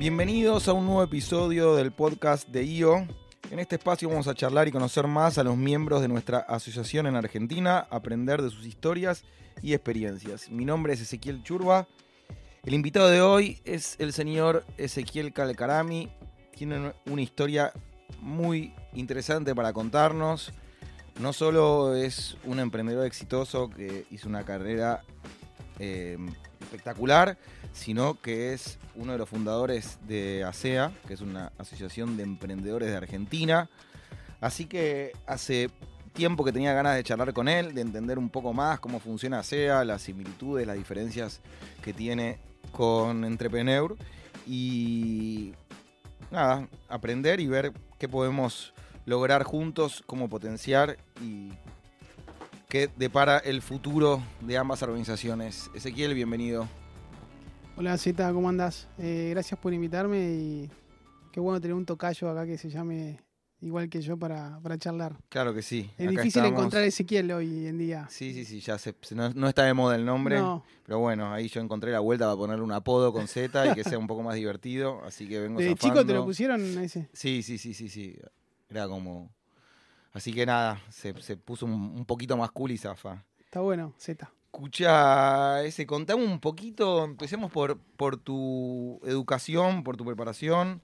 Bienvenidos 0.00 0.66
a 0.66 0.72
un 0.72 0.86
nuevo 0.86 1.02
episodio 1.02 1.74
del 1.76 1.92
podcast 1.92 2.48
de 2.48 2.64
IO. 2.64 3.06
En 3.50 3.58
este 3.58 3.76
espacio 3.76 4.08
vamos 4.08 4.28
a 4.28 4.34
charlar 4.34 4.66
y 4.66 4.72
conocer 4.72 5.06
más 5.06 5.36
a 5.36 5.44
los 5.44 5.58
miembros 5.58 6.00
de 6.00 6.08
nuestra 6.08 6.38
asociación 6.38 7.06
en 7.06 7.16
Argentina, 7.16 7.86
aprender 7.90 8.40
de 8.40 8.48
sus 8.48 8.64
historias 8.64 9.24
y 9.60 9.74
experiencias. 9.74 10.48
Mi 10.48 10.64
nombre 10.64 10.94
es 10.94 11.02
Ezequiel 11.02 11.42
Churba. 11.42 11.86
El 12.64 12.72
invitado 12.72 13.10
de 13.10 13.20
hoy 13.20 13.60
es 13.66 13.96
el 13.98 14.14
señor 14.14 14.64
Ezequiel 14.78 15.34
Calcarami. 15.34 16.08
Tiene 16.56 16.94
una 17.04 17.20
historia 17.20 17.70
muy 18.22 18.72
interesante 18.94 19.54
para 19.54 19.74
contarnos. 19.74 20.50
No 21.20 21.34
solo 21.34 21.94
es 21.94 22.38
un 22.44 22.58
emprendedor 22.58 23.04
exitoso 23.04 23.68
que 23.68 24.06
hizo 24.10 24.30
una 24.30 24.46
carrera 24.46 25.02
eh, 25.78 26.16
espectacular, 26.70 27.36
sino 27.72 28.20
que 28.20 28.52
es 28.52 28.78
uno 28.94 29.12
de 29.12 29.18
los 29.18 29.28
fundadores 29.28 29.98
de 30.06 30.44
ASEA, 30.44 30.92
que 31.08 31.14
es 31.14 31.20
una 31.20 31.52
asociación 31.58 32.16
de 32.16 32.22
emprendedores 32.22 32.90
de 32.90 32.96
Argentina. 32.96 33.68
Así 34.40 34.66
que 34.66 35.12
hace 35.26 35.70
tiempo 36.12 36.44
que 36.44 36.52
tenía 36.52 36.72
ganas 36.72 36.94
de 36.94 37.02
charlar 37.02 37.32
con 37.32 37.48
él, 37.48 37.74
de 37.74 37.80
entender 37.80 38.18
un 38.18 38.30
poco 38.30 38.52
más 38.52 38.78
cómo 38.78 39.00
funciona 39.00 39.40
ASEA, 39.40 39.84
las 39.84 40.02
similitudes, 40.02 40.66
las 40.66 40.76
diferencias 40.76 41.40
que 41.82 41.92
tiene 41.92 42.38
con 42.72 43.24
Entrepreneur 43.24 43.96
y 44.46 45.52
nada, 46.30 46.68
aprender 46.88 47.40
y 47.40 47.48
ver 47.48 47.72
qué 47.98 48.08
podemos 48.08 48.72
lograr 49.06 49.42
juntos, 49.42 50.04
cómo 50.06 50.28
potenciar 50.28 50.96
y 51.20 51.50
qué 52.70 52.88
depara 52.96 53.38
el 53.38 53.62
futuro 53.62 54.22
de 54.40 54.56
ambas 54.56 54.80
organizaciones. 54.84 55.68
Ezequiel, 55.74 56.14
bienvenido. 56.14 56.68
Hola 57.76 57.98
Zeta, 57.98 58.32
¿cómo 58.32 58.48
andás? 58.48 58.86
Eh, 58.96 59.30
gracias 59.32 59.58
por 59.58 59.74
invitarme 59.74 60.18
y 60.34 60.70
qué 61.32 61.40
bueno 61.40 61.60
tener 61.60 61.74
un 61.74 61.84
tocayo 61.84 62.30
acá 62.30 62.46
que 62.46 62.56
se 62.56 62.70
llame 62.70 63.20
igual 63.60 63.88
que 63.88 64.00
yo 64.00 64.16
para, 64.16 64.60
charlar. 64.78 65.16
Claro 65.28 65.52
que 65.52 65.62
sí. 65.62 65.90
Es 65.98 66.08
difícil 66.08 66.44
encontrar 66.44 66.84
Ezequiel 66.84 67.32
hoy 67.32 67.66
en 67.66 67.76
día. 67.76 68.06
Sí, 68.08 68.32
sí, 68.32 68.44
sí, 68.44 68.60
ya 68.60 68.78
se, 68.78 68.94
no, 69.16 69.48
está 69.48 69.64
de 69.64 69.74
moda 69.74 69.96
el 69.96 70.04
nombre. 70.04 70.40
Pero 70.84 71.00
bueno, 71.00 71.32
ahí 71.32 71.48
yo 71.48 71.60
encontré 71.60 71.90
la 71.90 71.98
vuelta 71.98 72.26
para 72.26 72.36
ponerle 72.36 72.62
un 72.62 72.72
apodo 72.72 73.12
con 73.12 73.26
Z 73.26 73.72
y 73.72 73.74
que 73.74 73.82
sea 73.82 73.98
un 73.98 74.06
poco 74.06 74.22
más 74.22 74.36
divertido. 74.36 75.02
Así 75.04 75.26
que 75.28 75.40
vengo 75.40 75.58
¿De 75.58 75.74
chico 75.74 76.06
te 76.06 76.14
lo 76.14 76.24
pusieron 76.24 76.60
ese? 76.78 77.08
Sí, 77.12 77.42
sí, 77.42 77.58
sí, 77.58 77.74
sí, 77.74 77.88
sí. 77.88 78.16
Era 78.68 78.86
como. 78.86 79.28
Así 80.12 80.32
que 80.32 80.44
nada, 80.44 80.80
se, 80.90 81.12
puso 81.36 81.66
un, 81.66 81.72
un, 81.72 82.04
poquito 82.04 82.36
más 82.36 82.50
cool 82.50 82.72
y 82.72 82.78
zafa. 82.78 83.24
Está 83.38 83.60
bueno, 83.60 83.94
Z. 83.98 84.30
Escucha, 84.52 85.62
ese, 85.62 85.86
contame 85.86 86.24
un 86.24 86.40
poquito, 86.40 87.04
empecemos 87.04 87.52
por, 87.52 87.78
por 87.96 88.16
tu 88.16 89.00
educación, 89.04 89.84
por 89.84 89.96
tu 89.96 90.04
preparación. 90.04 90.82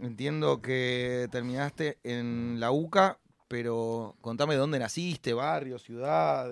Entiendo 0.00 0.62
que 0.62 1.26
terminaste 1.32 1.98
en 2.04 2.60
la 2.60 2.70
UCA, 2.70 3.18
pero 3.48 4.16
contame 4.20 4.54
dónde 4.54 4.78
naciste, 4.78 5.32
barrio, 5.32 5.78
ciudad, 5.78 6.48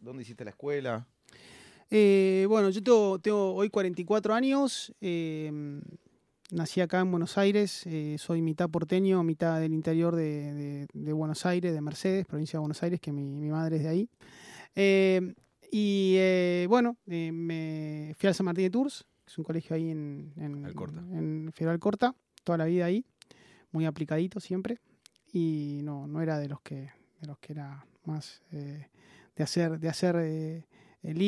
dónde 0.00 0.22
hiciste 0.22 0.44
la 0.44 0.50
escuela. 0.50 1.06
Eh, 1.90 2.44
bueno, 2.48 2.70
yo 2.70 3.18
tengo, 3.18 3.54
hoy 3.54 3.70
44 3.70 4.34
años, 4.34 4.92
em, 5.00 5.80
nací 6.52 6.80
acá 6.80 7.00
en 7.00 7.10
Buenos 7.10 7.38
Aires, 7.38 7.86
eh, 7.86 8.16
soy 8.18 8.42
mitad 8.42 8.68
porteño, 8.68 9.22
mitad 9.22 9.60
del 9.60 9.72
interior 9.72 10.16
de, 10.16 10.86
Buenos 10.92 11.46
Aires, 11.46 11.72
de 11.72 11.80
Mercedes, 11.80 12.26
provincia 12.26 12.58
de 12.58 12.60
Buenos 12.60 12.82
Aires, 12.82 13.00
que 13.00 13.12
mi, 13.12 13.36
mi 13.36 13.50
madre 13.50 13.76
es 13.76 13.82
de 13.82 13.88
ahí. 13.88 14.10
Em, 14.74 15.34
y 15.70 16.14
eh, 16.18 16.66
bueno, 16.68 16.96
eh, 17.06 17.30
me 17.32 18.14
fui 18.18 18.28
al 18.28 18.34
San 18.34 18.46
Martín 18.46 18.64
de 18.64 18.70
Tours, 18.70 19.06
que 19.24 19.30
es 19.32 19.38
un 19.38 19.44
colegio 19.44 19.76
ahí 19.76 19.90
en, 19.90 20.32
en, 20.36 20.66
en 20.66 21.52
Federal 21.52 21.78
Corta, 21.78 22.14
toda 22.44 22.58
la 22.58 22.64
vida 22.64 22.86
ahí, 22.86 23.04
muy 23.70 23.86
aplicadito 23.86 24.40
siempre. 24.40 24.78
Y 25.32 25.80
no, 25.84 26.08
no 26.08 26.20
era 26.22 26.38
de 26.38 26.48
los 26.48 26.60
que, 26.60 26.90
de 27.20 27.26
los 27.26 27.38
que 27.38 27.52
era 27.52 27.86
más 28.04 28.42
eh, 28.50 28.88
de 29.36 29.44
hacer, 29.44 29.78
de 29.78 29.88
hacer 29.88 30.16
el 30.16 31.18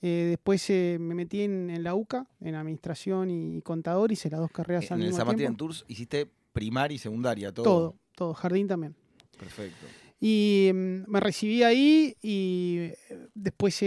lío. 0.00 0.28
después 0.28 0.70
me 0.70 1.14
metí 1.14 1.42
en, 1.42 1.82
la 1.82 1.94
UCA, 1.94 2.26
en 2.40 2.54
administración 2.54 3.30
y, 3.30 3.62
contador, 3.62 4.12
hice 4.12 4.30
las 4.30 4.40
dos 4.40 4.50
carreras 4.50 4.90
al 4.90 4.98
mismo 4.98 5.16
tiempo. 5.16 5.32
¿En 5.32 5.40
el 5.40 5.48
de 5.48 5.56
Tours 5.56 5.84
hiciste 5.88 6.28
primaria 6.52 6.94
y 6.94 6.98
secundaria? 6.98 7.52
Todo, 7.52 7.64
todo, 7.64 7.96
todo 8.14 8.34
jardín 8.34 8.66
también. 8.68 8.94
Perfecto. 9.38 9.86
Y 10.20 10.70
mm, 10.72 11.10
me 11.10 11.18
recibí 11.18 11.62
ahí 11.62 12.14
y 12.20 12.76
eh, 12.78 12.98
después 13.34 13.82
eh, 13.82 13.86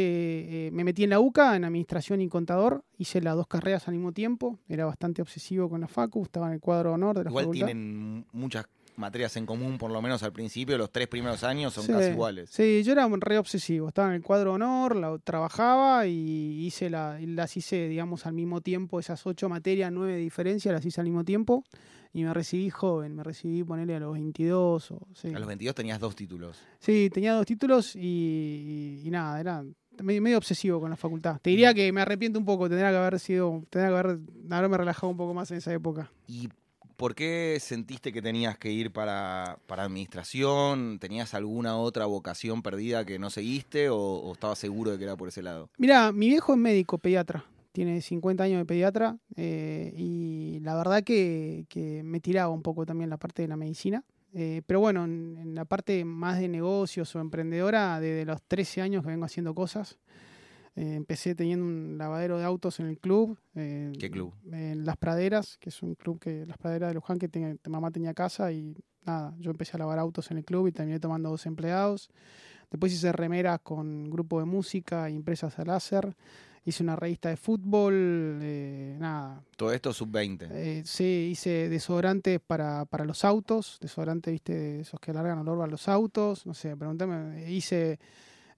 eh, 0.68 0.70
me 0.74 0.84
metí 0.84 1.04
en 1.04 1.12
la 1.12 1.20
UCA, 1.20 1.56
en 1.56 1.64
administración 1.64 2.22
y 2.22 2.28
contador. 2.28 2.84
Hice 2.98 3.22
las 3.22 3.36
dos 3.36 3.48
carreras 3.48 3.88
al 3.88 3.94
mismo 3.94 4.12
tiempo. 4.12 4.58
Era 4.68 4.86
bastante 4.86 5.22
obsesivo 5.22 5.70
con 5.70 5.82
la 5.82 5.88
FACU, 5.88 6.24
estaba 6.24 6.48
en 6.48 6.54
el 6.54 6.60
cuadro 6.60 6.90
de 6.90 6.96
honor 6.96 7.18
de 7.20 7.24
la 7.26 7.30
Igual 7.30 7.52
tienen 7.52 8.26
muchas 8.32 8.66
materias 8.96 9.36
en 9.38 9.46
común, 9.46 9.78
por 9.78 9.92
lo 9.92 10.02
menos 10.02 10.24
al 10.24 10.34
principio, 10.34 10.78
los 10.78 10.92
tres 10.92 11.08
primeros 11.08 11.44
años 11.44 11.74
son 11.74 11.88
casi 11.88 12.10
iguales. 12.10 12.50
Sí, 12.50 12.84
yo 12.84 12.94
era 12.94 13.08
re 13.08 13.38
obsesivo. 13.38 13.88
Estaba 13.88 14.10
en 14.10 14.16
el 14.16 14.24
cuadro 14.24 14.52
de 14.52 14.56
honor, 14.56 14.96
la, 14.96 15.18
trabajaba 15.20 16.08
y 16.08 16.66
hice 16.66 16.90
la, 16.90 17.20
las 17.20 17.56
hice, 17.58 17.88
digamos, 17.88 18.26
al 18.26 18.34
mismo 18.34 18.62
tiempo. 18.62 19.00
Esas 19.00 19.26
ocho 19.26 19.50
materias, 19.50 19.92
nueve 19.92 20.18
diferencias, 20.18 20.74
las 20.74 20.86
hice 20.86 21.02
al 21.02 21.06
mismo 21.06 21.24
tiempo 21.24 21.64
y 22.14 22.24
me 22.24 22.34
recibí 22.34 22.70
joven, 22.70 23.16
me 23.16 23.24
recibí 23.24 23.64
ponerle 23.64 23.96
a 23.96 24.00
los 24.00 24.14
22. 24.14 24.92
O, 24.92 25.08
A 25.24 25.40
los 25.40 25.48
22 25.48 25.76
tenías 25.76 26.00
dos 26.00 26.16
títulos. 26.16 26.62
Sí, 26.80 27.10
tenía 27.12 27.34
dos 27.34 27.46
títulos 27.46 27.96
y, 27.96 29.02
nada, 29.08 29.40
era 29.40 29.64
medio, 30.02 30.38
obsesivo 30.38 30.80
con 30.80 30.92
la 30.92 30.96
facultad. 30.96 31.40
Te 31.42 31.50
diría 31.50 31.74
que 31.74 31.92
me 31.92 32.02
arrepiento 32.02 32.38
un 32.38 32.46
poco, 32.46 32.70
tendría 32.70 32.92
que 32.92 32.98
haber 32.98 33.20
sido, 33.20 33.64
tendría 33.70 33.92
que 33.92 34.00
haber, 34.00 34.20
haberme 34.52 34.78
relajado 34.78 35.10
un 35.10 35.18
poco 35.18 35.34
más 35.34 35.50
en 35.52 35.58
esa 35.58 35.74
época. 35.74 36.12
¿Y 36.28 36.50
por 36.96 37.16
qué 37.16 37.58
sentiste 37.60 38.12
que 38.12 38.22
tenías 38.22 38.58
que 38.58 38.72
ir 38.72 38.92
para, 38.92 39.58
para 39.68 39.84
administración? 39.84 41.00
¿Tenías 41.00 41.34
alguna 41.34 41.78
otra 41.78 42.06
vocación 42.06 42.62
perdida 42.62 43.06
que 43.06 43.20
no 43.20 43.30
seguiste 43.30 43.90
o, 43.90 43.98
o 43.98 44.34
estabas 44.34 44.60
seguro 44.60 44.92
de 44.92 44.98
que 44.98 45.04
era 45.04 45.16
por 45.16 45.28
ese 45.28 45.42
lado? 45.42 45.70
Mira, 45.78 46.12
mi 46.12 46.30
viejo 46.30 46.54
es 46.54 46.60
médico, 46.60 46.98
pediatra 46.98 47.46
tiene 47.74 48.02
50 48.02 48.44
años 48.44 48.60
de 48.60 48.66
pediatra 48.66 49.18
eh, 49.36 49.94
y 49.98 50.60
la 50.62 50.76
verdad 50.76 51.04
que, 51.04 51.66
me 52.06 52.20
tiraba 52.20 52.50
un 52.50 52.62
poco 52.62 52.86
también 52.86 53.10
la 53.10 53.18
parte 53.18 53.42
de 53.42 53.48
la 53.50 53.58
medicina. 53.58 54.04
Eh, 54.36 54.62
pero 54.66 54.80
bueno, 54.80 55.04
en, 55.04 55.54
la 55.54 55.66
parte 55.66 56.06
más 56.06 56.40
de 56.40 56.48
negocios 56.48 57.14
o 57.16 57.20
emprendedora, 57.20 58.00
desde 58.00 58.26
los 58.26 58.42
13 58.44 58.82
años 58.82 59.04
que 59.04 59.10
vengo 59.10 59.26
haciendo 59.26 59.54
cosas. 59.54 59.98
Eh, 60.76 60.96
empecé 60.96 61.36
teniendo 61.36 61.66
un 61.66 61.98
lavadero 61.98 62.38
de 62.38 62.46
autos 62.46 62.80
en 62.80 62.88
el 62.88 62.98
club. 62.98 63.38
¿Qué 63.54 64.10
club? 64.12 64.34
En 64.52 64.86
Las 64.86 64.98
Praderas, 64.98 65.58
que 65.58 65.70
es 65.70 65.84
un 65.84 65.96
club 65.96 66.20
que, 66.20 66.46
Las 66.46 66.58
Praderas 66.58 66.90
de 66.90 66.96
Luján, 66.96 67.20
que 67.20 67.60
mamá 67.70 67.92
tenía 67.92 68.14
casa 68.14 68.52
y 68.52 68.76
nada, 69.06 69.36
yo 69.40 69.52
empecé 69.52 69.78
a 69.78 69.80
lavar 69.80 70.00
autos 70.00 70.32
en 70.32 70.38
el 70.38 70.46
club 70.46 70.68
y 70.68 70.72
terminé 70.72 71.00
tomando 71.00 71.30
dos 71.30 71.46
empleados. 71.46 72.10
Después 72.72 72.92
hice 72.92 73.12
remeras 73.12 73.60
con 73.62 74.10
grupo 74.10 74.40
de 74.40 74.46
música, 74.46 75.08
empresas 75.10 75.60
a 75.60 75.66
láser 75.66 76.16
hice 76.66 76.84
una 76.84 76.96
revista 76.96 77.30
de 77.30 77.38
fútbol, 77.38 78.40
eh, 78.42 78.96
nada. 79.00 79.44
Todo 79.58 79.74
esto 79.74 79.94
sub-20. 79.94 80.48
Eh, 80.52 80.84
sí, 80.86 81.30
hice 81.32 81.70
desodorantes 81.70 82.40
para, 82.40 82.86
para 82.86 83.06
los 83.06 83.26
autos, 83.26 83.78
desodorantes, 83.82 84.32
viste, 84.32 84.82
esos 84.82 85.00
que 85.00 85.12
alargan 85.12 85.40
olor 85.40 85.62
a 85.64 85.68
los 85.68 85.88
autos, 85.88 86.46
no 86.46 86.54
sé, 86.54 86.76
pregúntame, 86.78 87.52
hice 87.52 88.00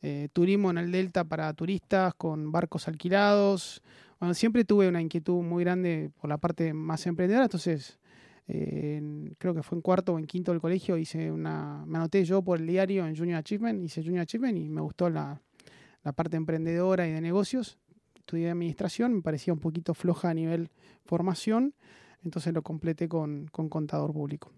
eh, 0.06 0.30
turismo 0.32 0.70
en 0.70 0.78
el 0.78 0.92
Delta 0.92 1.24
para 1.24 1.54
turistas 1.54 2.14
con 2.16 2.52
barcos 2.52 2.88
alquilados. 2.88 3.82
Bueno, 4.20 4.34
siempre 4.34 4.64
tuve 4.66 4.88
una 4.88 5.02
inquietud 5.02 5.42
muy 5.42 5.64
grande 5.64 6.12
por 6.20 6.30
la 6.30 6.38
parte 6.38 6.74
más 6.74 7.06
emprendedora, 7.08 7.46
entonces... 7.46 8.00
creo 9.40 9.56
que 9.56 9.64
fue 9.64 9.76
en 9.76 9.82
cuarto 9.82 10.14
o 10.14 10.20
en 10.20 10.28
quinto 10.28 10.52
del 10.52 10.62
colegio, 10.62 10.98
hice 10.98 11.32
una, 11.32 11.84
me 11.88 11.98
anoté 11.98 12.24
yo 12.24 12.44
por 12.44 12.60
el 12.60 12.68
diario 12.68 13.08
en 13.08 13.16
Junior 13.18 13.40
Achievement, 13.40 13.84
hice 13.84 14.04
Junior 14.04 14.22
Achievement 14.22 14.56
y 14.56 14.70
me 14.70 14.82
gustó 14.82 15.10
la, 15.10 15.42
la 16.04 16.12
parte 16.14 16.38
emprendedora 16.38 17.08
y 17.08 17.12
de 17.12 17.22
negocios 17.22 17.80
estudié 18.26 18.50
administración, 18.50 19.14
me 19.14 19.22
parecía 19.22 19.54
un 19.54 19.60
poquito 19.60 19.94
floja 19.94 20.32
a 20.32 20.34
nivel 20.34 20.72
formación, 21.06 21.76
entonces 22.24 22.54
lo 22.54 22.64
completé 22.64 23.08
con, 23.08 23.48
contador 23.50 24.14
público. 24.14 24.52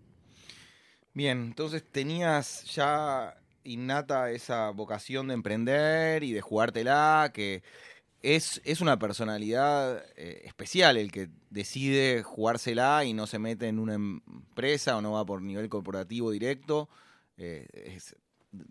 Bien, 1.13 1.39
entonces 1.39 1.83
tenías 1.83 2.63
ya 2.74 3.36
innata 3.68 4.31
esa 4.31 4.72
vocación 4.72 5.28
de 5.28 5.34
emprender 5.34 6.24
y 6.24 6.34
de 6.34 6.42
jugártela, 6.42 7.31
que 7.34 7.62
es, 8.22 8.62
es 8.66 8.81
una 8.81 8.98
personalidad 8.98 10.04
eh, 10.16 10.42
especial 10.46 10.98
el 10.98 11.12
que 11.12 11.30
decide 11.50 12.24
jugársela 12.24 13.06
y 13.06 13.14
no 13.14 13.28
se 13.28 13.40
mete 13.40 13.68
en 13.68 13.80
una 13.80 13.94
empresa 13.94 14.98
o 14.98 15.02
no 15.02 15.14
va 15.14 15.25
por 15.25 15.42
nivel 15.42 15.69
corporativo 15.69 16.31
directo. 16.31 16.90
Eh, 17.38 17.68
es 17.74 18.16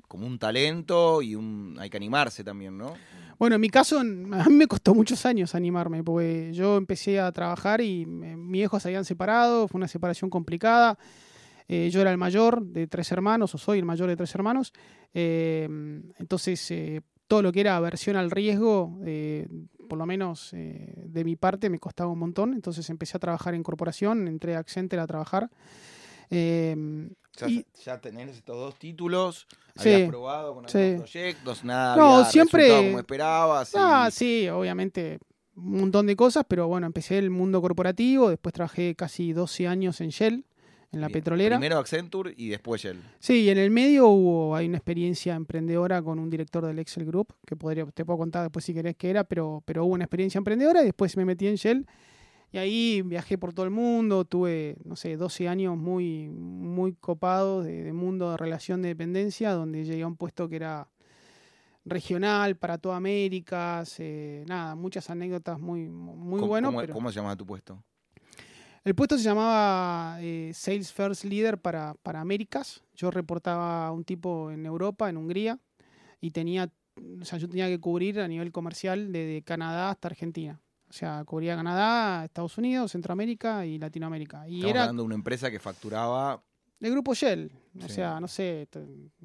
como 0.08 0.26
un 0.26 0.38
talento 0.38 1.22
y 1.22 1.34
un, 1.34 1.76
hay 1.78 1.90
que 1.90 1.96
animarse 1.96 2.42
también, 2.42 2.76
¿no? 2.76 2.94
Bueno, 3.38 3.56
en 3.56 3.60
mi 3.60 3.68
caso, 3.68 4.00
a 4.00 4.04
mí 4.04 4.54
me 4.54 4.66
costó 4.66 4.94
muchos 4.94 5.26
años 5.26 5.54
animarme, 5.54 6.02
porque 6.02 6.52
yo 6.54 6.76
empecé 6.76 7.20
a 7.20 7.30
trabajar 7.32 7.80
y 7.82 8.02
eh, 8.02 8.06
mis 8.06 8.62
hijos 8.62 8.82
se 8.82 8.88
habían 8.88 9.04
separado, 9.04 9.68
fue 9.68 9.78
una 9.78 9.88
separación 9.88 10.30
complicada. 10.30 10.98
Eh, 11.68 11.90
yo 11.90 12.00
era 12.00 12.10
el 12.12 12.18
mayor 12.18 12.64
de 12.64 12.86
tres 12.86 13.10
hermanos, 13.12 13.54
o 13.54 13.58
soy 13.58 13.78
el 13.78 13.84
mayor 13.84 14.08
de 14.08 14.16
tres 14.16 14.34
hermanos. 14.34 14.72
Eh, 15.14 15.68
entonces, 16.18 16.72
todo 17.26 17.42
lo 17.42 17.50
que 17.52 17.60
era 17.60 17.76
aversión 17.76 18.16
al 18.16 18.30
riesgo, 18.30 18.98
eh, 19.04 19.48
por 19.88 19.98
lo 19.98 20.06
menos 20.06 20.52
eh, 20.52 20.92
de 20.96 21.24
mi 21.24 21.34
parte, 21.36 21.68
me 21.70 21.78
costaba 21.78 22.10
un 22.10 22.18
montón. 22.20 22.54
Entonces 22.54 22.88
empecé 22.90 23.16
a 23.16 23.20
trabajar 23.20 23.54
en 23.54 23.62
corporación, 23.62 24.28
entré 24.28 24.54
a 24.56 24.60
Accenture 24.60 25.00
a 25.02 25.06
trabajar. 25.06 25.50
Eh, 26.30 27.08
ya, 27.36 27.48
y- 27.48 27.66
ya 27.84 28.00
tenés 28.00 28.30
estos 28.36 28.56
dos 28.56 28.78
títulos, 28.78 29.46
Sí, 29.76 29.92
habías 29.92 30.08
probado 30.08 30.54
con 30.54 30.68
sí. 30.68 30.78
algunos 30.78 31.10
proyectos, 31.10 31.64
nada 31.64 31.96
No, 31.96 32.16
había 32.16 32.24
siempre- 32.30 32.68
como 32.86 32.98
esperabas. 32.98 33.72
y- 33.74 33.76
Ah, 33.78 34.08
sí, 34.10 34.48
obviamente 34.48 35.18
un 35.56 35.80
montón 35.80 36.06
de 36.06 36.16
cosas, 36.16 36.44
pero 36.48 36.66
bueno, 36.68 36.86
empecé 36.86 37.18
el 37.18 37.30
mundo 37.30 37.60
corporativo, 37.62 38.28
después 38.30 38.52
trabajé 38.52 38.94
casi 38.94 39.32
12 39.32 39.66
años 39.68 40.00
en 40.00 40.08
Shell, 40.10 40.44
en 40.92 41.00
la 41.00 41.08
Bien. 41.08 41.12
petrolera. 41.14 41.56
Primero 41.56 41.78
Accenture 41.78 42.32
y 42.36 42.48
después 42.48 42.80
Shell. 42.82 42.98
Sí, 43.18 43.42
y 43.42 43.50
en 43.50 43.58
el 43.58 43.70
medio 43.70 44.08
hubo, 44.08 44.54
hay 44.56 44.66
una 44.66 44.78
experiencia 44.78 45.34
emprendedora 45.34 46.00
con 46.02 46.18
un 46.18 46.30
director 46.30 46.64
del 46.64 46.78
Excel 46.78 47.04
Group, 47.04 47.34
que 47.46 47.56
podría, 47.56 47.84
te 47.86 48.04
puedo 48.04 48.18
contar 48.18 48.42
después 48.44 48.64
si 48.64 48.72
querés 48.74 48.96
que 48.96 49.10
era, 49.10 49.24
pero, 49.24 49.62
pero 49.64 49.84
hubo 49.84 49.94
una 49.94 50.04
experiencia 50.04 50.38
emprendedora 50.38 50.82
y 50.82 50.86
después 50.86 51.16
me 51.16 51.24
metí 51.24 51.46
en 51.46 51.56
Shell. 51.56 51.86
Y 52.52 52.58
ahí 52.58 53.02
viajé 53.02 53.36
por 53.36 53.52
todo 53.52 53.64
el 53.66 53.72
mundo, 53.72 54.24
tuve, 54.24 54.76
no 54.84 54.94
sé, 54.96 55.16
12 55.16 55.48
años 55.48 55.76
muy, 55.76 56.28
muy 56.28 56.94
copados 56.94 57.64
de, 57.64 57.82
de 57.82 57.92
mundo 57.92 58.30
de 58.30 58.36
relación 58.36 58.80
de 58.82 58.88
dependencia, 58.88 59.50
donde 59.50 59.84
llegué 59.84 60.02
a 60.02 60.06
un 60.06 60.16
puesto 60.16 60.48
que 60.48 60.56
era 60.56 60.88
regional 61.84 62.56
para 62.56 62.78
toda 62.78 62.96
América, 62.96 63.84
eh, 63.98 64.44
nada, 64.48 64.74
muchas 64.74 65.08
anécdotas 65.10 65.58
muy, 65.60 65.88
muy 65.88 66.40
¿Cómo, 66.40 66.48
bueno. 66.48 66.68
cómo- 66.68 66.80
pero... 66.80 66.92
cómo 66.94 67.10
se 67.10 67.16
llama 67.20 67.36
tu 67.36 67.46
puesto? 67.46 67.82
El 68.86 68.94
puesto 68.94 69.18
se 69.18 69.24
llamaba 69.24 70.18
eh, 70.20 70.52
Sales 70.54 70.92
First 70.92 71.24
Leader 71.24 71.58
para, 71.58 71.94
para 72.04 72.20
Américas. 72.20 72.84
Yo 72.94 73.10
reportaba 73.10 73.88
a 73.88 73.90
un 73.92 74.04
tipo 74.04 74.48
en 74.52 74.64
Europa, 74.64 75.08
en 75.10 75.16
Hungría, 75.16 75.58
y 76.20 76.30
tenía, 76.30 76.70
o 77.20 77.24
sea, 77.24 77.36
yo 77.40 77.48
tenía 77.48 77.66
que 77.66 77.80
cubrir 77.80 78.20
a 78.20 78.28
nivel 78.28 78.52
comercial 78.52 79.10
desde 79.12 79.42
Canadá 79.42 79.90
hasta 79.90 80.06
Argentina. 80.06 80.60
O 80.88 80.92
sea, 80.92 81.24
cubría 81.24 81.56
Canadá, 81.56 82.24
Estados 82.26 82.56
Unidos, 82.58 82.92
Centroamérica 82.92 83.66
y 83.66 83.76
Latinoamérica. 83.78 84.48
Y 84.48 84.58
Estamos 84.58 84.70
era 84.70 84.82
hablando 84.82 85.02
de 85.02 85.06
una 85.06 85.14
empresa 85.16 85.50
que 85.50 85.58
facturaba 85.58 86.40
el 86.80 86.92
grupo 86.92 87.12
Shell. 87.12 87.50
O 87.80 87.88
Sí. 87.88 87.94
sea, 87.94 88.20
no 88.20 88.28
sé, 88.28 88.68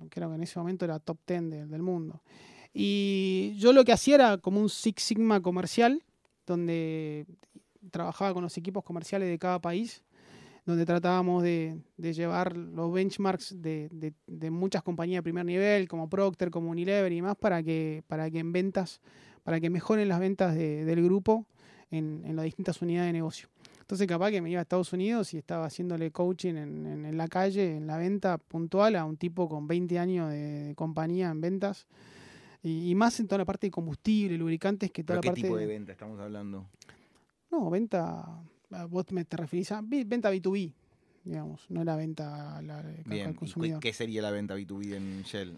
creo 0.10 0.30
que 0.30 0.36
en 0.36 0.42
ese 0.42 0.58
momento 0.58 0.86
era 0.86 0.98
top 0.98 1.20
10 1.28 1.50
de- 1.52 1.68
del 1.68 1.84
mundo. 1.84 2.24
Y 2.74 3.54
yo 3.60 3.74
lo 3.74 3.86
que 3.86 3.92
hacía 3.92 4.16
era 4.16 4.38
como 4.40 4.60
un 4.60 4.70
Six 4.70 5.04
Sigma 5.04 5.40
comercial, 5.40 6.02
donde 6.48 7.28
trabajaba 7.90 8.34
con 8.34 8.44
los 8.44 8.58
equipos 8.58 8.84
comerciales 8.84 9.30
de 9.30 9.40
cada 9.40 9.60
país, 9.60 10.04
donde 10.66 10.86
tratábamos 10.86 11.42
de, 11.42 11.78
de 11.98 12.14
llevar 12.14 12.56
los 12.56 12.94
benchmarks 12.94 13.62
de, 13.62 13.90
de- 13.92 14.14
de 14.28 14.52
muchas 14.52 14.84
compañías 14.84 15.20
de 15.20 15.24
primer 15.24 15.46
nivel, 15.46 15.88
como 15.88 16.08
Procter, 16.10 16.52
como 16.52 16.70
Unilever 16.70 17.12
y 17.12 17.22
más, 17.22 17.36
para 17.36 17.64
que, 17.64 18.04
para 18.08 18.30
que 18.30 18.40
en 18.40 18.52
ventas, 18.52 19.02
para 19.44 19.60
que 19.60 19.70
mejoren 19.72 20.08
las 20.08 20.20
ventas 20.20 20.54
de- 20.54 20.86
del 20.86 21.04
grupo 21.04 21.48
en, 21.90 22.22
en 22.26 22.36
las 22.36 22.46
distintas 22.46 22.82
unidades 22.82 23.10
de 23.10 23.14
negocio. 23.14 23.48
Entonces 23.80 24.08
capaz 24.08 24.30
que 24.32 24.42
me 24.42 24.50
iba 24.52 24.60
a 24.60 24.62
Estados 24.62 24.94
Unidos 24.94 25.34
y 25.34 25.38
estaba 25.38 25.66
haciéndole 25.66 26.12
coaching 26.12 26.54
en, 26.56 26.86
en- 26.86 27.06
en 27.06 27.18
la 27.18 27.28
calle, 27.28 27.76
en 27.78 27.88
la 27.88 27.98
venta 27.98 28.38
puntual, 28.38 28.96
a 28.96 29.04
un 29.04 29.18
tipo 29.18 29.50
con 29.50 29.68
20 29.68 29.98
años 30.00 30.30
de, 30.32 30.74
compañía 30.78 31.30
en 31.32 31.42
ventas. 31.42 31.88
Y, 32.64 32.94
más 32.94 33.20
en 33.20 33.28
toda 33.28 33.40
la 33.40 33.46
parte 33.46 33.66
de 33.68 33.72
combustible, 33.72 34.38
lubricantes, 34.38 34.92
que 34.92 35.04
toda 35.04 35.16
¿Pero 35.16 35.18
la 35.18 35.22
qué 35.24 35.28
parte... 35.30 35.42
tipo 35.42 35.58
de 35.58 35.66
venta 35.66 35.92
estamos 35.92 36.20
hablando? 36.20 36.68
No, 37.52 37.70
venta... 37.70 38.26
Vos 38.90 39.06
me 39.12 39.26
te 39.26 39.36
referís 39.36 39.70
a 39.74 39.82
venta 39.84 40.32
B2B, 40.32 40.72
digamos, 41.26 41.66
no 41.68 41.82
era 41.82 41.98
venta 41.98 42.58
a 42.58 42.62
la- 42.62 42.80
al 42.80 43.04
Bien, 43.06 43.32
¿y 43.32 43.34
consumidor. 43.34 43.82
qué 43.82 43.92
sería 43.92 44.22
la 44.22 44.32
venta 44.32 44.56
B2B 44.56 44.94
en 44.96 45.24
Shell? 45.24 45.58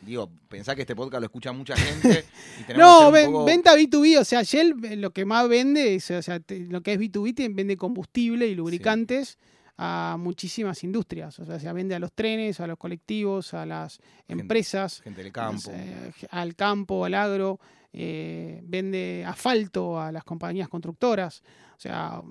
Digo, 0.00 0.30
pensá 0.48 0.74
que 0.74 0.80
este 0.80 0.96
podcast 0.96 1.20
lo 1.20 1.26
escucha 1.26 1.52
mucha 1.52 1.76
gente 1.76 2.24
y 2.58 2.64
tenemos 2.64 2.88
No, 3.02 3.10
ven- 3.10 3.26
poco... 3.32 3.44
venta 3.44 3.74
B2B, 3.76 4.18
o 4.18 4.24
sea, 4.24 4.42
Shell 4.42 4.82
eh, 4.82 4.96
lo 4.96 5.10
que 5.12 5.26
más 5.26 5.46
vende, 5.46 5.94
es, 5.96 6.10
o 6.10 6.22
sea, 6.22 6.40
te- 6.40 6.60
lo 6.60 6.82
que 6.82 6.94
es 6.94 6.98
B2B 6.98 7.34
te 7.34 7.48
vende 7.50 7.76
combustible 7.76 8.46
y 8.48 8.54
lubricantes 8.54 9.36
a 9.76 10.16
muchísimas 10.18 10.84
industrias, 10.84 11.38
o 11.40 11.44
sea, 11.44 11.58
se 11.58 11.72
vende 11.72 11.94
a 11.94 11.98
los 11.98 12.12
trenes, 12.12 12.60
a 12.60 12.66
los 12.66 12.78
colectivos, 12.78 13.54
a 13.54 13.66
las 13.66 13.98
Gente- 14.28 14.42
empresas, 14.42 15.00
Gente 15.02 15.22
del 15.22 15.32
campo. 15.32 15.70
eh, 15.72 16.12
al 16.30 16.54
campo, 16.54 17.04
al 17.04 17.14
agro, 17.14 17.58
eh, 17.92 18.60
vende 18.64 19.24
asfalto 19.26 20.00
a 20.00 20.10
las 20.12 20.24
compañías 20.24 20.68
constructoras. 20.68 21.42
O 21.76 21.80
sea, 21.80 22.22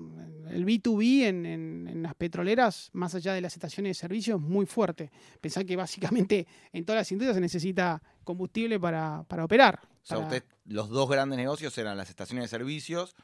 el 0.50 0.64
B2B 0.64 1.26
en, 1.26 1.44
en- 1.46 1.88
en 1.88 2.02
las 2.02 2.14
petroleras, 2.14 2.88
más 2.94 3.14
allá 3.14 3.34
de 3.34 3.40
las 3.42 3.52
estaciones 3.54 3.90
de 3.90 3.94
servicio, 4.00 4.36
es 4.36 4.40
muy 4.40 4.64
fuerte. 4.66 5.10
Pensá 5.40 5.64
que 5.64 5.76
básicamente 5.76 6.46
en 6.72 6.84
todas 6.84 7.00
las 7.00 7.12
industrias 7.12 7.34
se 7.34 7.40
necesita 7.42 8.02
combustible 8.24 8.80
para, 8.80 9.24
para 9.28 9.44
operar. 9.44 9.80
O 9.84 10.06
sea, 10.06 10.16
para- 10.16 10.28
usted, 10.28 10.44
los 10.64 10.88
dos 10.88 11.08
grandes 11.10 11.36
negocios 11.38 11.76
eran 11.76 11.96
las 11.98 12.08
estaciones 12.08 12.44
de 12.44 12.48
servicios, 12.48 13.14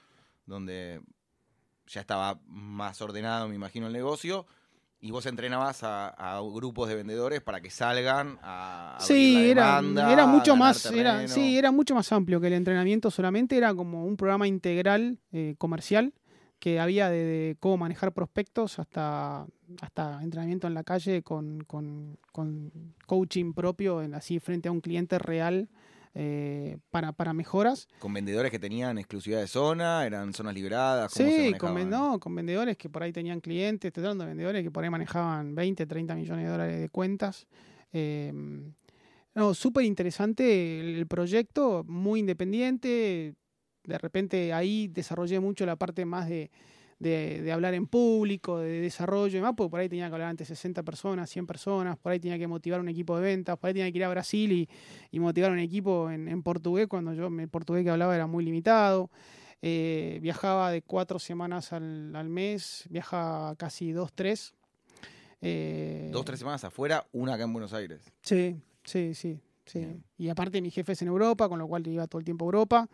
donde 0.47 1.01
ya 1.91 2.01
estaba 2.01 2.41
más 2.47 3.01
ordenado, 3.03 3.49
me 3.49 3.55
imagino, 3.55 3.87
el 3.87 3.93
negocio, 3.93 4.47
y 5.01 5.11
vos 5.11 5.27
entrenabas 5.27 5.83
a, 5.83 6.09
a 6.09 6.41
grupos 6.41 6.89
de 6.89 6.95
vendedores 6.95 7.41
para 7.41 7.61
que 7.61 7.71
salgan 7.71 8.39
a 8.43 8.99
Sí, 9.01 9.33
la 9.35 9.41
era, 9.49 9.65
demanda, 9.83 10.13
era 10.13 10.27
mucho 10.27 10.53
ganar 10.53 10.59
más, 10.75 10.87
era, 10.87 11.27
sí, 11.29 11.57
era 11.59 11.73
mucho 11.73 11.95
más 11.95 12.13
amplio 12.13 12.41
que 12.41 12.49
el 12.49 12.53
entrenamiento 12.53 13.11
solamente, 13.11 13.57
era 13.57 13.75
como 13.75 14.05
un 14.05 14.17
programa 14.17 14.47
integral 14.47 15.19
eh, 15.33 15.55
comercial 15.59 16.13
que 16.59 16.79
había 16.79 17.09
desde 17.09 17.57
cómo 17.59 17.79
manejar 17.79 18.13
prospectos 18.13 18.79
hasta, 18.79 19.47
hasta 19.81 20.23
entrenamiento 20.23 20.67
en 20.67 20.75
la 20.75 20.85
calle 20.85 21.23
con, 21.23 21.65
con- 21.65 22.19
con 22.33 22.71
coaching 23.07 23.55
propio, 23.55 24.03
en, 24.03 24.13
así 24.15 24.39
frente 24.39 24.69
a 24.69 24.73
un 24.73 24.83
cliente 24.83 25.19
real 25.19 25.71
eh, 26.15 26.79
para, 26.91 27.13
para 27.13 27.33
mejoras. 27.33 27.89
Con 27.99 28.13
vendedores 28.13 28.51
que 28.51 28.59
tenían 28.59 28.99
exclusividad 28.99 29.41
de 29.41 29.47
zona, 29.47 30.05
eran 30.07 30.33
zonas 30.33 30.55
liberadas, 30.55 31.13
¿cómo 31.13 31.29
se 31.29 31.53
Sí, 31.53 31.55
con, 31.55 31.89
no, 31.89 32.19
con 32.19 32.35
vendedores 32.35 32.77
que 32.77 32.89
por 32.89 33.03
ahí 33.03 33.13
tenían 33.13 33.41
clientes, 33.41 33.89
estoy 33.89 34.03
hablando 34.03 34.25
de 34.25 34.31
vendedores 34.31 34.63
que 34.63 34.71
por 34.71 34.83
ahí 34.85 34.91
manejaban 34.91 35.55
20, 35.55 35.87
30 35.87 36.15
millones 36.15 36.45
de 36.45 36.51
dólares 36.51 36.81
de 36.81 36.89
cuentas. 36.89 37.47
Eh, 37.93 38.33
no, 39.35 39.55
súper 39.55 39.85
interesante 39.85 40.81
el 40.81 41.07
proyecto, 41.07 41.85
muy 41.87 42.21
independiente. 42.21 43.35
De 43.85 43.99
repente 43.99 44.53
ahí 44.53 44.89
desarrollé 44.89 45.41
mucho 45.41 45.65
la 45.65 45.77
parte 45.77 46.05
más 46.05 46.29
de, 46.29 46.51
de- 47.01 47.43
de 47.43 47.51
hablar 47.51 47.75
en 47.75 47.87
público, 47.89 48.59
de 48.59 48.81
desarrollo 48.81 49.37
y 49.39 49.43
más, 49.43 49.55
porque 49.57 49.71
por 49.71 49.81
ahí 49.81 49.89
tenía 49.89 50.07
que 50.09 50.13
hablar 50.15 50.29
ante 50.29 50.45
60 50.45 50.83
personas, 50.85 51.29
100 51.29 51.47
personas, 51.47 51.97
por 51.99 52.13
ahí 52.13 52.21
tenía 52.21 52.39
que 52.39 52.47
motivar 52.47 52.79
un 52.79 52.89
equipo 52.89 53.17
de 53.17 53.23
ventas, 53.23 53.59
por 53.59 53.69
ahí 53.69 53.75
tenía 53.75 53.91
que 53.91 53.99
ir 53.99 54.05
a 54.05 54.09
Brasil 54.11 54.53
y, 54.53 54.69
y 55.11 55.19
motivar 55.19 55.51
un 55.51 55.59
equipo 55.59 56.09
en, 56.11 56.29
en 56.29 56.43
portugués 56.45 56.87
cuando 56.87 57.13
yo 57.15 57.27
el 57.27 57.49
portugués 57.49 57.83
que 57.83 57.91
hablaba 57.91 58.15
era 58.15 58.27
muy 58.29 58.45
limitado. 58.45 59.11
Eh, 59.63 60.19
viajaba 60.23 60.71
de 60.71 60.81
cuatro 60.83 61.19
semanas 61.19 61.73
al, 61.73 62.15
al 62.15 62.29
mes, 62.29 62.85
viaja 62.91 63.55
casi 63.59 63.93
dos, 63.93 64.13
tres. 64.15 64.55
Eh, 65.43 66.11
Dos, 66.13 66.25
tres 66.25 66.39
semanas 66.39 66.65
afuera, 66.65 67.07
una 67.13 67.35
acá 67.35 67.45
en 67.45 67.53
Buenos 67.53 67.73
Aires. 67.73 68.03
Sí, 68.21 68.57
sí, 68.85 69.15
sí. 69.15 69.41
sí. 69.65 69.79
Bien. 69.79 70.05
Y 70.19 70.29
aparte 70.29 70.61
mi 70.61 70.71
jefe 70.71 70.93
es 70.93 71.03
en 71.03 71.09
Europa, 71.09 71.49
con 71.49 71.59
lo 71.59 71.67
cual 71.67 71.87
iba 71.87 72.07
todo 72.07 72.19
el 72.19 72.25
tiempo 72.25 72.45
a 72.45 72.49
Europa. 72.49 72.89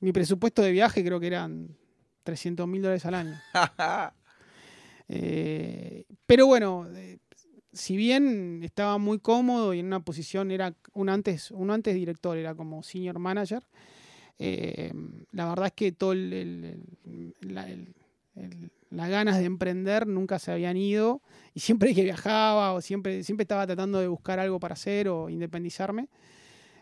Mi 0.00 0.12
presupuesto 0.12 0.62
de 0.62 0.70
viaje 0.72 1.04
creo 1.04 1.18
que 1.18 1.26
eran 1.26 1.76
300 2.24 2.66
mil 2.68 2.82
dólares 2.82 3.06
al 3.06 3.14
año. 3.14 3.40
Eh, 5.08 6.04
pero 6.26 6.46
bueno, 6.46 6.86
eh, 6.94 7.18
si 7.72 7.96
bien 7.96 8.62
estaba 8.62 8.98
muy 8.98 9.18
cómodo 9.18 9.74
y 9.74 9.80
en 9.80 9.86
una 9.86 10.00
posición, 10.00 10.50
era 10.50 10.74
un 10.94 11.08
antes, 11.08 11.50
un 11.50 11.70
antes 11.70 11.94
director, 11.94 12.38
era 12.38 12.54
como 12.54 12.82
senior 12.82 13.18
manager, 13.18 13.62
eh, 14.38 14.92
la 15.32 15.48
verdad 15.48 15.66
es 15.66 15.72
que 15.72 15.92
todo 15.92 16.12
el, 16.12 16.32
el- 16.32 17.34
la- 17.42 17.68
el- 17.68 17.94
las 18.90 19.08
ganas 19.08 19.38
de 19.38 19.44
emprender 19.44 20.06
nunca 20.06 20.38
se 20.38 20.52
habían 20.52 20.76
ido 20.76 21.20
y 21.54 21.60
siempre 21.60 21.94
que 21.94 22.04
viajaba 22.04 22.72
o 22.74 22.80
siempre, 22.80 23.24
siempre 23.24 23.42
estaba 23.42 23.66
tratando 23.66 23.98
de 24.00 24.08
buscar 24.08 24.38
algo 24.40 24.60
para 24.60 24.74
hacer 24.74 25.08
o 25.08 25.28
independizarme. 25.30 26.08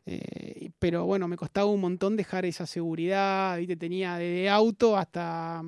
Eh, 0.05 0.71
pero 0.79 1.05
bueno, 1.05 1.29
me 1.29 1.37
costaba 1.37 1.67
un 1.67 1.81
montón 1.81 2.17
dejar 2.17 2.45
esa 2.45 2.67
seguridad, 2.67 3.57
¿viste? 3.59 3.77
tenía 3.77 4.17
desde 4.17 4.49
auto 4.49 4.97
hasta 4.97 5.63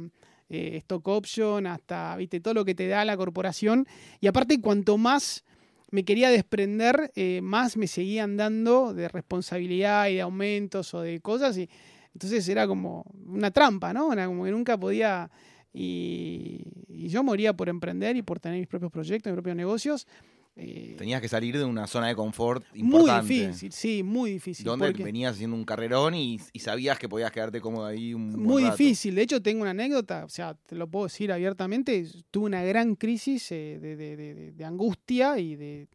eh, 0.48 0.76
stock 0.78 1.06
option, 1.08 1.66
hasta 1.66 2.16
¿viste? 2.16 2.40
todo 2.40 2.54
lo 2.54 2.64
que 2.64 2.74
te 2.74 2.88
da 2.88 3.04
la 3.04 3.16
corporación. 3.16 3.86
Y 4.20 4.26
aparte, 4.26 4.60
cuanto 4.60 4.98
más 4.98 5.44
me 5.90 6.04
quería 6.04 6.30
desprender, 6.30 7.12
eh, 7.14 7.40
más 7.42 7.76
me 7.76 7.86
seguían 7.86 8.36
dando 8.36 8.92
de 8.94 9.08
responsabilidad 9.08 10.08
y 10.08 10.14
de 10.14 10.22
aumentos 10.22 10.92
o 10.94 11.00
de 11.00 11.20
cosas. 11.20 11.56
Y 11.56 11.68
entonces 12.12 12.48
era 12.48 12.66
como 12.66 13.04
una 13.26 13.50
trampa, 13.52 13.92
¿no? 13.92 14.12
Era 14.12 14.26
como 14.26 14.44
que 14.44 14.50
nunca 14.50 14.76
podía. 14.76 15.30
Y, 15.72 16.62
y 16.88 17.08
yo 17.08 17.24
moría 17.24 17.52
por 17.52 17.68
emprender 17.68 18.16
y 18.16 18.22
por 18.22 18.38
tener 18.38 18.58
mis 18.58 18.68
propios 18.68 18.92
proyectos, 18.92 19.30
mis 19.30 19.36
propios 19.36 19.56
negocios. 19.56 20.06
Eh, 20.56 20.94
Tenías 20.96 21.20
que 21.20 21.26
salir 21.28 21.58
de 21.58 21.64
una 21.64 21.88
zona 21.88 22.06
de 22.06 22.14
confort 22.14 22.64
muy 22.74 22.80
importante. 22.80 23.32
difícil, 23.34 23.72
sí, 23.72 24.02
muy 24.04 24.30
difícil. 24.34 24.64
donde 24.64 24.86
porque- 24.86 25.02
venías 25.02 25.34
haciendo 25.34 25.56
un 25.56 25.64
carrerón 25.64 26.14
y, 26.14 26.38
y 26.52 26.58
sabías 26.60 26.96
que 26.96 27.08
podías 27.08 27.32
quedarte 27.32 27.60
cómodo 27.60 27.86
ahí 27.86 28.14
un 28.14 28.30
Muy 28.40 28.62
rato. 28.62 28.76
difícil. 28.76 29.16
De 29.16 29.22
hecho, 29.22 29.42
tengo 29.42 29.62
una 29.62 29.70
anécdota, 29.72 30.24
o 30.24 30.28
sea, 30.28 30.54
te 30.54 30.76
lo 30.76 30.86
puedo 30.86 31.06
decir 31.06 31.32
abiertamente. 31.32 32.06
Tuve 32.30 32.46
una 32.46 32.62
gran 32.62 32.94
crisis 32.94 33.50
eh, 33.50 33.78
de, 33.80 33.96
de- 33.96 34.16
de- 34.16 34.34
de- 34.34 34.52
de 34.52 34.64
angustia 34.64 35.38
y 35.40 35.56
de. 35.56 35.88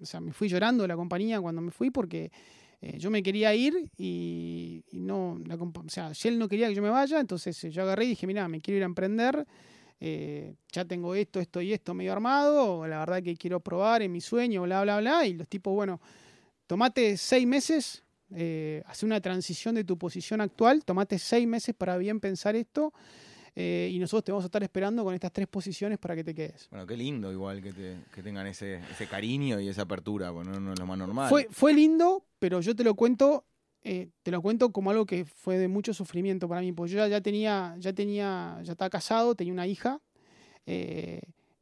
O 0.00 0.06
sea, 0.06 0.20
me 0.20 0.32
fui 0.32 0.48
llorando 0.48 0.82
de 0.82 0.88
la 0.88 0.96
compañía 0.96 1.40
cuando 1.40 1.60
me 1.60 1.70
fui 1.70 1.90
porque 1.90 2.30
Eh, 2.86 2.98
yo 2.98 3.10
me 3.10 3.22
quería 3.22 3.54
ir 3.54 3.88
y, 3.96 4.82
no, 4.92 5.40
o 5.40 5.88
sea, 5.88 6.12
él 6.24 6.38
no 6.38 6.48
quería 6.48 6.68
que 6.68 6.74
yo 6.74 6.82
me 6.82 6.90
vaya, 6.90 7.18
entonces 7.18 7.58
yo 7.72 7.80
agarré 7.82 8.04
y 8.04 8.08
dije, 8.08 8.26
mira, 8.26 8.46
me 8.46 8.60
quiero 8.60 8.76
ir 8.76 8.82
a 8.82 8.86
emprender, 8.86 9.46
ya 10.00 10.84
tengo 10.84 11.14
esto, 11.14 11.40
esto 11.40 11.62
y 11.62 11.72
esto 11.72 11.94
medio 11.94 12.12
armado, 12.12 12.86
la 12.86 12.98
verdad 12.98 13.22
que 13.22 13.36
quiero 13.36 13.60
probar 13.60 14.02
en 14.02 14.12
mi 14.12 14.20
sueño, 14.20 14.62
bla, 14.62 14.82
bla, 14.82 15.00
bla, 15.00 15.26
y 15.26 15.34
los 15.34 15.48
tipos, 15.48 15.72
bueno, 15.72 16.00
tomate 16.66 17.16
seis 17.16 17.46
meses, 17.46 18.04
eh, 18.34 18.82
hace 18.86 19.06
una 19.06 19.20
transición 19.20 19.74
de 19.74 19.84
tu 19.84 19.96
posición 19.96 20.40
actual, 20.40 20.84
tomate 20.84 21.18
seis 21.18 21.46
meses 21.46 21.74
para 21.74 21.96
bien 21.96 22.20
pensar 22.20 22.56
esto. 22.56 22.92
Eh, 23.56 23.88
y 23.92 24.00
nosotros 24.00 24.24
te 24.24 24.32
vamos 24.32 24.44
a 24.44 24.46
estar 24.46 24.64
esperando 24.64 25.04
con 25.04 25.14
estas 25.14 25.30
tres 25.30 25.46
posiciones 25.46 25.98
para 25.98 26.16
que 26.16 26.24
te 26.24 26.34
quedes. 26.34 26.66
Bueno, 26.70 26.88
qué 26.88 26.96
lindo 26.96 27.30
igual 27.30 27.62
que, 27.62 28.20
tengan 28.20 28.48
ese, 28.48 28.80
cariño 29.08 29.60
y 29.60 29.68
esa 29.68 29.82
apertura, 29.82 30.30
bueno, 30.30 30.58
no 30.58 30.72
es 30.72 30.78
lo 30.80 30.86
más 30.86 30.98
normal. 30.98 31.28
Fue, 31.28 31.46
fue 31.52 31.72
lindo, 31.72 32.26
pero 32.40 32.60
yo 32.60 32.74
te 32.74 32.82
lo 32.82 32.96
cuento, 32.96 33.44
eh, 33.84 34.08
te 34.22 34.30
lo 34.30 34.42
cuento 34.42 34.72
como 34.72 34.90
algo 34.90 35.06
que 35.06 35.24
fue 35.24 35.58
de 35.58 35.68
mucho 35.68 35.94
sufrimiento 35.94 36.48
para 36.48 36.60
mí, 36.60 36.72
porque 36.72 36.92
yo 36.92 37.06
ya, 37.06 37.20
tenía, 37.20 37.76
ya 37.78 37.92
tenía, 37.92 38.58
ya 38.62 38.72
estaba 38.72 38.90
casado, 38.90 39.34
tenía 39.34 39.52
una 39.52 39.66
hija, 39.66 40.00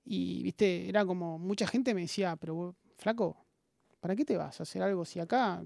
y 0.05 0.43
viste, 0.43 0.89
era 0.89 1.05
como, 1.05 1.39
mucha 1.39 1.67
gente 1.67 1.95
me 1.95 2.03
decía, 2.03 2.37
pero 2.37 2.77
flaco, 2.97 3.37
¿para 4.01 4.17
qué 4.17 4.25
te 4.25 4.37
vas 4.37 4.61
a 4.61 4.63
hacer 4.63 4.83
algo 4.83 5.05
si 5.05 5.21
acá 5.21 5.63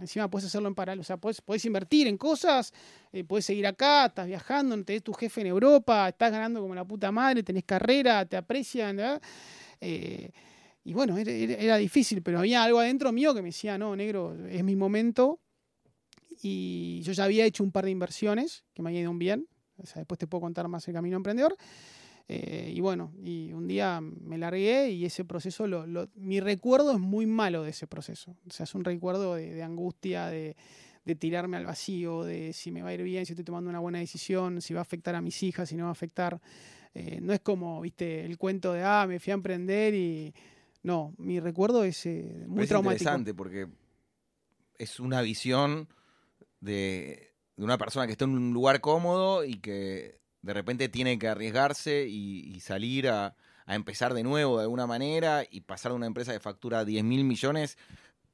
encima 0.00 0.30
puedes 0.30 0.46
hacerlo 0.46 0.68
en 0.68 0.74
paralelo, 0.74 1.02
o 1.02 1.04
sea, 1.04 1.16
puedes, 1.16 1.40
puedes 1.40 1.64
invertir 1.64 2.06
en 2.06 2.16
cosas, 2.16 2.72
eh, 3.12 3.24
puedes 3.24 3.44
seguir 3.44 3.66
acá, 3.66 4.06
estás 4.06 4.26
viajando, 4.26 4.82
tenés 4.84 5.02
tu 5.02 5.12
jefe 5.12 5.40
en 5.42 5.48
Europa, 5.48 6.08
estás 6.08 6.32
ganando 6.32 6.60
como 6.60 6.74
la 6.74 6.84
puta 6.84 7.12
madre, 7.12 7.42
tenés 7.42 7.64
carrera, 7.64 8.24
te 8.24 8.36
aprecian, 8.36 8.98
eh, 9.80 10.30
y 10.84 10.92
bueno, 10.92 11.18
era, 11.18 11.76
difícil, 11.76 12.22
pero 12.22 12.38
había 12.38 12.62
algo 12.62 12.78
adentro 12.80 13.12
mío 13.12 13.34
que 13.34 13.42
me 13.42 13.48
decía, 13.48 13.76
no, 13.76 13.94
negro, 13.94 14.34
es 14.48 14.64
mi 14.64 14.74
momento. 14.74 15.38
Y 16.42 17.00
yo 17.02 17.12
ya 17.12 17.24
había 17.24 17.44
hecho 17.44 17.64
un 17.64 17.72
par 17.72 17.84
de 17.84 17.90
inversiones 17.90 18.64
que 18.74 18.82
me 18.82 18.90
habían 18.90 19.02
ido 19.02 19.14
bien. 19.14 19.48
O 19.76 19.86
sea, 19.86 20.00
después 20.00 20.18
te 20.18 20.26
puedo 20.26 20.42
contar 20.42 20.68
más 20.68 20.86
el 20.88 20.94
camino 20.94 21.16
emprendedor. 21.16 21.56
Eh, 22.30 22.72
y 22.74 22.80
bueno, 22.80 23.14
y 23.24 23.52
un 23.54 23.66
día 23.66 24.00
me 24.02 24.36
largué 24.36 24.90
y 24.90 25.06
ese 25.06 25.24
proceso, 25.24 25.66
lo, 25.66 26.08
mi 26.14 26.40
recuerdo 26.40 26.92
es 26.92 26.98
muy 26.98 27.24
malo 27.24 27.62
de 27.62 27.70
ese 27.70 27.86
proceso. 27.86 28.36
O 28.46 28.50
sea, 28.50 28.64
es 28.64 28.74
un 28.74 28.84
recuerdo 28.84 29.36
de, 29.36 29.62
angustia, 29.62 30.26
de, 30.26 30.54
tirarme 31.18 31.56
al 31.56 31.64
vacío, 31.64 32.24
de 32.24 32.52
si 32.52 32.70
me 32.70 32.82
va 32.82 32.90
a 32.90 32.94
ir 32.94 33.02
bien, 33.02 33.24
si 33.24 33.32
estoy 33.32 33.44
tomando 33.44 33.70
una 33.70 33.78
buena 33.78 33.98
decisión, 33.98 34.60
si 34.60 34.74
va 34.74 34.80
a 34.80 34.82
afectar 34.82 35.14
a 35.14 35.22
mis 35.22 35.42
hijas, 35.42 35.70
si 35.70 35.76
no 35.76 35.84
va 35.84 35.88
a 35.88 35.92
afectar. 35.92 36.38
Eh, 36.92 37.18
no 37.22 37.32
es 37.32 37.40
como, 37.40 37.80
viste, 37.80 38.26
el 38.26 38.36
cuento 38.36 38.74
de, 38.74 38.82
ah, 38.84 39.06
me 39.08 39.18
fui 39.18 39.30
a 39.30 39.34
emprender 39.34 39.94
y... 39.94 40.34
No, 40.80 41.12
mi 41.18 41.40
recuerdo 41.40 41.82
es 41.82 42.06
eh, 42.06 42.44
muy 42.46 42.62
es 42.62 42.68
traumático. 42.68 43.02
interesante 43.02 43.34
porque 43.34 43.66
es 44.76 45.00
una 45.00 45.20
visión 45.22 45.88
de, 46.60 47.34
una 47.56 47.78
persona 47.78 48.06
que 48.06 48.12
está 48.12 48.24
en 48.24 48.32
un 48.32 48.52
lugar 48.52 48.80
cómodo 48.80 49.44
y 49.44 49.54
que 49.54 50.20
de 50.42 50.54
repente 50.54 50.88
tiene 50.88 51.18
que 51.18 51.28
arriesgarse 51.28 52.06
y, 52.08 52.60
salir 52.60 53.08
a, 53.08 53.36
empezar 53.66 54.14
de 54.14 54.22
nuevo 54.22 54.56
de 54.56 54.62
alguna 54.62 54.86
manera 54.86 55.44
y 55.50 55.60
pasar 55.60 55.92
de 55.92 55.96
una 55.96 56.06
empresa 56.06 56.32
que 56.32 56.40
factura 56.40 56.86
10 56.86 57.04
mil 57.04 57.24
millones, 57.24 57.76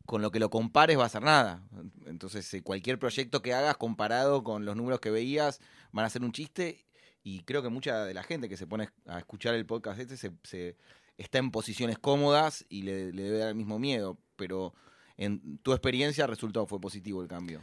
con 0.06 0.22
lo 0.22 0.30
que 0.30 0.38
lo 0.38 0.48
compares 0.48 0.98
va 0.98 1.06
a 1.06 1.08
ser 1.08 1.22
nada. 1.22 1.62
Entonces, 2.06 2.52
eh, 2.54 2.62
cualquier 2.62 2.98
proyecto 3.00 3.42
que 3.42 3.52
hagas 3.52 3.76
comparado 3.76 4.44
con 4.44 4.64
los 4.64 4.76
números 4.76 5.00
que 5.00 5.10
veías 5.10 5.60
van 5.90 6.04
a 6.04 6.10
ser 6.10 6.22
un 6.22 6.30
chiste 6.30 6.84
y 7.24 7.40
creo 7.40 7.62
que 7.62 7.70
mucha 7.70 8.04
de 8.04 8.14
la 8.14 8.22
gente 8.22 8.48
que 8.48 8.58
se 8.58 8.66
pone 8.66 8.90
a 9.06 9.18
escuchar 9.18 9.54
el 9.54 9.64
podcast 9.64 9.98
este 9.98 10.16
se, 10.16 10.76
está 11.16 11.38
en 11.38 11.50
posiciones 11.50 11.98
cómodas 11.98 12.66
y 12.68 12.82
le, 12.82 13.12
debe 13.12 13.38
dar 13.38 13.48
el 13.48 13.54
mismo 13.54 13.78
miedo, 13.78 14.18
pero 14.36 14.74
en 15.16 15.58
tu 15.58 15.72
experiencia 15.72 16.26
resultó 16.26 16.66
fue 16.66 16.80
positivo 16.80 17.22
el 17.22 17.28
cambio. 17.28 17.60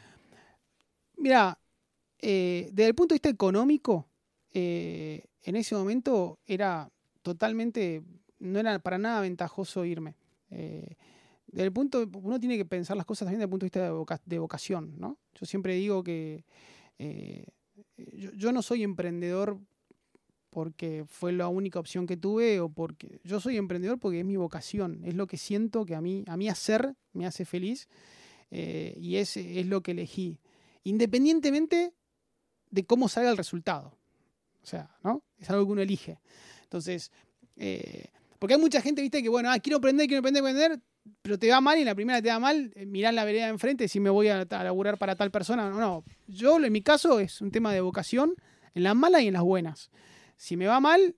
Mira, 1.21 1.59
eh, 2.17 2.69
desde 2.73 2.89
el 2.89 2.95
punto 2.95 3.13
de 3.13 3.17
vista 3.17 3.29
económico, 3.29 4.09
eh, 4.55 5.23
en 5.43 5.55
ese 5.55 5.75
momento 5.75 6.39
era 6.47 6.91
totalmente, 7.21 8.01
no 8.39 8.59
era 8.59 8.79
para 8.79 8.97
nada 8.97 9.21
ventajoso 9.21 9.85
irme. 9.85 10.15
Eh, 10.49 10.95
desde 11.45 11.65
el 11.65 11.71
punto, 11.71 12.09
uno 12.23 12.39
tiene 12.39 12.57
que 12.57 12.65
pensar 12.65 12.97
las 12.97 13.05
cosas 13.05 13.27
también 13.27 13.37
desde 13.37 13.45
el 13.45 13.49
punto 13.51 13.65
de 13.65 13.67
vista 13.67 14.19
de, 14.25 14.39
vocación, 14.39 14.95
¿no? 14.97 15.19
Yo 15.35 15.45
siempre 15.45 15.75
digo 15.75 16.03
que 16.03 16.43
yo, 18.15 18.51
no 18.51 18.63
soy 18.63 18.81
emprendedor 18.81 19.59
porque 20.49 21.05
fue 21.07 21.33
la 21.33 21.49
única 21.49 21.79
opción 21.79 22.07
que 22.07 22.17
tuve 22.17 22.59
o 22.61 22.69
porque 22.69 23.21
yo 23.23 23.39
soy 23.39 23.57
emprendedor 23.57 23.99
porque 23.99 24.21
es 24.21 24.25
mi 24.25 24.37
vocación, 24.37 25.01
es 25.03 25.13
lo 25.13 25.27
que 25.27 25.37
siento 25.37 25.85
que 25.85 25.93
a 25.93 26.01
mí, 26.01 26.23
a 26.25 26.35
mí 26.35 26.49
hacer 26.49 26.95
me 27.13 27.27
hace 27.27 27.45
feliz 27.45 27.87
y 28.49 29.17
es, 29.17 29.37
es 29.37 29.67
lo 29.67 29.81
que 29.81 29.91
elegí, 29.91 30.39
independientemente 30.83 31.93
de 32.69 32.85
cómo 32.85 33.09
salga 33.09 33.29
el 33.29 33.38
resultado. 33.38 33.97
O 34.63 34.65
sea, 34.65 34.95
¿no? 35.03 35.23
Es 35.39 35.50
algo 35.50 35.65
que 35.65 35.71
uno 35.71 35.81
elige. 35.81 36.19
Entonces, 36.63 37.11
eh, 37.57 38.05
porque 38.39 38.55
hay 38.55 38.59
mucha 38.59 38.81
gente, 38.81 39.01
viste, 39.01 39.21
que 39.21 39.29
bueno, 39.29 39.51
ah, 39.51 39.59
quiero 39.59 39.77
aprender, 39.77 40.07
quiero 40.07 40.19
aprender, 40.19 40.41
aprender, 40.41 40.79
pero 41.21 41.38
te 41.38 41.50
va 41.50 41.61
mal 41.61 41.77
y 41.77 41.81
en 41.81 41.88
la 41.88 41.95
primera 41.95 42.21
te 42.21 42.29
va 42.29 42.39
mal, 42.39 42.71
eh, 42.75 42.85
mirás 42.85 43.13
la 43.13 43.25
vereda 43.25 43.45
de 43.45 43.51
enfrente 43.51 43.88
si 43.88 44.00
me 44.00 44.09
voy 44.09 44.29
a, 44.29 44.45
laburar 44.45 44.97
para 44.97 45.15
tal 45.15 45.31
persona. 45.31 45.69
No, 45.69 45.79
no. 45.79 46.03
Yo, 46.27 46.63
en 46.63 46.71
mi 46.71 46.81
caso, 46.81 47.19
es 47.19 47.41
un 47.41 47.51
tema 47.51 47.73
de 47.73 47.81
vocación 47.81 48.35
en 48.73 48.83
las 48.83 48.95
malas 48.95 49.21
y 49.21 49.27
en 49.27 49.33
las 49.33 49.43
buenas. 49.43 49.91
Si 50.38 50.57
me 50.57 50.67
va 50.67 50.79
mal, 50.79 51.15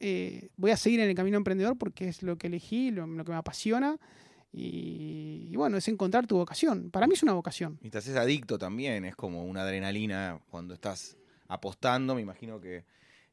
eh, 0.00 0.48
voy 0.56 0.70
a 0.70 0.76
seguir 0.76 1.00
en 1.00 1.08
el 1.08 1.14
camino 1.14 1.36
emprendedor 1.36 1.76
porque 1.78 2.08
es 2.08 2.22
lo 2.22 2.36
que 2.36 2.48
elegí, 2.48 2.90
lo, 2.90 3.04
que 3.24 3.30
me 3.30 3.36
apasiona. 3.36 3.98
Y, 4.58 5.48
y, 5.50 5.56
bueno, 5.56 5.76
es 5.76 5.86
encontrar 5.86 6.26
tu 6.26 6.38
vocación. 6.38 6.90
Para 6.90 7.06
mí 7.06 7.12
es 7.12 7.22
una 7.22 7.34
vocación. 7.34 7.78
Y 7.82 7.90
te 7.90 7.98
haces 7.98 8.16
adicto 8.16 8.58
también, 8.58 9.04
es 9.04 9.14
como 9.14 9.44
una 9.44 9.62
adrenalina 9.62 10.40
cuando 10.48 10.72
estás 10.72 11.18
apostando, 11.46 12.14
me 12.14 12.22
imagino 12.22 12.58
que 12.58 12.84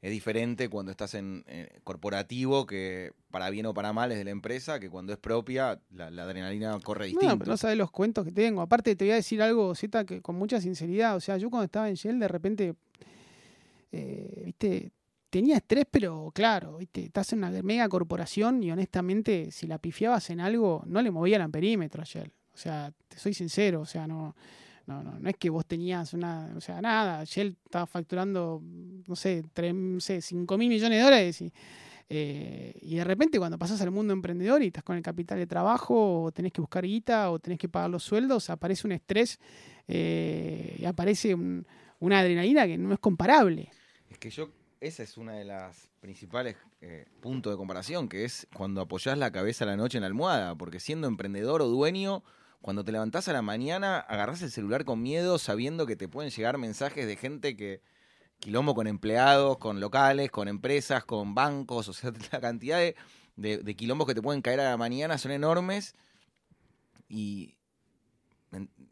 es 0.04 0.12
diferente 0.12 0.68
cuando 0.68 0.92
estás 0.92 1.14
en, 1.14 1.46
corporativo, 1.86 2.66
que 2.66 3.14
para 3.32 3.50
bien 3.50 3.66
o 3.68 3.74
para 3.74 3.94
mal 3.94 4.12
es 4.12 4.18
de 4.18 4.26
la 4.26 4.32
empresa, 4.32 4.78
que 4.78 4.90
cuando 4.90 5.14
es 5.14 5.18
propia, 5.18 5.80
la, 5.92 6.08
adrenalina 6.08 6.78
corre 6.84 7.06
distinto. 7.06 7.30
No, 7.30 7.40
pero 7.40 7.52
no 7.52 7.58
sabes 7.58 7.78
los 7.78 7.90
cuentos 7.90 8.26
que 8.26 8.34
tengo. 8.34 8.62
Aparte, 8.62 8.98
te 8.98 9.06
voy 9.06 9.14
a 9.14 9.16
decir 9.16 9.42
algo, 9.42 9.74
Zeta, 9.76 10.04
que 10.04 10.22
con 10.22 10.36
mucha 10.36 10.60
sinceridad. 10.60 11.16
O 11.16 11.22
sea, 11.22 11.38
yo 11.38 11.50
cuando 11.50 11.64
estaba 11.64 11.88
en 11.88 11.96
Shell, 11.96 12.20
de 12.20 12.28
repente, 12.28 12.76
eh, 13.94 14.42
viste, 14.44 14.92
tenía 15.34 15.58
estrés, 15.58 15.88
pero 15.90 16.32
claro, 16.32 16.78
estás 16.94 17.34
en 17.34 17.40
una 17.40 17.50
mega 17.64 17.90
corporación 17.90 18.62
y 18.62 18.72
honestamente, 18.72 19.50
si 19.50 19.66
la 19.66 19.80
pifiabas 19.80 20.30
en 20.30 20.40
algo, 20.40 20.84
no 20.86 21.02
le 21.02 21.10
movía 21.10 21.38
el 21.38 21.42
amperímetro 21.42 22.04
a 22.04 22.06
Shell. 22.06 22.32
O 22.54 22.58
sea, 22.58 22.94
te 23.08 23.18
soy 23.18 23.34
sincero, 23.34 23.82
o 23.82 23.86
sea, 23.86 24.06
no 24.06 24.36
no, 24.86 25.02
no, 25.02 25.18
no 25.18 25.30
es 25.30 25.38
que 25.38 25.50
vos 25.50 25.66
tenías 25.66 26.14
una, 26.14 26.54
o 26.56 26.62
sea, 26.62 26.82
nada, 26.82 27.24
Shell 27.24 27.56
estaba 27.66 27.88
facturando, 27.88 28.62
no 28.62 29.16
sé, 29.16 29.44
3, 29.54 29.74
no 29.74 30.00
sé 30.00 30.22
5 30.22 30.58
mil 30.58 30.70
millones 30.70 31.00
de 31.00 31.04
dólares 31.04 31.42
y, 31.42 31.54
eh, 32.10 32.78
y 32.82 32.96
de 32.96 33.04
repente 33.04 33.40
cuando 33.40 33.58
pasas 33.58 33.82
al 33.82 33.92
mundo 33.92 34.14
emprendedor 34.14 34.62
y 34.62 34.68
estás 34.68 34.84
con 34.84 34.98
el 34.98 35.02
capital 35.02 35.40
de 35.40 35.48
trabajo 35.48 36.24
o 36.24 36.32
tenés 36.32 36.52
que 36.52 36.62
buscar 36.62 36.86
guita 36.86 37.32
o 37.32 37.40
tenés 37.40 37.58
que 37.58 37.70
pagar 37.70 37.90
los 37.90 38.04
sueldos, 38.04 38.50
aparece 38.50 38.86
un 38.86 38.92
estrés 38.92 39.40
eh, 39.88 40.76
y 40.78 40.86
aparece 40.86 41.34
una 41.34 42.20
adrenalina 42.20 42.68
que 42.68 42.78
no 42.78 42.94
es 42.94 43.00
comparable. 43.00 43.72
Es 44.10 44.18
que 44.18 44.30
yo, 44.30 44.50
esa 44.84 45.02
es 45.02 45.18
una 45.18 45.34
de 45.34 45.46
las 45.46 45.90
principales 46.02 46.58
eh, 46.82 47.06
puntos 47.22 47.54
de 47.54 47.58
comparación, 47.58 48.10
que 48.10 48.26
es 48.26 48.48
cuando 48.54 48.82
apoyás 48.82 49.18
la 49.18 49.32
cabeza 49.32 49.64
a 49.64 49.68
la 49.68 49.78
noche 49.78 49.98
en 49.98 50.02
la 50.02 50.08
almohada, 50.08 50.56
porque 50.56 50.82
siendo 50.82 51.08
emprendedor 51.08 51.62
o 51.62 51.68
dueño 51.68 52.22
cuando 52.62 52.84
te 52.84 52.92
levantás 52.92 53.30
a 53.30 53.34
la 53.34 53.42
mañana, 53.42 54.00
agarrás 54.00 54.42
el 54.42 54.52
celular 54.52 54.84
con 54.84 55.02
miedo, 55.02 55.40
sabiendo 55.40 55.86
que 55.86 55.96
te 55.96 56.10
pueden 56.10 56.32
llegar 56.32 56.58
mensajes 56.58 57.08
de 57.08 57.16
gente 57.16 57.56
que 57.56 57.82
quilombo 58.40 58.76
con 58.76 58.88
empleados, 58.88 59.58
con 59.58 59.80
locales, 59.80 60.30
con 60.32 60.50
empresas, 60.50 61.06
con 61.06 61.34
bancos, 61.34 61.88
o 61.90 61.94
sea, 61.94 62.12
la 62.32 62.42
cantidad 62.42 62.80
de, 62.80 62.96
de, 63.36 63.76
quilombos 63.76 64.06
que 64.06 64.16
te 64.16 64.22
pueden 64.22 64.42
caer 64.42 64.60
a 64.60 64.70
la 64.70 64.78
mañana 64.78 65.18
son 65.18 65.32
enormes. 65.32 65.96
Y 67.08 67.56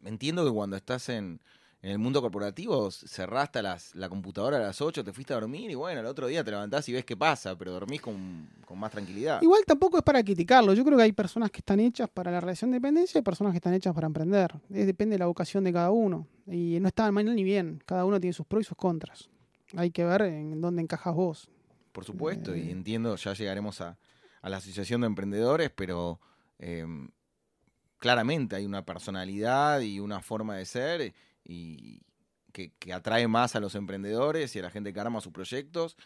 entiendo 0.05 0.45
que 0.45 0.51
cuando 0.51 0.77
estás 0.77 1.09
en, 1.09 1.41
en 1.83 1.91
el 1.91 1.97
mundo 1.97 2.21
corporativo 2.21 2.91
cerraste 2.91 3.61
las, 3.63 3.95
la 3.95 4.07
computadora 4.07 4.57
a 4.57 4.59
las 4.59 4.81
8, 4.81 5.03
te 5.03 5.13
fuiste 5.13 5.33
a 5.33 5.39
dormir 5.39 5.71
y 5.71 5.75
bueno, 5.75 6.01
el 6.01 6.05
otro 6.05 6.27
día 6.27 6.43
te 6.43 6.51
levantás 6.51 6.87
y 6.89 6.93
ves 6.93 7.03
qué 7.05 7.17
pasa, 7.17 7.57
pero 7.57 7.71
dormís 7.71 8.01
con, 8.01 8.47
más 8.75 8.91
tranquilidad. 8.91 9.41
Igual 9.41 9.63
tampoco 9.65 9.97
es 9.97 10.03
para 10.03 10.23
criticarlo. 10.23 10.73
Yo 10.73 10.85
creo 10.85 10.97
que 10.97 11.03
hay 11.03 11.11
personas 11.11 11.49
que 11.49 11.57
están 11.57 11.79
hechas 11.79 12.07
para 12.07 12.31
la 12.31 12.39
relación 12.39 12.71
de 12.71 12.75
dependencia 12.75 13.19
y 13.19 13.21
personas 13.21 13.51
que 13.51 13.57
están 13.57 13.73
hechas 13.73 13.93
para 13.93 14.07
emprender. 14.07 14.53
depende 14.69 15.15
de 15.15 15.19
la 15.19 15.25
vocación 15.25 15.63
de 15.63 15.73
cada 15.73 15.91
uno. 15.91 16.27
Y 16.47 16.77
no 16.79 16.87
está 16.87 17.11
mal 17.11 17.25
ni 17.35 17.43
bien. 17.43 17.81
Cada 17.85 18.05
uno 18.05 18.19
tiene 18.19 18.33
sus 18.33 18.45
pros 18.45 18.61
y 18.61 18.63
sus 18.65 18.77
contras. 18.77 19.29
Hay 19.75 19.91
que 19.91 20.05
ver 20.05 20.21
en 20.21 20.61
dónde 20.61 20.81
encajas 20.81 21.13
vos. 21.13 21.49
Por 21.91 22.05
supuesto, 22.05 22.55
y 22.55 22.61
eh, 22.61 22.71
entiendo, 22.71 23.15
ya 23.15 23.33
llegaremos 23.33 23.81
a, 23.81 23.97
la 24.43 24.57
Asociación 24.57 25.01
de 25.01 25.07
Emprendedores, 25.07 25.69
pero 25.69 26.19
eh, 26.59 26.85
claramente 27.97 28.55
hay 28.55 28.65
una 28.65 28.85
personalidad 28.85 29.81
y 29.81 29.99
una 29.99 30.21
forma 30.21 30.55
de 30.55 30.65
ser 30.65 31.13
y 31.43 32.01
que, 32.51 32.71
atrae 32.93 33.27
más 33.27 33.55
a 33.55 33.59
los 33.59 33.75
emprendedores 33.75 34.55
y 34.55 34.59
a 34.59 34.63
la 34.63 34.69
gente 34.69 34.93
que 34.93 34.99
arma 34.99 35.21
sus 35.21 35.31
proyectos. 35.31 35.97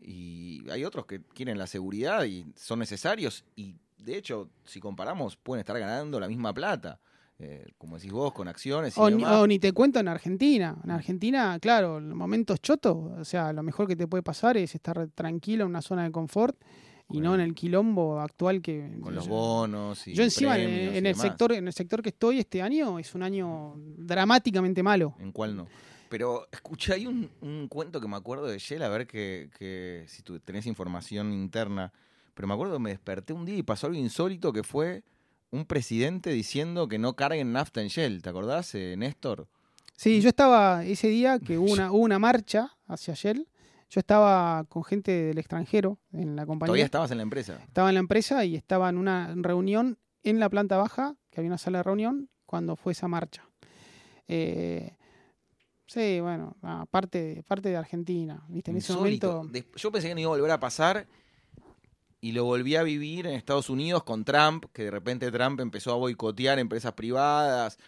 Y 0.00 0.68
hay 0.70 0.84
otros 0.84 1.06
que 1.06 1.22
quieren 1.22 1.58
la 1.58 1.66
seguridad 1.66 2.24
y 2.24 2.44
son 2.56 2.80
necesarios 2.80 3.44
y 3.54 3.76
de 4.04 4.16
hecho, 4.16 4.50
si 4.64 4.80
comparamos, 4.80 5.36
pueden 5.36 5.60
estar 5.60 5.78
ganando 5.78 6.18
la 6.20 6.28
misma 6.28 6.52
plata. 6.52 6.98
eh, 7.38 7.66
como 7.76 7.96
decís 7.96 8.12
vos, 8.12 8.32
con 8.32 8.46
acciones. 8.46 8.96
Y 8.96 9.00
O 9.00 9.10
ni, 9.10 9.16
demás. 9.16 9.38
o 9.38 9.46
ni 9.48 9.58
te 9.58 9.72
cuento 9.72 9.98
en 9.98 10.06
Argentina. 10.06 10.76
En 10.84 10.90
Argentina, 10.92 11.58
claro, 11.60 11.98
en 11.98 12.14
momentos 12.16 12.60
chotos, 12.60 12.96
o 13.18 13.24
sea, 13.24 13.52
lo 13.52 13.64
mejor 13.64 13.88
que 13.88 13.96
te 13.96 14.06
puede 14.06 14.22
pasar 14.22 14.56
es 14.56 14.74
estar 14.76 15.08
tranquilo 15.08 15.64
en 15.64 15.70
una 15.70 15.82
zona 15.82 16.04
de 16.04 16.12
confort 16.12 16.56
y 17.12 17.20
no 17.20 17.34
en 17.34 17.40
el 17.40 17.54
quilombo 17.54 18.20
actual 18.20 18.60
que... 18.62 18.98
con 19.00 19.14
los 19.14 19.28
bonos 19.28 20.06
y 20.08 20.14
Yo 20.14 20.22
encima 20.22 20.58
en, 20.58 20.94
y 20.94 20.98
en 20.98 21.06
el 21.06 21.14
sector 21.14 21.52
en 21.52 21.66
el 21.66 21.72
sector 21.72 22.02
que 22.02 22.10
estoy 22.10 22.38
este 22.38 22.62
año 22.62 22.98
es 22.98 23.14
un 23.14 23.22
año 23.22 23.74
dramáticamente 23.76 24.82
malo. 24.82 25.14
¿En 25.18 25.32
cuál 25.32 25.56
no? 25.56 25.66
Pero 26.08 26.46
escuché, 26.52 26.92
hay 26.92 27.06
un, 27.06 27.30
un 27.40 27.68
cuento 27.68 27.98
que 28.00 28.06
me 28.06 28.16
acuerdo 28.16 28.46
de 28.46 28.58
Shell, 28.58 28.82
a 28.82 28.88
ver 28.90 29.06
que, 29.06 29.48
que 29.58 30.04
si 30.08 30.22
tú 30.22 30.38
tenés 30.40 30.66
información 30.66 31.32
interna. 31.32 31.90
Pero 32.34 32.48
me 32.48 32.54
acuerdo 32.54 32.74
que 32.74 32.80
me 32.80 32.90
desperté 32.90 33.32
un 33.32 33.46
día 33.46 33.56
y 33.56 33.62
pasó 33.62 33.86
algo 33.86 33.98
insólito 33.98 34.52
que 34.52 34.62
fue 34.62 35.04
un 35.50 35.64
presidente 35.64 36.30
diciendo 36.30 36.88
que 36.88 36.98
no 36.98 37.14
carguen 37.14 37.52
nafta 37.52 37.80
en 37.80 37.88
Shell. 37.88 38.22
¿Te 38.22 38.28
acordás, 38.28 38.74
eh, 38.74 38.94
Néstor? 38.96 39.46
Sí, 39.96 40.20
yo 40.20 40.28
estaba 40.30 40.84
ese 40.84 41.08
día 41.08 41.38
que 41.38 41.58
hubo 41.58 41.72
una, 41.72 41.92
hubo 41.92 42.02
una 42.02 42.18
marcha 42.18 42.76
hacia 42.88 43.14
Shell. 43.14 43.46
Yo 43.92 44.00
estaba 44.00 44.64
con 44.70 44.84
gente 44.84 45.12
del 45.12 45.36
extranjero 45.36 45.98
en 46.14 46.34
la 46.34 46.46
compañía. 46.46 46.68
Todavía 46.68 46.84
estabas 46.86 47.10
en 47.10 47.18
la 47.18 47.24
empresa. 47.24 47.60
Estaba 47.62 47.90
en 47.90 47.94
la 47.94 48.00
empresa 48.00 48.42
y 48.46 48.56
estaba 48.56 48.88
en 48.88 48.96
una 48.96 49.34
reunión 49.36 49.98
en 50.22 50.40
la 50.40 50.48
planta 50.48 50.78
baja, 50.78 51.14
que 51.30 51.40
había 51.40 51.50
una 51.50 51.58
sala 51.58 51.80
de 51.80 51.82
reunión, 51.82 52.30
cuando 52.46 52.74
fue 52.74 52.92
esa 52.92 53.06
marcha. 53.06 53.46
Eh, 54.28 54.96
sí, 55.86 56.20
bueno, 56.20 56.56
ah, 56.62 56.86
parte, 56.90 57.44
de 57.46 57.76
Argentina, 57.76 58.42
¿viste? 58.48 58.70
En 58.70 58.78
ese 58.78 58.94
momento. 58.94 59.46
Yo 59.76 59.92
pensé 59.92 60.08
que 60.08 60.14
no 60.14 60.20
iba 60.22 60.30
a 60.30 60.36
volver 60.36 60.52
a 60.52 60.58
pasar 60.58 61.06
y 62.22 62.32
lo 62.32 62.44
volví 62.44 62.76
a 62.76 62.82
vivir 62.84 63.26
en 63.26 63.34
Estados 63.34 63.68
Unidos 63.68 64.04
con 64.04 64.24
Trump, 64.24 64.64
que 64.72 64.84
de 64.84 64.90
repente 64.90 65.30
Trump 65.30 65.60
empezó 65.60 65.92
a 65.92 65.96
boicotear 65.96 66.58
empresas 66.58 66.94
privadas, 66.94 67.78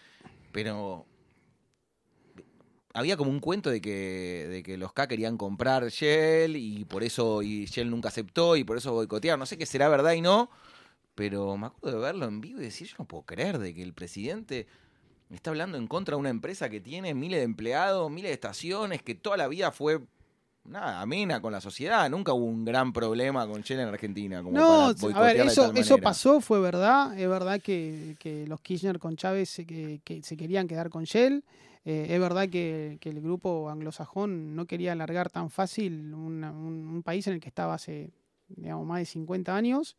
pero 0.52 1.06
había 2.94 3.16
como 3.16 3.30
un 3.30 3.40
cuento 3.40 3.70
de 3.70 3.80
que, 3.80 4.46
de 4.48 4.62
que 4.62 4.78
los 4.78 4.92
K 4.92 5.08
querían 5.08 5.36
comprar 5.36 5.88
Shell 5.88 6.56
y 6.56 6.84
por 6.84 7.02
eso 7.02 7.42
y 7.42 7.66
Shell 7.66 7.90
nunca 7.90 8.08
aceptó 8.08 8.56
y 8.56 8.62
por 8.62 8.76
eso 8.76 8.92
boicotearon. 8.92 9.40
No 9.40 9.46
sé 9.46 9.58
qué 9.58 9.66
será 9.66 9.88
verdad 9.88 10.12
y 10.12 10.20
no, 10.20 10.48
pero 11.16 11.56
me 11.56 11.66
acuerdo 11.66 11.98
de 11.98 12.04
verlo 12.04 12.26
en 12.26 12.40
vivo 12.40 12.60
y 12.60 12.64
decir, 12.64 12.86
yo 12.86 12.94
no 13.00 13.04
puedo 13.04 13.24
creer 13.24 13.58
de 13.58 13.74
que 13.74 13.82
el 13.82 13.94
presidente 13.94 14.68
está 15.28 15.50
hablando 15.50 15.76
en 15.76 15.88
contra 15.88 16.14
de 16.14 16.20
una 16.20 16.30
empresa 16.30 16.70
que 16.70 16.80
tiene 16.80 17.14
miles 17.14 17.40
de 17.40 17.44
empleados, 17.44 18.08
miles 18.10 18.30
de 18.30 18.34
estaciones, 18.34 19.02
que 19.02 19.16
toda 19.16 19.36
la 19.36 19.48
vida 19.48 19.72
fue 19.72 20.00
nada, 20.64 21.00
amena 21.00 21.40
con 21.40 21.52
la 21.52 21.60
sociedad. 21.60 22.08
Nunca 22.10 22.32
hubo 22.32 22.44
un 22.44 22.64
gran 22.64 22.92
problema 22.92 23.46
con 23.46 23.62
Shell 23.62 23.80
en 23.80 23.88
Argentina. 23.88 24.42
Como 24.42 24.56
No, 24.56 24.94
para 25.00 25.18
a 25.18 25.20
ver, 25.22 25.36
eso, 25.46 25.72
eso 25.74 25.98
pasó, 25.98 26.40
fue 26.40 26.60
verdad. 26.60 27.18
Es 27.18 27.28
verdad 27.28 27.60
que, 27.60 28.16
que 28.18 28.46
los 28.46 28.60
Kirchner 28.60 28.98
con 28.98 29.16
Chávez 29.16 29.48
se, 29.50 29.66
que, 29.66 30.00
que 30.04 30.22
se 30.22 30.36
querían 30.36 30.66
quedar 30.68 30.90
con 30.90 31.04
Shell. 31.04 31.44
Eh, 31.84 32.06
es 32.08 32.18
verdad 32.20 32.48
que, 32.48 32.96
que 33.00 33.10
el 33.10 33.20
grupo 33.20 33.68
anglosajón 33.68 34.56
no 34.56 34.64
quería 34.64 34.92
alargar 34.92 35.28
tan 35.30 35.50
fácil 35.50 36.14
una- 36.14 36.50
un, 36.52 36.86
un 36.88 37.02
país 37.02 37.26
en 37.26 37.34
el 37.34 37.40
que 37.40 37.48
estaba 37.48 37.74
hace 37.74 38.10
digamos, 38.48 38.86
más 38.86 39.00
de 39.00 39.04
50 39.06 39.54
años. 39.54 39.96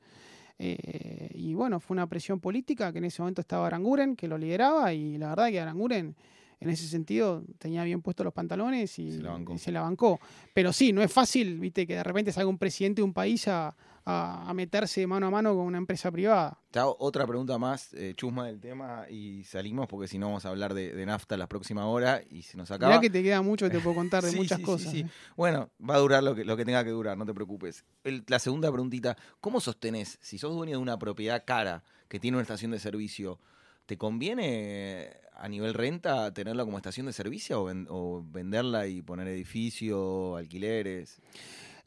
Eh, 0.57 1.29
y 1.33 1.53
bueno, 1.53 1.79
fue 1.79 1.95
una 1.95 2.07
presión 2.07 2.39
política 2.39 2.91
que 2.91 2.99
en 2.99 3.05
ese 3.05 3.21
momento 3.21 3.41
estaba 3.41 3.67
Aranguren, 3.67 4.15
que 4.15 4.27
lo 4.27 4.37
lideraba, 4.37 4.93
y 4.93 5.17
la 5.17 5.29
verdad 5.29 5.49
que 5.49 5.59
Aranguren 5.59 6.15
en 6.59 6.69
ese 6.69 6.87
sentido 6.87 7.43
tenía 7.57 7.83
bien 7.83 8.01
puestos 8.01 8.23
los 8.23 8.33
pantalones 8.33 8.97
y 8.99 9.11
Se 9.11 9.21
la 9.21 9.31
bancó. 9.31 9.53
y 9.53 9.57
se 9.59 9.71
la 9.71 9.81
bancó. 9.81 10.19
Pero 10.53 10.71
sí, 10.73 10.93
no 10.93 11.01
es 11.01 11.11
fácil, 11.11 11.59
viste, 11.59 11.85
que 11.87 11.95
de 11.95 12.03
repente 12.03 12.31
salga 12.31 12.49
un 12.49 12.57
presidente 12.57 12.99
de 13.01 13.03
un 13.03 13.13
país 13.13 13.47
a, 13.47 13.75
a- 14.07 14.49
a 14.49 14.53
meterse 14.53 15.05
mano 15.07 15.27
a 15.27 15.31
mano 15.31 15.55
con 15.55 15.65
una 15.65 15.77
empresa 15.77 16.11
privada. 16.11 16.59
Te 16.71 16.79
hago 16.79 16.95
otra 16.99 17.25
pregunta 17.25 17.57
más, 17.57 17.93
eh, 17.93 18.13
chusma 18.15 18.45
del 18.47 18.59
tema, 18.59 19.05
y 19.09 19.43
salimos 19.45 19.87
porque 19.87 20.07
si 20.07 20.17
no 20.19 20.27
vamos 20.27 20.45
a 20.45 20.49
hablar 20.49 20.73
de, 20.73 20.93
de 20.93 21.05
nafta 21.05 21.37
las 21.37 21.47
próximas 21.47 21.85
horas 21.85 22.21
y 22.29 22.41
se 22.43 22.57
nos 22.57 22.69
acaba. 22.71 22.91
Mirá 22.91 23.01
que 23.01 23.09
te 23.09 23.23
queda 23.23 23.41
mucho 23.41 23.69
te 23.69 23.79
puedo 23.79 23.95
contar 23.95 24.23
de 24.23 24.31
Sí, 24.31 24.37
muchas 24.37 24.59
sí, 24.59 24.63
cosas. 24.63 24.91
sí. 24.91 24.99
eh. 24.99 25.09
Bueno, 25.35 25.69
va 25.87 25.95
a 25.95 25.99
durar 25.99 26.23
lo 26.23 26.35
que, 26.35 26.45
lo 26.45 26.55
que 26.57 26.65
tenga 26.65 26.83
que 26.83 26.89
durar, 26.91 27.17
no 27.17 27.25
te 27.25 27.33
preocupes. 27.33 27.83
El- 28.03 28.23
la 28.27 28.39
segunda 28.39 28.71
preguntita, 28.71 29.17
¿cómo 29.41 29.59
sostenés, 29.59 30.17
si 30.21 30.37
sos 30.37 30.53
dueño 30.53 30.73
de 30.73 30.77
una 30.77 30.99
propiedad 30.99 31.43
cara 31.45 31.83
que 32.07 32.19
tiene 32.19 32.37
una 32.37 32.43
estación 32.43 32.71
de 32.71 32.79
servicio, 32.79 33.39
¿te 33.85 33.97
conviene 33.97 35.09
a 35.33 35.47
nivel 35.49 35.73
renta 35.73 36.33
tenerla 36.33 36.63
como 36.65 36.77
estación 36.77 37.05
de 37.07 37.13
servicio 37.13 37.61
o, 37.61 37.65
ven- 37.65 37.87
o 37.89 38.23
venderla 38.31 38.87
y 38.87 39.01
poner 39.01 39.27
edificio, 39.27 40.35
alquileres? 40.37 41.19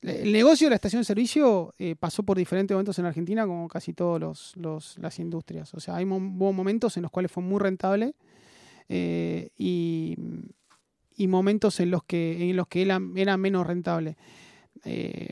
El 0.01 0.33
negocio 0.33 0.67
de 0.67 0.71
la 0.71 0.77
estación 0.77 1.01
de 1.01 1.05
servicio 1.05 1.75
eh, 1.77 1.97
pasó 1.99 2.23
por 2.23 2.37
diferentes 2.39 2.73
momentos 2.73 2.99
en 3.01 3.07
Argentina, 3.07 3.47
como 3.47 3.67
casi 3.67 3.95
todas 3.95 4.55
los, 4.57 4.97
las 4.99 5.19
industrias. 5.19 5.75
O 5.75 5.81
sea, 5.81 5.97
hay 5.97 6.05
mo- 6.05 6.21
momentos 6.21 6.97
en 6.97 7.03
los 7.03 7.11
cuales 7.11 7.33
fue 7.33 7.43
muy 7.43 7.59
rentable 7.59 8.15
eh, 8.89 9.51
y, 9.59 10.17
y 11.17 11.27
momentos 11.27 11.81
en 11.81 11.91
los 11.91 12.05
que, 12.05 12.49
en 12.49 12.57
los 12.57 12.69
que 12.69 12.83
era, 12.83 13.01
era 13.17 13.37
menos 13.37 13.67
rentable. 13.67 14.17
Eh, 14.85 15.31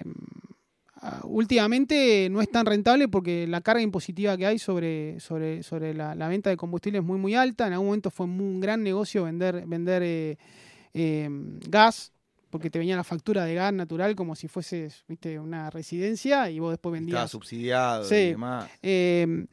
ah, 0.97 1.21
últimamente 1.25 2.29
no 2.31 2.41
es 2.43 2.51
tan 2.51 2.67
rentable 2.67 3.09
porque 3.09 3.47
la 3.47 3.61
carga 3.61 3.83
impositiva 3.83 4.37
que 4.37 4.47
hay 4.47 4.59
sobre, 4.59 5.19
sobre, 5.21 5.63
sobre 5.63 5.95
la, 5.95 6.15
la 6.15 6.29
venta 6.29 6.51
de 6.51 6.57
combustible 6.57 6.99
es 6.99 7.05
muy 7.05 7.19
muy 7.19 7.35
alta. 7.35 7.67
En 7.67 7.73
algún 7.75 7.89
momento 7.89 8.11
fue 8.11 8.27
muy- 8.27 8.47
un 8.47 8.61
gran 8.61 8.83
negocio 8.83 9.25
vender, 9.25 9.65
vender 9.67 10.03
eh, 10.05 10.39
eh, 10.95 11.29
gas, 11.69 12.13
porque 12.51 12.71
te 12.71 12.79
venía 12.79 12.97
la 12.97 13.05
factura 13.05 13.45
de 13.45 13.55
gas 13.55 13.73
natural 13.73 14.15
como 14.17 14.35
si 14.35 14.49
fueses 14.49 15.05
viste, 15.09 15.39
una 15.39 15.69
residencia 15.71 16.49
y 16.51 16.59
vos 16.59 16.71
después 16.73 16.93
Estaba 16.95 17.01
vendías. 17.05 17.31
subsidiado 17.31 18.05
Sí. 18.05 18.15
y 18.15 18.29
demás. 18.31 18.71
Eh, 18.83 19.47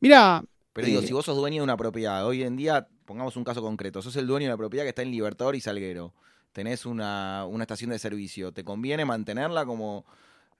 mira, 0.00 0.44
Pero 0.72 0.86
digo, 0.86 1.00
Eh, 1.00 1.06
si 1.06 1.12
vos 1.12 1.24
sos 1.24 1.36
dueño 1.36 1.58
de 1.58 1.64
una 1.64 1.76
propiedad, 1.76 2.26
hoy 2.26 2.42
en 2.42 2.56
día, 2.56 2.86
pongamos 3.04 3.36
un 3.36 3.44
caso 3.44 3.62
concreto, 3.62 4.02
sos 4.02 4.16
el 4.16 4.26
dueño 4.26 4.46
de 4.46 4.52
una 4.52 4.56
propiedad 4.58 4.84
que 4.84 4.88
está 4.90 5.02
en 5.02 5.10
Libertador 5.12 5.54
y 5.56 5.60
Salguero, 5.60 6.12
tenés 6.52 6.84
una, 6.86 7.44
una 7.48 7.64
estación 7.64 7.90
de 7.90 7.98
servicio, 7.98 8.52
¿te 8.52 8.62
conviene 8.64 9.04
mantenerla 9.04 9.64
como 9.66 10.04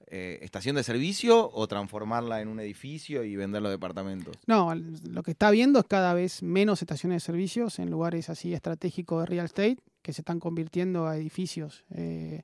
eh, 0.09 0.39
estación 0.43 0.77
de 0.77 0.83
servicio 0.83 1.51
o 1.53 1.67
transformarla 1.67 2.41
en 2.41 2.49
un 2.49 2.61
edificio 2.61 3.25
y 3.25 3.37
vender 3.37 3.63
los 3.63 3.71
departamentos? 3.73 4.37
No, 4.47 4.75
lo 4.75 5.23
que 5.23 5.31
está 5.33 5.51
viendo 5.51 5.79
es 5.81 5.87
cada 5.87 6.15
vez 6.15 6.43
menos 6.43 6.83
estaciones 6.83 7.23
de 7.23 7.27
servicios 7.27 7.79
en 7.79 7.91
lugares 7.91 8.29
así 8.31 8.53
estratégicos 8.55 9.21
de 9.23 9.27
real 9.27 9.47
estate 9.47 9.79
que 10.03 10.13
se 10.13 10.21
están 10.21 10.41
convirtiendo 10.41 11.07
a 11.07 11.17
edificios. 11.17 11.85
eh, 11.91 12.43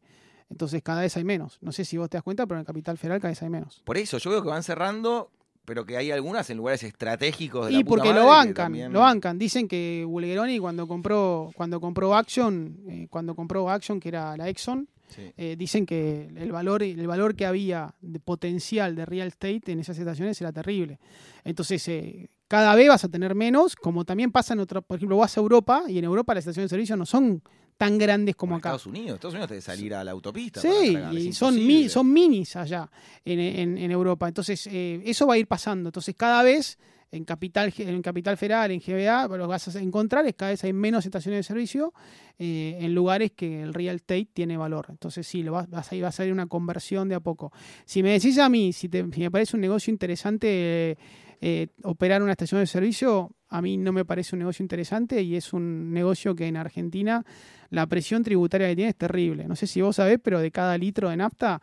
entonces 0.48 0.82
cada 0.82 1.02
vez 1.02 1.16
hay 1.16 1.22
menos. 1.22 1.58
No 1.60 1.70
sé 1.70 1.84
si 1.84 1.96
vos 1.96 2.10
te 2.10 2.16
das 2.16 2.24
cuenta, 2.24 2.44
pero 2.44 2.56
en 2.56 2.62
el 2.62 2.66
Capital 2.66 2.98
Federal 2.98 3.20
cada 3.20 3.30
vez 3.30 3.40
hay 3.42 3.50
menos. 3.50 3.82
Por 3.84 3.96
eso, 3.96 4.18
yo 4.18 4.30
veo 4.30 4.42
que 4.42 4.48
van 4.48 4.64
cerrando, 4.64 5.30
pero 5.64 5.86
que 5.86 5.96
hay 5.96 6.10
algunas 6.10 6.50
en 6.50 6.56
lugares 6.56 6.82
estratégicos 6.82 7.66
de 7.66 7.72
la 7.72 7.78
Y 7.78 7.84
puta 7.84 7.88
porque 8.02 8.08
madre 8.08 8.20
lo 8.22 8.26
bancan, 8.28 8.54
también- 8.54 8.92
lo 8.92 8.98
bancan. 8.98 9.38
Dicen 9.38 9.68
que 9.68 10.04
Bulgeroni 10.08 10.58
cuando 10.58 10.88
compró, 10.88 11.50
cuando 11.54 11.80
compró 11.80 12.16
Action, 12.16 12.78
eh, 12.88 13.06
cuando 13.08 13.36
compró 13.36 13.70
Action, 13.70 14.00
que 14.00 14.08
era 14.08 14.36
la 14.36 14.48
Exxon, 14.48 14.88
Sí. 15.14 15.32
eh, 15.36 15.56
dicen 15.58 15.86
que 15.86 16.28
el 16.36 16.52
valor, 16.52 16.82
el 16.82 17.06
valor 17.06 17.34
que 17.34 17.46
había 17.46 17.94
de 18.00 18.20
potencial 18.20 18.94
de 18.94 19.04
real 19.06 19.28
estate 19.28 19.72
en 19.72 19.80
esas 19.80 19.98
estaciones 19.98 20.40
era 20.40 20.52
terrible. 20.52 20.98
Entonces, 21.44 21.86
eh, 21.88 22.30
cada 22.48 22.74
vez 22.74 22.88
vas 22.88 23.04
a 23.04 23.08
tener 23.08 23.34
menos, 23.34 23.76
como 23.76 24.04
también 24.04 24.32
pasa 24.32 24.54
en 24.54 24.60
otra, 24.60 24.80
por 24.80 24.96
ejemplo, 24.96 25.16
vas 25.16 25.36
a 25.36 25.40
Europa 25.40 25.84
y 25.88 25.98
en 25.98 26.04
Europa 26.04 26.34
las 26.34 26.42
estaciones 26.42 26.70
de 26.70 26.74
servicio 26.76 26.96
no 26.96 27.06
son 27.06 27.42
tan 27.76 27.96
grandes 27.96 28.36
como 28.36 28.50
Como 28.50 28.58
acá. 28.58 28.68
Estados 28.70 28.86
Unidos, 28.86 29.14
Estados 29.14 29.34
Unidos 29.34 29.48
te 29.48 29.54
de 29.54 29.60
salir 29.62 29.94
a 29.94 30.04
la 30.04 30.10
autopista. 30.10 30.60
Sí, 30.60 30.96
y 31.12 31.32
son, 31.32 31.54
mi- 31.66 31.88
son 31.88 32.12
minis 32.12 32.54
allá 32.56 32.90
en, 33.24 33.40
en- 33.40 33.78
en 33.78 33.90
Europa. 33.90 34.28
Entonces, 34.28 34.66
eh, 34.70 35.00
eso 35.06 35.26
va 35.26 35.34
a 35.34 35.38
ir 35.38 35.46
pasando. 35.46 35.88
Entonces, 35.88 36.14
cada 36.14 36.42
vez 36.42 36.78
en 37.12 37.24
Capital, 37.24 37.72
en 37.78 38.02
Capital 38.02 38.36
Federal, 38.36 38.70
en 38.70 38.80
GBA, 38.80 39.26
lo 39.28 39.44
que 39.44 39.48
vas 39.48 39.74
a 39.74 39.80
encontrar 39.80 40.32
cada 40.34 40.52
vez 40.52 40.62
hay 40.64 40.72
menos 40.72 41.04
estaciones 41.04 41.38
de 41.38 41.42
servicio 41.42 41.92
eh, 42.38 42.78
en 42.80 42.94
lugares 42.94 43.32
que 43.32 43.62
el 43.62 43.74
real 43.74 43.96
estate 43.96 44.28
tiene 44.32 44.56
valor. 44.56 44.86
Entonces, 44.90 45.26
sí, 45.26 45.42
lo 45.42 45.52
vas, 45.52 45.68
vas 45.68 45.90
a, 45.90 45.96
ir- 45.96 46.04
va 46.04 46.08
a 46.08 46.12
salir 46.12 46.32
una 46.32 46.46
conversión 46.46 47.08
de 47.08 47.16
a 47.16 47.20
poco. 47.20 47.52
Si 47.84 48.02
me 48.02 48.12
decís 48.12 48.38
a 48.38 48.48
mí, 48.48 48.72
si, 48.72 48.88
me 48.88 49.30
parece 49.30 49.56
un 49.56 49.60
negocio 49.60 49.90
interesante 49.90 50.96
eh, 51.40 51.68
operar 51.82 52.22
una 52.22 52.32
estación 52.32 52.60
de 52.60 52.66
servicio, 52.66 53.32
a 53.48 53.60
mí 53.60 53.76
no 53.76 53.92
me 53.92 54.04
parece 54.04 54.36
un 54.36 54.40
negocio 54.40 54.62
interesante 54.62 55.20
y 55.22 55.34
es 55.36 55.52
un 55.52 55.92
negocio 55.92 56.34
que 56.34 56.46
en 56.46 56.56
Argentina 56.56 57.24
la 57.70 57.86
presión 57.86 58.22
tributaria 58.22 58.68
que 58.68 58.76
tiene 58.76 58.90
es 58.90 58.96
terrible. 58.96 59.46
No 59.48 59.56
sé 59.56 59.66
si 59.66 59.80
vos 59.80 59.96
sabés, 59.96 60.18
pero 60.22 60.40
de 60.40 60.50
cada 60.50 60.76
litro 60.78 61.08
de 61.10 61.16
nafta, 61.16 61.60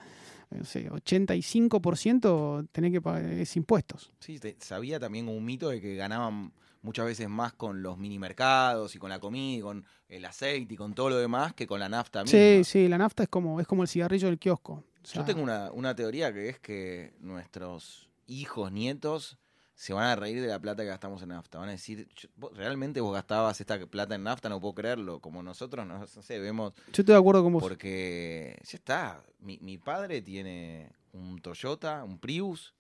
no 0.51 0.63
sé, 0.65 0.89
85% 0.89 2.67
tenés 2.71 2.91
que 2.91 3.01
pagar 3.01 3.25
es 3.25 3.55
impuestos. 3.55 4.12
Sí, 4.19 4.39
te- 4.39 4.55
sabía 4.60 4.99
también 4.99 5.27
un 5.27 5.43
mito 5.43 5.69
de 5.69 5.81
que 5.81 5.95
ganaban 5.95 6.51
muchas 6.81 7.05
veces 7.05 7.27
más 7.27 7.53
con 7.53 7.81
los 7.81 7.97
mini 7.97 8.17
mercados 8.19 8.95
y 8.95 8.99
con 8.99 9.10
la 9.10 9.19
comida 9.19 9.57
y 9.57 9.62
con 9.62 9.86
el 10.10 10.25
aceite 10.25 10.73
y 10.73 10.77
con 10.77 10.93
todo 10.93 11.10
lo 11.10 11.17
demás 11.17 11.53
que 11.53 11.67
con 11.67 11.79
la 11.79 11.89
nafta 11.89 12.23
misma. 12.23 12.39
Sí, 12.39 12.63
sí, 12.63 12.88
la 12.88 12.97
nafta 12.97 13.23
es 13.23 13.29
como, 13.29 13.60
es 13.60 13.67
como 13.67 13.83
el 13.83 13.89
cigarrillo 13.89 14.27
del 14.27 14.39
kiosco. 14.39 14.83
O 15.03 15.05
sea, 15.05 15.21
Yo 15.21 15.25
tengo 15.25 15.41
una, 15.41 15.71
una 15.71 15.95
teoría 15.95 16.33
que 16.33 16.49
es 16.49 16.60
que 16.60 17.13
nuestros 17.19 18.10
hijos, 18.27 18.71
nietos, 18.71 19.38
se 19.79 19.93
van 19.93 20.05
a 20.05 20.15
reír 20.15 20.41
de 20.41 20.47
la 20.47 20.59
plata 20.59 20.81
que 20.81 20.89
gastamos 20.89 21.21
en 21.21 21.29
nafta. 21.29 21.59
Van 21.59 21.69
a 21.69 21.73
decir, 21.73 22.09
"Yo- 22.15 22.29
vos- 22.35 22.51
¿realmente 22.57 22.99
vos 22.99 23.13
gastabas 23.13 23.61
esta 23.61 23.77
plata 23.85 24.15
en 24.15 24.23
nafta? 24.23 24.49
No 24.49 24.59
puedo 24.59 24.73
creerlo. 24.73 25.19
Como 25.19 25.43
nosotros, 25.43 25.85
no, 25.85 25.99
no 25.99 26.07
sé, 26.07 26.39
vemos... 26.39 26.73
Yo 26.87 27.03
estoy 27.03 27.13
de 27.13 27.15
acuerdo 27.15 27.43
con 27.43 27.53
vos. 27.53 27.61
Porque 27.61 28.59
ya 28.63 28.75
está. 28.77 29.23
Mi, 29.37 29.59
mi 29.59 29.77
padre 29.77 30.23
tiene 30.23 30.91
un 31.13 31.39
Toyota, 31.39 32.03
un 32.03 32.17
Prius, 32.17 32.73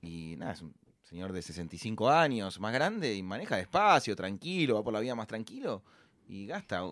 y 0.00 0.36
nada, 0.36 0.52
es 0.52 0.62
un 0.62 0.72
señor 1.02 1.32
de 1.32 1.42
65 1.42 2.08
años, 2.08 2.60
más 2.60 2.72
grande, 2.72 3.12
y 3.14 3.22
maneja 3.24 3.56
despacio, 3.56 4.14
tranquilo, 4.14 4.76
va 4.76 4.84
por 4.84 4.92
la 4.92 5.00
vida 5.00 5.14
más 5.16 5.26
tranquilo, 5.26 5.82
y 6.28 6.46
gasta 6.46 6.82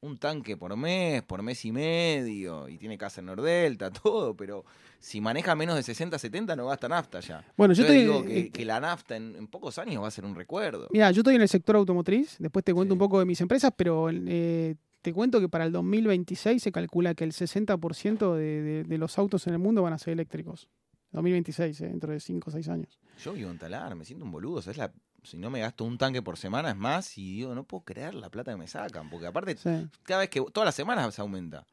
un 0.00 0.16
tanque 0.18 0.56
por 0.56 0.76
mes, 0.76 1.22
por 1.22 1.42
mes 1.42 1.64
y 1.64 1.72
medio, 1.72 2.68
y 2.68 2.78
tiene 2.78 2.96
casa 2.96 3.20
en 3.20 3.26
Nordelta, 3.26 3.90
todo, 4.02 4.36
pero 4.36 4.64
si 5.00 5.20
maneja 5.20 5.54
menos 5.54 5.76
de 5.76 5.82
60, 5.82 6.18
70 6.18 6.54
no 6.56 6.66
gasta 6.68 6.88
nafta 6.88 7.20
ya. 7.20 7.44
Bueno, 7.56 7.74
yo 7.74 7.84
te 7.86 7.92
digo 7.92 8.24
que, 8.24 8.50
que 8.50 8.64
la 8.64 8.78
nafta 8.80 9.16
en, 9.16 9.34
en 9.36 9.46
pocos 9.48 9.78
años 9.78 10.02
va 10.02 10.08
a 10.08 10.12
ser 10.12 10.24
un 10.24 10.34
recuerdo. 10.34 10.88
Mira, 10.92 11.10
yo 11.10 11.20
estoy 11.20 11.34
en 11.34 11.42
el 11.42 11.48
sector 11.48 11.76
automotriz, 11.76 12.36
después 12.38 12.64
te 12.64 12.72
cuento 12.74 12.92
Sí. 12.92 12.94
un 12.94 12.98
poco 12.98 13.18
de 13.18 13.24
mis 13.26 13.40
empresas, 13.40 13.72
pero 13.76 14.08
eh, 14.10 14.76
te 15.02 15.12
cuento 15.12 15.40
que 15.40 15.48
para 15.48 15.64
el 15.64 15.72
2026 15.72 16.62
se 16.62 16.72
calcula 16.72 17.14
que 17.14 17.24
el 17.24 17.32
60% 17.32 18.34
de, 18.34 18.62
de- 18.62 18.84
de 18.84 18.98
los 18.98 19.18
autos 19.18 19.46
en 19.46 19.52
el 19.54 19.58
mundo 19.58 19.82
van 19.82 19.92
a 19.92 19.98
ser 19.98 20.12
eléctricos. 20.12 20.68
2026, 21.12 21.80
eh, 21.80 21.86
dentro 21.88 22.12
de 22.12 22.20
5 22.20 22.50
o 22.50 22.52
6 22.52 22.68
años. 22.68 22.98
Yo 23.24 23.32
vivo 23.32 23.50
en 23.50 23.58
Talar, 23.58 23.94
me 23.96 24.04
siento 24.04 24.24
un 24.24 24.30
boludo, 24.30 24.60
¿sabes? 24.60 24.76
La, 24.78 24.92
si 25.22 25.36
no 25.36 25.50
me 25.50 25.60
gasto 25.60 25.84
un 25.84 25.98
tanque 25.98 26.22
por 26.22 26.36
semana 26.38 26.70
es 26.70 26.76
más, 26.76 27.16
y 27.18 27.36
digo, 27.36 27.54
no 27.54 27.64
puedo 27.64 27.84
creer 27.84 28.14
la 28.14 28.30
plata 28.30 28.52
que 28.52 28.56
me 28.58 28.66
sacan, 28.68 29.10
porque 29.10 29.26
aparte 29.26 29.56
Sí. 29.56 29.88
cada 30.04 30.20
vez 30.20 30.30
que 30.30 30.40
todas 30.52 30.66
las 30.66 30.74
semanas 30.74 31.14
se 31.14 31.20
aumenta. 31.20 31.66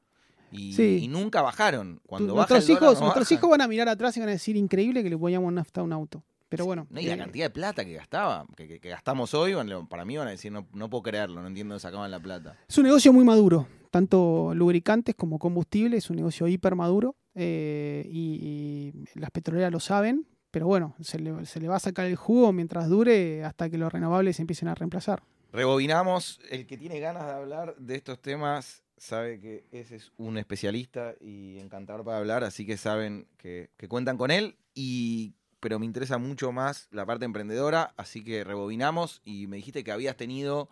Y, 0.51 0.73
Sí. 0.73 0.99
y 1.03 1.08
nunca 1.08 1.41
bajaron. 1.41 1.99
Cuando 2.05 2.34
nuestros 2.36 2.65
dólar, 2.67 2.84
hijos, 2.84 2.95
no 2.99 3.05
nuestros 3.05 3.31
hijos 3.31 3.49
van 3.49 3.62
a 3.62 3.67
mirar 3.67 3.89
atrás 3.89 4.15
y 4.15 4.19
van 4.19 4.29
a 4.29 4.34
decir 4.34 4.55
increíble 4.55 5.03
que 5.03 5.10
le 5.10 5.17
poníamos 5.17 5.51
nafta 5.51 5.81
a 5.81 5.84
un 5.84 5.91
auto. 5.91 6.23
Pero 6.47 6.65
bueno, 6.65 6.86
No, 6.89 7.01
y 7.01 7.05
la 7.08 7.15
eh, 7.15 7.17
cantidad 7.17 7.45
de 7.47 7.49
plata 7.49 7.84
que 7.84 7.93
gastaba, 7.93 8.45
que, 8.55 8.67
que- 8.67 8.79
que 8.79 8.89
gastamos 8.89 9.34
hoy, 9.34 9.53
para 9.89 10.05
mí 10.05 10.15
van 10.15 10.27
a 10.27 10.31
decir, 10.31 10.51
no, 10.51 10.67
no 10.73 10.89
puedo 10.89 11.01
creerlo, 11.03 11.41
no 11.41 11.47
entiendo 11.47 11.73
dónde 11.73 11.81
sacaban 11.81 12.12
la 12.12 12.19
plata. 12.19 12.55
es 12.69 12.77
un 12.77 12.84
negocio 12.86 13.12
muy 13.12 13.25
maduro, 13.25 13.67
tanto 13.91 14.53
lubricantes 14.53 15.15
como 15.15 15.39
combustible, 15.39 15.97
es 15.97 16.10
un 16.10 16.17
negocio 16.17 16.47
hiper 16.47 16.75
maduro 16.75 17.15
eh, 17.34 18.08
y, 18.10 18.93
y 19.15 19.19
las 19.19 19.31
petroleras 19.31 19.71
lo 19.71 19.79
saben, 19.79 20.25
pero 20.55 20.67
bueno, 20.67 20.95
se 21.01 21.19
le, 21.19 21.33
va 21.67 21.75
a 21.75 21.79
sacar 21.81 22.05
el 22.05 22.15
jugo 22.15 22.53
mientras 22.53 22.87
dure 22.87 23.43
hasta 23.43 23.69
que 23.69 23.77
los 23.77 23.91
renovables 23.91 24.37
se 24.37 24.43
empiecen 24.43 24.69
a 24.69 24.73
reemplazar. 24.73 25.21
Rebobinamos, 25.51 26.39
el 26.49 26.65
que 26.65 26.77
tiene 26.77 27.01
ganas 27.01 27.25
de 27.25 27.31
hablar 27.33 27.75
de 27.75 27.95
estos 27.95 28.21
temas 28.21 28.81
sabe 28.95 29.41
que 29.41 29.65
ese 29.73 29.97
es 29.97 30.13
un 30.15 30.37
especialista 30.37 31.13
y 31.19 31.59
encantador 31.59 32.05
para 32.05 32.19
hablar, 32.19 32.45
así 32.45 32.65
que 32.65 32.77
saben 32.77 33.27
que, 33.35 33.69
que 33.75 33.89
cuentan 33.89 34.15
con 34.15 34.31
él, 34.31 34.55
y, 34.73 35.33
pero 35.59 35.77
me 35.77 35.85
interesa 35.85 36.19
mucho 36.19 36.53
más 36.53 36.87
la 36.89 37.05
parte 37.05 37.25
emprendedora, 37.25 37.93
así 37.97 38.23
que 38.23 38.45
rebobinamos 38.45 39.21
y 39.25 39.47
me 39.47 39.57
dijiste 39.57 39.83
que 39.83 39.91
habías 39.91 40.15
tenido 40.15 40.69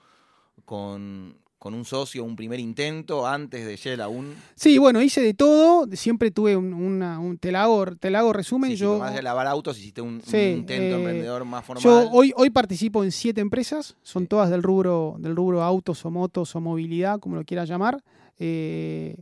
con, 0.63 1.42
con 1.63 1.73
un 1.73 1.85
socio 1.85 2.25
un 2.25 2.35
primer 2.35 2.59
intento 2.59 3.25
antes 3.25 3.65
de 3.65 3.77
Shell 3.77 4.01
aún. 4.01 4.35
Sí, 4.53 4.77
bueno, 4.77 5.01
hice 5.01 5.21
de 5.21 5.33
todo, 5.33 5.87
siempre 5.95 6.29
tuve 6.29 6.57
un, 6.57 6.73
una, 6.73 7.19
un- 7.21 7.37
te 7.37 7.53
la 7.53 7.63
hago, 7.63 7.85
te 7.95 8.09
la 8.09 8.19
hago 8.19 8.33
resumen, 8.33 8.71
Sí, 8.71 8.75
yo... 8.75 8.91
además 8.95 9.15
de 9.15 9.21
lavar 9.21 9.47
autos, 9.47 9.79
hiciste 9.79 10.01
un, 10.01 10.15
intento 10.15 10.73
eh, 10.73 10.93
emprendedor 10.93 11.45
más 11.45 11.63
formal. 11.63 11.81
Yo 11.81 12.09
hoy, 12.11 12.33
hoy 12.35 12.49
participo 12.49 13.01
en 13.05 13.13
siete 13.13 13.39
empresas, 13.39 13.95
son 14.01 14.23
Sí. 14.23 14.27
todas 14.27 14.49
del 14.49 14.61
rubro, 14.61 15.15
del 15.19 15.37
rubro 15.37 15.63
autos 15.63 16.03
o 16.05 16.11
motos 16.11 16.53
o 16.53 16.59
movilidad, 16.59 17.21
como 17.21 17.37
lo 17.37 17.45
quieras 17.45 17.69
llamar. 17.69 18.03
Eh, 18.39 19.15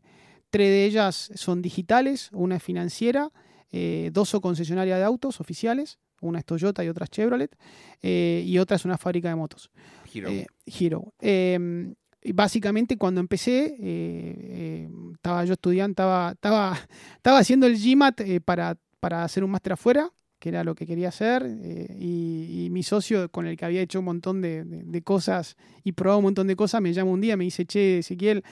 tres 0.49 0.67
de 0.67 0.85
ellas 0.85 1.29
son 1.35 1.61
digitales, 1.61 2.29
una 2.33 2.55
es 2.55 2.63
financiera, 2.63 3.29
eh, 3.71 4.09
dos 4.13 4.29
son 4.29 4.41
concesionaria 4.41 4.97
de 4.97 5.03
autos 5.03 5.39
oficiales, 5.39 5.99
una 6.21 6.39
es 6.39 6.45
Toyota 6.45 6.83
y 6.83 6.89
otra 6.89 7.03
es 7.03 7.11
Chevrolet, 7.11 7.55
eh, 8.01 8.43
y 8.47 8.57
otra 8.57 8.77
es 8.77 8.85
una 8.85 8.97
fábrica 8.97 9.29
de 9.29 9.35
motos. 9.35 9.69
Hero. 10.13 10.29
Eh, 10.29 10.45
Hero. 10.65 11.13
Eh, 11.19 11.57
y 11.59 12.00
básicamente 12.33 12.97
cuando 12.97 13.19
empecé, 13.21 13.75
eh, 13.79 14.35
eh, 14.39 14.89
estaba 15.13 15.43
yo 15.45 15.53
estudiando, 15.53 15.91
estaba, 15.91 16.31
estaba, 16.31 16.77
estaba 17.15 17.37
haciendo 17.39 17.67
el 17.67 17.77
GMAT 17.77 18.21
eh, 18.21 18.41
para, 18.41 18.77
para 18.99 19.23
hacer 19.23 19.43
un 19.43 19.51
máster 19.51 19.73
afuera, 19.73 20.11
que 20.39 20.49
era 20.49 20.63
lo 20.63 20.73
que 20.75 20.87
quería 20.87 21.09
hacer, 21.09 21.43
eh, 21.45 21.95
y, 21.99 22.65
y 22.65 22.69
mi 22.71 22.81
socio 22.83 23.29
con 23.29 23.45
el 23.45 23.57
que 23.57 23.65
había 23.65 23.81
hecho 23.81 23.99
un 23.99 24.05
montón 24.05 24.41
de, 24.41 24.63
de- 24.65 24.83
de 24.83 25.01
cosas 25.03 25.55
y 25.83 25.91
probado 25.91 26.19
un 26.19 26.25
montón 26.25 26.47
de 26.47 26.55
cosas, 26.55 26.81
me 26.81 26.93
llama 26.93 27.11
un 27.11 27.21
día, 27.21 27.37
me 27.37 27.43
dice, 27.43 27.65
che, 27.65 27.99
Ezequiel, 27.99 28.43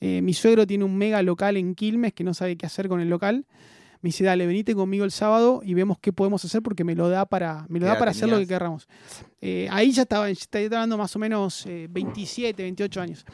eh, 0.00 0.22
mi 0.22 0.34
suegro 0.34 0.66
tiene 0.66 0.84
un 0.84 0.96
mega 0.96 1.22
local 1.22 1.56
en 1.56 1.74
Quilmes 1.74 2.12
que 2.14 2.24
no 2.24 2.34
sabe 2.34 2.56
qué 2.56 2.66
hacer 2.66 2.88
con 2.88 3.00
el 3.00 3.08
local. 3.08 3.46
Me 4.04 4.08
dice, 4.08 4.22
dale, 4.22 4.46
venite 4.46 4.74
conmigo 4.74 5.06
el 5.06 5.10
sábado 5.10 5.62
y 5.64 5.72
vemos 5.72 5.96
qué 5.98 6.12
podemos 6.12 6.44
hacer 6.44 6.60
porque 6.60 6.84
me 6.84 6.94
lo 6.94 7.08
da 7.08 7.24
para, 7.24 7.64
me 7.70 7.80
lo 7.80 7.86
¿Qué 7.86 7.92
da 7.92 7.98
para 7.98 8.10
hacer 8.10 8.28
lo 8.28 8.36
que 8.36 8.46
querramos. 8.46 8.86
Eh, 9.40 9.66
ahí 9.70 9.92
ya 9.92 10.02
estaba, 10.02 10.30
ya 10.30 10.38
estaba 10.38 10.62
hablando 10.66 10.98
más 10.98 11.16
o 11.16 11.18
menos 11.18 11.64
eh, 11.64 11.86
27, 11.88 12.62
28 12.64 13.00
años. 13.00 13.24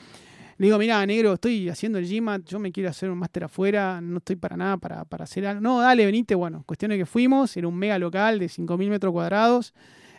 Le 0.59 0.67
digo, 0.67 0.79
mira, 0.79 1.05
negro, 1.07 1.33
estoy 1.33 1.69
haciendo 1.69 1.99
el 1.99 2.07
GMAT, 2.07 2.45
yo 2.45 2.61
me 2.61 2.71
quiero 2.71 2.89
hacer 2.89 3.11
un 3.11 3.19
máster 3.19 3.43
afuera, 3.43 4.01
no 4.01 4.19
estoy 4.19 4.37
para 4.37 4.57
nada 4.57 4.77
para, 4.77 5.05
para 5.05 5.25
hacer 5.25 5.45
algo. 5.45 5.61
No, 5.61 5.81
dale, 5.81 6.07
venite. 6.07 6.37
Bueno, 6.37 6.63
cuestión 6.65 6.93
de 6.93 6.99
que 6.99 7.07
fuimos, 7.07 7.57
era 7.57 7.67
un 7.67 7.75
mega 7.75 7.99
local 7.99 8.39
de 8.39 8.47
5.000 8.47 8.91
metros 8.91 9.13
cuadrados, 9.13 9.75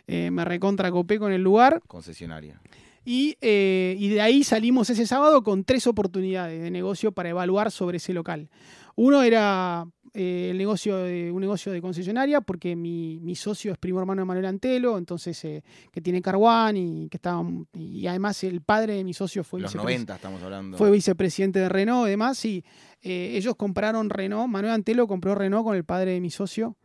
eh, 0.06 0.30
me 0.30 0.44
recontracopé 0.44 1.18
con 1.18 1.32
el 1.32 1.42
lugar 1.42 1.80
Concesionaria. 1.86 2.60
y, 3.06 3.38
eh, 3.40 3.96
y 3.98 4.10
de 4.10 4.20
ahí 4.20 4.44
salimos 4.44 4.90
ese 4.90 5.06
sábado 5.06 5.42
con 5.42 5.64
tres 5.64 5.86
oportunidades 5.86 6.60
de 6.60 6.70
negocio 6.70 7.10
para 7.10 7.30
evaluar 7.30 7.70
sobre 7.70 7.96
ese 7.96 8.12
local. 8.12 8.50
Uno 8.96 9.22
era 9.22 9.86
eh, 10.14 10.48
el 10.50 10.58
negocio 10.58 10.96
de, 10.98 11.30
un 11.32 11.40
negocio 11.40 11.72
de 11.72 11.80
concesionaria, 11.80 12.40
porque 12.40 12.76
mi, 12.76 13.18
mi 13.20 13.34
socio 13.34 13.72
es 13.72 13.78
primo 13.78 13.98
hermano 14.00 14.22
de 14.22 14.26
Manuel 14.26 14.46
Antelo, 14.46 14.98
entonces 14.98 15.42
eh, 15.44 15.62
que 15.90 16.00
tiene 16.00 16.20
Carguán 16.20 16.76
y 16.76 17.08
que 17.08 17.16
estaba 17.16 17.42
y 17.72 18.06
además 18.06 18.44
el 18.44 18.60
padre 18.60 18.94
de 18.96 19.04
mi 19.04 19.14
socio 19.14 19.42
fue 19.44 19.60
Los 19.60 19.72
vicepres- 19.74 19.82
90 19.82 20.14
estamos 20.16 20.42
hablando. 20.42 20.76
fue 20.76 20.90
vicepresidente 20.90 21.58
de 21.60 21.68
Renault 21.68 22.06
y 22.08 22.10
demás, 22.10 22.44
y 22.44 22.64
eh, 23.00 23.32
ellos 23.36 23.56
compraron 23.56 24.10
Renault, 24.10 24.48
Manuel 24.50 24.74
Antelo 24.74 25.06
compró 25.06 25.34
Renault 25.34 25.64
con 25.64 25.76
el 25.76 25.84
padre 25.84 26.12
de 26.12 26.20
mi 26.20 26.30
socio 26.30 26.76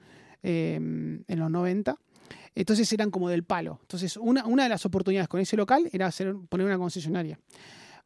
eh, 0.43 0.75
en 0.75 1.39
los 1.39 1.51
90. 1.51 1.97
Entonces 2.55 2.91
eran 2.93 3.11
como 3.11 3.29
del 3.29 3.43
palo. 3.43 3.77
Entonces, 3.83 4.17
una, 4.17 4.45
una 4.47 4.63
de 4.63 4.69
las 4.69 4.83
oportunidades 4.85 5.27
con 5.27 5.39
ese 5.39 5.55
local 5.55 5.87
era 5.91 6.07
hacer, 6.07 6.35
poner 6.49 6.65
una 6.65 6.77
concesionaria. 6.79 7.39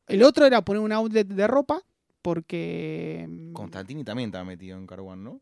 El 0.07 0.23
otro 0.23 0.45
era 0.45 0.62
poner 0.62 0.81
un 0.81 0.91
outlet 0.91 1.25
de 1.25 1.47
ropa, 1.47 1.81
porque. 2.21 3.25
mm, 3.29 3.53
Constantini 3.53 4.03
también 4.03 4.29
estaba 4.29 4.43
metido 4.45 4.77
en 4.77 4.88
Carwan, 4.88 5.23
¿no? 5.23 5.41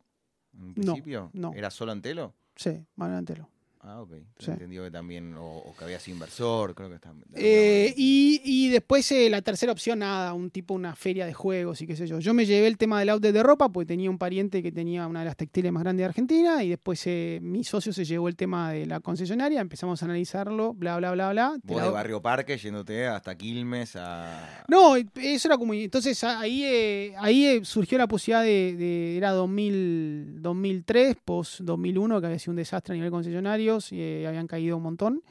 En 0.54 0.62
un 0.62 0.68
No, 0.68 0.74
principio. 0.74 1.30
no. 1.32 1.52
¿Era 1.54 1.70
solo 1.70 1.92
Antelo? 1.92 2.34
Sí, 2.56 2.84
Manuel 2.96 3.18
Antelo. 3.18 3.48
Ah, 3.82 4.02
ok. 4.02 4.12
Sí. 4.38 4.50
Entendió 4.50 4.84
que 4.84 4.90
también, 4.90 5.32
o, 5.36 5.56
o 5.56 5.74
que 5.74 5.84
había 5.84 5.98
sido 5.98 6.16
inversor, 6.16 6.74
creo 6.74 6.90
que 6.90 6.96
está. 6.96 7.14
Eh, 7.34 7.94
y, 7.96 8.42
y 8.44 8.68
después 8.68 9.10
eh, 9.10 9.30
la 9.30 9.40
tercera 9.40 9.72
opción, 9.72 10.00
nada, 10.00 10.34
un 10.34 10.50
tipo, 10.50 10.74
una 10.74 10.94
feria 10.94 11.24
de 11.24 11.32
juegos 11.32 11.80
y 11.80 11.86
qué 11.86 11.96
sé 11.96 12.06
yo. 12.06 12.18
Yo 12.18 12.34
me 12.34 12.44
llevé 12.44 12.66
el 12.66 12.76
tema 12.76 12.98
del 13.00 13.08
outlet 13.08 13.32
de 13.32 13.42
ropa 13.42 13.70
porque 13.70 13.86
tenía 13.86 14.10
un 14.10 14.18
pariente 14.18 14.62
que 14.62 14.70
tenía 14.70 15.06
una 15.06 15.20
de 15.20 15.24
las 15.26 15.36
textiles 15.36 15.72
más 15.72 15.82
grandes 15.82 16.02
de 16.02 16.08
Argentina 16.08 16.62
y 16.62 16.68
después 16.68 17.02
eh, 17.06 17.38
mi 17.40 17.64
socio 17.64 17.90
se 17.94 18.04
llevó 18.04 18.28
el 18.28 18.36
tema 18.36 18.70
de 18.70 18.84
la 18.84 19.00
concesionaria, 19.00 19.62
empezamos 19.62 20.02
a 20.02 20.04
analizarlo, 20.04 20.74
bla, 20.74 20.98
bla, 20.98 21.12
bla, 21.12 21.30
bla. 21.30 21.56
Vos 21.62 21.78
la- 21.78 21.84
de 21.86 21.90
Barrio 21.90 22.20
Parque 22.20 22.58
yéndote 22.58 23.06
hasta 23.06 23.34
Quilmes 23.34 23.96
a. 23.96 24.62
No, 24.68 24.96
eso 24.96 25.48
era 25.48 25.56
como... 25.56 25.72
Entonces 25.72 26.22
ahí, 26.24 27.14
ahí 27.16 27.64
surgió 27.64 27.96
la 27.96 28.06
posibilidad 28.06 28.42
de... 28.42 28.76
de- 28.76 29.16
era 29.16 29.30
2000, 29.30 30.42
2003, 30.42 31.16
post 31.24 31.60
2001, 31.60 32.20
que 32.20 32.26
había 32.26 32.38
sido 32.38 32.50
un 32.52 32.56
desastre 32.56 32.92
a 32.92 32.96
nivel 32.96 33.10
concesionarios 33.10 33.69
y 33.92 34.00
eh, 34.00 34.26
habían 34.26 34.46
caído 34.46 34.76
un 34.76 34.82
montón. 34.82 35.22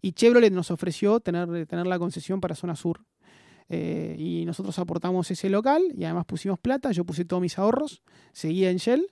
Y 0.00 0.12
Chevrolet 0.12 0.52
nos 0.52 0.70
ofreció 0.70 1.18
tener, 1.20 1.66
tener 1.66 1.86
la 1.86 1.98
concesión 1.98 2.40
para 2.40 2.54
zona 2.54 2.76
sur. 2.76 3.00
Eh, 3.68 4.14
y 4.18 4.44
nosotros 4.46 4.78
aportamos 4.78 5.30
ese 5.30 5.50
local 5.50 5.82
y 5.96 6.04
además 6.04 6.24
pusimos 6.24 6.58
plata, 6.58 6.90
yo 6.92 7.04
puse 7.04 7.24
todos 7.26 7.42
mis 7.42 7.58
ahorros, 7.58 8.00
seguía 8.32 8.70
en 8.70 8.78
Shell 8.78 9.06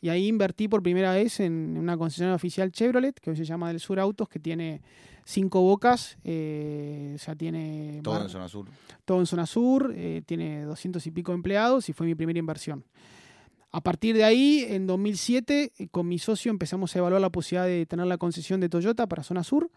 y 0.00 0.08
ahí 0.08 0.28
invertí 0.28 0.66
por 0.66 0.82
primera 0.82 1.12
vez 1.12 1.40
en 1.40 1.76
una 1.76 1.98
concesionaria 1.98 2.36
oficial 2.36 2.72
Chevrolet, 2.72 3.18
que 3.20 3.30
hoy 3.30 3.36
se 3.36 3.44
llama 3.44 3.68
Del 3.68 3.80
Sur 3.80 4.00
Autos, 4.00 4.28
que 4.30 4.38
tiene 4.38 4.80
cinco 5.26 5.60
bocas, 5.60 6.16
eh, 6.24 7.12
o 7.16 7.18
sea, 7.18 7.34
tiene 7.34 8.00
Todo 8.02 8.14
bar- 8.14 8.22
en 8.22 8.28
zona 8.30 8.48
sur. 8.48 8.66
todo 9.04 9.20
en 9.20 9.26
zona 9.26 9.44
sur, 9.44 9.92
eh, 9.94 10.22
tiene 10.24 10.62
200 10.62 11.06
y 11.06 11.10
pico 11.10 11.34
empleados 11.34 11.88
y 11.90 11.92
fue 11.92 12.06
mi 12.06 12.14
primera 12.14 12.38
inversión. 12.38 12.84
A 13.70 13.82
partir 13.82 14.16
de 14.16 14.24
ahí, 14.24 14.64
en 14.68 14.86
2007, 14.86 15.72
eh, 15.76 15.88
con 15.88 16.08
mi 16.08 16.18
socio 16.18 16.50
empezamos 16.50 16.94
a 16.94 16.98
evaluar 16.98 17.20
la 17.20 17.30
posibilidad 17.30 17.66
de 17.66 17.84
tener 17.86 18.06
la 18.06 18.18
concesión 18.18 18.60
de 18.60 18.68
Toyota 18.68 19.06
para 19.06 19.22
zona 19.22 19.44
sur. 19.44 19.70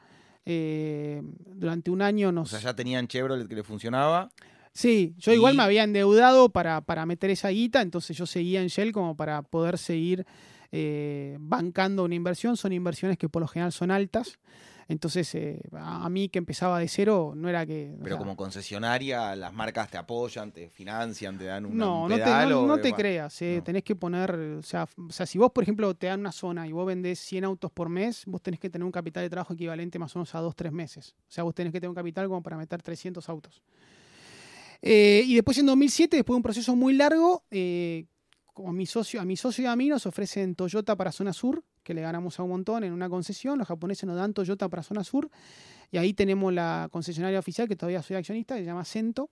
Eh, 0.46 1.22
durante 1.46 1.92
un 1.92 2.02
año 2.02 2.30
O 2.30 2.32
nos... 2.32 2.50
sea, 2.50 2.60
ya 2.60 2.76
tenían 2.76 3.08
Chevrolet 3.08 3.48
que 3.48 3.56
le 3.56 3.64
funcionaba. 3.64 4.32
Sí, 4.74 5.14
yo 5.18 5.34
igual 5.34 5.56
me 5.56 5.64
había 5.64 5.84
endeudado 5.84 6.50
para, 6.50 6.82
para 6.82 7.06
meter 7.06 7.30
esa 7.30 7.50
guita, 7.50 7.82
entonces 7.82 8.18
yo 8.18 8.26
seguía 8.26 8.62
en 8.62 8.70
Shell 8.70 8.94
como 8.94 9.18
para 9.18 9.42
poder 9.42 9.78
seguir 9.78 10.26
eh, 10.72 11.36
bancando 11.40 12.06
una 12.06 12.16
inversión. 12.16 12.56
Son 12.56 12.72
inversiones 12.72 13.18
que 13.18 13.28
por 13.28 13.42
lo 13.42 13.48
general 13.48 13.74
son 13.74 13.92
altas. 13.92 14.40
Entonces, 14.92 15.34
eh, 15.36 15.62
a 15.72 16.10
mí 16.10 16.28
que 16.28 16.38
empezaba 16.38 16.78
de 16.78 16.90
cero, 16.90 17.32
no 17.34 17.48
era 17.48 17.66
que... 17.66 17.94
o 17.96 18.04
Pero 18.04 18.16
sea, 18.16 18.18
como 18.18 18.36
concesionaria, 18.36 19.34
las 19.38 19.54
marcas 19.54 19.90
te 19.90 19.98
apoyan, 19.98 20.52
te 20.52 20.70
financian, 20.70 21.38
te 21.38 21.46
dan 21.46 21.66
una, 21.66 21.76
No, 21.86 22.04
un 22.04 22.10
no 22.10 22.16
te, 22.18 22.26
no, 22.50 22.78
te 22.78 22.92
creas, 22.92 23.42
eh, 23.42 23.56
no. 23.60 23.64
tenés 23.64 23.84
que 23.84 23.96
poner, 23.96 24.32
o 24.36 24.62
sea, 24.62 24.90
o 24.98 25.12
sea, 25.14 25.26
si 25.26 25.38
vos, 25.38 25.50
por 25.52 25.64
ejemplo, 25.64 25.94
te 25.94 26.08
dan 26.08 26.20
una 26.20 26.34
zona 26.34 26.68
y 26.68 26.74
vos 26.74 26.86
vendés 26.86 27.20
100 27.20 27.46
autos 27.46 27.72
por 27.72 27.88
mes, 27.88 28.24
vos 28.26 28.42
tenés 28.42 28.60
que 28.60 28.70
tener 28.70 28.84
un 28.86 28.92
capital 28.92 29.24
de 29.24 29.30
trabajo 29.30 29.54
equivalente 29.54 29.98
más 29.98 30.14
o 30.16 30.20
menos 30.20 30.36
a 30.36 30.40
2, 30.42 30.54
3 30.58 30.74
meses. 30.74 31.16
O 31.22 31.32
sea, 31.32 31.46
vos 31.46 31.56
tenés 31.56 31.72
que 31.72 31.80
tener 31.80 31.90
un 31.90 31.96
capital 31.96 32.28
como 32.28 32.44
para 32.44 32.58
meter 32.58 32.82
300 32.82 33.30
autos. 33.30 33.62
Eh, 34.82 35.24
y 35.26 35.36
después 35.36 35.58
en 35.58 35.68
2007, 35.68 36.18
después 36.18 36.34
de 36.34 36.38
un 36.38 36.44
proceso 36.44 36.76
muy 36.76 36.94
largo, 36.94 37.46
eh, 37.50 38.08
como 38.54 38.74
mi 38.74 38.86
socio, 38.86 39.22
a 39.22 39.26
mi 39.26 39.38
socio 39.38 39.64
y 39.64 39.68
a 39.68 39.76
mí 39.78 39.88
nos 39.88 40.06
ofrecen 40.06 40.54
Toyota 40.56 40.98
para 40.98 41.14
zona 41.14 41.32
sur, 41.32 41.64
que 41.84 41.94
le 41.94 42.02
ganamos 42.02 42.40
a 42.40 42.44
un 42.44 42.50
montón 42.50 42.84
en 42.84 42.94
una 42.94 43.10
concesión. 43.10 43.58
Los 43.58 43.68
japoneses 43.68 44.06
nos 44.06 44.16
dan 44.16 44.34
Toyota 44.34 44.70
para 44.70 44.84
zona 44.84 45.04
sur. 45.04 45.30
Y 45.92 45.98
ahí 45.98 46.14
tenemos 46.14 46.54
la 46.54 46.88
concesionaria 46.92 47.40
oficial, 47.40 47.68
que 47.68 47.76
todavía 47.76 48.02
soy 48.02 48.16
accionista, 48.16 48.56
que 48.56 48.62
se 48.62 48.66
llama 48.66 48.86
Cento, 48.86 49.30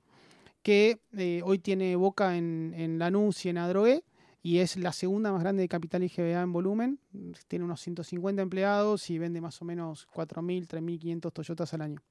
que 0.62 1.00
eh, 1.18 1.42
hoy 1.46 1.60
tiene 1.60 1.96
boca 1.96 2.38
en, 2.38 2.74
en 2.76 3.00
Lanús 3.00 3.46
y 3.46 3.50
en 3.50 3.58
Adroé 3.58 4.04
y 4.42 4.60
es 4.60 4.78
la 4.78 4.94
segunda 4.94 5.32
más 5.32 5.42
grande 5.42 5.62
de 5.62 5.68
Capital 5.68 6.04
IGBA 6.04 6.42
en 6.42 6.54
volumen. 6.54 7.00
Tiene 7.48 7.66
unos 7.66 7.82
150 7.82 8.42
empleados 8.42 9.10
y 9.10 9.18
vende 9.18 9.42
más 9.42 9.62
o 9.62 9.66
menos 9.66 10.08
4.000, 10.14 10.68
3.500 10.68 11.34
Toyotas 11.34 11.74
al 11.74 11.82
año. 11.82 12.02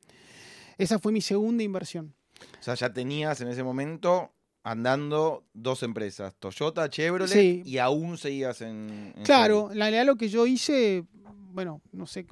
Esa 0.77 0.99
fue 0.99 1.13
mi 1.13 1.21
segunda 1.21 1.63
inversión. 1.63 2.15
O 2.61 2.63
sea, 2.63 2.75
ya 2.75 2.93
tenías 2.93 3.41
en 3.41 3.49
ese 3.49 3.63
momento 3.65 4.33
andando 4.71 5.45
dos 5.55 5.83
empresas, 5.83 6.35
Toyota, 6.39 6.91
Chevrolet, 6.91 7.67
y 7.67 7.79
aún 7.79 8.19
seguías 8.19 8.61
en... 8.61 9.15
claro, 9.25 9.71
en 9.73 9.79
realidad 9.79 10.05
lo 10.05 10.17
que 10.17 10.29
yo 10.29 10.47
hice, 10.47 11.05
bueno, 11.53 11.81
no 11.91 12.07
sé, 12.07 12.27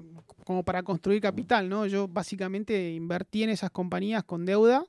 como 0.44 0.62
para 0.62 0.83
construir 0.83 1.22
capital, 1.22 1.70
¿no? 1.70 1.87
Yo 1.87 2.09
básicamente 2.09 2.92
invertí 2.92 3.42
en 3.42 3.51
esas 3.51 3.70
compañías 3.70 4.22
con 4.22 4.44
deuda 4.44 4.85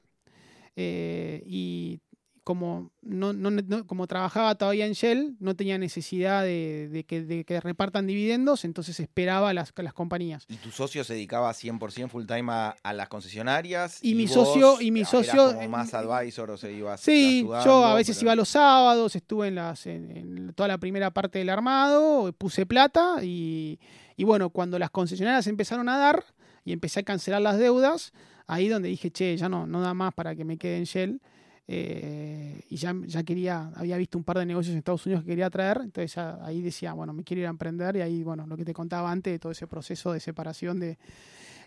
eh, 0.76 1.42
y 1.46 2.02
como, 2.48 2.92
no, 3.02 3.34
no, 3.34 3.86
como 3.86 4.08
trabajaba 4.08 4.56
todavía 4.56 4.86
en 4.86 4.94
Shell, 4.94 5.36
no 5.42 5.58
tenía 5.58 5.78
necesidad 5.78 6.46
de, 6.46 7.04
que, 7.06 7.60
repartan 7.60 8.08
dividendos, 8.08 8.64
entonces 8.64 9.02
esperaba 9.02 9.54
las, 9.54 9.74
las 9.76 9.94
compañías. 9.94 10.46
¿Y 10.48 10.56
tu 10.56 10.72
socio 10.72 11.04
se 11.04 11.16
dedicaba 11.16 11.52
100% 11.52 12.08
full 12.08 12.26
time 12.26 12.50
a, 12.50 12.94
las 12.94 13.10
concesionarias? 13.10 14.00
Y, 14.02 14.16
mi 14.16 14.30
socio... 14.30 14.80
Y 14.80 14.92
mi 14.92 15.04
socio 15.04 15.56
como 15.56 15.68
más 15.68 15.94
advisor 15.94 16.52
o 16.52 16.56
se 16.56 16.72
iba 16.72 16.96
Sí, 16.96 17.46
yo 17.66 17.84
a 17.84 17.94
veces 17.96 18.22
iba 18.22 18.34
los 18.34 18.48
sábados, 18.48 19.18
estuve 19.18 19.50
en, 19.50 19.56
las, 19.56 19.86
en, 19.86 20.54
toda 20.54 20.70
la 20.70 20.78
primera 20.78 21.12
parte 21.12 21.40
del 21.40 21.50
armado, 21.50 22.32
puse 22.32 22.66
plata 22.66 23.18
y, 23.24 23.78
y 24.16 24.24
bueno, 24.24 24.52
cuando 24.52 24.80
las 24.80 24.90
concesionarias 24.90 25.48
empezaron 25.48 25.90
a 25.90 25.98
dar 25.98 26.24
y 26.64 26.72
empecé 26.72 27.02
a 27.02 27.04
cancelar 27.04 27.42
las 27.42 27.58
deudas, 27.58 28.14
ahí 28.46 28.70
donde 28.70 28.88
dije, 28.88 29.12
che, 29.12 29.36
ya 29.36 29.50
no, 29.50 29.68
no 29.68 29.82
da 29.82 29.94
más 29.94 30.14
para 30.14 30.34
que 30.34 30.46
me 30.46 30.58
quede 30.58 30.78
en 30.78 30.86
Shell 30.86 31.22
eh, 31.70 32.62
y 32.70 32.78
ya, 32.78 32.96
ya 33.06 33.24
quería, 33.24 33.72
había 33.76 33.98
visto 33.98 34.18
un 34.18 34.24
par 34.24 34.40
de 34.40 34.46
negocios 34.46 34.72
en 34.72 34.78
Estados 34.78 35.06
Unidos 35.06 35.24
que 35.24 35.32
quería 35.32 35.50
traer, 35.50 35.82
entonces 35.84 36.18
ahí 36.18 36.62
decía, 36.62 36.94
bueno, 36.94 37.12
me 37.12 37.24
quiero 37.24 37.42
ir 37.42 37.48
a 37.48 37.50
emprender 37.50 37.98
y 37.98 38.02
ahí, 38.02 38.24
bueno, 38.24 38.48
lo 38.48 38.56
que 38.56 38.64
te 38.64 38.74
contaba 38.74 39.12
antes 39.12 39.34
de 39.34 39.40
todo 39.40 39.52
ese 39.52 39.68
proceso 39.68 40.14
de 40.14 40.20
separación 40.20 40.80
de... 40.80 40.98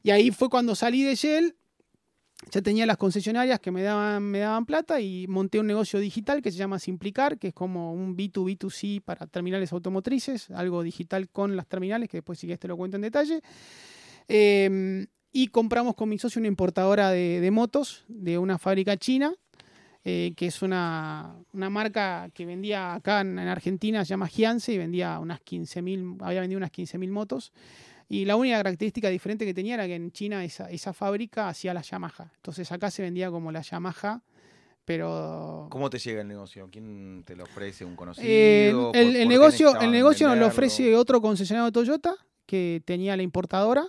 Y 0.03 0.11
ahí 0.11 0.31
fue 0.31 0.49
cuando 0.49 0.75
salí 0.75 1.03
de 1.03 1.15
Shell, 1.15 1.55
ya 2.51 2.63
tenía 2.63 2.87
las 2.87 2.97
concesionarias 2.97 3.61
que 3.61 3.71
me 3.71 3.83
daban, 3.83 4.23
me 4.23 4.39
daban 4.39 4.65
plata 4.65 4.99
y 5.03 5.27
monté 5.29 5.61
un 5.61 5.67
negocio 5.67 6.01
digital 6.01 6.41
que 6.41 6.51
se 6.51 6.57
llama 6.57 6.79
Simplicar, 6.79 7.39
que 7.39 7.49
es 7.49 7.55
como 7.55 7.93
un 7.93 8.17
B2B2C 8.17 9.03
para 9.03 9.27
terminales 9.27 9.71
automotrices, 9.75 10.51
algo 10.51 10.83
digital 10.83 11.29
con 11.29 11.55
las 11.55 11.67
terminales, 11.67 12.09
que 12.09 12.19
después 12.19 12.39
si 12.39 12.47
quieres 12.47 12.61
te 12.61 12.69
lo 12.69 12.79
cuento 12.79 12.97
en 12.97 13.03
detalle. 13.03 13.43
Em, 14.27 15.07
y 15.31 15.49
compramos 15.49 15.95
con 15.95 16.09
mi 16.09 16.19
socio 16.19 16.41
una 16.41 16.49
importadora 16.49 17.11
de, 17.11 17.41
de 17.41 17.51
motos 17.51 18.05
de 18.09 18.39
una 18.39 18.57
fábrica 18.57 18.97
china 18.97 19.35
eh, 20.03 20.33
que 20.35 20.47
es 20.47 20.63
una, 20.63 21.37
marca 21.53 22.31
que 22.33 22.47
vendía 22.47 22.95
acá 22.95 23.21
en, 23.21 23.39
Argentina, 23.39 24.05
se 24.05 24.11
llama 24.11 24.29
Giance, 24.29 24.73
y 24.73 24.79
vendía 24.79 25.19
unas 25.19 25.41
15.000, 25.41 26.19
había 26.23 26.41
vendido 26.41 26.59
unas 26.59 26.73
15.000 26.73 27.11
motos. 27.11 27.53
Y 28.09 28.25
la 28.25 28.35
única 28.37 28.57
característica 28.57 29.09
diferente 29.09 29.45
que 29.45 29.55
tenía 29.55 29.75
era 29.75 29.87
que 29.87 29.95
en 29.95 30.11
China 30.11 30.43
esa, 30.43 30.71
esa 30.71 30.93
fábrica 30.93 31.49
hacía 31.49 31.75
la 31.75 31.83
Yamaha. 31.83 32.33
Entonces 32.37 32.73
acá 32.73 32.91
se 32.91 33.03
vendía 33.03 33.31
como 33.31 33.53
la 33.53 33.61
Yamaha, 33.61 34.23
pero... 34.85 35.69
¿Cómo 35.71 35.91
te 35.91 35.99
llega 35.99 36.23
el 36.23 36.29
negocio? 36.29 36.69
¿Quién 36.73 37.23
te 37.25 37.37
lo 37.37 37.45
ofrece? 37.45 37.85
¿Un 37.85 37.95
conocido? 37.95 38.27
Eh, 38.27 38.71
el, 38.95 39.29
negocio, 39.29 39.79
el 39.81 39.93
negocio 39.93 40.27
nos 40.29 40.39
lo 40.39 40.47
ofrece 40.47 40.97
otro 40.97 41.21
concesionario 41.21 41.67
de 41.67 41.73
Toyota 41.73 42.17
que 42.47 42.83
tenía 42.85 43.17
la 43.17 43.23
importadora 43.23 43.87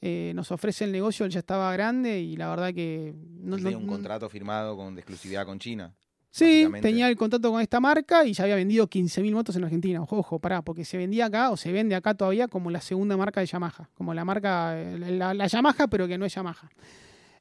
eh, 0.00 0.32
nos 0.34 0.52
ofrece 0.52 0.84
el 0.84 0.92
negocio, 0.92 1.24
él 1.26 1.32
ya 1.32 1.40
estaba 1.40 1.72
grande 1.72 2.20
y 2.20 2.36
la 2.36 2.48
verdad 2.48 2.74
que... 2.74 3.14
No, 3.40 3.56
tenía 3.56 3.78
un 3.78 3.86
contrato 3.86 4.28
firmado 4.28 4.76
con, 4.76 4.94
de 4.94 5.00
exclusividad 5.00 5.46
con 5.46 5.58
China. 5.58 5.94
Sí, 6.30 6.68
tenía 6.82 7.08
el 7.08 7.16
contrato 7.16 7.50
con 7.50 7.62
esta 7.62 7.80
marca 7.80 8.26
y 8.26 8.34
ya 8.34 8.44
había 8.44 8.56
vendido 8.56 8.86
15.000 8.90 9.32
motos 9.32 9.56
en 9.56 9.64
Argentina. 9.64 10.02
Ojo, 10.02 10.18
ojo, 10.18 10.38
pará, 10.38 10.60
porque 10.60 10.84
se 10.84 10.98
vendía 10.98 11.26
acá 11.26 11.50
o 11.50 11.56
se 11.56 11.72
vende 11.72 11.94
acá 11.94 12.12
todavía 12.12 12.46
como 12.46 12.70
la 12.70 12.82
segunda 12.82 13.16
marca 13.16 13.40
de 13.40 13.46
Yamaha. 13.46 13.88
Como 13.94 14.12
la 14.12 14.22
marca, 14.22 14.76
la, 14.76 15.46
Yamaha, 15.46 15.86
pero 15.88 16.06
que 16.06 16.18
no 16.18 16.26
es 16.26 16.34
Yamaha. 16.34 16.70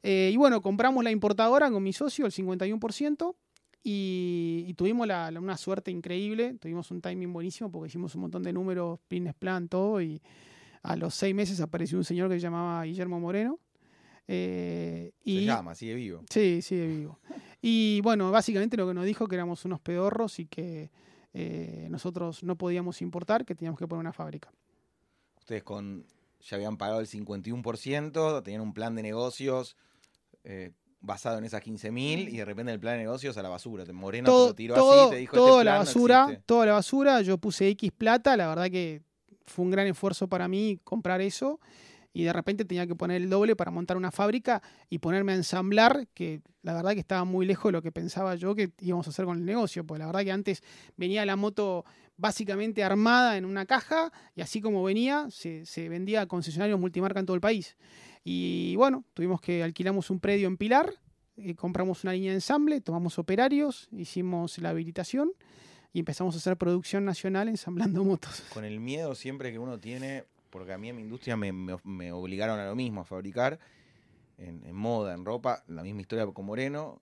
Eh, 0.01 0.29
y 0.31 0.37
bueno, 0.37 0.61
compramos 0.61 1.03
la 1.03 1.11
importadora 1.11 1.69
con 1.71 1.83
mi 1.83 1.91
socio, 1.91 2.25
el 2.25 2.31
51%, 2.31 3.35
y, 3.83 4.73
tuvimos 4.77 5.07
una 5.07 5.57
suerte 5.57 5.91
increíble. 5.91 6.55
Tuvimos 6.61 6.89
un 6.89 7.01
timing 7.01 7.33
buenísimo 7.33 7.69
porque 7.69 7.87
hicimos 7.87 8.15
un 8.15 8.21
montón 8.21 8.43
de 8.43 8.53
números, 8.53 8.99
pines 9.09 9.35
plan, 9.35 9.67
todo, 9.67 10.01
y 10.01 10.21
a 10.85 10.95
los 10.95 11.15
seis 11.15 11.33
meses 11.33 11.59
apareció 11.59 11.97
un 11.97 12.03
señor 12.03 12.29
que 12.29 12.35
se 12.35 12.41
llamaba 12.41 12.83
Guillermo 12.83 13.19
Moreno. 13.19 13.59
Eh, 14.27 15.11
y, 15.23 15.39
se 15.39 15.45
llama, 15.45 15.75
sigue 15.75 15.95
vivo. 15.95 16.23
Sí, 16.29 16.61
sigue 16.61 16.87
vivo. 16.87 17.19
Y 17.61 18.01
bueno, 18.01 18.31
básicamente 18.31 18.77
lo 18.77 18.87
que 18.87 18.93
nos 18.93 19.05
dijo 19.05 19.27
que 19.27 19.35
éramos 19.35 19.65
unos 19.65 19.79
pedorros 19.79 20.39
y 20.39 20.45
que 20.45 20.91
eh, 21.33 21.87
nosotros 21.89 22.43
no 22.43 22.55
podíamos 22.55 23.01
importar, 23.01 23.45
que 23.45 23.55
teníamos 23.55 23.79
que 23.79 23.87
poner 23.87 24.01
una 24.01 24.13
fábrica. 24.13 24.51
Ustedes 25.39 25.63
con 25.63 26.05
ya 26.41 26.57
habían 26.57 26.77
pagado 26.77 26.99
el 26.99 27.07
51%, 27.07 28.43
tenían 28.43 28.61
un 28.61 28.73
plan 28.73 28.93
de 28.93 29.01
negocios 29.01 29.75
eh, 30.43 30.71
basado 31.01 31.39
en 31.39 31.45
esas 31.45 31.63
15.000 31.63 32.31
y 32.31 32.37
de 32.37 32.45
repente 32.45 32.71
el 32.71 32.79
plan 32.79 32.93
de 32.93 32.99
negocios 32.99 33.35
a 33.37 33.41
la 33.41 33.49
basura. 33.49 33.83
Moreno 33.91 34.27
todo, 34.27 34.45
te 34.45 34.49
lo 34.49 34.55
tiró 34.75 35.01
así, 35.01 35.09
te 35.09 35.15
dijo 35.17 35.35
todo 35.35 35.61
este 35.61 35.65
la 35.65 35.77
basura, 35.79 36.41
toda 36.45 36.65
la 36.67 36.73
basura. 36.73 37.21
Yo 37.21 37.39
puse 37.39 37.69
X 37.69 37.91
plata, 37.91 38.37
la 38.37 38.47
verdad 38.47 38.69
que 38.69 39.01
fue 39.45 39.65
un 39.65 39.71
gran 39.71 39.87
esfuerzo 39.87 40.27
para 40.27 40.47
mí 40.47 40.79
comprar 40.83 41.21
eso 41.21 41.59
y 42.15 42.23
de 42.23 42.31
repente 42.31 42.63
tenía 42.63 42.87
que 42.87 42.95
poner 42.95 43.21
el 43.21 43.29
doble 43.29 43.57
para 43.57 43.71
montar 43.71 43.97
una 43.97 44.09
fábrica 44.09 44.63
y 44.89 44.99
ponerme 44.99 45.33
a 45.33 45.35
ensamblar, 45.35 46.07
que 46.13 46.41
la 46.61 46.73
verdad 46.73 46.93
que 46.93 47.01
estaba 47.01 47.25
muy 47.25 47.45
lejos 47.45 47.69
de 47.69 47.73
lo 47.73 47.81
que 47.81 47.91
pensaba 47.91 48.35
yo 48.35 48.55
que 48.55 48.71
íbamos 48.79 49.05
a 49.07 49.09
hacer 49.09 49.25
con 49.25 49.37
el 49.37 49.43
negocio, 49.43 49.85
pues 49.85 49.99
la 49.99 50.05
verdad 50.05 50.23
que 50.23 50.31
antes 50.31 50.63
venía 50.95 51.25
la 51.25 51.35
moto 51.35 51.83
básicamente 52.15 52.85
armada 52.85 53.35
en 53.35 53.43
una 53.43 53.65
caja 53.65 54.13
y 54.33 54.39
así 54.39 54.61
como 54.61 54.81
venía 54.81 55.27
se, 55.29 55.89
vendía 55.89 56.21
a 56.21 56.25
concesionarios 56.25 56.79
multimarca 56.79 57.19
en 57.19 57.25
todo 57.25 57.35
el 57.35 57.41
país. 57.41 57.75
Y 58.23 58.77
bueno, 58.77 59.03
tuvimos 59.13 59.41
que 59.41 59.61
alquilamos 59.61 60.09
un 60.09 60.21
predio 60.21 60.47
en 60.47 60.55
Pilar, 60.55 60.93
eh, 61.35 61.53
compramos 61.53 62.05
una 62.05 62.13
línea 62.13 62.31
de 62.31 62.37
ensamble, 62.37 62.79
tomamos 62.79 63.19
operarios, 63.19 63.89
hicimos 63.91 64.57
la 64.59 64.69
habilitación 64.69 65.33
y 65.95 65.99
empezamos 65.99 66.35
a 66.35 66.39
hacer 66.39 66.57
producción 66.57 67.05
nacional 67.05 67.47
ensamblando 67.47 68.03
motos. 68.03 68.43
Con 68.53 68.65
el 68.65 68.81
miedo 68.81 69.15
siempre 69.15 69.53
que 69.53 69.59
uno 69.59 69.79
tiene, 69.79 70.25
porque 70.49 70.73
a 70.73 70.77
mí 70.77 70.89
en 70.89 70.97
mi 70.97 71.01
industria 71.01 71.37
me, 71.37 72.11
obligaron 72.11 72.59
a 72.59 72.65
lo 72.65 72.75
mismo, 72.75 72.99
a 72.99 73.05
fabricar 73.05 73.59
en, 74.37 74.75
moda, 74.75 75.13
en 75.13 75.23
ropa, 75.23 75.63
la 75.67 75.83
misma 75.83 76.01
historia 76.01 76.27
con 76.27 76.45
Moreno, 76.45 77.01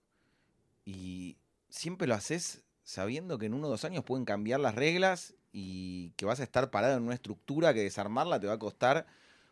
y 0.84 1.36
siempre 1.68 2.06
lo 2.06 2.14
haces 2.14 2.62
sabiendo 2.84 3.36
que 3.36 3.46
en 3.46 3.54
uno 3.54 3.66
o 3.66 3.70
dos 3.70 3.84
años 3.84 4.04
pueden 4.04 4.24
cambiar 4.24 4.60
las 4.60 4.76
reglas 4.76 5.34
y 5.50 6.10
que 6.10 6.24
vas 6.24 6.38
a 6.38 6.44
estar 6.44 6.70
parado 6.70 6.96
en 6.96 7.02
una 7.02 7.14
estructura 7.14 7.74
que 7.74 7.82
desarmarla 7.82 8.38
te 8.38 8.46
va 8.46 8.52
a 8.52 8.58
costar 8.60 9.06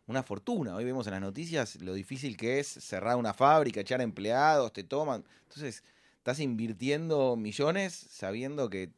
una 0.07 0.23
fortuna. 0.23 0.77
Hoy 0.77 0.85
vemos 0.85 1.09
en 1.09 1.15
las 1.15 1.21
noticias 1.21 1.83
lo 1.83 1.95
difícil 1.95 2.37
que 2.37 2.61
es 2.61 2.69
cerrar 2.69 3.17
una 3.17 3.35
fábrica, 3.35 3.81
echar 3.81 4.03
empleados, 4.03 4.73
te 4.73 4.85
toman. 4.85 5.25
Entonces, 5.49 5.83
estás 6.19 6.39
invirtiendo 6.39 7.35
millones 7.35 7.93
sabiendo 7.93 8.71
que 8.71 8.93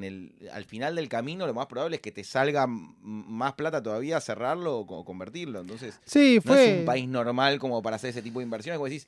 en 0.00 0.04
el, 0.04 0.50
al 0.52 0.64
final 0.64 0.96
del 0.96 1.08
camino 1.08 1.46
lo 1.46 1.54
más 1.54 1.66
probable 1.66 1.96
es 1.96 2.02
que 2.02 2.12
te 2.12 2.24
salga 2.24 2.66
más 2.66 3.54
plata 3.54 3.82
todavía 3.82 4.20
cerrarlo 4.20 4.78
o 4.78 5.04
convertirlo. 5.04 5.60
Entonces, 5.60 6.00
sí, 6.04 6.40
fue... 6.40 6.56
no 6.56 6.62
es 6.62 6.78
un 6.80 6.84
país 6.86 7.08
normal 7.08 7.58
como 7.58 7.82
para 7.82 7.96
hacer 7.96 8.10
ese 8.10 8.22
tipo 8.22 8.40
de 8.40 8.44
inversiones. 8.44 8.78
Como 8.78 8.88
decís, 8.88 9.06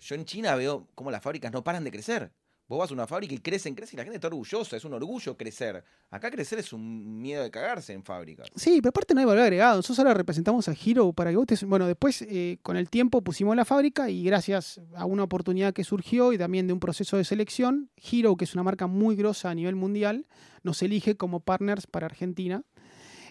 yo 0.00 0.14
en 0.14 0.24
China 0.24 0.54
veo 0.54 0.86
cómo 0.94 1.10
las 1.10 1.22
fábricas 1.22 1.52
no 1.52 1.62
paran 1.62 1.84
de 1.84 1.90
crecer. 1.90 2.30
Vos 2.70 2.78
vas 2.78 2.90
a 2.92 2.94
una 2.94 3.08
fábrica 3.08 3.34
y 3.34 3.38
crecen, 3.38 3.74
crecen 3.74 3.96
y 3.96 3.98
la 3.98 4.04
gente 4.04 4.18
está 4.18 4.28
orgullosa, 4.28 4.76
es 4.76 4.84
un 4.84 4.94
orgullo 4.94 5.36
crecer. 5.36 5.82
Acá 6.08 6.30
crecer 6.30 6.60
es 6.60 6.72
un 6.72 7.20
miedo 7.20 7.42
de 7.42 7.50
cagarse 7.50 7.92
en 7.92 8.04
fábricas. 8.04 8.46
Sí, 8.54 8.80
pero 8.80 8.90
aparte 8.90 9.12
no 9.12 9.18
hay 9.18 9.26
valor 9.26 9.42
agregado. 9.42 9.78
Nosotros 9.78 9.98
ahora 9.98 10.14
representamos 10.14 10.68
a 10.68 10.72
Hero 10.72 11.12
para 11.12 11.32
que 11.32 11.36
vos 11.36 11.46
Bueno, 11.66 11.88
después 11.88 12.22
eh, 12.22 12.58
con 12.62 12.76
el 12.76 12.88
tiempo 12.88 13.22
pusimos 13.22 13.56
la 13.56 13.64
fábrica 13.64 14.08
y 14.08 14.22
gracias 14.22 14.80
a 14.94 15.04
una 15.04 15.24
oportunidad 15.24 15.74
que 15.74 15.82
surgió 15.82 16.32
y 16.32 16.38
también 16.38 16.68
de 16.68 16.72
un 16.72 16.78
proceso 16.78 17.16
de 17.16 17.24
selección, 17.24 17.90
Hero, 17.96 18.36
que 18.36 18.44
es 18.44 18.54
una 18.54 18.62
marca 18.62 18.86
muy 18.86 19.16
grosa 19.16 19.50
a 19.50 19.54
nivel 19.56 19.74
mundial, 19.74 20.28
nos 20.62 20.80
elige 20.84 21.16
como 21.16 21.40
partners 21.40 21.88
para 21.88 22.06
Argentina. 22.06 22.62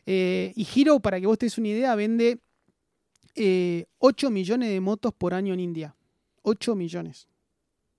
Eh, 0.06 0.52
y 0.58 0.68
Hero, 0.76 1.00
para 1.00 1.18
que 1.18 1.28
vos 1.28 1.38
te 1.38 1.46
des 1.46 1.58
una 1.58 1.70
idea, 1.70 1.96
vende 1.96 2.42
8 3.36 3.38
eh, 3.38 4.30
millones 4.30 4.68
de 4.68 4.82
motos 4.82 5.14
por 5.14 5.34
año 5.34 5.54
en 5.54 5.62
India. 5.62 5.96
8 6.42 6.76
millones. 6.76 7.30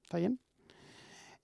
¿Está 0.03 0.18
bien? 0.18 0.38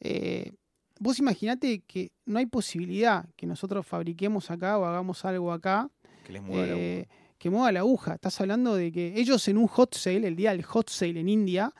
Eh, 0.00 0.52
vos 0.98 1.18
imaginate 1.18 1.82
que 1.86 2.12
no 2.24 2.38
hay 2.38 2.46
posibilidad 2.46 3.26
que 3.36 3.46
nosotros 3.46 3.86
fabriquemos 3.86 4.50
acá 4.50 4.78
o 4.78 4.84
hagamos 4.84 5.24
algo 5.24 5.52
acá 5.52 5.90
que 6.24 6.40
mueva, 6.40 6.66
la 6.66 6.74
eh, 6.76 7.08
que 7.38 7.50
mueva 7.50 7.72
la 7.72 7.80
aguja. 7.80 8.14
Estás 8.14 8.40
hablando 8.40 8.74
de 8.74 8.92
que 8.92 9.14
ellos 9.16 9.46
en 9.48 9.58
un 9.58 9.66
hot 9.66 9.94
sale, 9.94 10.28
el 10.28 10.36
día 10.36 10.50
del 10.50 10.62
hot 10.62 10.88
sale 10.88 11.20
en 11.20 11.28
India, 11.28 11.72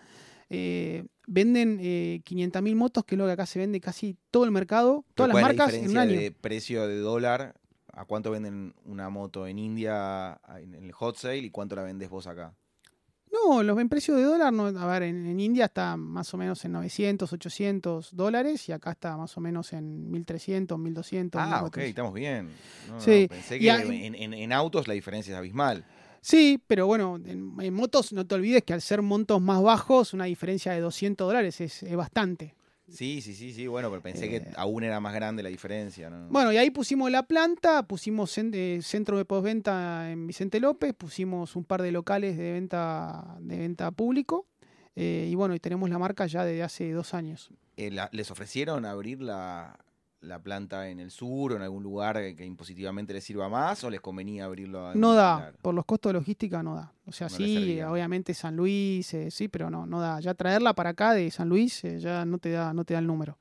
eh, 0.49 1.05
venden 1.27 1.79
eh, 1.81 2.21
500.000 2.25 2.75
motos, 2.75 3.05
que 3.05 3.15
es 3.15 3.19
lo 3.19 3.27
que 3.27 3.33
acá 3.33 3.47
se 3.47 3.59
vende 3.59 3.81
casi 3.81 4.17
todo 4.31 4.45
el 4.45 4.51
mercado, 4.51 5.05
todas 5.15 5.33
las 5.33 5.43
marcas 5.43 5.75
en 5.75 5.91
un 5.91 5.99
año. 5.99 6.19
de 6.19 6.31
precio 6.31 6.87
de 6.87 6.99
dólar 6.99 7.55
¿A 7.97 8.05
cuánto 8.05 8.31
venden 8.31 8.75
una 8.85 9.09
moto 9.09 9.47
en 9.47 9.59
India 9.59 10.39
en 10.59 10.75
el 10.75 10.93
hot 10.93 11.17
sale 11.17 11.39
y 11.39 11.51
cuánto 11.51 11.77
la 11.77 11.83
vendés 11.83 12.11
vos 12.11 12.27
acá? 12.27 12.55
No, 13.33 13.63
los 13.63 13.79
en 13.79 13.89
precios 13.89 14.17
de 14.17 14.25
dólar, 14.25 14.53
no, 14.53 14.67
a 14.67 14.87
ver, 14.87 15.03
en, 15.03 15.39
India 15.39 15.67
está 15.67 15.97
más 15.97 16.33
o 16.33 16.37
menos 16.37 16.65
en 16.65 16.73
900, 16.73 17.33
800 17.33 18.17
dólares 18.17 18.69
y 18.69 18.73
acá 18.73 18.93
está 18.93 19.17
más 19.17 19.37
o 19.37 19.41
menos 19.41 19.73
en 19.73 20.11
1300, 20.11 20.79
1200. 20.79 21.41
Ah, 21.41 21.65
ok, 21.65 21.79
estamos 21.79 22.15
bien. 22.15 22.51
sí. 22.99 23.27
pensé 23.29 23.59
que 23.59 23.71
en, 23.71 24.53
autos 24.53 24.89
la 24.89 24.95
diferencia 24.95 25.33
es 25.33 25.39
abismal. 25.39 25.85
Sí, 26.21 26.61
pero 26.67 26.87
bueno, 26.87 27.21
en, 27.25 27.75
motos 27.75 28.13
no 28.13 28.27
te 28.27 28.35
olvides 28.35 28.65
que 28.65 28.73
al 28.73 28.81
ser 28.81 29.03
montos 29.03 29.41
más 29.41 29.63
bajos, 29.63 30.15
una 30.15 30.25
diferencia 30.25 30.73
de 30.73 30.81
200 30.81 31.27
dólares 31.27 31.61
es 31.61 31.97
bastante. 31.97 32.55
Sí, 32.89 33.21
sí, 33.21 33.35
sí, 33.35 33.53
sí, 33.53 33.67
bueno, 33.67 33.91
pero 33.91 34.01
pensé 34.01 34.29
que 34.29 34.37
eh. 34.37 34.53
aún 34.57 34.85
era 34.85 35.01
más 35.01 35.13
grande 35.13 35.43
la 35.43 35.49
diferencia. 35.49 36.09
¿no? 36.09 36.29
Bueno, 36.29 36.53
y 36.53 36.57
ahí 36.57 36.71
pusimos 36.71 37.11
la 37.11 37.25
planta, 37.25 37.87
pusimos 37.87 38.31
centro 38.31 39.19
de 39.19 39.25
postventa 39.25 40.11
en 40.11 40.27
Vicente 40.27 40.61
López, 40.61 40.95
pusimos 40.95 41.57
un 41.57 41.65
par 41.65 41.83
de 41.83 41.91
locales 41.91 42.37
de 42.37 42.53
venta, 42.53 43.37
de 43.41 43.59
venta 43.59 43.91
público, 43.91 44.47
eh, 44.95 45.29
y 45.31 45.35
bueno, 45.35 45.55
y 45.55 45.61
tenemos 45.61 45.91
la 45.91 45.99
marca 45.99 46.27
ya 46.27 46.45
desde 46.45 46.63
hace 46.63 46.93
dos 46.93 47.13
años. 47.13 47.51
Eh, 47.77 47.91
¿Les 48.13 48.31
ofrecieron 48.31 48.87
abrir 48.87 49.21
la, 49.21 49.79
la 50.27 50.41
planta 50.41 50.89
en 50.89 51.01
el 51.01 51.11
sur 51.11 51.53
o 51.53 51.57
en 51.57 51.63
algún 51.63 51.83
lugar 51.83 52.17
que 52.35 52.45
impositivamente 52.45 53.13
les 53.13 53.25
sirva 53.25 53.49
más 53.49 53.83
o 53.85 53.91
les 53.91 54.01
convenía 54.01 54.45
abrirlo? 54.45 54.95
No 54.95 55.15
da, 55.15 55.53
por 55.63 55.75
los 55.75 55.85
costos 55.85 56.11
de 56.11 56.19
logística 56.19 56.63
no 56.63 56.75
da. 56.75 56.93
O 57.07 57.13
sea, 57.13 57.29
sí, 57.29 57.81
obviamente 57.83 58.35
San 58.35 58.57
Luis, 58.57 59.13
eh, 59.15 59.31
sí, 59.31 59.49
pero 59.49 59.71
no, 59.71 59.87
no 59.87 60.01
da. 60.01 60.21
Ya 60.21 60.35
traerla 60.35 60.75
para 60.75 60.91
acá 60.91 61.13
de 61.13 61.31
San 61.31 61.49
Luis 61.49 61.85
eh, 61.85 62.01
ya 62.01 62.25
no 62.25 62.39
te 62.39 62.51
da, 62.51 62.75
no 62.75 62.85
te 62.85 62.95
da 62.95 63.01
el 63.01 63.07
número. 63.07 63.39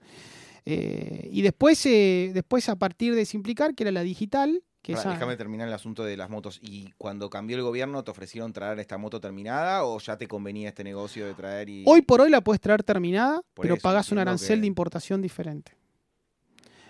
Eh, 0.65 1.29
y 1.31 1.41
después, 1.41 1.83
después 1.83 2.69
a 2.69 2.75
partir 2.75 3.15
de 3.15 3.25
Simplicar, 3.25 3.75
que 3.75 3.83
era 3.83 3.91
la 3.91 4.01
digital, 4.01 4.63
que 4.85 4.93
Déjame 4.93 5.35
terminar 5.35 5.67
el 5.67 5.73
asunto 5.73 6.03
de 6.03 6.15
las 6.15 6.29
motos. 6.29 6.59
¿Y 6.61 6.91
cuando 6.99 7.27
cambió 7.31 7.57
el 7.57 7.63
gobierno 7.63 8.03
te 8.03 8.11
ofrecieron 8.11 8.53
traer 8.53 8.77
esta 8.77 8.99
moto 8.99 9.19
terminada 9.19 9.83
o 9.83 9.97
ya 9.97 10.15
te 10.15 10.27
convenía 10.27 10.69
este 10.69 10.83
negocio 10.83 11.25
de 11.25 11.33
traer 11.33 11.69
y... 11.69 11.83
Hoy 11.87 12.03
por 12.03 12.21
hoy 12.21 12.29
la 12.29 12.41
puedes 12.41 12.61
traer 12.61 12.83
terminada, 12.83 13.41
pero 13.55 13.77
pagas 13.77 14.11
un 14.11 14.19
arancel 14.19 14.61
de 14.61 14.67
importación 14.67 15.23
diferente. 15.23 15.75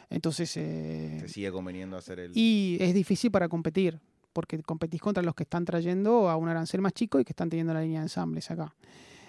Entonces... 0.09 0.55
Eh, 0.57 1.23
sigue 1.27 1.51
conveniendo 1.51 1.97
hacer 1.97 2.19
el... 2.19 2.31
Y 2.35 2.77
es 2.79 2.93
difícil 2.93 3.31
para 3.31 3.49
competir, 3.49 3.99
porque 4.33 4.61
competís 4.61 5.01
contra 5.01 5.23
los 5.23 5.35
que 5.35 5.43
están 5.43 5.65
trayendo 5.65 6.29
a 6.29 6.35
un 6.35 6.49
arancel 6.49 6.81
más 6.81 6.93
chico 6.93 7.19
y 7.19 7.25
que 7.25 7.31
están 7.31 7.49
teniendo 7.49 7.73
la 7.73 7.81
línea 7.81 7.99
de 7.99 8.05
ensambles 8.05 8.51
acá. 8.51 8.75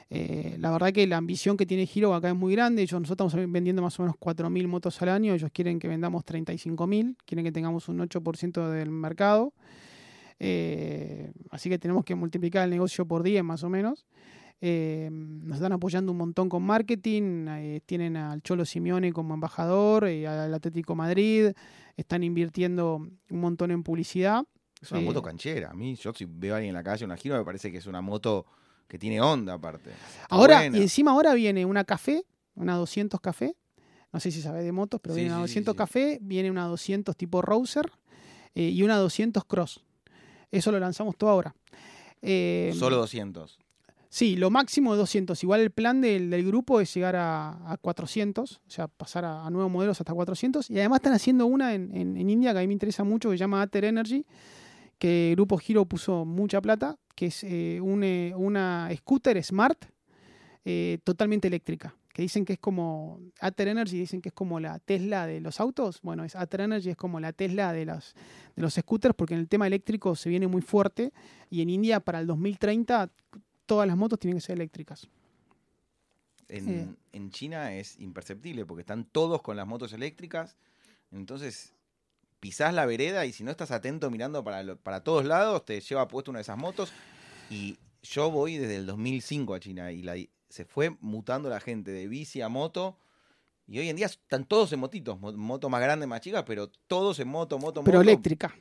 Eh, 0.09 0.57
la 0.61 0.71
verdad 0.71 0.93
que 0.93 1.07
la 1.07 1.17
ambición 1.17 1.57
que 1.57 1.67
tiene 1.67 1.87
Giro 1.87 2.15
acá 2.15 2.29
es 2.29 2.37
muy 2.37 2.53
grande. 2.55 2.83
Ellos, 2.83 3.01
nosotros 3.01 3.33
estamos 3.33 3.53
vendiendo 3.53 3.83
más 3.83 3.99
o 3.99 4.03
menos 4.03 4.17
4.000 4.17 4.69
motos 4.69 5.01
al 5.03 5.09
año. 5.09 5.35
Ellos 5.35 5.51
quieren 5.53 5.79
que 5.79 5.89
vendamos 5.89 6.25
35.000. 6.25 7.17
Quieren 7.25 7.45
que 7.45 7.53
tengamos 7.53 7.89
un 7.89 7.99
8% 7.99 8.71
del 8.71 8.91
mercado. 8.91 9.53
Eh, 10.39 11.33
así 11.51 11.69
que 11.69 11.79
tenemos 11.79 12.05
que 12.05 12.15
multiplicar 12.15 12.65
el 12.65 12.71
negocio 12.71 13.07
por 13.07 13.23
10 13.23 13.43
más 13.43 13.65
o 13.65 13.69
menos. 13.69 14.07
Eh, 14.61 15.11
nos 15.13 15.57
están 15.57 15.73
apoyando 15.73 16.13
un 16.13 16.19
montón 16.19 16.49
con 16.49 16.63
marketing, 16.63 17.47
eh, 17.49 17.81
tienen 17.85 18.17
al 18.17 18.43
Cholo 18.43 18.65
Simeone 18.65 19.13
como 19.13 19.35
embajador, 19.35 20.09
y 20.09 20.25
al 20.25 20.53
Atlético 20.55 20.95
Madrid, 20.95 21.53
están 21.97 22.23
invirtiendo 22.23 22.97
un 22.97 23.41
montón 23.41 23.71
en 23.71 23.83
publicidad. 23.83 24.45
Es 24.81 24.91
una 24.93 25.01
moto 25.01 25.21
eh, 25.21 25.23
canchera. 25.23 25.71
A 25.71 25.75
mí, 25.75 25.95
yo 25.97 26.13
si 26.15 26.25
veo 26.27 26.55
a 26.55 26.57
alguien 26.57 26.71
en 26.71 26.75
la 26.75 26.83
calle 26.83 27.05
una 27.05 27.17
giro, 27.17 27.37
me 27.37 27.45
parece 27.45 27.71
que 27.71 27.79
es 27.79 27.87
una 27.87 28.01
moto 28.01 28.47
que 28.89 28.99
tiene 28.99 29.21
onda 29.21 29.55
aparte. 29.55 29.91
ahora, 30.31 30.67
y 30.67 30.81
encima 30.81 31.11
ahora 31.11 31.35
viene 31.35 31.67
una 31.67 31.85
café, 31.85 32.25
una 32.55 32.77
200 32.77 33.21
café. 33.21 33.57
No 34.13 34.21
sé 34.21 34.31
si 34.31 34.41
sabe 34.41 34.63
de 34.63 34.73
motos, 34.73 35.01
pero 35.03 35.15
viene 35.15 35.31
una 35.31 35.41
200 35.41 35.75
café, 35.75 36.19
viene 36.23 36.51
una 36.51 36.65
200 36.65 37.15
tipo 37.17 37.43
Rouser 37.43 37.91
y 38.55 38.83
una 38.83 38.97
200 38.97 39.45
Cross. 39.45 39.85
Eso 40.51 40.73
lo 40.73 40.79
lanzamos 40.79 41.17
todo 41.19 41.29
ahora. 41.29 41.55
Solo 42.23 42.97
200. 42.97 43.59
Sí, 44.17 44.35
lo 44.35 44.49
máximo 44.49 44.95
de 44.95 44.99
200. 45.01 45.43
Igual 45.43 45.61
el 45.61 45.71
plan 45.71 46.01
del, 46.01 46.43
grupo 46.47 46.81
es 46.81 46.95
llegar 46.95 47.17
a, 47.19 47.77
400, 47.83 48.51
o 48.51 48.61
sea, 48.67 48.89
pasar 48.89 49.27
a, 49.27 49.51
nuevos 49.51 49.71
modelos 49.71 50.01
hasta 50.01 50.15
400. 50.15 50.71
Y 50.71 50.79
además 50.79 51.01
están 51.01 51.13
haciendo 51.13 51.45
una 51.45 51.75
en, 51.75 52.17
India 52.17 52.55
que 52.55 52.61
a 52.61 52.63
mí 52.63 52.67
me 52.67 52.73
interesa 52.73 53.05
mucho, 53.05 53.29
que 53.29 53.37
se 53.37 53.41
llama 53.41 53.61
Ater 53.61 53.85
Energy, 53.85 54.25
que 54.99 55.33
el 55.33 55.37
grupo 55.37 55.59
Giro 55.59 55.85
puso 55.85 56.25
mucha 56.25 56.63
plata, 56.63 56.97
que 57.15 57.27
es 57.27 57.45
eh, 57.45 57.77
eh, 57.77 58.33
una 58.35 58.89
scooter 58.97 59.45
smart 59.45 59.85
eh, 60.65 60.97
totalmente 61.05 61.49
eléctrica. 61.49 61.95
Que 62.15 62.23
dicen 62.23 62.47
que 62.47 62.55
es 62.55 62.59
como. 62.59 63.21
Ater 63.41 63.69
Energy 63.69 63.99
dicen 63.99 64.23
que 64.23 64.31
es 64.31 64.35
como 64.35 64.61
la 64.61 64.79
Tesla 64.79 65.27
de 65.27 65.43
los 65.43 65.61
autos. 65.61 66.01
Bueno, 66.01 66.25
es 66.25 66.35
Ater 66.37 66.63
Energy 66.63 66.89
es 66.89 66.97
como 66.97 67.21
la 67.21 67.35
Tesla 67.35 67.75
de, 67.75 67.85
las, 67.85 68.15
de 68.55 68.63
los 68.63 68.73
scooters, 68.73 69.15
porque 69.15 69.35
en 69.35 69.41
el 69.41 69.49
tema 69.49 69.67
eléctrico 69.67 70.17
se 70.17 70.31
viene 70.31 70.47
muy 70.47 70.63
fuerte. 70.63 71.13
Y 71.51 71.61
en 71.61 71.69
India, 71.69 72.01
para 72.01 72.21
el 72.21 72.27
2030, 72.27 73.11
todas 73.67 73.87
las 73.87 73.97
motos 73.97 74.19
tienen 74.19 74.39
que 74.39 74.47
ser 74.47 74.55
eléctricas. 74.55 75.09
Eh. 76.49 76.87
En, 77.13 77.31
China 77.31 77.75
es 77.75 77.99
imperceptible 77.99 78.65
porque 78.65 78.83
están 78.83 79.05
todos 79.05 79.43
con 79.43 79.57
las 79.57 79.67
motos 79.67 79.93
eléctricas. 79.93 80.57
Entonces 81.11 81.75
pisás 82.41 82.73
la 82.73 82.87
vereda 82.87 83.27
y 83.27 83.33
si 83.33 83.43
no 83.43 83.51
estás 83.51 83.71
atento 83.71 84.11
mirando 84.11 84.45
para, 84.45 84.77
para 84.77 85.03
todos 85.03 85.25
lados, 85.25 85.65
te 85.65 85.81
lleva 85.81 86.09
puesto 86.09 86.31
una 86.31 86.39
de 86.39 86.43
esas 86.43 86.59
motos. 86.59 86.93
Y 87.51 87.79
yo 88.03 88.31
voy 88.31 88.57
desde 88.59 88.77
el 88.77 88.87
2005 88.87 89.55
a 89.55 89.61
China 89.61 89.93
y 89.93 90.03
la, 90.03 90.17
se 90.49 90.65
fue 90.65 90.97
mutando 91.01 91.49
la 91.49 91.61
gente 91.61 91.91
de 91.91 92.07
bici 92.09 92.41
a 92.41 92.49
moto. 92.49 92.99
Y 93.67 93.81
hoy 93.81 93.89
en 93.89 93.97
día 93.97 94.07
están 94.07 94.45
todos 94.45 94.73
en 94.73 94.79
motitos, 94.79 95.19
moto 95.19 95.69
más 95.69 95.81
grande, 95.81 96.07
más 96.07 96.21
chica, 96.21 96.45
pero 96.45 96.71
todos 96.87 97.19
en 97.19 97.27
moto, 97.27 97.59
moto, 97.59 97.83
Pero 97.83 98.01
eléctrica. 98.01 98.55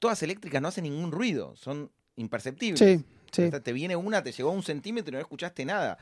Todas 0.00 0.20
eléctricas 0.24 0.60
no 0.60 0.68
hacen 0.68 0.84
ningún 0.84 1.12
ruido, 1.12 1.54
son 1.54 1.92
imperceptibles. 2.16 2.80
Sí. 2.80 3.04
Te 3.30 3.72
viene 3.72 3.96
una, 3.96 4.22
te 4.22 4.32
llegó 4.32 4.50
a 4.50 4.52
un 4.52 4.62
centímetro 4.62 5.10
y 5.10 5.14
no 5.14 5.20
escuchaste 5.20 5.64
nada. 5.64 5.98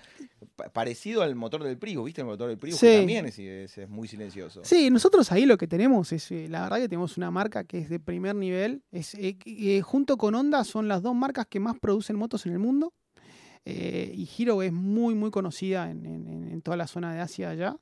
parecido 0.72 1.22
al 1.22 1.34
motor 1.34 1.62
del 1.62 1.78
Prius, 1.78 2.04
¿viste? 2.04 2.20
El 2.20 2.26
motor 2.26 2.48
del 2.48 2.58
Prius 2.58 2.78
también 2.78 3.26
es, 3.26 3.88
muy 3.88 4.08
silencioso. 4.08 4.62
Sí, 4.64 4.90
nosotros 4.90 5.30
ahí 5.32 5.46
lo 5.46 5.58
que 5.58 5.66
tenemos 5.66 6.12
es, 6.12 6.30
eh, 6.30 6.46
la 6.48 6.62
verdad 6.62 6.78
que 6.78 6.88
tenemos 6.88 7.16
una 7.16 7.30
marca 7.30 7.64
que 7.64 7.78
es 7.78 7.88
de 7.88 8.00
primer 8.00 8.34
nivel. 8.34 8.82
Es, 8.92 9.14
eh, 9.14 9.36
eh, 9.44 9.80
junto 9.82 10.16
con 10.16 10.34
Honda 10.34 10.64
son 10.64 10.88
las 10.88 11.02
dos 11.02 11.14
marcas 11.14 11.46
que 11.46 11.60
más 11.60 11.78
producen 11.78 12.16
motos 12.16 12.46
en 12.46 12.52
el 12.52 12.58
mundo. 12.58 12.92
y 13.64 14.28
Hero 14.38 14.62
es 14.62 14.72
muy, 14.72 15.14
muy 15.14 15.30
conocida 15.30 15.90
en, 15.90 16.04
en 16.04 16.62
toda 16.62 16.76
la 16.76 16.86
zona 16.86 17.14
de 17.14 17.20
Asia 17.20 17.50
allá. 17.50 17.76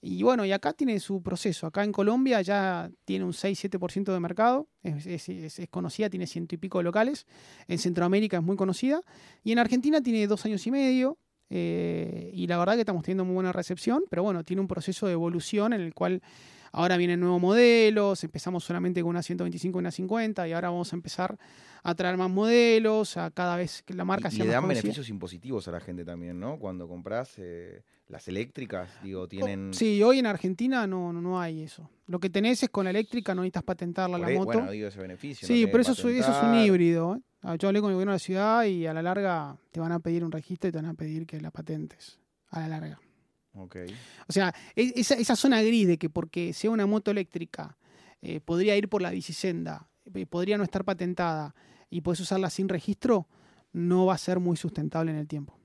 Y 0.00 0.22
bueno, 0.22 0.44
y 0.44 0.52
acá 0.52 0.72
tiene 0.72 1.00
su 1.00 1.22
proceso. 1.22 1.66
Acá 1.66 1.82
en 1.82 1.92
Colombia 1.92 2.40
ya 2.40 2.90
tiene 3.04 3.24
un 3.24 3.32
6-7% 3.32 4.12
de 4.12 4.20
mercado, 4.20 4.68
es, 4.82 5.60
conocida, 5.70 6.08
tiene 6.08 6.26
ciento 6.26 6.54
y 6.54 6.58
pico 6.58 6.78
de 6.78 6.84
locales. 6.84 7.26
En 7.66 7.78
Centroamérica 7.78 8.36
es 8.36 8.42
muy 8.42 8.56
conocida. 8.56 9.02
Y 9.42 9.52
en 9.52 9.58
Argentina 9.58 10.00
tiene 10.00 10.26
dos 10.26 10.44
años 10.44 10.66
y 10.66 10.70
medio. 10.70 11.18
Eh, 11.50 12.30
y 12.32 12.46
la 12.46 12.58
verdad 12.58 12.74
que 12.74 12.80
estamos 12.80 13.02
teniendo 13.02 13.24
muy 13.24 13.34
buena 13.34 13.52
recepción, 13.52 14.04
pero 14.10 14.22
bueno, 14.22 14.44
tiene 14.44 14.60
un 14.60 14.68
proceso 14.68 15.06
de 15.06 15.14
evolución 15.14 15.72
en 15.72 15.80
el 15.80 15.94
cual 15.94 16.22
ahora 16.72 16.96
vienen 16.96 17.20
nuevos 17.20 17.40
modelos, 17.40 18.22
empezamos 18.24 18.64
solamente 18.64 19.00
con 19.02 19.10
una 19.10 19.22
125 19.22 19.78
y 19.78 19.80
una 19.80 19.90
50 19.90 20.48
y 20.48 20.52
ahora 20.52 20.70
vamos 20.70 20.92
a 20.92 20.96
empezar 20.96 21.38
a 21.82 21.94
traer 21.94 22.16
más 22.16 22.30
modelos, 22.30 23.16
a 23.16 23.30
cada 23.30 23.56
vez 23.56 23.82
que 23.82 23.94
la 23.94 24.04
marca 24.04 24.28
y, 24.28 24.32
sea 24.32 24.44
y 24.44 24.48
le 24.48 24.54
dan 24.54 24.66
beneficios 24.66 25.08
impositivos 25.08 25.68
a 25.68 25.72
la 25.72 25.80
gente 25.80 26.04
también, 26.04 26.38
¿no? 26.38 26.58
Cuando 26.58 26.88
compras... 26.88 27.34
Eh 27.38 27.82
las 28.08 28.26
eléctricas, 28.26 28.90
digo, 29.02 29.28
tienen... 29.28 29.74
Sí, 29.74 30.02
hoy 30.02 30.18
en 30.18 30.26
Argentina 30.26 30.86
no, 30.86 31.12
no, 31.12 31.40
hay 31.40 31.62
eso. 31.62 31.90
Lo 32.06 32.18
que 32.18 32.30
tenés 32.30 32.62
es 32.62 32.70
con 32.70 32.84
la 32.84 32.90
eléctrica, 32.90 33.34
no 33.34 33.42
necesitas 33.42 33.64
patentarla 33.64 34.18
la 34.18 34.30
moto. 34.30 34.46
Bueno, 34.46 34.70
digo 34.70 34.88
ese 34.88 35.00
beneficio. 35.00 35.46
Sí, 35.46 35.66
pero 35.66 35.82
eso, 35.82 35.92
eso, 35.92 36.08
es 36.08 36.42
un 36.42 36.54
híbrido. 36.54 37.16
¿eh? 37.16 37.20
Ah, 37.42 37.56
yo 37.56 37.68
hablé 37.68 37.80
con 37.80 37.90
el 37.90 37.94
gobierno 37.94 38.12
de 38.12 38.16
la 38.16 38.20
ciudad 38.20 38.64
y 38.64 38.86
a 38.86 38.94
la 38.94 39.02
larga 39.02 39.56
te 39.70 39.80
van 39.80 39.92
a 39.92 40.00
pedir 40.00 40.24
un 40.24 40.32
registro 40.32 40.68
y 40.68 40.72
te 40.72 40.78
van 40.78 40.86
a 40.86 40.94
pedir 40.94 41.26
que 41.26 41.40
la 41.40 41.50
patentes. 41.50 42.18
A 42.48 42.60
la 42.60 42.68
larga. 42.68 42.98
O 43.62 44.32
sea, 44.32 44.54
esa, 44.74 45.14
esa 45.14 45.36
zona 45.36 45.62
gris 45.62 45.86
de 45.86 45.98
que 45.98 46.10
porque 46.10 46.52
sea 46.52 46.70
una 46.70 46.86
moto 46.86 47.10
eléctrica 47.10 47.76
eh, 48.22 48.40
podría 48.40 48.76
ir 48.76 48.88
por 48.88 49.02
la 49.02 49.10
bicisenda, 49.10 49.88
eh, 50.14 50.26
podría 50.26 50.58
no 50.58 50.64
estar 50.64 50.84
patentada 50.84 51.54
y 51.90 52.00
puedes 52.00 52.20
usarla 52.20 52.50
sin 52.50 52.68
registro, 52.68 53.26
no 53.72 54.06
va 54.06 54.14
a 54.14 54.18
ser 54.18 54.40
muy 54.40 54.56
sustentable 54.56 55.10
en 55.10 55.18
el 55.18 55.28
tiempo 55.28 55.58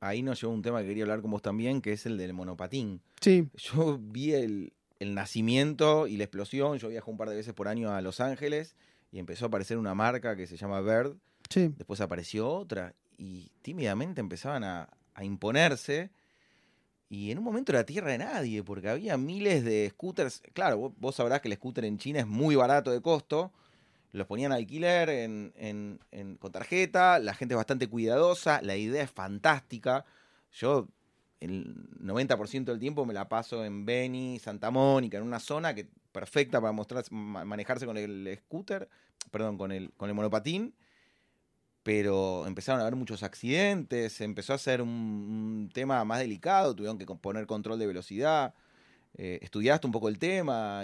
ahí 0.00 0.22
nos 0.22 0.40
llevó 0.40 0.52
un 0.52 0.62
tema 0.62 0.80
que 0.80 0.88
quería 0.88 1.04
hablar 1.04 1.20
con 1.20 1.30
vos 1.30 1.42
también, 1.42 1.80
que 1.80 1.92
es 1.92 2.06
el 2.06 2.18
del 2.18 2.32
monopatín. 2.32 3.00
Sí. 3.20 3.48
Yo 3.54 3.98
vi 4.00 4.32
el, 4.32 4.72
nacimiento 5.00 6.06
y 6.06 6.16
la 6.16 6.24
explosión. 6.24 6.78
Yo 6.78 6.88
viajo 6.88 7.10
un 7.10 7.16
par 7.16 7.30
de 7.30 7.36
veces 7.36 7.54
por 7.54 7.68
año 7.68 7.90
a 7.90 8.02
Los 8.02 8.20
Ángeles 8.20 8.74
y 9.12 9.18
empezó 9.18 9.46
a 9.46 9.48
aparecer 9.48 9.78
una 9.78 9.94
marca 9.94 10.36
que 10.36 10.46
se 10.46 10.56
llama 10.56 10.80
Bird. 10.80 11.16
Sí. 11.48 11.72
Después 11.76 12.00
apareció 12.00 12.48
otra 12.48 12.94
y 13.16 13.50
tímidamente 13.62 14.20
empezaban 14.20 14.64
a, 14.64 14.88
imponerse. 15.22 16.10
Y 17.10 17.30
en 17.30 17.38
un 17.38 17.44
momento 17.44 17.72
era 17.72 17.84
tierra 17.84 18.12
de 18.12 18.18
nadie, 18.18 18.62
porque 18.62 18.88
había 18.88 19.18
miles 19.18 19.64
de 19.64 19.90
scooters. 19.90 20.42
Claro, 20.54 20.94
vos, 20.96 21.16
sabrás 21.16 21.42
que 21.42 21.48
el 21.48 21.54
scooter 21.54 21.84
en 21.84 21.98
China 21.98 22.20
es 22.20 22.26
muy 22.26 22.56
barato 22.56 22.90
de 22.90 23.02
costo 23.02 23.52
los 24.12 24.26
ponían 24.26 24.52
alquiler 24.52 25.08
en, 25.08 26.00
con 26.40 26.52
tarjeta, 26.52 27.18
la 27.18 27.34
gente 27.34 27.54
es 27.54 27.56
bastante 27.56 27.88
cuidadosa, 27.88 28.60
la 28.62 28.76
idea 28.76 29.04
es 29.04 29.10
fantástica. 29.10 30.04
Yo 30.52 30.88
el 31.38 31.74
90% 32.00 32.64
del 32.64 32.80
tiempo 32.80 33.06
me 33.06 33.14
la 33.14 33.28
paso 33.28 33.64
en 33.64 33.86
Beni, 33.86 34.38
Santa 34.38 34.70
Mónica, 34.70 35.18
en 35.18 35.24
una 35.24 35.38
zona 35.38 35.74
que 35.74 35.88
perfecta 36.12 36.60
para 36.60 36.72
mostrar, 36.72 37.04
manejarse 37.10 37.86
con 37.86 37.96
el 37.96 38.36
scooter, 38.44 38.88
perdón, 39.30 39.56
con 39.56 39.70
el, 39.70 39.92
con 39.96 40.08
el 40.08 40.14
monopatín, 40.14 40.74
pero 41.82 42.46
empezaron 42.46 42.80
a 42.80 42.82
haber 42.84 42.96
muchos 42.96 43.22
accidentes, 43.22 44.20
empezó 44.20 44.52
a 44.52 44.58
ser 44.58 44.82
un, 44.82 45.70
tema 45.72 46.04
más 46.04 46.18
delicado, 46.18 46.74
tuvieron 46.74 46.98
que 46.98 47.06
poner 47.06 47.46
control 47.46 47.78
de 47.78 47.86
velocidad. 47.86 48.54
Eh, 49.16 49.40
¿Estudiaste 49.42 49.86
un 49.86 49.92
poco 49.92 50.08
el 50.08 50.18
tema? 50.18 50.82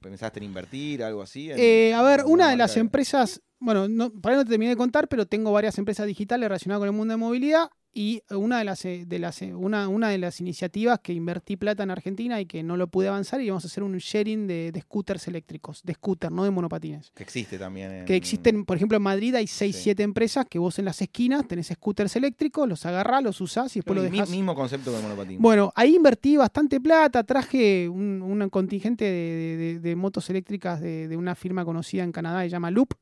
¿Pensaste 0.00 0.38
en 0.38 0.44
invertir, 0.44 1.02
algo 1.02 1.22
así? 1.22 1.50
Eh, 1.50 1.92
a 1.92 2.02
ver, 2.02 2.24
una 2.24 2.50
de 2.50 2.56
las 2.56 2.76
empresas, 2.76 3.42
bueno, 3.58 3.88
no, 3.88 4.10
para 4.10 4.36
no 4.36 4.44
te 4.44 4.50
terminé 4.50 4.70
de 4.70 4.76
contar, 4.76 5.08
pero 5.08 5.26
tengo 5.26 5.52
varias 5.52 5.76
empresas 5.78 6.06
digitales 6.06 6.48
relacionadas 6.48 6.80
con 6.80 6.88
el 6.88 6.94
mundo 6.94 7.12
de 7.12 7.18
movilidad 7.18 7.68
y 7.96 8.22
una 8.30 8.58
de 8.58 8.64
las, 8.64 8.84
eh, 8.84 9.04
de 9.06 9.18
las 9.18 9.40
eh, 9.40 9.54
una, 9.54 9.88
una, 9.88 10.10
de 10.10 10.18
las 10.18 10.38
iniciativas 10.42 11.00
que 11.00 11.14
invertí 11.14 11.56
plata 11.56 11.82
en 11.82 11.90
Argentina 11.90 12.38
y 12.38 12.44
que 12.44 12.62
no 12.62 12.76
lo 12.76 12.88
pude 12.88 13.08
avanzar 13.08 13.40
y 13.40 13.48
vamos 13.48 13.64
a 13.64 13.68
hacer 13.68 13.82
un 13.82 13.96
sharing 13.96 14.46
de, 14.46 14.70
scooters 14.82 15.26
eléctricos, 15.28 15.82
de 15.82 15.94
scooter, 15.94 16.30
no 16.30 16.44
de 16.44 16.50
monopatines. 16.50 17.10
Que 17.14 17.22
existe 17.22 17.58
también. 17.58 18.04
Que 18.04 18.14
existen, 18.14 18.66
por 18.66 18.76
ejemplo, 18.76 18.98
en 18.98 19.02
Madrid 19.02 19.34
hay 19.34 19.46
6, 19.46 19.74
7 19.74 20.02
empresas 20.02 20.44
que 20.44 20.58
vos 20.58 20.78
en 20.78 20.84
las 20.84 21.00
esquinas 21.00 21.48
tenés 21.48 21.68
scooters 21.68 22.14
eléctricos, 22.16 22.68
los 22.68 22.84
agarrás, 22.84 23.22
los 23.22 23.40
usás 23.40 23.74
y 23.76 23.78
después 23.78 23.96
lo 23.96 24.02
dejás. 24.02 24.28
Mismo 24.28 24.54
concepto 24.54 24.90
que 24.90 24.98
el 24.98 25.02
monopatín. 25.02 25.40
Bueno, 25.40 25.72
ahí 25.74 25.96
invertí 25.96 26.36
bastante 26.36 26.78
plata, 26.82 27.24
traje 27.24 27.88
un, 27.88 28.46
contingente 28.50 29.06
de, 29.06 29.96
motos 29.96 30.28
eléctricas 30.28 30.82
de, 30.82 31.16
una 31.16 31.34
firma 31.34 31.64
conocida 31.64 32.04
en 32.04 32.12
Canadá, 32.12 32.42
se 32.42 32.50
llama 32.50 32.70
Loop. 32.70 32.92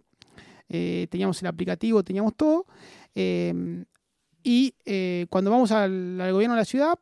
Eh, 0.69 1.09
teníamos 1.11 1.43
el 1.43 1.49
aplicativo, 1.49 2.05
teníamos 2.05 2.37
todo. 2.37 2.67
Y 4.47 4.75
eh, 4.85 5.27
cuando 5.31 5.51
vamos 5.51 5.73
al, 5.73 6.19
gobierno 6.31 6.55
de 6.55 6.61
la 6.61 6.67
ciudad, 6.67 6.99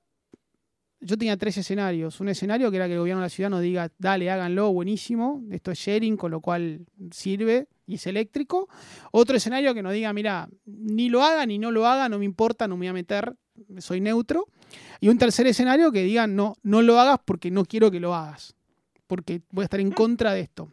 yo 1.01 1.19
tenía 1.19 1.37
tres 1.37 1.57
escenarios. 1.59 2.21
Un 2.21 2.29
escenario 2.29 2.71
que 2.71 2.77
era 2.77 2.87
que 2.87 2.93
el 2.93 3.01
gobierno 3.01 3.21
de 3.21 3.27
la 3.27 3.31
ciudad 3.31 3.51
nos 3.51 3.61
diga, 3.61 3.91
dale, 3.99 4.31
háganlo, 4.31 4.73
buenísimo. 4.73 5.43
Esto 5.51 5.73
es 5.73 5.79
sharing, 5.81 6.17
con 6.17 6.31
lo 6.31 6.41
cual 6.41 6.87
sirve 7.11 7.67
y 7.85 7.97
es 7.97 8.07
eléctrico. 8.07 8.69
Otro 9.11 9.37
escenario 9.37 9.75
que 9.75 9.83
nos 9.83 9.93
diga, 9.93 10.13
mira, 10.13 10.49
ni 10.65 11.09
lo 11.09 11.25
haga 11.25 11.45
ni 11.45 11.59
no 11.59 11.73
lo 11.73 11.85
haga, 11.85 12.09
no 12.09 12.21
me 12.21 12.25
importa, 12.25 12.69
no 12.69 12.77
me 12.77 12.83
voy 12.83 12.89
a 12.89 12.93
meter, 12.93 13.35
soy 13.79 14.01
neutro. 14.01 14.47
Y 15.01 15.09
un 15.09 15.19
tercer 15.19 15.49
escenario 15.49 15.91
que 15.91 16.05
diga, 16.05 16.29
no, 16.29 16.55
no 16.63 16.81
lo 16.81 17.01
hagas 17.01 17.19
porque 17.25 17.51
no 17.51 17.65
quiero 17.65 17.91
que 17.91 17.99
lo 17.99 18.15
hagas. 18.15 18.55
Porque 19.09 19.43
voy 19.51 19.63
a 19.63 19.65
estar 19.65 19.81
en 19.81 19.91
contra 19.91 20.33
de 20.33 20.43
esto. 20.43 20.73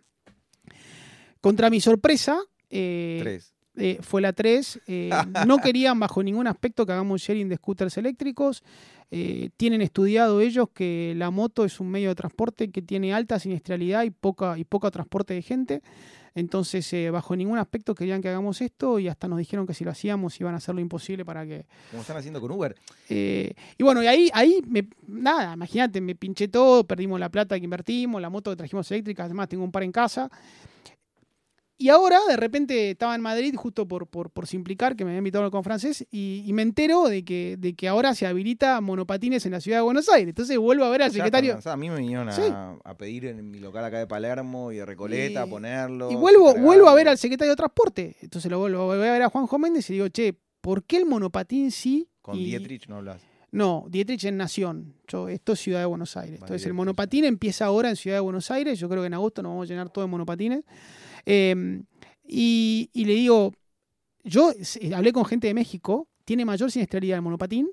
Contra 1.41 1.71
mi 1.71 1.81
sorpresa, 1.81 2.39
eh, 2.69 3.17
tres. 3.23 3.55
Eh, 3.79 3.97
fue 4.01 4.21
la 4.21 4.33
3. 4.33 4.81
Eh, 4.87 5.09
no 5.47 5.57
querían 5.63 5.99
bajo 5.99 6.21
ningún 6.21 6.47
aspecto 6.47 6.85
que 6.85 6.91
hagamos 6.91 7.21
sharing 7.21 7.49
de 7.49 7.55
scooters 7.55 7.97
eléctricos. 7.97 8.63
Eh, 9.11 9.49
tienen 9.57 9.81
estudiado 9.81 10.41
ellos 10.41 10.67
que 10.73 11.13
la 11.15 11.31
moto 11.31 11.65
es 11.65 11.79
un 11.79 11.89
medio 11.89 12.09
de 12.09 12.15
transporte 12.15 12.69
que 12.69 12.81
tiene 12.81 13.13
alta 13.13 13.39
siniestralidad 13.39 14.03
y 14.03 14.11
poca 14.11 14.57
y 14.57 14.65
poco 14.65 14.91
transporte 14.91 15.33
de 15.33 15.41
gente. 15.41 15.81
Entonces, 16.35 16.93
bajo 17.11 17.35
ningún 17.35 17.57
aspecto 17.57 17.95
querían 17.95 18.21
que 18.21 18.29
hagamos 18.29 18.61
esto 18.61 18.99
y 18.99 19.07
hasta 19.07 19.27
nos 19.27 19.39
dijeron 19.39 19.65
que 19.65 19.73
si 19.73 19.83
lo 19.83 19.89
hacíamos 19.89 20.39
iban 20.39 20.53
a 20.53 20.57
hacer 20.57 20.75
lo 20.75 20.79
imposible 20.79 21.25
para 21.25 21.43
que... 21.45 21.65
Como 21.89 22.01
están 22.01 22.17
haciendo 22.17 22.39
con 22.39 22.51
Uber. 22.51 22.75
y 23.09 23.83
bueno, 23.83 24.03
y 24.03 24.07
ahí, 24.07 24.29
ahí 24.31 24.61
me, 24.67 24.87
nada, 25.07 25.55
imagínate, 25.55 25.99
me 25.99 26.13
pinché 26.13 26.47
todo, 26.47 26.83
perdimos 26.83 27.19
la 27.19 27.29
plata 27.29 27.57
que 27.57 27.63
invertimos, 27.63 28.21
la 28.21 28.29
moto 28.29 28.51
que 28.51 28.57
trajimos 28.57 28.89
eléctrica, 28.91 29.25
además 29.25 29.49
tengo 29.49 29.63
un 29.63 29.71
par 29.71 29.83
en 29.83 29.91
casa. 29.91 30.29
Y 31.81 31.87
ahora, 31.87 32.19
de 32.27 32.35
repente, 32.35 32.91
estaba 32.91 33.15
en 33.15 33.21
Madrid, 33.21 33.55
justo 33.55 33.87
por, 33.87 34.05
por, 34.05 34.31
por 34.31 34.47
Simplicar, 34.47 34.97
que 34.97 35.05
me 35.05 35.11
había 35.11 35.19
invitado 35.19 35.49
con 35.49 35.63
francés, 35.63 36.05
y, 36.11 36.43
y, 36.45 36.51
me 36.51 36.61
entero 36.61 37.07
de 37.07 37.23
que, 37.23 37.55
de 37.57 37.73
que 37.73 37.87
ahora 37.87 38.13
se 38.13 38.27
habilita 38.27 38.81
monopatines 38.81 39.45
en 39.45 39.53
la 39.53 39.61
ciudad 39.61 39.77
de 39.77 39.83
Buenos 39.83 40.09
Aires. 40.09 40.27
Entonces 40.27 40.57
vuelvo 40.57 40.83
a 40.83 40.89
ver 40.89 41.03
al 41.03 41.11
secretario. 41.13 41.57
a 41.63 41.77
mí 41.77 41.89
me 41.89 41.95
vinieron 41.95 42.27
a, 42.29 42.97
pedir 42.97 43.27
en 43.27 43.49
mi 43.49 43.59
local 43.59 43.85
acá 43.85 43.97
de 43.97 44.07
Palermo 44.07 44.73
y 44.73 44.75
de 44.75 44.85
Recoleta, 44.85 45.43
a 45.43 45.47
ponerlo. 45.47 46.11
Y 46.11 46.15
vuelvo, 46.15 46.53
vuelvo 46.55 46.89
a 46.89 46.95
ver 46.95 47.07
al 47.07 47.17
secretario 47.17 47.53
de 47.53 47.55
Transporte. 47.55 48.17
Entonces 48.21 48.51
lo, 48.51 48.59
vuelvo, 48.59 48.87
voy 48.87 48.97
a 48.97 49.13
ver 49.13 49.21
a 49.21 49.29
Juanjo 49.29 49.57
Méndez 49.57 49.89
y 49.89 49.93
digo, 49.93 50.09
che, 50.09 50.37
¿por 50.59 50.83
qué 50.83 50.97
el 50.97 51.05
monopatín 51.05 51.71
sí? 51.71 52.09
Con 52.21 52.35
Dietrich 52.35 52.87
no 52.87 52.97
hablas. 52.97 53.21
No, 53.51 53.85
Dietrich 53.89 54.25
en 54.25 54.35
Nación. 54.35 54.95
Yo, 55.07 55.29
esto 55.29 55.53
es 55.53 55.59
Ciudad 55.59 55.79
de 55.79 55.85
Buenos 55.85 56.17
Aires. 56.17 56.41
Entonces 56.41 56.65
el 56.67 56.73
monopatín 56.73 57.25
empieza 57.25 57.65
ahora 57.65 57.89
en 57.89 57.95
Ciudad 57.95 58.17
de 58.17 58.21
Buenos 58.21 58.51
Aires. 58.51 58.77
Yo 58.77 58.89
creo 58.89 59.01
que 59.01 59.07
en 59.07 59.13
agosto 59.13 59.41
nos 59.41 59.51
vamos 59.51 59.67
a 59.67 59.69
llenar 59.69 59.89
todo 59.89 60.03
de 60.03 60.11
monopatines. 60.11 60.65
Em, 61.25 61.83
y, 62.23 62.89
le 62.93 63.13
digo, 63.13 63.53
yo 64.23 64.53
hablé 64.95 65.11
con 65.11 65.25
gente 65.25 65.47
de 65.47 65.53
México, 65.53 66.07
tiene 66.25 66.45
mayor 66.45 66.71
siniestralidad 66.71 67.17
el 67.17 67.23
monopatín 67.23 67.69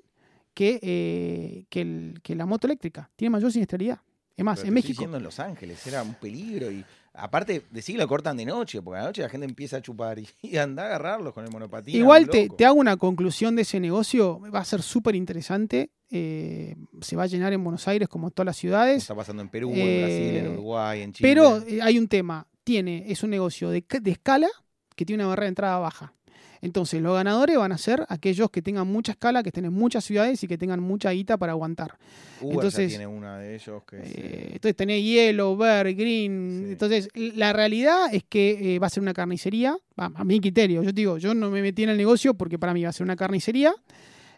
que, 0.53 0.79
eh, 0.81 1.65
que, 1.69 2.35
la 2.35 2.45
moto 2.47 2.65
eléctrica. 2.65 3.09
Tiene 3.15 3.29
mayor 3.29 3.51
siniestralidad. 3.51 3.99
Es 4.35 4.43
más, 4.43 4.63
en 4.63 4.73
México. 4.73 5.03
en 5.03 5.23
Los 5.23 5.39
Ángeles, 5.39 5.85
era 5.85 6.01
un 6.01 6.15
peligro. 6.15 6.71
Y 6.71 6.83
aparte, 7.13 7.63
de 7.69 7.81
sí 7.81 7.93
lo 7.93 8.07
cortan 8.07 8.37
de 8.37 8.45
noche, 8.45 8.81
porque 8.81 8.97
a 8.97 9.01
la 9.01 9.07
noche 9.09 9.21
la 9.21 9.29
gente 9.29 9.45
empieza 9.45 9.77
a 9.77 9.81
chupar 9.81 10.19
y, 10.41 10.57
anda 10.57 10.83
a 10.83 10.85
agarrarlos 10.87 11.33
con 11.33 11.45
el 11.45 11.51
monopatín. 11.51 11.95
Igual 11.95 12.27
te, 12.29 12.49
te, 12.49 12.65
hago 12.65 12.79
una 12.79 12.97
conclusión 12.97 13.55
de 13.55 13.63
ese 13.63 13.79
negocio, 13.79 14.39
va 14.53 14.59
a 14.59 14.65
ser 14.65 14.81
súper 14.81 15.15
interesante. 15.15 15.91
Eh, 16.09 16.75
se 17.01 17.15
va 17.15 17.23
a 17.23 17.27
llenar 17.27 17.53
en 17.53 17.63
Buenos 17.63 17.87
Aires 17.87 18.07
como 18.07 18.27
en 18.27 18.33
todas 18.33 18.47
las 18.47 18.57
ciudades. 18.57 19.03
Está 19.03 19.15
pasando 19.15 19.41
en 19.41 19.49
Perú, 19.49 19.71
en 19.73 20.01
Brasil, 20.01 20.35
en 20.37 20.45
eh, 20.45 20.49
Uruguay, 20.49 21.01
en 21.01 21.13
Chile. 21.13 21.29
Pero 21.29 21.63
hay 21.83 21.99
un 21.99 22.07
tema 22.07 22.47
tiene, 22.67 23.05
es 23.07 23.23
un 23.23 23.29
negocio 23.29 23.69
de, 23.69 23.85
escala 24.07 24.49
que 24.93 25.05
tiene 25.05 25.23
una 25.23 25.29
barrera 25.29 25.45
de 25.45 25.49
entrada 25.51 25.79
baja. 25.79 26.13
Entonces, 26.59 27.01
los 27.01 27.13
ganadores 27.13 27.55
van 27.55 27.71
a 27.71 27.77
ser 27.77 28.05
aquellos 28.09 28.49
que 28.49 28.61
tengan 28.61 28.87
mucha 28.87 29.13
escala, 29.13 29.41
que 29.41 29.49
estén 29.49 29.63
en 29.63 29.71
muchas 29.71 30.03
ciudades 30.03 30.43
y 30.43 30.49
que 30.49 30.57
tengan 30.57 30.81
mucha 30.81 31.11
guita 31.11 31.37
para 31.37 31.53
aguantar. 31.53 31.97
entonces, 32.41 32.89
tiene 32.89 33.07
una 33.07 33.37
de 33.37 33.55
ellos 33.55 33.83
que 33.85 33.99
eh, 34.03 34.49
Entonces, 34.55 34.75
tenés 34.75 35.01
Yellow, 35.01 35.55
Verde, 35.55 35.93
Green. 35.93 36.71
Entonces, 36.71 37.07
la 37.13 37.53
realidad 37.53 38.13
es 38.13 38.25
que 38.25 38.75
eh, 38.75 38.79
va 38.79 38.87
a 38.87 38.89
ser 38.89 39.01
una 39.01 39.13
carnicería, 39.13 39.77
a 39.95 40.23
mi 40.25 40.41
criterio. 40.41 40.83
Yo 40.83 40.91
digo, 40.91 41.17
yo 41.17 41.33
no 41.33 41.49
me 41.49 41.61
metí 41.61 41.83
en 41.83 41.89
el 41.91 41.97
negocio 41.97 42.33
porque 42.33 42.59
para 42.59 42.73
mí 42.73 42.83
va 42.83 42.89
a 42.89 42.93
ser 42.93 43.05
una 43.05 43.15
carnicería. 43.15 43.73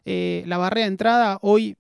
Eh, 0.06 0.44
la 0.46 0.60
barrera 0.60 0.86
de 0.86 0.92
entrada 0.92 1.40
hoy 1.42 1.78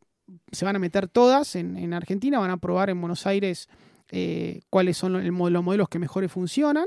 se 0.51 0.65
van 0.65 0.75
a 0.75 0.79
meter 0.79 1.07
todas 1.07 1.55
en, 1.55 1.77
en 1.77 1.93
Argentina, 1.93 2.39
van 2.39 2.49
a 2.49 2.57
probar 2.57 2.89
en 2.89 2.99
Buenos 2.99 3.27
Aires 3.27 3.69
eh, 4.11 4.61
cuáles 4.69 4.97
son 4.97 5.13
los, 5.13 5.31
modelos 5.63 5.89
que 5.89 5.99
mejores 5.99 6.31
funcionan. 6.31 6.85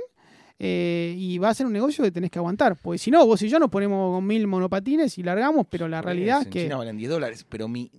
Eh, 0.59 1.14
y 1.18 1.39
va 1.39 1.49
a 1.49 1.55
ser 1.55 1.66
un 1.66 1.73
negocio 1.73 2.05
que 2.05 2.12
tenés 2.12 2.31
que 2.31 2.39
aguantar. 2.39 2.77
Porque 2.77 2.99
si 2.99 3.11
no, 3.11 3.27
vos 3.27 3.43
y 3.43 3.49
yo 3.49 3.59
nos 3.59 3.70
ponemos 3.70 4.23
mil 4.23 4.47
monopatines 4.47 5.18
y 5.18 5.23
largamos, 5.23 5.66
pero 5.68 5.89
la 5.89 6.03
realidad 6.03 6.43
es 6.43 6.49
que. 6.49 6.62
China 6.64 6.77
valen 6.77 6.97
10 6.97 7.11
dólares. 7.11 7.47
Pero 7.49 7.68
mi, 7.68 7.91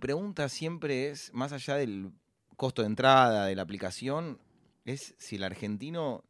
pregunta 0.00 0.48
siempre 0.48 1.10
es: 1.10 1.30
más 1.34 1.52
allá 1.52 1.76
del 1.76 2.10
costo 2.56 2.82
de 2.82 2.86
entrada 2.86 3.46
de 3.46 3.54
la 3.54 3.62
aplicación, 3.62 4.38
es 4.86 5.14
si 5.18 5.36
el 5.36 5.44
argentino 5.44 6.24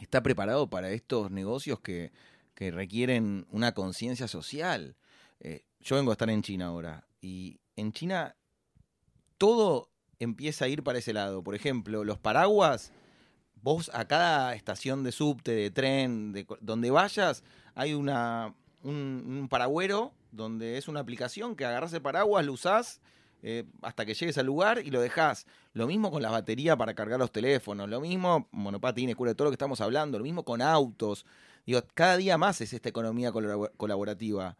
está 0.00 0.22
preparado 0.22 0.68
para 0.68 0.90
estos 0.90 1.30
negocios 1.30 1.80
que, 1.80 2.10
requieren 2.56 3.44
una 3.50 3.72
conciencia 3.72 4.28
social. 4.28 4.94
Eh, 5.40 5.64
yo 5.80 5.96
vengo 5.96 6.12
a 6.12 6.14
estar 6.14 6.30
en 6.30 6.42
China 6.42 6.66
ahora. 6.66 7.08
Y 7.20 7.58
en 7.74 7.90
China 7.90 8.36
todo 9.36 9.91
empieza 10.22 10.64
a 10.64 10.68
ir 10.68 10.82
para 10.82 10.98
ese 10.98 11.12
lado. 11.12 11.42
Por 11.42 11.54
ejemplo, 11.54 12.04
los 12.04 12.18
paraguas, 12.18 12.92
vos 13.62 13.90
a 13.94 14.06
cada 14.06 14.54
estación 14.54 15.04
de 15.04 15.12
subte, 15.12 15.52
de 15.52 15.70
tren, 15.70 16.32
de 16.32 16.46
donde 16.60 16.90
vayas, 16.90 17.44
hay 17.74 17.94
una, 17.94 18.54
un, 18.82 19.48
paragüero 19.50 20.12
donde 20.30 20.78
es 20.78 20.88
una 20.88 21.00
aplicación 21.00 21.56
que 21.56 21.64
agarras 21.64 21.92
el 21.92 22.02
paraguas, 22.02 22.44
lo 22.46 22.52
usás 22.52 23.00
eh, 23.42 23.64
hasta 23.82 24.06
que 24.06 24.14
llegues 24.14 24.38
al 24.38 24.46
lugar 24.46 24.80
y 24.84 24.90
lo 24.90 25.00
dejás. 25.00 25.46
Lo 25.74 25.86
mismo 25.86 26.10
con 26.10 26.22
la 26.22 26.30
batería 26.30 26.76
para 26.76 26.94
cargar 26.94 27.18
los 27.18 27.32
teléfonos, 27.32 27.88
lo 27.88 28.00
mismo 28.00 28.48
monopatines, 28.50 29.16
de 29.16 29.34
todo 29.34 29.46
lo 29.46 29.50
que 29.50 29.56
estamos 29.56 29.80
hablando, 29.80 30.18
lo 30.18 30.24
mismo 30.24 30.44
con 30.44 30.62
autos. 30.62 31.26
Digo, 31.66 31.80
cada 31.94 32.16
día 32.16 32.38
más 32.38 32.60
es 32.60 32.72
esta 32.72 32.88
economía 32.88 33.32
colaborativa 33.32 34.56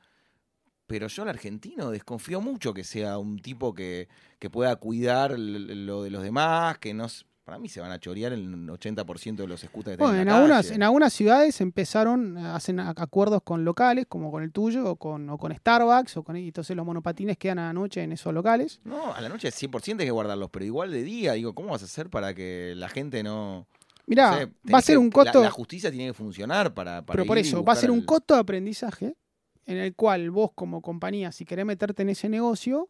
pero 0.87 1.09
yo 1.09 1.23
al 1.23 1.29
argentino 1.31 1.91
desconfío 1.91 2.41
mucho 2.41 2.75
que 2.75 2.85
sea 2.85 3.19
un 3.19 3.39
tipo 3.39 3.75
que, 3.75 4.09
pueda 4.51 4.77
cuidar 4.77 5.39
lo 5.39 6.03
de 6.03 6.11
los 6.11 6.23
demás, 6.23 6.79
que 6.79 6.95
no... 6.95 7.07
Para 7.45 7.59
mí 7.59 7.69
se 7.69 7.81
van 7.81 7.91
a 7.91 7.99
chorear 7.99 8.33
el 8.33 8.69
80% 8.69 9.35
de 9.35 9.47
los 9.49 9.63
scooters 9.63 9.99
bueno, 9.99 10.21
en, 10.21 10.29
algunas, 10.29 10.71
en 10.71 10.81
algunas 10.85 11.13
ciudades 11.13 11.61
empezaron, 11.61 12.39
hacen 12.39 12.79
acuerdos 12.79 13.43
con 13.43 13.65
locales, 13.65 14.07
como 14.09 14.31
con 14.31 14.45
el 14.45 14.53
tuyo, 14.53 14.89
o 14.89 14.95
con, 14.95 15.29
o 15.29 15.39
con 15.39 15.53
Starbucks, 15.53 16.19
o 16.19 16.23
con, 16.23 16.37
y 16.37 16.47
entonces 16.47 16.77
los 16.77 16.87
monopatines 16.87 17.37
quedan 17.37 17.59
a 17.59 17.67
la 17.67 17.73
noche 17.73 18.05
en 18.05 18.13
esos 18.13 18.33
locales. 18.33 18.81
No, 18.85 19.13
a 19.13 19.21
la 19.21 19.29
noche 19.29 19.49
100% 19.49 19.99
hay 19.99 20.07
que 20.07 20.13
guardarlos, 20.13 20.51
pero 20.51 20.65
igual 20.65 20.93
de 20.93 21.03
día, 21.03 21.33
digo, 21.33 21.53
¿cómo 21.53 21.71
vas 21.71 21.83
a 21.83 21.87
hacer 21.87 22.11
para 22.11 22.33
que 22.33 22.75
la 22.77 22.89
gente 22.89 23.25
no... 23.25 23.67
Mira, 24.07 24.49
va 24.73 24.79
a 24.79 24.83
ser 24.83 24.99
un 24.99 25.11
costo... 25.11 25.43
La, 25.43 25.51
justicia 25.51 25.91
tiene 25.91 26.09
que 26.09 26.15
funcionar 26.15 26.73
para... 26.75 27.03
para 27.05 27.17
pero 27.17 27.27
por 27.27 27.39
eso, 27.39 27.65
va 27.65 27.73
a 27.73 27.77
ser 27.77 27.91
un 27.91 28.03
costo 28.03 28.35
de 28.35 28.41
aprendizaje 28.41 29.17
en 29.67 29.79
el 29.79 29.95
cual 29.95 30.31
vos 30.31 30.51
como 30.55 30.83
compañía, 30.83 31.33
si 31.33 31.45
querés 31.45 31.67
meterte 31.67 32.03
en 32.03 32.11
ese 32.11 32.29
negocio, 32.29 32.89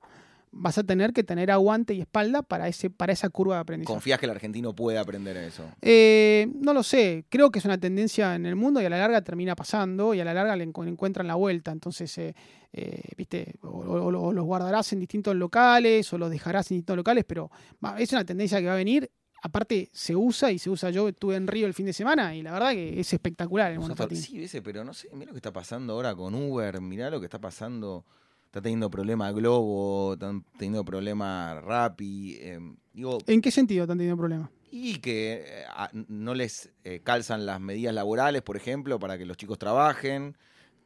vas 0.53 0.77
a 0.77 0.85
tener 0.85 1.13
que 1.13 1.25
tener 1.25 1.51
aguante 1.51 1.95
y 1.95 2.01
espalda 2.03 2.43
para, 2.43 2.69
ese, 2.69 2.91
para 2.91 3.13
esa 3.13 3.31
curva 3.31 3.57
de 3.57 3.61
aprendizaje. 3.63 3.95
¿Confías 3.95 4.21
que 4.21 4.27
el 4.27 4.33
argentino 4.33 4.75
puede 4.75 4.99
aprender 4.99 5.37
eso? 5.39 5.65
Eh, 5.81 6.47
no 6.55 6.75
lo 6.75 6.83
sé. 6.83 7.25
Creo 7.31 7.51
que 7.51 7.59
es 7.59 7.65
una 7.65 7.79
tendencia 7.79 8.35
en 8.35 8.47
el 8.47 8.55
mundo 8.55 8.81
y 8.81 8.85
a 8.85 8.91
la 8.91 8.99
larga 8.99 9.23
termina 9.23 9.57
pasando 9.57 10.15
y 10.15 10.21
a 10.21 10.25
la 10.25 10.35
larga 10.35 10.55
le 10.55 10.65
encuentran 10.65 11.27
la 11.27 11.35
vuelta. 11.35 11.73
Entonces, 11.73 12.17
eh, 12.19 12.35
eh, 12.73 13.01
viste, 13.17 13.55
o, 13.63 14.11
los 14.11 14.45
guardarás 14.45 14.93
en 14.93 15.01
distintos 15.01 15.35
locales 15.35 16.13
o 16.13 16.19
los 16.19 16.31
dejarás 16.31 16.71
en 16.71 16.77
distintos 16.77 16.97
locales, 16.97 17.25
pero 17.27 17.51
es 17.99 18.13
una 18.13 18.25
tendencia 18.25 18.61
que 18.61 18.67
va 18.67 18.75
a 18.75 18.77
venir 18.77 19.11
aparte 19.43 19.91
se 19.93 20.17
usa 20.17 20.51
y 20.51 20.59
se 20.59 20.71
usa. 20.71 20.91
Yo 20.91 21.09
estuve 21.09 21.37
en 21.37 21.47
Río 21.47 21.67
el 21.67 21.75
fin 21.75 21.87
de 21.87 21.93
semana 21.93 22.35
y 22.35 22.43
la 22.43 22.53
verdad 22.53 22.71
que 22.73 22.99
es 23.01 23.13
espectacular 23.13 23.73
el 23.73 23.79
monopatín. 23.81 24.19
todo- 24.23 24.49
Sí, 24.49 24.61
pero 24.63 24.85
no 24.85 24.95
sé, 24.95 25.09
mira 25.13 25.27
lo 25.27 25.33
que 25.33 25.39
está 25.39 25.53
pasando 25.53 25.93
ahora 25.95 26.15
con 26.15 26.35
Uber, 26.35 26.81
mirá 26.81 27.11
lo 27.11 27.21
que 27.21 27.27
está 27.27 27.41
pasando. 27.41 28.05
Está 28.47 28.61
teniendo 28.61 28.91
problemas 28.91 29.35
Globo, 29.35 30.13
están 30.13 30.45
teniendo 30.59 30.85
problemas 30.85 31.63
Rappi. 31.65 32.37
eh, 32.39 32.59
digo, 32.93 33.19
¿En 33.27 33.41
qué 33.41 33.51
sentido 33.51 33.85
están 33.85 33.97
teniendo 33.99 34.19
problemas? 34.19 34.51
y 34.71 34.97
que 35.01 35.45
eh, 35.47 35.65
no 36.09 36.35
les 36.35 36.71
eh, 36.85 37.01
calzan 37.03 37.45
las 37.47 37.61
medidas 37.61 37.95
laborales, 37.95 38.43
por 38.43 38.57
ejemplo, 38.57 38.99
para 38.99 39.17
que 39.19 39.25
los 39.27 39.37
chicos 39.39 39.59
trabajen. 39.59 40.37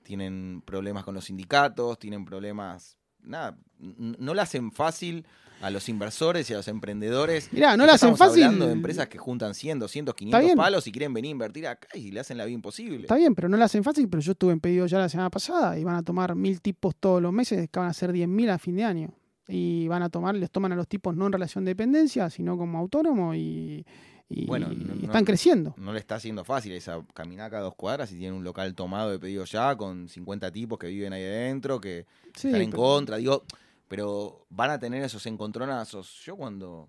Tienen 0.04 0.62
problemas 0.64 1.02
con 1.04 1.14
los 1.14 1.24
sindicatos, 1.24 1.98
tienen 1.98 2.24
problemas. 2.24 2.96
Nada, 3.22 3.58
no 3.80 4.34
le 4.34 4.40
hacen 4.40 4.70
fácil 4.70 5.26
a 5.60 5.70
los 5.70 5.88
inversores 5.88 6.48
y 6.50 6.52
a 6.54 6.56
los 6.58 6.68
emprendedores. 6.68 7.52
Mirá, 7.52 7.76
no 7.76 7.84
le 7.86 7.92
hacen 7.92 8.10
estamos 8.10 8.18
fácil. 8.18 8.44
hablando 8.44 8.66
de 8.66 8.72
empresas 8.72 9.08
que 9.08 9.18
juntan 9.18 9.54
100, 9.54 9.78
200, 9.78 10.14
500 10.14 10.40
bien. 10.42 10.56
palos 10.56 10.86
y 10.86 10.92
quieren 10.92 11.14
venir 11.14 11.30
a 11.30 11.32
invertir 11.32 11.66
acá 11.66 11.88
y 11.94 12.10
le 12.10 12.20
hacen 12.20 12.36
la 12.38 12.44
vida 12.44 12.54
imposible. 12.54 13.02
Está 13.02 13.16
bien, 13.16 13.34
pero 13.34 13.48
no 13.48 13.56
le 13.56 13.64
hacen 13.64 13.82
fácil, 13.82 14.08
pero 14.08 14.20
yo 14.20 14.32
estuve 14.32 14.52
en 14.52 14.60
pedido 14.60 14.86
ya 14.86 14.98
la 14.98 15.08
semana 15.08 15.30
pasada 15.30 15.78
y 15.78 15.84
van 15.84 15.96
a 15.96 16.02
tomar 16.02 16.34
mil 16.34 16.60
tipos 16.60 16.94
todos 16.96 17.20
los 17.22 17.32
meses, 17.32 17.68
que 17.70 17.78
van 17.78 17.88
a 17.88 17.92
ser 17.94 18.12
10.000 18.12 18.50
a 18.50 18.58
fin 18.58 18.76
de 18.76 18.84
año. 18.84 19.14
Y 19.48 19.86
van 19.88 20.02
a 20.02 20.08
tomar, 20.08 20.34
les 20.34 20.50
toman 20.50 20.72
a 20.72 20.76
los 20.76 20.88
tipos 20.88 21.14
no 21.16 21.26
en 21.26 21.32
relación 21.32 21.64
de 21.64 21.70
dependencia, 21.70 22.28
sino 22.30 22.58
como 22.58 22.78
autónomo 22.78 23.32
y, 23.34 23.86
y- 24.28 24.44
Bueno, 24.46 24.72
y 24.72 24.76
no- 24.76 24.94
no- 24.96 25.02
están 25.04 25.24
creciendo. 25.24 25.72
No 25.78 25.92
le 25.92 26.00
está 26.00 26.16
haciendo 26.16 26.44
fácil 26.44 26.72
esa 26.72 27.00
caminar 27.14 27.50
cada 27.50 27.62
dos 27.62 27.76
cuadras 27.76 28.10
y 28.10 28.16
tienen 28.18 28.34
un 28.36 28.42
local 28.44 28.74
tomado 28.74 29.10
de 29.12 29.20
pedido 29.20 29.44
ya 29.44 29.76
con 29.76 30.08
50 30.08 30.50
tipos 30.50 30.78
que 30.80 30.88
viven 30.88 31.12
ahí 31.12 31.22
adentro, 31.22 31.80
que 31.80 32.06
Sí, 32.34 32.48
están 32.48 32.60
en 32.60 32.70
pero- 32.70 32.82
contra. 32.82 33.16
Digo, 33.18 33.44
pero 33.88 34.46
van 34.50 34.70
a 34.70 34.78
tener 34.78 35.02
esos 35.02 35.24
encontronazos. 35.26 36.20
Yo 36.24 36.36
cuando, 36.36 36.88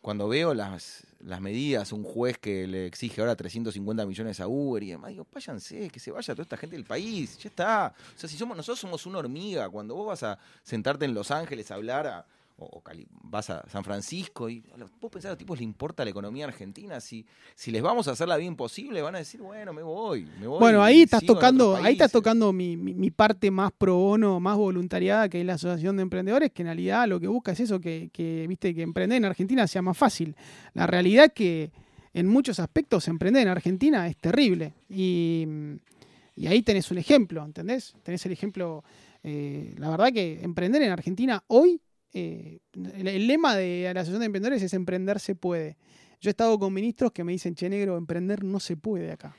cuando 0.00 0.28
veo 0.28 0.54
las, 0.54 1.06
las 1.20 1.40
medidas, 1.40 1.92
un 1.92 2.02
juez 2.04 2.38
que 2.38 2.66
le 2.66 2.86
exige 2.86 3.20
ahora 3.20 3.36
350 3.36 4.06
millones 4.06 4.40
a 4.40 4.48
Uber 4.48 4.82
y 4.82 4.90
demás, 4.90 5.10
digo, 5.10 5.26
váyanse, 5.32 5.88
que 5.90 6.00
se 6.00 6.10
vaya 6.10 6.34
toda 6.34 6.42
esta 6.42 6.56
gente 6.56 6.76
del 6.76 6.84
país, 6.84 7.38
ya 7.38 7.48
está. 7.48 7.94
O 8.16 8.18
sea, 8.18 8.28
si 8.28 8.36
somos, 8.36 8.56
nosotros 8.56 8.80
somos 8.80 9.06
una 9.06 9.18
hormiga, 9.18 9.68
cuando 9.68 9.94
vos 9.94 10.06
vas 10.08 10.22
a 10.22 10.38
sentarte 10.62 11.04
en 11.04 11.14
Los 11.14 11.30
Ángeles 11.30 11.70
a 11.70 11.74
hablar 11.74 12.06
a- 12.06 12.26
o, 12.62 12.78
o 12.78 12.80
Cali- 12.82 13.06
vas 13.24 13.50
a 13.50 13.68
San 13.68 13.84
Francisco 13.84 14.48
y 14.48 14.62
vos 15.00 15.10
pensás 15.10 15.26
a 15.26 15.32
los 15.32 15.38
tipos 15.38 15.58
les 15.58 15.64
importa 15.64 16.04
la 16.04 16.10
economía 16.10 16.44
argentina, 16.46 17.00
si, 17.00 17.24
si 17.54 17.70
les 17.70 17.82
vamos 17.82 18.08
a 18.08 18.12
hacer 18.12 18.28
la 18.28 18.36
vida 18.36 18.48
imposible, 18.48 19.02
van 19.02 19.14
a 19.16 19.18
decir, 19.18 19.40
bueno, 19.42 19.72
me 19.72 19.82
voy, 19.82 20.26
me 20.40 20.46
voy. 20.46 20.58
Bueno, 20.60 20.82
ahí 20.82 21.02
estás 21.02 21.24
tocando, 21.24 21.74
ahí 21.76 21.92
estás 21.94 22.10
países". 22.10 22.12
tocando 22.12 22.52
mi, 22.52 22.76
mi- 22.76 22.94
mi 22.94 23.10
parte 23.10 23.50
más 23.50 23.72
pro 23.72 23.96
bono, 23.96 24.40
más 24.40 24.56
voluntariada, 24.56 25.28
que 25.28 25.40
es 25.40 25.46
la 25.46 25.54
Asociación 25.54 25.96
de 25.96 26.02
Emprendedores, 26.02 26.50
que 26.52 26.62
en 26.62 26.66
realidad 26.68 27.06
lo 27.08 27.18
que 27.20 27.28
busca 27.28 27.52
es 27.52 27.60
eso, 27.60 27.80
que, 27.80 28.10
que, 28.12 28.46
viste, 28.48 28.74
que 28.74 28.82
emprender 28.82 29.16
en 29.18 29.24
Argentina 29.24 29.66
sea 29.66 29.82
más 29.82 29.96
fácil. 29.98 30.34
La 30.74 30.86
realidad 30.86 31.26
es 31.26 31.32
que 31.32 31.70
en 32.14 32.26
muchos 32.28 32.60
aspectos 32.60 33.08
emprender 33.08 33.42
en 33.42 33.48
Argentina 33.48 34.06
es 34.06 34.16
terrible. 34.18 34.74
Y, 34.90 35.46
y 36.36 36.46
ahí 36.46 36.62
tenés 36.62 36.90
un 36.90 36.98
ejemplo, 36.98 37.44
¿entendés? 37.44 37.94
Tenés 38.02 38.24
el 38.26 38.32
ejemplo, 38.32 38.84
eh, 39.22 39.74
la 39.78 39.90
verdad 39.90 40.12
que 40.12 40.40
emprender 40.42 40.82
en 40.82 40.90
Argentina 40.90 41.42
hoy, 41.48 41.80
eh, 42.12 42.60
el, 42.74 43.08
el 43.08 43.26
lema 43.26 43.56
de 43.56 43.90
la 43.94 44.00
Asociación 44.00 44.20
de 44.20 44.26
Emprendedores 44.26 44.62
es 44.62 44.74
emprender 44.74 45.20
se 45.20 45.34
puede. 45.34 45.76
Yo 46.20 46.30
he 46.30 46.32
estado 46.32 46.58
con 46.58 46.72
ministros 46.72 47.12
que 47.12 47.24
me 47.24 47.32
dicen, 47.32 47.54
che 47.54 47.68
negro, 47.68 47.96
emprender 47.96 48.44
no 48.44 48.60
se 48.60 48.76
puede 48.76 49.10
acá. 49.10 49.36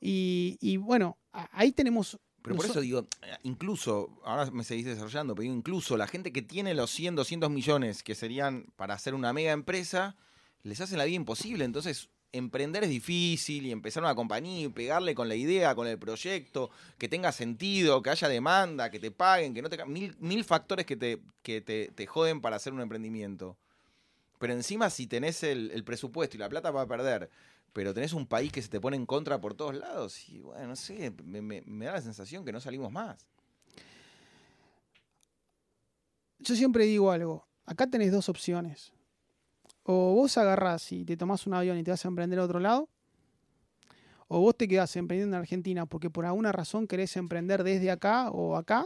Y, 0.00 0.58
y 0.60 0.76
bueno, 0.76 1.16
ahí 1.32 1.72
tenemos. 1.72 2.18
Pero 2.42 2.56
por 2.56 2.66
eso 2.66 2.80
digo, 2.80 3.06
incluso, 3.42 4.20
ahora 4.24 4.50
me 4.50 4.64
seguís 4.64 4.86
desarrollando, 4.86 5.34
pero 5.34 5.42
digo, 5.42 5.54
incluso 5.54 5.96
la 5.96 6.06
gente 6.06 6.32
que 6.32 6.42
tiene 6.42 6.74
los 6.74 6.90
100, 6.90 7.16
200 7.16 7.50
millones 7.50 8.02
que 8.02 8.14
serían 8.14 8.66
para 8.76 8.94
hacer 8.94 9.14
una 9.14 9.32
mega 9.32 9.52
empresa, 9.52 10.16
les 10.62 10.80
hacen 10.80 10.98
la 10.98 11.04
vida 11.04 11.16
imposible. 11.16 11.64
Entonces, 11.64 12.08
emprender 12.32 12.84
es 12.84 12.90
difícil 12.90 13.66
y 13.66 13.72
empezar 13.72 14.02
una 14.02 14.14
compañía 14.14 14.66
y 14.66 14.68
pegarle 14.68 15.14
con 15.14 15.28
la 15.28 15.34
idea, 15.34 15.74
con 15.74 15.86
el 15.86 15.98
proyecto, 15.98 16.70
que 16.98 17.08
tenga 17.08 17.32
sentido, 17.32 18.02
que 18.02 18.10
haya 18.10 18.28
demanda, 18.28 18.90
que 18.90 18.98
te 18.98 19.10
paguen, 19.10 19.54
que 19.54 19.62
no 19.62 19.68
te... 19.70 19.84
Mil, 19.86 20.16
mil 20.18 20.44
factores 20.44 20.84
que, 20.86 20.96
te, 20.96 21.20
que 21.42 21.60
te, 21.60 22.06
joden 22.06 22.40
para 22.40 22.56
hacer 22.56 22.72
un 22.72 22.80
emprendimiento. 22.80 23.56
Pero 24.38 24.52
encima, 24.52 24.90
si 24.90 25.06
tenés 25.06 25.42
el, 25.42 25.82
presupuesto 25.84 26.36
y 26.36 26.40
la 26.40 26.48
plata 26.48 26.72
para 26.72 26.86
perder, 26.86 27.30
pero 27.72 27.94
tenés 27.94 28.12
un 28.12 28.26
país 28.26 28.52
que 28.52 28.62
se 28.62 28.68
te 28.68 28.80
pone 28.80 28.96
en 28.96 29.06
contra 29.06 29.40
por 29.40 29.54
todos 29.54 29.74
lados, 29.74 30.28
y 30.28 30.40
bueno, 30.40 30.68
no 30.68 30.76
sé, 30.76 31.12
me, 31.24 31.40
me- 31.42 31.62
me 31.62 31.86
da 31.86 31.92
la 31.92 32.02
sensación 32.02 32.44
que 32.44 32.52
no 32.52 32.60
salimos 32.60 32.92
más. 32.92 33.26
Yo 36.40 36.54
siempre 36.54 36.84
digo 36.84 37.10
algo. 37.10 37.46
Acá 37.66 37.86
tenés 37.88 38.12
dos 38.12 38.28
opciones. 38.28 38.92
O 39.90 40.12
vos 40.12 40.36
agarrás 40.36 40.92
y 40.92 41.06
te 41.06 41.16
tomás 41.16 41.46
un 41.46 41.54
avión 41.54 41.78
y 41.78 41.82
te 41.82 41.90
vas 41.90 42.04
a 42.04 42.08
emprender 42.08 42.38
a 42.38 42.44
otro 42.44 42.60
lado. 42.60 42.90
O 44.26 44.38
vos 44.38 44.54
te 44.54 44.68
quedás 44.68 44.94
emprendiendo 44.96 45.34
en 45.34 45.40
Argentina 45.40 45.86
porque 45.86 46.10
por 46.10 46.26
alguna 46.26 46.52
razón 46.52 46.86
querés 46.86 47.16
emprender 47.16 47.64
desde 47.64 47.90
acá 47.90 48.28
o 48.28 48.58
acá 48.58 48.84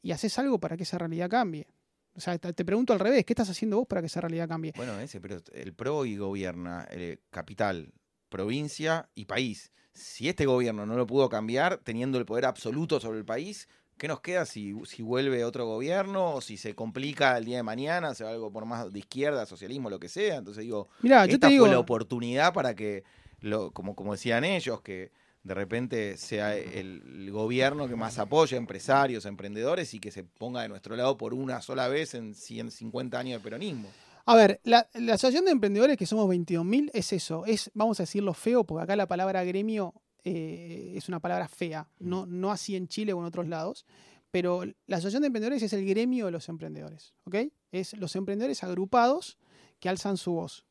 y 0.00 0.12
haces 0.12 0.38
algo 0.38 0.58
para 0.58 0.78
que 0.78 0.84
esa 0.84 0.96
realidad 0.96 1.28
cambie. 1.28 1.66
O 2.14 2.20
sea, 2.20 2.38
te 2.38 2.64
pregunto 2.64 2.94
al 2.94 2.98
revés, 2.98 3.26
¿qué 3.26 3.34
estás 3.34 3.50
haciendo 3.50 3.76
vos 3.76 3.86
para 3.86 4.00
que 4.00 4.06
esa 4.06 4.22
realidad 4.22 4.48
cambie? 4.48 4.72
Bueno, 4.74 4.98
ese, 4.98 5.20
pero 5.20 5.36
el 5.52 5.74
PRO 5.74 6.06
y 6.06 6.16
gobierna 6.16 6.88
eh, 6.90 7.18
capital, 7.28 7.92
provincia 8.30 9.10
y 9.14 9.26
país. 9.26 9.70
Si 9.92 10.30
este 10.30 10.46
gobierno 10.46 10.86
no 10.86 10.96
lo 10.96 11.06
pudo 11.06 11.28
cambiar, 11.28 11.76
teniendo 11.84 12.16
el 12.16 12.24
poder 12.24 12.46
absoluto 12.46 13.00
sobre 13.00 13.18
el 13.18 13.26
país, 13.26 13.68
¿qué 13.96 14.08
nos 14.08 14.20
queda 14.20 14.44
si, 14.44 14.74
si 14.84 15.02
vuelve 15.02 15.44
otro 15.44 15.66
gobierno 15.66 16.34
o 16.34 16.40
si 16.40 16.56
se 16.56 16.74
complica 16.74 17.36
el 17.36 17.44
día 17.44 17.58
de 17.58 17.62
mañana, 17.62 18.14
se 18.14 18.24
va 18.24 18.30
algo 18.30 18.52
por 18.52 18.66
más 18.66 18.92
de 18.92 18.98
izquierda, 18.98 19.46
socialismo, 19.46 19.90
lo 19.90 19.98
que 19.98 20.08
sea? 20.08 20.36
Entonces 20.36 20.64
digo, 20.64 20.88
Mirá, 21.02 21.26
yo 21.26 21.34
esta 21.34 21.48
te 21.48 21.52
digo, 21.52 21.66
fue 21.66 21.74
la 21.74 21.78
oportunidad 21.78 22.52
para 22.52 22.74
que, 22.74 23.04
lo, 23.40 23.70
como, 23.72 23.94
como 23.94 24.12
decían 24.12 24.44
ellos, 24.44 24.80
que 24.80 25.12
de 25.42 25.54
repente 25.54 26.16
sea 26.16 26.56
el, 26.56 27.02
el 27.06 27.30
gobierno 27.30 27.88
que 27.88 27.96
más 27.96 28.18
apoya 28.18 28.56
a 28.56 28.60
empresarios, 28.60 29.26
a 29.26 29.28
emprendedores 29.28 29.94
y 29.94 30.00
que 30.00 30.10
se 30.10 30.24
ponga 30.24 30.62
de 30.62 30.68
nuestro 30.68 30.96
lado 30.96 31.16
por 31.16 31.32
una 31.34 31.62
sola 31.62 31.86
vez 31.88 32.14
en 32.14 32.34
150 32.34 33.18
años 33.18 33.40
de 33.40 33.44
peronismo. 33.44 33.88
A 34.28 34.34
ver, 34.34 34.60
la, 34.64 34.88
la 34.94 35.14
Asociación 35.14 35.44
de 35.44 35.52
Emprendedores, 35.52 35.96
que 35.96 36.04
somos 36.04 36.28
22.000, 36.28 36.90
es 36.92 37.12
eso. 37.12 37.46
Es, 37.46 37.70
vamos 37.74 38.00
a 38.00 38.02
decirlo 38.02 38.34
feo, 38.34 38.64
porque 38.64 38.82
acá 38.82 38.96
la 38.96 39.06
palabra 39.06 39.44
gremio 39.44 39.94
eh, 40.28 40.94
es 40.96 41.08
una 41.08 41.20
palabra 41.20 41.46
fea. 41.46 41.88
No, 42.00 42.26
no 42.26 42.50
así 42.50 42.74
en 42.74 42.88
Chile 42.88 43.12
o 43.12 43.20
en 43.20 43.26
otros 43.26 43.46
lados. 43.46 43.86
Pero 44.32 44.64
la 44.88 44.96
Asociación 44.96 45.22
de 45.22 45.28
Emprendedores 45.28 45.62
es 45.62 45.72
el 45.72 45.86
gremio 45.86 46.26
de 46.26 46.32
los 46.32 46.48
emprendedores. 46.48 47.14
¿Ok? 47.24 47.36
Es 47.70 47.96
los 47.96 48.16
emprendedores 48.16 48.64
agrupados 48.64 49.38
que 49.78 49.88
alzan 49.88 50.16
su 50.16 50.32
voz. 50.32 50.66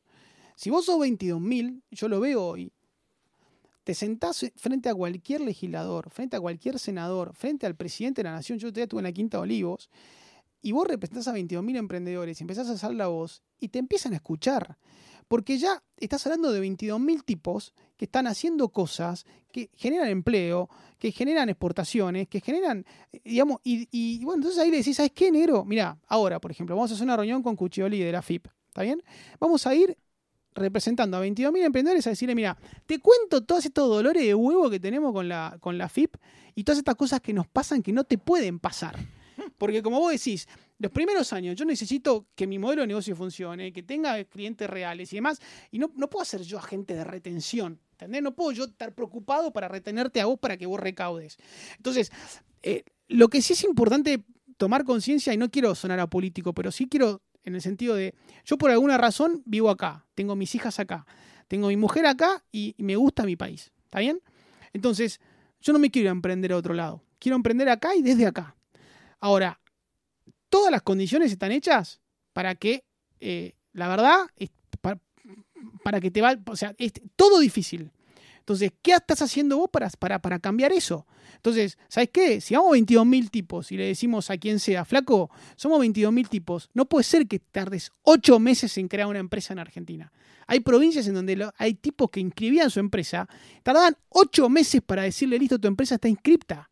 Si 0.56 0.68
vos 0.68 0.84
sos 0.84 0.98
22.000, 1.00 1.80
yo 1.90 2.08
lo 2.08 2.20
veo 2.20 2.44
hoy. 2.44 2.70
Te 3.82 3.94
sentás 3.94 4.44
frente 4.56 4.90
a 4.90 4.94
cualquier 4.94 5.40
legislador, 5.40 6.10
frente 6.10 6.36
a 6.36 6.40
cualquier 6.40 6.78
senador, 6.78 7.32
frente 7.34 7.64
al 7.64 7.76
presidente 7.76 8.22
de 8.22 8.28
la 8.28 8.34
nación. 8.34 8.58
Yo 8.58 8.68
todavía 8.68 8.84
estuve 8.84 9.00
en 9.00 9.04
la 9.04 9.12
Quinta 9.12 9.38
de 9.38 9.42
Olivos 9.44 9.88
y 10.60 10.72
vos 10.72 10.86
representás 10.86 11.28
a 11.28 11.34
22.000 11.34 11.76
emprendedores 11.78 12.40
y 12.40 12.44
empezás 12.44 12.68
a 12.68 12.72
hacer 12.72 12.92
la 12.92 13.06
voz 13.06 13.42
y 13.58 13.68
te 13.68 13.78
empiezan 13.78 14.12
a 14.12 14.16
escuchar. 14.16 14.76
Porque 15.28 15.58
ya 15.58 15.82
estás 15.96 16.26
hablando 16.26 16.52
de 16.52 16.62
22.000 16.62 17.24
tipos 17.24 17.72
que 17.96 18.04
están 18.04 18.26
haciendo 18.26 18.68
cosas 18.68 19.24
que 19.50 19.70
generan 19.74 20.08
empleo, 20.08 20.68
que 20.98 21.10
generan 21.12 21.48
exportaciones, 21.48 22.28
que 22.28 22.40
generan, 22.40 22.84
eh, 23.12 23.20
digamos, 23.24 23.60
y, 23.64 23.88
y, 23.90 24.24
bueno, 24.24 24.42
entonces 24.42 24.60
ahí 24.60 24.70
le 24.70 24.78
decís, 24.78 24.96
¿sabes 24.96 25.12
qué, 25.12 25.30
negro? 25.30 25.64
Mira, 25.64 25.98
ahora, 26.06 26.40
por 26.40 26.50
ejemplo, 26.50 26.76
vamos 26.76 26.90
a 26.90 26.94
hacer 26.94 27.04
una 27.04 27.16
reunión 27.16 27.42
con 27.42 27.56
Cuccioli 27.56 27.98
de 27.98 28.12
la 28.12 28.22
FIP, 28.22 28.46
¿está 28.68 28.82
bien? 28.82 29.02
Vamos 29.40 29.66
a 29.66 29.74
ir 29.74 29.96
representando 30.56 31.16
a 31.16 31.24
22.000 31.24 31.64
emprendedores 31.64 32.06
a 32.06 32.10
decirle, 32.10 32.34
mira, 32.34 32.56
te 32.86 32.98
cuento 32.98 33.44
todos 33.44 33.64
estos 33.64 33.88
dolores 33.88 34.22
de 34.22 34.34
huevo 34.34 34.70
que 34.70 34.80
tenemos 34.80 35.12
con 35.12 35.28
la, 35.28 35.56
con 35.60 35.78
la 35.78 35.88
FIP 35.88 36.16
y 36.54 36.64
todas 36.64 36.78
estas 36.78 36.94
cosas 36.94 37.20
que 37.20 37.32
nos 37.32 37.46
pasan 37.46 37.82
que 37.82 37.92
no 37.92 38.04
te 38.04 38.18
pueden 38.18 38.58
pasar. 38.58 38.98
Porque 39.58 39.82
como 39.82 40.00
vos 40.00 40.12
decís, 40.12 40.48
los 40.78 40.92
primeros 40.92 41.32
años 41.32 41.56
yo 41.56 41.64
necesito 41.64 42.26
que 42.34 42.46
mi 42.46 42.58
modelo 42.58 42.82
de 42.82 42.88
negocio 42.88 43.16
funcione, 43.16 43.72
que 43.72 43.82
tenga 43.82 44.22
clientes 44.24 44.68
reales 44.68 45.12
y 45.12 45.16
demás, 45.16 45.40
y 45.70 45.78
no, 45.78 45.90
no 45.96 46.10
puedo 46.10 46.24
ser 46.24 46.42
yo 46.42 46.58
agente 46.58 46.94
de 46.94 47.04
retención, 47.04 47.80
¿entendés? 47.92 48.22
No 48.22 48.34
puedo 48.34 48.64
estar 48.64 48.94
preocupado 48.94 49.52
para 49.52 49.68
retenerte 49.68 50.20
a 50.20 50.26
vos 50.26 50.38
para 50.38 50.56
que 50.56 50.66
vos 50.66 50.78
recaudes. 50.78 51.38
Entonces, 51.76 52.12
eh, 52.62 52.84
lo 53.08 53.28
que 53.28 53.40
sí 53.40 53.54
es 53.54 53.64
importante 53.64 54.24
tomar 54.56 54.84
conciencia, 54.84 55.32
y 55.32 55.36
no 55.36 55.50
quiero 55.50 55.74
sonar 55.74 56.00
a 56.00 56.08
político, 56.08 56.52
pero 56.52 56.70
sí 56.70 56.86
quiero 56.88 57.22
en 57.44 57.54
el 57.54 57.62
sentido 57.62 57.94
de, 57.94 58.14
yo 58.44 58.58
por 58.58 58.70
alguna 58.70 58.98
razón 58.98 59.42
vivo 59.46 59.70
acá, 59.70 60.04
tengo 60.14 60.34
mis 60.34 60.54
hijas 60.54 60.80
acá, 60.80 61.06
tengo 61.48 61.68
mi 61.68 61.76
mujer 61.76 62.06
acá 62.06 62.44
y, 62.50 62.74
y 62.76 62.82
me 62.82 62.96
gusta 62.96 63.22
mi 63.22 63.36
país, 63.36 63.72
¿está 63.84 64.00
bien? 64.00 64.20
Entonces, 64.72 65.20
yo 65.60 65.72
no 65.72 65.78
me 65.78 65.90
quiero 65.90 66.10
emprender 66.10 66.52
a 66.52 66.56
otro 66.56 66.74
lado, 66.74 67.02
quiero 67.18 67.36
emprender 67.36 67.68
acá 67.68 67.94
y 67.94 68.02
desde 68.02 68.26
acá. 68.26 68.56
Ahora, 69.20 69.60
todas 70.48 70.70
las 70.70 70.82
condiciones 70.82 71.32
están 71.32 71.52
hechas 71.52 72.00
para 72.32 72.54
que, 72.54 72.84
eh, 73.20 73.54
la 73.72 73.88
verdad, 73.88 74.26
para, 74.80 75.00
para 75.82 76.00
que 76.00 76.10
te 76.10 76.20
va, 76.20 76.36
o 76.46 76.56
sea, 76.56 76.74
es 76.78 76.92
todo 77.16 77.40
difícil. 77.40 77.90
Entonces, 78.46 78.72
¿qué 78.80 78.92
estás 78.92 79.22
haciendo 79.22 79.58
vos 79.58 79.68
para, 79.72 79.90
para, 79.90 80.20
para 80.20 80.38
cambiar 80.38 80.72
eso? 80.72 81.04
Entonces, 81.34 81.78
¿sabes 81.88 82.10
qué? 82.12 82.40
Si 82.40 82.54
vamos 82.54 82.76
22.000 82.76 83.28
tipos 83.28 83.72
y 83.72 83.76
le 83.76 83.86
decimos 83.86 84.30
a 84.30 84.38
quien 84.38 84.60
sea, 84.60 84.84
flaco, 84.84 85.30
somos 85.56 85.80
22.000 85.80 86.28
tipos, 86.28 86.70
no 86.72 86.86
puede 86.86 87.02
ser 87.02 87.26
que 87.26 87.40
tardes 87.40 87.90
8 88.02 88.38
meses 88.38 88.78
en 88.78 88.86
crear 88.86 89.08
una 89.08 89.18
empresa 89.18 89.52
en 89.52 89.58
Argentina. 89.58 90.12
Hay 90.46 90.60
provincias 90.60 91.08
en 91.08 91.14
donde 91.14 91.50
hay 91.58 91.74
tipos 91.74 92.08
que 92.08 92.20
inscribían 92.20 92.70
su 92.70 92.78
empresa, 92.78 93.28
tardaban 93.64 93.96
8 94.10 94.48
meses 94.48 94.80
para 94.80 95.02
decirle, 95.02 95.40
listo, 95.40 95.58
tu 95.58 95.66
empresa 95.66 95.96
está 95.96 96.08
inscripta. 96.08 96.70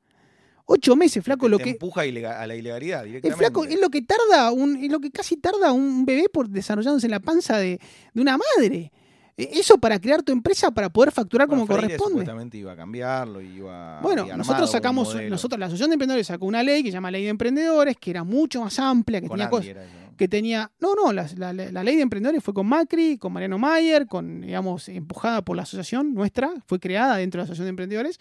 Ocho 0.66 0.96
meses, 0.96 1.22
flaco, 1.22 1.46
lo 1.48 1.58
que. 1.58 1.70
empuja 1.70 2.02
a 2.02 2.46
la 2.46 2.54
ilegalidad 2.54 3.04
directamente. 3.04 3.28
Es 3.28 3.36
flaco, 3.36 3.64
es 3.64 3.78
lo 3.78 3.90
que 3.90 4.00
tarda, 4.00 4.50
un, 4.50 4.82
es 4.82 4.90
lo 4.90 4.98
que 4.98 5.10
casi 5.10 5.36
tarda 5.36 5.72
un 5.72 6.06
bebé 6.06 6.28
por 6.32 6.48
desarrollándose 6.48 7.06
en 7.06 7.10
la 7.10 7.20
panza 7.20 7.58
de, 7.58 7.78
de 8.14 8.20
una 8.20 8.38
madre. 8.38 8.90
E, 9.36 9.58
eso 9.58 9.78
para 9.78 9.98
crear 9.98 10.22
tu 10.22 10.32
empresa, 10.32 10.70
para 10.70 10.88
poder 10.88 11.12
facturar 11.12 11.48
como 11.48 11.66
corresponde. 11.66 12.20
Supuestamente 12.20 12.56
iba 12.56 12.72
a 12.72 12.76
cambiarlo, 12.76 13.40
iba 13.42 14.00
Bueno, 14.00 14.26
nosotros 14.36 14.70
sacamos, 14.70 15.14
nosotros, 15.28 15.58
la 15.58 15.66
Asociación 15.66 15.90
de 15.90 15.94
Emprendedores 15.94 16.26
sacó 16.26 16.46
una 16.46 16.62
ley 16.62 16.82
que 16.82 16.90
se 16.90 16.94
llama 16.94 17.10
Ley 17.10 17.24
de 17.24 17.30
Emprendedores, 17.30 17.96
que 17.98 18.10
era 18.10 18.24
mucho 18.24 18.62
más 18.62 18.78
amplia, 18.78 19.20
que 19.20 19.28
tenía 19.28 19.50
cosas. 19.50 19.74
Que 20.16 20.28
tenía. 20.28 20.70
No, 20.78 20.94
no, 20.94 21.12
la, 21.12 21.26
la, 21.34 21.82
ley 21.82 21.96
de 21.96 22.02
emprendedores 22.02 22.42
fue 22.42 22.54
con 22.54 22.68
Macri, 22.68 23.18
con 23.18 23.32
Mariano 23.32 23.58
Mayer, 23.58 24.06
con, 24.06 24.42
digamos, 24.42 24.88
empujada 24.88 25.42
por 25.42 25.56
la 25.56 25.62
asociación 25.62 26.14
nuestra, 26.14 26.52
fue 26.66 26.78
creada 26.78 27.16
dentro 27.16 27.38
de 27.38 27.42
la 27.42 27.44
Asociación 27.46 27.66
de 27.66 27.70
Emprendedores 27.70 28.20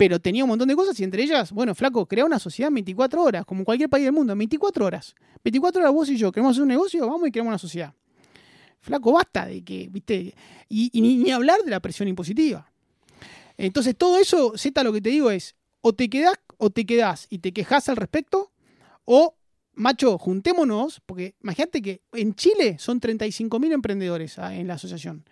pero 0.00 0.18
tenía 0.18 0.44
un 0.44 0.48
montón 0.48 0.66
de 0.66 0.74
cosas 0.74 0.98
y 0.98 1.04
entre 1.04 1.22
ellas, 1.22 1.52
bueno, 1.52 1.74
flaco, 1.74 2.06
crea 2.06 2.24
una 2.24 2.38
sociedad 2.38 2.68
en 2.68 2.74
24 2.76 3.22
horas, 3.22 3.44
como 3.44 3.66
cualquier 3.66 3.90
país 3.90 4.06
del 4.06 4.14
mundo, 4.14 4.32
en 4.32 4.38
24 4.38 4.86
horas. 4.86 5.14
24 5.44 5.82
horas 5.82 5.92
vos 5.92 6.08
y 6.08 6.16
yo 6.16 6.32
queremos 6.32 6.52
hacer 6.52 6.62
un 6.62 6.70
negocio, 6.70 7.06
vamos 7.06 7.28
y 7.28 7.30
creamos 7.30 7.50
una 7.50 7.58
sociedad. 7.58 7.92
Flaco, 8.80 9.12
basta 9.12 9.44
de 9.44 9.62
que, 9.62 9.88
viste, 9.90 10.34
y, 10.70 10.90
ni, 11.02 11.30
hablar 11.30 11.60
de 11.66 11.70
la 11.70 11.80
presión 11.80 12.08
impositiva. 12.08 12.72
Entonces, 13.58 13.94
todo 13.94 14.18
eso, 14.18 14.54
Z, 14.56 14.82
lo 14.84 14.90
que 14.90 15.02
te 15.02 15.10
digo 15.10 15.30
es, 15.30 15.54
o 15.82 15.92
te 15.92 16.08
quedás 16.08 16.36
o 16.56 16.70
te 16.70 16.86
quedás 16.86 17.26
y 17.28 17.40
te 17.40 17.52
quejas 17.52 17.90
al 17.90 17.96
respecto, 17.96 18.52
o, 19.04 19.36
macho, 19.74 20.16
juntémonos, 20.16 21.02
porque 21.04 21.34
imagínate 21.42 21.82
que 21.82 22.00
en 22.14 22.34
Chile 22.34 22.78
son 22.78 23.02
35.000 23.02 23.70
emprendedores 23.70 24.38
ah, 24.38 24.54
en 24.54 24.66
la 24.66 24.74
asociación. 24.74 25.26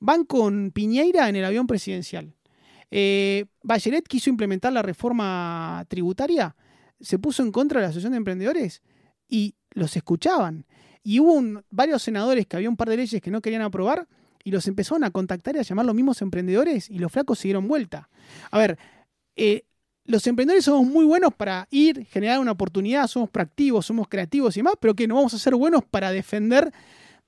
Van 0.00 0.24
con 0.24 0.70
Piñeira 0.70 1.28
en 1.28 1.36
el 1.36 1.44
avión 1.44 1.66
presidencial. 1.66 2.37
Eh, 2.90 3.46
quiso 4.08 4.30
implementar 4.30 4.72
la 4.72 4.82
reforma 4.82 5.84
tributaria, 5.88 6.56
se 7.00 7.18
puso 7.18 7.42
en 7.42 7.52
contra 7.52 7.80
de 7.80 7.86
la 7.86 7.90
Asociación 7.90 8.12
de 8.12 8.18
Emprendedores 8.18 8.82
y 9.28 9.54
los 9.70 9.96
escuchaban. 9.96 10.66
Y 11.02 11.20
hubo 11.20 11.62
varios 11.70 12.02
senadores 12.02 12.46
que 12.46 12.56
había 12.56 12.68
un 12.68 12.76
par 12.76 12.88
de 12.88 12.96
leyes 12.96 13.22
que 13.22 13.30
no 13.30 13.40
querían 13.40 13.62
aprobar 13.62 14.08
y 14.44 14.50
los 14.50 14.66
empezaron 14.66 15.04
a 15.04 15.10
contactar 15.10 15.56
y 15.56 15.58
a 15.58 15.62
llamar 15.62 15.86
los 15.86 15.94
mismos 15.94 16.20
emprendedores 16.22 16.90
y 16.90 16.98
los 16.98 17.12
flacos 17.12 17.38
siguieron 17.38 17.68
vuelta. 17.68 18.08
A 18.50 18.58
ver, 18.58 18.78
eh, 19.36 19.64
los 20.04 20.26
emprendedores 20.26 20.64
somos 20.64 20.86
muy 20.86 21.04
buenos 21.04 21.34
para 21.34 21.68
ir, 21.70 22.06
generar 22.06 22.40
una 22.40 22.52
oportunidad, 22.52 23.06
somos 23.06 23.30
proactivos, 23.30 23.86
somos 23.86 24.08
creativos 24.08 24.56
y 24.56 24.60
demás, 24.60 24.74
pero 24.80 24.94
que 24.94 25.06
no 25.06 25.16
vamos 25.16 25.34
a 25.34 25.38
ser 25.38 25.54
buenos 25.54 25.84
para 25.84 26.10
defender 26.10 26.72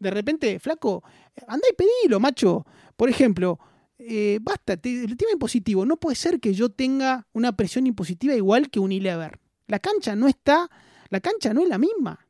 de 0.00 0.10
repente, 0.10 0.58
flaco, 0.58 1.04
anda 1.46 1.66
y 1.70 1.74
pedilo, 1.74 2.18
macho. 2.18 2.66
Por 2.96 3.10
ejemplo, 3.10 3.60
eh, 4.00 4.38
basta, 4.40 4.74
el 4.74 5.16
tema 5.16 5.32
impositivo. 5.32 5.84
No 5.84 5.96
puede 5.96 6.16
ser 6.16 6.40
que 6.40 6.54
yo 6.54 6.70
tenga 6.70 7.26
una 7.32 7.56
presión 7.56 7.86
impositiva 7.86 8.34
igual 8.34 8.70
que 8.70 8.80
Unilever. 8.80 9.38
La 9.66 9.78
cancha 9.78 10.16
no 10.16 10.28
está, 10.28 10.70
la 11.10 11.20
cancha 11.20 11.54
no 11.54 11.62
es 11.62 11.68
la 11.68 11.78
misma 11.78 12.29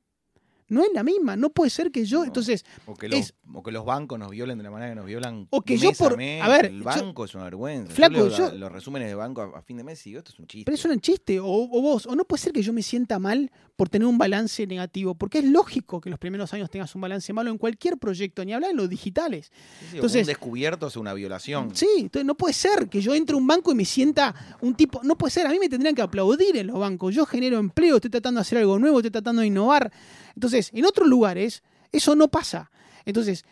no 0.70 0.82
es 0.82 0.90
la 0.94 1.02
misma. 1.02 1.36
No 1.36 1.50
puede 1.50 1.68
ser 1.68 1.90
que 1.90 2.04
yo. 2.04 2.24
entonces. 2.24 2.64
O 2.86 2.94
que, 2.94 3.08
los, 3.08 3.34
los, 3.66 3.84
bancos 3.84 4.18
nos 4.18 4.30
violen 4.30 4.56
de 4.56 4.64
la 4.64 4.70
manera 4.70 4.92
que 4.92 4.94
nos 4.94 5.04
violan. 5.04 5.46
O 5.50 5.60
que 5.62 5.76
yo 5.76 5.92
por. 5.92 6.12
A, 6.14 6.48
ver. 6.48 6.66
El 6.66 6.82
banco 6.82 7.24
es 7.24 7.34
una 7.34 7.44
vergüenza. 7.44 7.92
Flaco, 7.92 8.28
yo, 8.28 8.52
los 8.52 8.72
resúmenes 8.72 9.08
de 9.08 9.14
banco 9.14 9.42
a, 9.42 9.62
fin 9.62 9.76
de 9.76 9.84
mes 9.84 10.06
y 10.06 10.16
esto 10.16 10.32
es 10.32 10.38
un 10.38 10.46
chiste. 10.46 10.64
Pero 10.64 10.74
es 10.76 10.84
un 10.84 11.00
chiste. 11.00 11.40
O, 11.40 11.68
vos. 11.68 12.06
O 12.06 12.14
no 12.14 12.24
puede 12.24 12.40
ser 12.40 12.52
que 12.52 12.62
yo 12.62 12.72
me 12.72 12.82
sienta 12.82 13.18
mal 13.18 13.50
por 13.76 13.88
tener 13.88 14.06
un 14.06 14.16
balance 14.16 14.66
negativo. 14.66 15.14
Porque 15.14 15.38
es 15.38 15.44
lógico 15.44 16.00
que 16.00 16.08
los 16.08 16.18
primeros 16.18 16.54
años 16.54 16.70
tengas 16.70 16.94
un 16.94 17.00
balance 17.00 17.32
malo 17.32 17.50
en 17.50 17.58
cualquier 17.58 17.98
proyecto, 17.98 18.44
ni 18.44 18.52
hablar 18.52 18.70
en 18.70 18.76
los 18.76 18.88
digitales. 18.88 19.50
entonces, 19.92 20.22
un 20.22 20.26
descubierto 20.28 20.86
es 20.86 20.96
una 20.96 21.12
violación. 21.14 21.74
Sí, 21.74 21.88
entonces 21.98 22.24
no 22.24 22.36
puede 22.36 22.54
ser 22.54 22.88
que 22.88 23.00
yo 23.00 23.14
entre 23.14 23.34
a 23.34 23.38
un 23.38 23.46
banco 23.46 23.72
y 23.72 23.74
me 23.74 23.84
sienta 23.84 24.34
un 24.60 24.74
tipo. 24.74 25.02
No 25.02 25.18
puede 25.18 25.32
ser. 25.32 25.46
A 25.46 25.50
mí 25.50 25.58
me 25.58 25.68
tendrían 25.68 25.96
que 25.96 26.02
aplaudir 26.02 26.56
en 26.56 26.68
los 26.68 26.78
bancos. 26.78 27.12
Yo 27.12 27.26
genero 27.26 27.58
empleo, 27.58 27.96
estoy 27.96 28.10
tratando 28.10 28.38
de 28.38 28.42
hacer 28.42 28.58
algo 28.58 28.78
nuevo, 28.78 28.98
estoy 28.98 29.10
tratando 29.10 29.40
de 29.40 29.48
innovar. 29.48 29.90
Entonces, 30.34 30.70
en 30.72 30.84
otros 30.84 31.08
lugares 31.08 31.62
eso 31.92 32.14
no 32.16 32.28
pasa. 32.28 32.70
Entonces, 33.04 33.44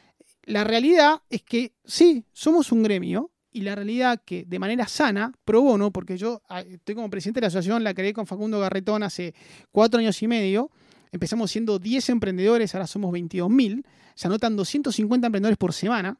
la 0.44 0.64
realidad 0.64 1.22
es 1.28 1.42
que 1.42 1.72
sí, 1.84 2.24
somos 2.32 2.72
un 2.72 2.82
gremio 2.82 3.30
y 3.52 3.62
la 3.62 3.74
realidad 3.74 4.22
que 4.24 4.44
de 4.44 4.58
manera 4.58 4.86
sana, 4.88 5.32
pro 5.44 5.62
bono, 5.62 5.90
porque 5.90 6.16
yo 6.16 6.42
ah, 6.48 6.60
estoy 6.60 6.94
como 6.94 7.10
presidente 7.10 7.40
de 7.40 7.42
la 7.42 7.48
asociación, 7.48 7.84
la 7.84 7.94
creé 7.94 8.12
con 8.12 8.26
Facundo 8.26 8.60
Garretón 8.60 9.02
hace 9.02 9.34
cuatro 9.72 10.00
años 10.00 10.22
y 10.22 10.28
medio, 10.28 10.70
empezamos 11.12 11.50
siendo 11.50 11.78
10 11.78 12.10
emprendedores, 12.10 12.74
ahora 12.74 12.86
somos 12.86 13.12
22.000, 13.12 13.84
se 14.14 14.26
anotan 14.26 14.56
250 14.56 15.26
emprendedores 15.26 15.58
por 15.58 15.72
semana, 15.72 16.18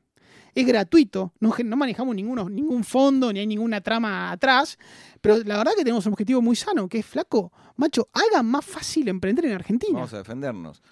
es 0.55 0.67
gratuito, 0.67 1.33
no, 1.41 1.55
no 1.65 1.77
manejamos 1.77 2.15
ninguno, 2.15 2.49
ningún 2.49 2.85
fondo, 2.85 3.33
ni 3.33 3.41
hay 3.41 3.47
ninguna 3.47 3.81
trama 3.81 4.31
atrás, 4.31 4.79
pero 5.21 5.39
la 5.45 5.59
verdad 5.59 5.73
que 5.77 5.85
tenemos 5.85 6.07
un 6.07 6.13
objetivo 6.13 6.43
muy 6.43 6.57
sano, 6.57 6.89
que 6.89 6.99
es 6.99 7.07
flaco, 7.07 7.53
macho, 7.77 8.09
hagan 8.13 8.47
más 8.47 8.65
fácil 8.65 9.09
emprender 9.09 9.47
en 9.47 9.53
Argentina. 9.53 9.95
Vamos 9.95 10.15
a 10.15 10.19
defendernos. 10.19 10.83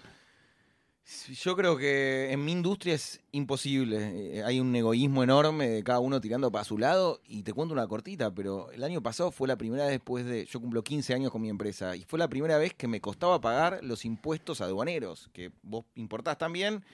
Yo 1.41 1.55
creo 1.55 1.77
que 1.77 2.33
en 2.33 2.45
mi 2.45 2.51
industria 2.51 2.95
es 2.95 3.21
imposible. 3.31 4.39
Eh, 4.39 4.43
hay 4.43 4.59
un 4.59 4.75
egoísmo 4.75 5.23
enorme 5.23 5.69
de 5.69 5.85
cada 5.85 6.01
uno 6.01 6.21
tirando 6.21 6.51
para 6.51 6.65
su 6.65 6.79
lado. 6.79 7.21
Y 7.29 7.45
te 7.45 7.53
cuento 7.53 7.73
una 7.73 7.87
cortita, 7.87 8.35
pero 8.35 8.73
el 8.73 8.83
año 8.83 9.01
pasado 9.01 9.31
fue 9.31 9.47
la 9.47 9.57
primera 9.57 9.85
vez 9.85 9.93
después 9.93 10.27
de. 10.27 10.47
Yo 10.47 10.61
cumplo 10.61 10.83
15 10.83 11.15
años 11.15 11.31
con 11.31 11.43
mi 11.43 11.49
empresa. 11.49 11.95
Y 11.95 12.03
fue 12.03 12.19
la 12.19 12.27
primera 12.27 12.59
vez 12.59 12.75
que 12.75 12.89
me 12.89 13.01
costaba 13.01 13.41
pagar 13.41 13.79
los 13.85 14.05
impuestos 14.05 14.61
aduaneros, 14.61 15.31
que 15.33 15.53
vos 15.63 15.85
importás 15.95 16.39
también 16.39 16.85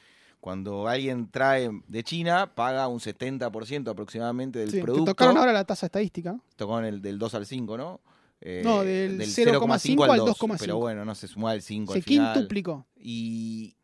cuando 0.43 0.89
alguien 0.89 1.31
trae 1.31 1.71
de 1.87 2.03
China, 2.03 2.53
paga 2.53 2.89
un 2.89 2.99
70% 2.99 3.89
aproximadamente 3.89 4.59
del 4.59 4.71
producto. 4.83 5.05
Te 5.05 5.11
tocaron 5.13 5.37
ahora 5.37 5.53
la 5.53 5.65
tasa 5.65 5.87
estadística. 5.87 6.37
Tocaron 6.57 6.85
el 6.85 7.01
del 7.01 7.17
2 7.17 7.35
al 7.37 7.47
5, 7.47 7.77
¿no? 7.77 8.01
Eh, 8.41 8.61
no, 8.65 8.83
del, 8.83 9.21
0,5 9.21 10.11
al 10.11 10.19
2,5. 10.19 10.57
Pero 10.59 10.79
bueno, 10.79 11.05
no 11.05 11.15
se 11.15 11.29
sumó 11.29 11.49
el 11.53 11.63
5 11.63 11.93
se 11.93 11.99
al 12.01 12.03
final. 12.03 12.35
quintuplicó. 12.35 12.85
Y 12.97 13.77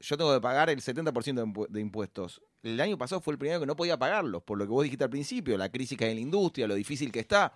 yo 0.00 0.16
tengo 0.16 0.32
que 0.32 0.40
pagar 0.40 0.70
el 0.70 0.80
70% 0.80 1.68
de 1.68 1.80
impuestos. 1.82 2.40
El 2.62 2.80
año 2.80 2.96
pasado 2.96 3.20
fue 3.20 3.34
el 3.34 3.38
primero 3.38 3.60
que 3.60 3.66
no 3.66 3.76
podía 3.76 3.98
pagarlos, 3.98 4.42
por 4.44 4.56
lo 4.56 4.64
que 4.64 4.70
vos 4.70 4.84
dijiste 4.84 5.04
al 5.04 5.10
principio, 5.10 5.58
la 5.58 5.68
crisis 5.68 5.98
que 5.98 6.06
hay 6.06 6.12
en 6.12 6.16
la 6.16 6.22
industria, 6.22 6.66
lo 6.66 6.74
difícil 6.74 7.12
que 7.12 7.20
está. 7.20 7.52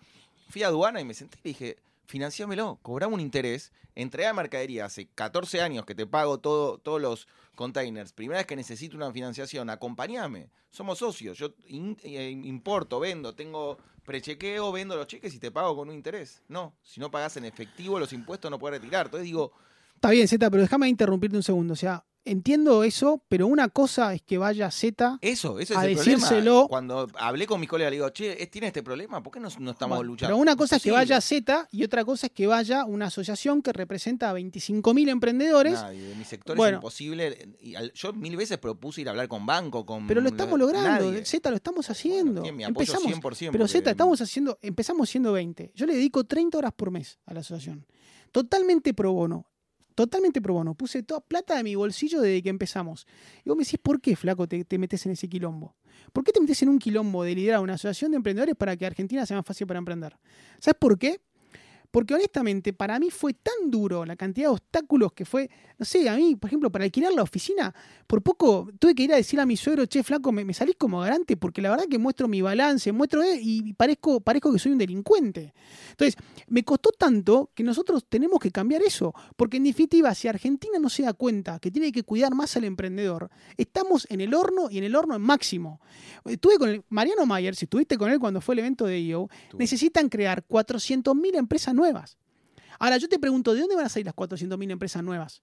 Fui 0.51 0.63
a 0.63 0.67
aduana 0.67 1.01
y 1.01 1.07
me 1.07 1.15
senté 1.15 1.39
y 1.43 1.49
dije, 1.49 1.79
financiámelo, 2.07 2.79
cobrame 2.83 3.15
un 3.15 3.21
interés, 3.21 3.73
entrega 3.95 4.33
mercadería 4.33 4.85
hace 4.87 5.09
14 5.09 5.61
años 5.61 5.85
que 5.85 5.95
te 5.95 6.07
pago 6.07 6.39
todo, 6.39 6.79
todos 6.79 7.01
los 7.01 7.29
containers, 7.55 8.13
primera 8.13 8.39
vez 8.39 8.47
que 8.47 8.57
necesito 8.57 8.97
una 8.97 9.13
financiación, 9.13 9.71
acompáñame, 9.71 10.51
somos 10.71 10.99
socios, 10.99 11.39
yo 11.39 11.55
eh, 11.69 12.31
importo, 12.31 13.01
vendo, 13.01 13.35
tengo 13.35 13.79
prechequeo, 14.05 14.73
vendo 14.73 14.97
los 14.97 15.07
cheques 15.07 15.35
y 15.35 15.39
te 15.39 15.51
pago 15.51 15.77
con 15.77 15.89
un 15.89 15.95
interés. 15.95 16.43
No, 16.49 16.75
si 16.83 17.01
no 17.01 17.11
pagas 17.11 17.37
en 17.37 17.45
efectivo 17.45 17.99
los 17.99 18.13
impuestos 18.13 18.51
no 18.51 18.59
puedes 18.59 18.81
retirar. 18.81 19.07
Entonces 19.07 19.25
digo... 19.25 19.53
Está 19.95 20.11
bien, 20.11 20.29
Zeta, 20.29 20.51
pero 20.51 20.63
déjame 20.63 20.89
interrumpirte 20.89 21.37
un 21.37 21.43
segundo. 21.43 21.73
O 21.73 21.77
sea, 21.77 22.05
entiendo 22.27 22.85
eso, 22.85 23.23
pero 23.29 23.47
una 23.47 23.69
cosa 23.69 24.13
es 24.15 24.23
que 24.23 24.39
vaya 24.39 24.71
Z 24.71 25.19
eso, 25.21 25.59
eso 25.59 25.79
a 25.79 25.87
es 25.87 25.97
decírselo. 25.97 26.67
Cuando 26.69 27.09
hablé 27.19 27.47
con 27.47 27.61
mis 27.61 27.69
colegas, 27.69 27.91
le 27.91 27.97
digo, 27.97 28.11
che, 28.11 28.47
¿tiene 28.49 28.69
este 28.69 28.83
problema? 28.83 29.23
¿Por 29.23 29.33
qué 29.33 29.41
no, 29.41 29.49
estamos 29.49 30.05
luchando? 30.05 30.35
Pero 30.35 30.37
una 30.37 30.57
cosa 30.57 30.77
es 30.77 30.83
que 30.83 30.91
vaya 30.91 31.21
Z 31.21 31.69
y 31.71 31.85
otra 31.85 32.05
cosa 32.05 32.27
es 32.27 32.33
que 32.33 32.47
vaya 32.47 32.85
una 32.85 33.07
asociación 33.07 33.63
que 33.63 33.73
representa 33.73 34.31
a 34.31 34.35
25.000 34.35 35.09
emprendedores. 35.09 35.81
de 35.81 36.15
mi 36.17 36.25
sector 36.25 36.59
es 36.59 36.75
imposible. 36.75 37.57
Yo 37.95 38.13
mil 38.13 38.37
veces 38.37 38.59
propuse 38.59 39.01
ir 39.01 39.09
a 39.09 39.11
hablar 39.13 39.29
con 39.29 39.47
banco, 39.47 39.87
con. 39.87 40.07
Pero 40.07 40.21
lo 40.21 40.29
estamos 40.29 40.59
logrando. 40.59 41.13
Z 41.25 41.51
lo 41.51 41.57
estamos 41.57 41.89
haciendo. 41.91 42.45
empezamos, 42.45 43.07
100%, 43.07 43.51
pero 43.53 43.69
Z, 43.69 43.91
estamos 43.91 44.21
haciendo, 44.21 44.59
empezamos 44.63 45.09
siendo 45.09 45.33
20. 45.33 45.73
Yo 45.75 45.87
le 45.87 45.95
dedico 45.95 46.25
30 46.25 46.59
horas 46.59 46.73
por 46.75 46.91
mes 46.91 47.19
a 47.27 47.35
la 47.35 47.41
asociación. 47.41 47.87
Totalmente 48.33 48.93
pro 48.93 49.13
bono 49.13 49.47
totalmente 49.97 50.41
pro 50.41 50.55
bono. 50.55 50.75
Puse 50.75 51.03
toda 51.03 51.21
plata 51.21 51.57
de 51.57 51.65
mi 51.65 51.75
bolsillo 51.75 52.21
desde 52.21 52.43
que 52.43 52.51
empezamos. 52.51 53.09
Y 53.45 53.49
vos 53.49 53.57
me 53.57 53.65
decís, 53.65 53.81
¿por 53.83 54.01
qué, 54.01 54.15
flaco, 54.15 54.47
te, 54.47 54.79
metes 54.79 55.05
en 55.07 55.13
ese 55.13 55.29
quilombo? 55.29 55.75
¿Por 56.13 56.23
qué 56.23 56.31
te 56.31 56.41
metes 56.41 56.63
en 56.63 56.69
un 56.69 56.79
quilombo 56.79 57.25
de 57.25 57.35
liderar 57.35 57.61
una 57.61 57.75
asociación 57.75 58.13
de 58.13 58.19
emprendedores 58.19 58.55
para 58.55 58.77
que 58.77 58.87
Argentina 58.87 59.27
sea 59.27 59.39
más 59.39 59.47
fácil 59.47 59.67
para 59.67 59.79
emprender? 59.79 60.17
¿Sabes 60.61 60.77
por 60.79 60.99
qué? 60.99 61.21
Porque 61.91 62.15
honestamente, 62.15 62.73
para 62.73 62.99
mí 62.99 63.11
fue 63.11 63.35
tan 63.35 63.71
duro 63.71 64.05
la 64.05 64.17
cantidad 64.17 64.49
de 64.49 64.53
obstáculos 64.53 65.13
que 65.13 65.25
fue. 65.25 65.51
No 65.79 65.85
sé, 65.85 66.09
a 66.09 66.17
mí, 66.17 66.37
por 66.37 66.49
ejemplo, 66.49 66.71
para 66.71 66.85
alquilar 66.85 67.13
la 67.13 67.23
oficina, 67.23 67.75
por 68.07 68.23
poco 68.23 68.69
tuve 68.79 68.95
que 68.95 69.03
ir 69.03 69.13
a 69.13 69.17
decir 69.17 69.39
a 69.41 69.47
mi 69.47 69.57
suegro, 69.57 69.87
che, 69.87 70.03
flaco, 70.03 70.33
me, 70.33 70.45
me 70.45 70.55
salís 70.55 70.77
como 70.77 71.01
garante, 71.01 71.37
porque 71.37 71.61
la 71.61 71.71
verdad 71.71 71.87
que 71.89 71.99
muestro 71.99 72.29
mi 72.29 72.41
balance, 72.41 72.93
muestro 72.93 73.23
eh, 73.23 73.39
y 73.41 73.73
parezco, 73.75 74.21
parezco 74.21 74.53
que 74.53 74.59
soy 74.59 74.73
un 74.73 74.79
delincuente. 74.79 75.53
Entonces, 75.91 76.17
me 76.49 76.65
costó 76.65 76.91
tanto 76.91 77.51
que 77.55 77.63
nosotros 77.63 78.07
tenemos 78.09 78.41
que 78.41 78.51
cambiar 78.51 78.83
eso. 78.83 79.15
Porque 79.37 79.59
en 79.59 79.65
definitiva, 79.65 80.15
si 80.15 80.29
Argentina 80.29 80.79
no 80.79 80.89
se 80.89 81.03
da 81.03 81.13
cuenta 81.13 81.59
que 81.59 81.71
tiene 81.71 81.93
que 81.93 82.03
cuidar 82.03 82.35
más 82.35 82.57
al 82.57 82.65
emprendedor, 82.65 83.31
estamos 83.57 84.07
en 84.11 84.21
el 84.21 84.35
horno 84.35 84.69
y 84.71 84.79
en 84.79 84.85
el 84.85 84.95
horno 84.95 85.15
en 85.15 85.23
máximo. 85.23 85.81
Estuve 86.25 86.59
con 86.59 86.85
Mariano 86.89 87.27
Mayer, 87.27 87.55
si 87.55 87.67
estuviste 87.67 87.97
con 87.97 88.11
él 88.11 88.19
cuando 88.19 88.41
fue 88.41 88.55
el 88.55 88.61
evento 88.61 88.87
de 88.87 89.01
IO, 89.01 89.29
necesitan 89.59 90.09
crear 90.09 90.45
400.000 90.47 91.37
empresas 91.37 91.75
nuevas. 91.77 92.19
Ahora, 92.79 92.97
yo 92.99 93.09
te 93.09 93.19
pregunto, 93.19 93.55
¿de 93.55 93.61
dónde 93.61 93.77
van 93.77 93.87
a 93.87 93.89
salir 93.89 94.07
las 94.07 94.15
400.000 94.15 94.71
empresas 94.71 95.03
nuevas? 95.03 95.43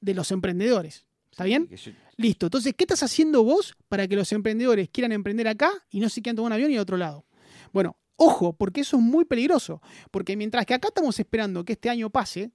De 0.00 0.14
los 0.14 0.30
emprendedores. 0.30 1.06
¿Está 1.30 1.44
bien? 1.44 1.68
Listo. 2.16 2.46
Entonces, 2.46 2.74
¿qué 2.76 2.84
estás 2.84 3.02
haciendo 3.02 3.42
vos 3.42 3.74
para 3.88 4.06
que 4.06 4.16
los 4.16 4.30
emprendedores 4.32 4.88
quieran 4.88 5.12
emprender 5.12 5.48
acá 5.48 5.70
y 5.90 6.00
no 6.00 6.08
se 6.08 6.22
quieran 6.22 6.36
tomar 6.36 6.50
un 6.50 6.52
avión 6.54 6.70
y 6.70 6.76
a 6.76 6.82
otro 6.82 6.96
lado? 6.96 7.26
Bueno, 7.72 7.96
ojo, 8.16 8.52
porque 8.52 8.82
eso 8.82 8.96
es 8.96 9.02
muy 9.02 9.24
peligroso. 9.24 9.82
Porque 10.10 10.36
mientras 10.36 10.64
que 10.64 10.74
acá 10.74 10.88
estamos 10.88 11.18
esperando 11.18 11.64
que 11.64 11.72
este 11.72 11.90
año 11.90 12.08
pase, 12.10 12.52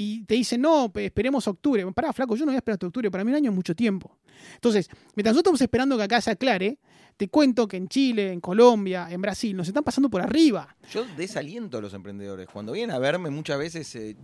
y 0.00 0.24
te 0.26 0.36
dicen, 0.36 0.60
no, 0.60 0.92
esperemos 0.94 1.48
octubre. 1.48 1.84
Pará, 1.92 2.12
flaco, 2.12 2.36
yo 2.36 2.44
no 2.44 2.52
voy 2.52 2.54
a 2.54 2.58
esperar 2.58 2.74
hasta 2.74 2.86
octubre, 2.86 3.10
para 3.10 3.24
mí 3.24 3.32
un 3.32 3.36
año 3.36 3.50
es 3.50 3.56
mucho 3.56 3.74
tiempo. 3.74 4.16
Entonces, 4.54 4.88
mientras 5.16 5.32
nosotros 5.34 5.54
estamos 5.54 5.60
esperando 5.60 5.96
que 5.96 6.04
acá 6.04 6.20
se 6.20 6.30
aclare, 6.30 6.78
te 7.18 7.28
cuento 7.28 7.66
que 7.66 7.76
en 7.76 7.88
Chile, 7.88 8.32
en 8.32 8.40
Colombia, 8.40 9.08
en 9.10 9.20
Brasil, 9.20 9.56
nos 9.56 9.66
están 9.66 9.82
pasando 9.82 10.08
por 10.08 10.22
arriba. 10.22 10.76
Yo 10.92 11.04
desaliento 11.16 11.78
a 11.78 11.80
los 11.80 11.92
emprendedores. 11.92 12.46
Cuando 12.48 12.72
vienen 12.72 12.94
a 12.94 13.00
verme 13.00 13.28
muchas 13.28 13.58
veces, 13.58 13.92
eh, 13.96 14.16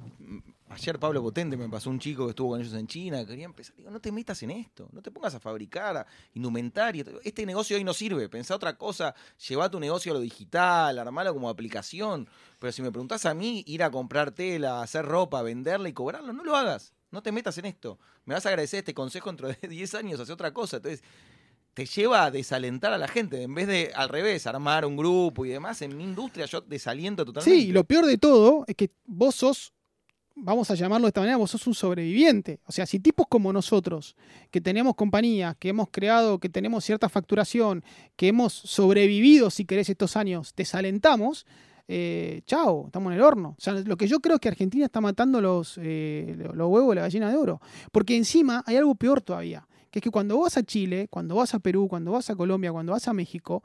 ayer 0.68 1.00
Pablo 1.00 1.20
Potente 1.20 1.56
me 1.56 1.68
pasó 1.68 1.90
un 1.90 1.98
chico 1.98 2.24
que 2.24 2.30
estuvo 2.30 2.50
con 2.50 2.60
ellos 2.60 2.72
en 2.74 2.86
China, 2.86 3.26
quería 3.26 3.46
empezar. 3.46 3.74
Digo, 3.74 3.90
no 3.90 4.00
te 4.00 4.12
metas 4.12 4.40
en 4.44 4.52
esto, 4.52 4.88
no 4.92 5.02
te 5.02 5.10
pongas 5.10 5.34
a 5.34 5.40
fabricar 5.40 6.06
indumentaria. 6.34 7.04
Este 7.24 7.44
negocio 7.44 7.76
hoy 7.76 7.82
no 7.82 7.92
sirve, 7.94 8.28
pensá 8.28 8.54
otra 8.54 8.78
cosa, 8.78 9.12
lleva 9.48 9.68
tu 9.68 9.80
negocio 9.80 10.12
a 10.12 10.14
lo 10.14 10.20
digital, 10.20 10.96
armalo 10.96 11.34
como 11.34 11.48
aplicación. 11.48 12.28
Pero 12.60 12.72
si 12.72 12.80
me 12.80 12.92
preguntás 12.92 13.26
a 13.26 13.34
mí, 13.34 13.64
ir 13.66 13.82
a 13.82 13.90
comprar 13.90 14.30
tela, 14.30 14.82
hacer 14.82 15.04
ropa, 15.04 15.42
venderla 15.42 15.88
y 15.88 15.92
cobrarlo, 15.92 16.32
no 16.32 16.44
lo 16.44 16.54
hagas. 16.54 16.94
No 17.10 17.22
te 17.22 17.32
metas 17.32 17.58
en 17.58 17.64
esto. 17.66 17.98
Me 18.24 18.34
vas 18.34 18.46
a 18.46 18.50
agradecer 18.50 18.78
este 18.78 18.94
consejo 18.94 19.30
dentro 19.30 19.48
de 19.48 19.56
10 19.68 19.94
años, 19.96 20.20
hace 20.20 20.32
otra 20.32 20.52
cosa. 20.52 20.76
Entonces, 20.76 21.02
te 21.74 21.86
lleva 21.86 22.24
a 22.24 22.30
desalentar 22.30 22.92
a 22.92 22.98
la 22.98 23.08
gente. 23.08 23.42
En 23.42 23.54
vez 23.54 23.66
de, 23.66 23.90
al 23.94 24.08
revés, 24.08 24.46
armar 24.46 24.86
un 24.86 24.96
grupo 24.96 25.44
y 25.44 25.50
demás, 25.50 25.82
en 25.82 25.96
mi 25.96 26.04
industria 26.04 26.46
yo 26.46 26.60
desaliento 26.60 27.24
totalmente. 27.24 27.60
Sí, 27.60 27.68
y 27.68 27.72
lo 27.72 27.84
peor 27.84 28.06
de 28.06 28.16
todo 28.16 28.64
es 28.68 28.76
que 28.76 28.90
vos 29.04 29.34
sos, 29.34 29.74
vamos 30.36 30.70
a 30.70 30.76
llamarlo 30.76 31.06
de 31.06 31.08
esta 31.08 31.20
manera, 31.20 31.36
vos 31.36 31.50
sos 31.50 31.66
un 31.66 31.74
sobreviviente. 31.74 32.60
O 32.64 32.72
sea, 32.72 32.86
si 32.86 33.00
tipos 33.00 33.26
como 33.28 33.52
nosotros, 33.52 34.14
que 34.52 34.60
tenemos 34.60 34.94
compañías, 34.94 35.56
que 35.56 35.70
hemos 35.70 35.88
creado, 35.90 36.38
que 36.38 36.48
tenemos 36.48 36.84
cierta 36.84 37.08
facturación, 37.08 37.82
que 38.14 38.28
hemos 38.28 38.52
sobrevivido, 38.52 39.50
si 39.50 39.64
querés, 39.64 39.88
estos 39.88 40.16
años, 40.16 40.54
desalentamos, 40.56 41.44
eh, 41.88 42.42
chao, 42.46 42.86
estamos 42.86 43.12
en 43.12 43.18
el 43.18 43.24
horno. 43.24 43.56
O 43.58 43.60
sea, 43.60 43.72
lo 43.72 43.96
que 43.96 44.06
yo 44.06 44.20
creo 44.20 44.36
es 44.36 44.40
que 44.40 44.48
Argentina 44.48 44.86
está 44.86 45.00
matando 45.00 45.40
los, 45.40 45.78
eh, 45.82 46.36
los 46.54 46.68
huevos 46.68 46.90
de 46.90 46.94
la 46.94 47.02
gallina 47.02 47.28
de 47.28 47.36
oro. 47.36 47.60
Porque 47.90 48.16
encima 48.16 48.62
hay 48.64 48.76
algo 48.76 48.94
peor 48.94 49.20
todavía 49.20 49.66
que 49.94 50.00
es 50.00 50.02
que 50.02 50.10
cuando 50.10 50.40
vas 50.40 50.56
a 50.56 50.64
Chile, 50.64 51.06
cuando 51.08 51.36
vas 51.36 51.54
a 51.54 51.60
Perú, 51.60 51.86
cuando 51.86 52.10
vas 52.10 52.28
a 52.28 52.34
Colombia, 52.34 52.72
cuando 52.72 52.90
vas 52.90 53.06
a 53.06 53.12
México, 53.12 53.62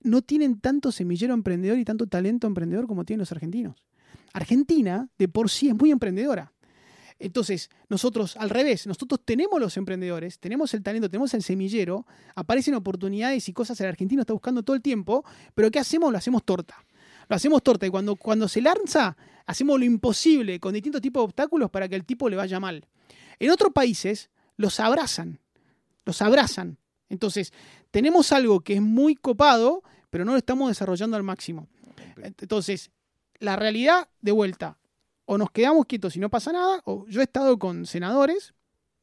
no 0.00 0.20
tienen 0.20 0.58
tanto 0.58 0.90
semillero 0.90 1.32
emprendedor 1.32 1.78
y 1.78 1.84
tanto 1.84 2.08
talento 2.08 2.48
emprendedor 2.48 2.88
como 2.88 3.04
tienen 3.04 3.20
los 3.20 3.30
argentinos. 3.30 3.84
Argentina, 4.32 5.08
de 5.18 5.28
por 5.28 5.48
sí, 5.48 5.68
es 5.68 5.76
muy 5.76 5.92
emprendedora. 5.92 6.52
Entonces, 7.20 7.70
nosotros, 7.88 8.36
al 8.36 8.50
revés, 8.50 8.88
nosotros 8.88 9.20
tenemos 9.24 9.60
los 9.60 9.76
emprendedores, 9.76 10.40
tenemos 10.40 10.74
el 10.74 10.82
talento, 10.82 11.08
tenemos 11.08 11.32
el 11.34 11.44
semillero, 11.44 12.04
aparecen 12.34 12.74
oportunidades 12.74 13.48
y 13.48 13.52
cosas 13.52 13.80
el 13.80 13.86
argentino 13.86 14.22
está 14.22 14.32
buscando 14.32 14.64
todo 14.64 14.74
el 14.74 14.82
tiempo, 14.82 15.24
pero 15.54 15.70
¿qué 15.70 15.78
hacemos? 15.78 16.10
Lo 16.10 16.18
hacemos 16.18 16.42
torta. 16.42 16.84
Lo 17.28 17.36
hacemos 17.36 17.62
torta 17.62 17.86
y 17.86 17.90
cuando, 17.90 18.16
cuando 18.16 18.48
se 18.48 18.60
lanza, 18.60 19.16
hacemos 19.46 19.78
lo 19.78 19.84
imposible 19.84 20.58
con 20.58 20.74
distintos 20.74 21.00
tipos 21.00 21.20
de 21.20 21.24
obstáculos 21.26 21.70
para 21.70 21.88
que 21.88 21.94
el 21.94 22.04
tipo 22.04 22.28
le 22.28 22.34
vaya 22.34 22.58
mal. 22.58 22.88
En 23.38 23.50
otros 23.50 23.72
países, 23.72 24.30
los 24.56 24.80
abrazan, 24.80 25.40
los 26.04 26.22
abrazan. 26.22 26.78
Entonces, 27.08 27.52
tenemos 27.90 28.32
algo 28.32 28.60
que 28.60 28.74
es 28.74 28.82
muy 28.82 29.14
copado, 29.14 29.82
pero 30.10 30.24
no 30.24 30.32
lo 30.32 30.38
estamos 30.38 30.68
desarrollando 30.68 31.16
al 31.16 31.22
máximo. 31.22 31.68
Entonces, 32.16 32.90
la 33.38 33.56
realidad, 33.56 34.08
de 34.20 34.32
vuelta, 34.32 34.78
o 35.24 35.38
nos 35.38 35.50
quedamos 35.50 35.86
quietos 35.86 36.16
y 36.16 36.20
no 36.20 36.30
pasa 36.30 36.52
nada, 36.52 36.80
o 36.84 37.06
yo 37.08 37.20
he 37.20 37.24
estado 37.24 37.58
con 37.58 37.86
senadores, 37.86 38.54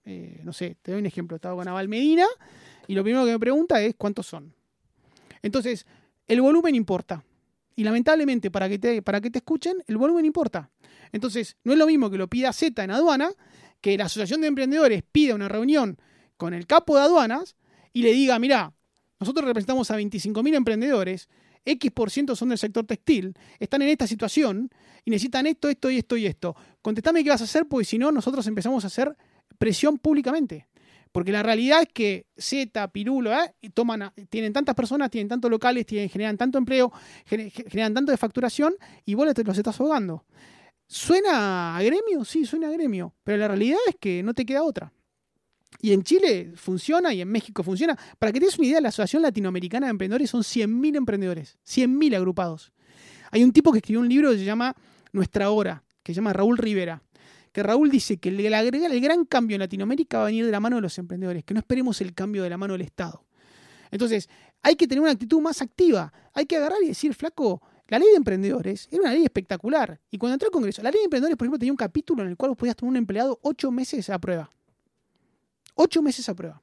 eh, 0.05 0.41
no 0.43 0.53
sé, 0.53 0.77
te 0.81 0.91
doy 0.91 0.99
un 0.99 1.05
ejemplo, 1.05 1.35
he 1.35 1.37
estado 1.37 1.55
con 1.55 1.67
Aval 1.67 1.87
Medina, 1.87 2.25
y 2.87 2.95
lo 2.95 3.03
primero 3.03 3.25
que 3.25 3.31
me 3.31 3.39
pregunta 3.39 3.79
es 3.81 3.95
cuántos 3.95 4.27
son. 4.27 4.53
Entonces, 5.41 5.85
el 6.27 6.41
volumen 6.41 6.75
importa. 6.75 7.23
Y 7.75 7.83
lamentablemente, 7.83 8.51
para 8.51 8.67
que 8.67 8.79
te, 8.79 9.01
para 9.01 9.21
que 9.21 9.29
te 9.29 9.39
escuchen, 9.39 9.83
el 9.87 9.97
volumen 9.97 10.25
importa. 10.25 10.69
Entonces, 11.11 11.55
no 11.63 11.73
es 11.73 11.79
lo 11.79 11.87
mismo 11.87 12.09
que 12.09 12.17
lo 12.17 12.27
pida 12.27 12.51
Z 12.51 12.83
en 12.83 12.91
aduana 12.91 13.31
que 13.81 13.97
la 13.97 14.05
Asociación 14.05 14.41
de 14.41 14.47
Emprendedores 14.47 15.03
pida 15.11 15.35
una 15.35 15.47
reunión 15.47 15.97
con 16.37 16.53
el 16.53 16.67
capo 16.67 16.95
de 16.95 17.03
aduanas 17.03 17.55
y 17.93 18.01
le 18.01 18.13
diga, 18.13 18.39
mira, 18.39 18.73
nosotros 19.19 19.45
representamos 19.45 19.91
a 19.91 19.99
25.000 19.99 20.55
emprendedores, 20.55 21.29
X 21.65 21.91
por 21.91 22.09
ciento 22.09 22.35
son 22.35 22.49
del 22.49 22.57
sector 22.57 22.85
textil, 22.85 23.33
están 23.59 23.81
en 23.81 23.89
esta 23.89 24.07
situación 24.07 24.69
y 25.05 25.11
necesitan 25.11 25.45
esto, 25.47 25.69
esto 25.69 25.91
y 25.91 25.97
esto 25.97 26.17
y 26.17 26.25
esto. 26.25 26.55
Contestame 26.81 27.23
qué 27.23 27.29
vas 27.29 27.41
a 27.41 27.45
hacer, 27.45 27.67
porque 27.67 27.85
si 27.85 27.97
no, 27.97 28.11
nosotros 28.11 28.47
empezamos 28.47 28.83
a 28.83 28.87
hacer 28.87 29.15
presión 29.57 29.97
públicamente. 29.97 30.67
Porque 31.11 31.31
la 31.31 31.41
realidad 31.41 31.81
es 31.81 31.87
que 31.91 32.27
Z, 32.37 32.87
Pirulo, 32.91 33.33
¿eh? 33.33 33.53
toman, 33.73 34.13
tienen 34.29 34.53
tantas 34.53 34.75
personas, 34.75 35.09
tienen 35.09 35.27
tantos 35.27 35.49
locales, 35.49 35.85
tienen, 35.85 36.07
generan 36.07 36.37
tanto 36.37 36.57
empleo, 36.57 36.91
generan 37.25 37.95
tanto 37.95 38.11
de 38.11 38.17
facturación 38.17 38.75
y 39.05 39.15
vos 39.15 39.25
los 39.43 39.57
estás 39.57 39.79
ahogando. 39.79 40.23
¿Suena 40.91 41.77
a 41.77 41.83
gremio? 41.83 42.25
Sí, 42.25 42.45
suena 42.45 42.67
a 42.67 42.71
gremio. 42.71 43.13
Pero 43.23 43.37
la 43.37 43.47
realidad 43.47 43.77
es 43.87 43.95
que 43.99 44.23
no 44.23 44.33
te 44.33 44.43
queda 44.43 44.63
otra. 44.63 44.91
Y 45.79 45.93
en 45.93 46.01
Chile 46.01 46.53
funciona 46.55 47.13
y 47.13 47.21
en 47.21 47.27
México 47.27 47.63
funciona. 47.63 47.95
Para 48.17 48.31
que 48.31 48.39
te 48.39 48.47
des 48.47 48.57
una 48.57 48.67
idea, 48.67 48.81
la 48.81 48.89
Asociación 48.89 49.21
Latinoamericana 49.21 49.85
de 49.85 49.91
Emprendedores 49.91 50.31
son 50.31 50.41
100.000 50.41 50.97
emprendedores, 50.97 51.59
100.000 51.63 52.15
agrupados. 52.15 52.73
Hay 53.29 53.43
un 53.43 53.53
tipo 53.53 53.71
que 53.71 53.77
escribió 53.77 53.99
un 53.99 54.09
libro 54.09 54.31
que 54.31 54.39
se 54.39 54.45
llama 54.45 54.75
Nuestra 55.13 55.51
Hora, 55.51 55.83
que 56.01 56.11
se 56.11 56.15
llama 56.15 56.33
Raúl 56.33 56.57
Rivera. 56.57 57.03
Que 57.51 57.61
Raúl 57.61 57.91
dice 57.91 58.17
que 58.17 58.29
el, 58.29 58.39
el 58.39 59.01
gran 59.01 59.25
cambio 59.25 59.55
en 59.55 59.59
Latinoamérica 59.59 60.17
va 60.17 60.23
a 60.23 60.27
venir 60.27 60.43
de 60.47 60.51
la 60.51 60.59
mano 60.59 60.77
de 60.77 60.81
los 60.81 60.97
emprendedores, 60.97 61.43
que 61.43 61.53
no 61.53 61.59
esperemos 61.59 62.01
el 62.01 62.15
cambio 62.15 62.41
de 62.41 62.49
la 62.49 62.57
mano 62.57 62.73
del 62.73 62.81
Estado. 62.81 63.27
Entonces, 63.91 64.27
hay 64.63 64.75
que 64.75 64.87
tener 64.87 65.03
una 65.03 65.11
actitud 65.11 65.39
más 65.39 65.61
activa. 65.61 66.11
Hay 66.33 66.47
que 66.47 66.57
agarrar 66.57 66.79
y 66.83 66.87
decir, 66.87 67.13
flaco, 67.13 67.61
la 67.89 67.97
ley 67.97 68.07
de 68.09 68.17
emprendedores 68.17 68.87
era 68.91 69.01
una 69.01 69.13
ley 69.13 69.23
espectacular. 69.23 69.99
Y 70.11 70.17
cuando 70.17 70.35
entró 70.35 70.47
al 70.47 70.51
Congreso, 70.51 70.81
la 70.83 70.91
ley 70.91 70.99
de 70.99 71.05
emprendedores, 71.05 71.35
por 71.35 71.45
ejemplo, 71.45 71.59
tenía 71.59 71.73
un 71.73 71.77
capítulo 71.77 72.23
en 72.23 72.29
el 72.29 72.37
cual 72.37 72.51
vos 72.51 72.57
podías 72.57 72.75
tener 72.75 72.89
un 72.89 72.97
empleado 72.97 73.39
ocho 73.41 73.71
meses 73.71 74.09
a 74.09 74.19
prueba. 74.19 74.49
Ocho 75.73 76.01
meses 76.01 76.29
a 76.29 76.35
prueba. 76.35 76.61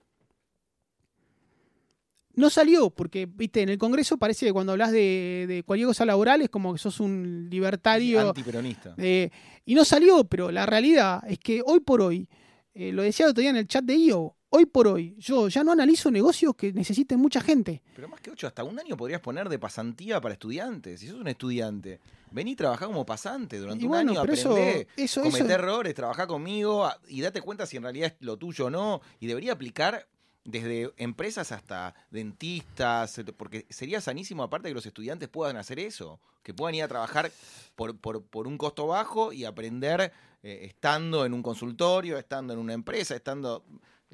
No 2.34 2.50
salió, 2.50 2.90
porque, 2.90 3.26
viste, 3.26 3.62
en 3.62 3.70
el 3.70 3.78
Congreso 3.78 4.18
parece 4.18 4.46
que 4.46 4.52
cuando 4.52 4.72
hablas 4.72 4.92
de, 4.92 5.64
cualquier 5.66 5.88
cosa 5.88 6.04
laboral 6.04 6.42
es 6.42 6.50
como 6.50 6.74
que 6.74 6.78
sos 6.78 7.00
un 7.00 7.48
libertario. 7.50 8.28
Antiperonista. 8.28 8.94
Eh, 8.98 9.30
y 9.64 9.74
no 9.74 9.84
salió, 9.84 10.24
pero 10.24 10.52
la 10.52 10.66
realidad 10.66 11.22
es 11.26 11.38
que 11.38 11.62
hoy 11.64 11.80
por 11.80 12.02
hoy, 12.02 12.28
eh, 12.74 12.92
lo 12.92 13.02
decía 13.02 13.24
el 13.26 13.30
otro 13.30 13.40
día 13.40 13.50
en 13.50 13.56
el 13.56 13.66
chat 13.66 13.84
de 13.84 13.96
IO, 13.96 14.35
hoy 14.50 14.66
por 14.66 14.88
hoy, 14.88 15.14
yo 15.18 15.48
ya 15.48 15.64
no 15.64 15.72
analizo 15.72 16.10
negocios 16.10 16.54
que 16.56 16.72
necesiten 16.72 17.18
mucha 17.18 17.40
gente. 17.40 17.82
Pero 17.94 18.08
más 18.08 18.20
que 18.20 18.30
ocho, 18.30 18.46
hasta 18.46 18.64
un 18.64 18.78
año 18.78 18.96
podrías 18.96 19.20
poner 19.20 19.48
de 19.48 19.58
pasantía 19.58 20.20
para 20.20 20.34
estudiantes. 20.34 21.00
Si 21.00 21.08
sos 21.08 21.20
un 21.20 21.28
estudiante, 21.28 22.00
vení 22.30 22.52
a 22.52 22.56
trabajar 22.56 22.88
como 22.88 23.04
pasante 23.04 23.58
durante 23.58 23.86
un 23.86 23.94
año, 23.94 24.20
aprendé, 24.20 24.88
eso, 24.96 25.22
comete 25.22 25.52
errores, 25.52 25.94
trabajá 25.94 26.26
conmigo 26.26 26.88
y 27.08 27.20
date 27.20 27.40
cuenta 27.40 27.66
si 27.66 27.76
en 27.76 27.82
realidad 27.82 28.12
es 28.18 28.26
lo 28.26 28.36
tuyo 28.36 28.66
o 28.66 28.70
no. 28.70 29.00
Y 29.20 29.26
debería 29.26 29.52
aplicar 29.52 30.06
desde 30.44 30.92
empresas 30.96 31.50
hasta 31.52 31.94
dentistas, 32.10 33.20
porque 33.36 33.66
sería 33.68 34.00
sanísimo 34.00 34.44
aparte 34.44 34.68
que 34.68 34.74
los 34.74 34.86
estudiantes 34.86 35.28
puedan 35.28 35.56
hacer 35.56 35.80
eso, 35.80 36.20
que 36.42 36.54
puedan 36.54 36.76
ir 36.76 36.84
a 36.84 36.88
trabajar 36.88 37.32
por, 37.74 37.96
por, 37.98 38.46
un 38.46 38.56
costo 38.56 38.86
bajo 38.86 39.32
y 39.32 39.44
aprender 39.44 40.12
eh, 40.42 40.60
estando 40.62 41.26
en 41.26 41.34
un 41.34 41.42
consultorio, 41.42 42.16
estando 42.16 42.52
en 42.52 42.60
una 42.60 42.74
empresa, 42.74 43.16
estando 43.16 43.64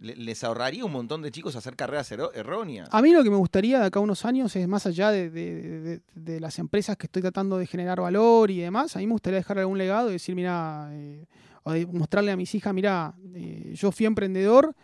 les 0.03 0.45
ahorraría 0.45 0.85
un 0.85 0.93
montón 0.93 1.23
de 1.23 1.31
chicos 1.31 1.55
hacer 1.57 1.77
carreras 1.77 2.11
erróneas. 2.11 2.89
A 2.91 3.01
mí 3.01 3.13
lo 3.13 3.23
que 3.23 3.31
me 3.31 3.37
gustaría 3.37 3.79
de 3.79 3.87
acá 3.87 4.01
a 4.01 4.03
unos 4.03 4.25
años 4.25 4.55
es 4.57 4.67
más 4.67 4.87
allá 4.87 5.11
de, 5.11 6.03
las 6.15 6.59
empresas 6.59 6.97
que 6.97 7.07
estoy 7.07 7.23
tratando 7.23 7.57
de 7.57 7.67
generar 7.67 8.01
valor 8.01 8.51
y 8.51 8.59
demás, 8.59 8.97
a 8.97 8.99
mí 8.99 9.07
me 9.07 9.13
gustaría 9.13 9.39
dejar 9.39 9.59
algún 9.59 9.79
legado 9.79 10.11
y 10.11 10.15
decir, 10.15 10.35
mira, 10.35 10.89
eh, 10.93 11.27
o 11.63 11.73
mostrarle 11.93 12.33
a 12.33 12.37
mis 12.37 12.55
hijas, 12.55 12.75
mira, 12.75 13.15
eh, 13.35 13.73
yo 13.75 13.93
fui 13.93 14.07
emprendedor, 14.07 14.75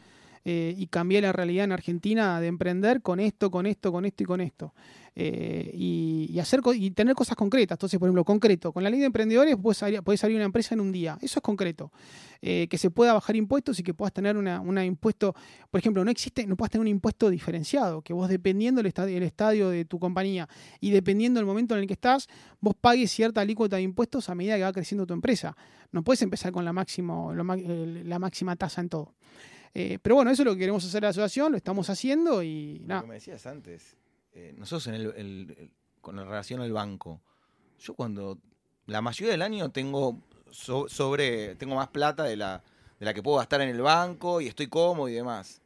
eh, 0.44 0.74
y 0.76 0.86
cambié 0.86 1.20
la 1.20 1.32
realidad 1.32 1.64
en 1.64 1.72
Argentina 1.72 2.40
de 2.40 2.46
emprender 2.46 3.02
con 3.02 3.20
esto, 3.20 3.50
con 3.50 3.66
esto, 3.66 3.92
con 3.92 4.04
esto 4.04 4.22
y 4.22 4.26
con 4.26 4.40
esto. 4.40 4.74
Eh, 5.20 5.72
y, 5.74 6.38
hacer 6.38 6.60
y 6.76 6.92
tener 6.92 7.16
cosas 7.16 7.36
concretas. 7.36 7.74
Entonces, 7.74 7.98
por 7.98 8.06
ejemplo, 8.06 8.24
concreto, 8.24 8.72
con 8.72 8.84
la 8.84 8.90
ley 8.90 9.00
de 9.00 9.06
emprendedores 9.06 9.56
puedes 9.60 9.78
salir, 9.78 10.00
salir 10.16 10.36
una 10.36 10.44
empresa 10.44 10.76
en 10.76 10.80
un 10.80 10.92
día. 10.92 11.18
Eso 11.20 11.40
es 11.40 11.42
concreto. 11.42 11.90
Eh, 12.40 12.68
que 12.70 12.78
se 12.78 12.88
pueda 12.88 13.12
bajar 13.14 13.34
impuestos 13.34 13.80
y 13.80 13.82
que 13.82 13.94
puedas 13.94 14.12
tener 14.12 14.36
una, 14.36 14.84
impuesto, 14.84 15.34
por 15.72 15.80
ejemplo, 15.80 16.04
no 16.04 16.10
existe, 16.12 16.46
no 16.46 16.56
puedas 16.56 16.70
tener 16.70 16.82
un 16.82 16.86
impuesto 16.86 17.30
diferenciado, 17.30 18.00
que 18.02 18.12
vos 18.12 18.28
dependiendo 18.28 18.78
del 18.78 18.86
estadio, 18.86 19.18
estadio 19.24 19.70
de 19.70 19.84
tu 19.84 19.98
compañía 19.98 20.48
y 20.78 20.92
dependiendo 20.92 21.40
del 21.40 21.46
momento 21.46 21.74
en 21.74 21.80
el 21.80 21.88
que 21.88 21.94
estás, 21.94 22.28
vos 22.60 22.76
pagues 22.80 23.10
cierta 23.10 23.40
alícuota 23.40 23.74
de 23.74 23.82
impuestos 23.82 24.28
a 24.28 24.36
medida 24.36 24.54
que 24.56 24.62
va 24.62 24.72
creciendo 24.72 25.04
tu 25.04 25.14
empresa. 25.14 25.56
No 25.90 26.04
puedes 26.04 26.22
empezar 26.22 26.52
con 26.52 26.64
la, 26.64 26.72
máximo, 26.72 27.34
la 27.34 28.18
máxima 28.20 28.54
tasa 28.54 28.82
en 28.82 28.88
todo. 28.88 29.14
Eh, 29.74 29.98
pero 30.02 30.16
bueno, 30.16 30.30
eso 30.30 30.42
es 30.42 30.46
lo 30.46 30.52
que 30.54 30.60
queremos 30.60 30.84
hacer 30.84 30.98
en 30.98 31.04
la 31.04 31.10
asociación, 31.10 31.52
lo 31.52 31.56
estamos 31.58 31.88
haciendo 31.90 32.42
y 32.42 32.82
nada. 32.84 33.02
Me 33.02 33.14
decías 33.14 33.46
antes, 33.46 33.96
eh, 34.32 34.54
nosotros 34.56 34.86
en 34.88 34.94
el, 34.94 35.70
con 36.00 36.16
la 36.16 36.24
relación 36.24 36.60
al 36.60 36.72
banco, 36.72 37.20
yo 37.78 37.94
cuando 37.94 38.38
la 38.86 39.00
mayoría 39.02 39.32
del 39.32 39.42
año 39.42 39.70
tengo 39.70 40.20
sobre, 40.50 41.54
tengo 41.56 41.74
más 41.74 41.88
plata 41.88 42.24
de 42.24 42.36
la, 42.36 42.62
de 42.98 43.06
la 43.06 43.14
que 43.14 43.22
puedo 43.22 43.36
gastar 43.36 43.60
en 43.60 43.68
el 43.68 43.80
banco 43.80 44.40
y 44.40 44.46
estoy 44.46 44.68
cómodo 44.68 45.08
y 45.08 45.14
demás. 45.14 45.60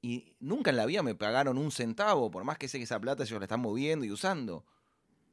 Y 0.00 0.32
nunca 0.38 0.70
en 0.70 0.76
la 0.76 0.86
vida 0.86 1.02
me 1.02 1.14
pagaron 1.14 1.58
un 1.58 1.72
centavo, 1.72 2.30
por 2.30 2.44
más 2.44 2.56
que 2.56 2.68
sé 2.68 2.78
que 2.78 2.84
esa 2.84 3.00
plata 3.00 3.24
ellos 3.24 3.40
la 3.40 3.46
están 3.46 3.60
moviendo 3.60 4.04
y 4.04 4.12
usando. 4.12 4.64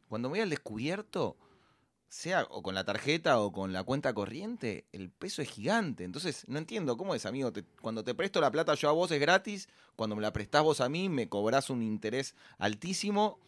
Cuando 0.08 0.28
me 0.28 0.34
voy 0.34 0.40
al 0.42 0.50
descubierto, 0.50 1.38
sea 2.08 2.44
o 2.50 2.62
con 2.62 2.76
la 2.76 2.84
tarjeta 2.84 3.40
o 3.40 3.52
con 3.52 3.74
la 3.74 3.84
cuenta 3.84 4.14
corriente, 4.14 4.86
el 4.92 5.10
peso 5.10 5.42
es 5.42 5.50
gigante. 5.50 6.04
Entonces, 6.04 6.46
no 6.48 6.58
entiendo 6.58 6.98
cómo 6.98 7.16
es, 7.16 7.26
amigo. 7.26 7.52
cuando 7.82 8.04
te 8.04 8.16
presto 8.16 8.42
la 8.42 8.52
plata 8.52 8.74
yo 8.76 8.90
a 8.90 8.94
vos 8.94 9.12
es 9.12 9.20
gratis, 9.20 9.68
cuando 9.96 10.16
me 10.16 10.22
la 10.22 10.34
prestás 10.34 10.64
vos 10.64 10.82
a 10.82 10.90
mí 10.90 11.10
me 11.10 11.30
cobras 11.30 11.70
un 11.70 11.82
interés 11.82 12.36
altísimo. 12.58 13.40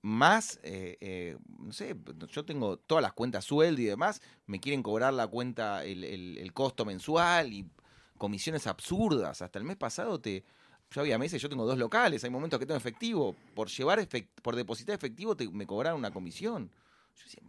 Más, 0.00 0.60
eh, 0.62 0.96
eh, 1.00 1.36
no 1.58 1.72
sé, 1.72 1.96
yo 2.30 2.44
tengo 2.44 2.76
todas 2.76 3.02
las 3.02 3.12
cuentas 3.14 3.44
sueldo 3.44 3.82
y 3.82 3.86
demás, 3.86 4.22
me 4.46 4.60
quieren 4.60 4.80
cobrar 4.80 5.12
la 5.12 5.26
cuenta, 5.26 5.84
el, 5.84 6.04
el, 6.04 6.52
costo 6.52 6.84
mensual 6.84 7.52
y 7.52 7.68
comisiones 8.16 8.68
absurdas. 8.68 9.42
Hasta 9.42 9.58
el 9.58 9.64
mes 9.64 9.76
pasado 9.76 10.20
te, 10.20 10.44
yo 10.92 11.00
había 11.00 11.18
meses, 11.18 11.42
yo 11.42 11.48
tengo 11.48 11.66
dos 11.66 11.78
locales, 11.78 12.22
hay 12.22 12.30
momentos 12.30 12.60
que 12.60 12.66
tengo 12.66 12.78
efectivo, 12.78 13.34
por 13.56 13.68
llevar 13.68 14.06
por 14.40 14.54
depositar 14.54 14.94
efectivo 14.94 15.36
te, 15.36 15.48
me 15.48 15.66
cobraron 15.66 15.98
una 15.98 16.12
comisión. 16.12 16.70
Yo 17.18 17.24
decía, 17.24 17.42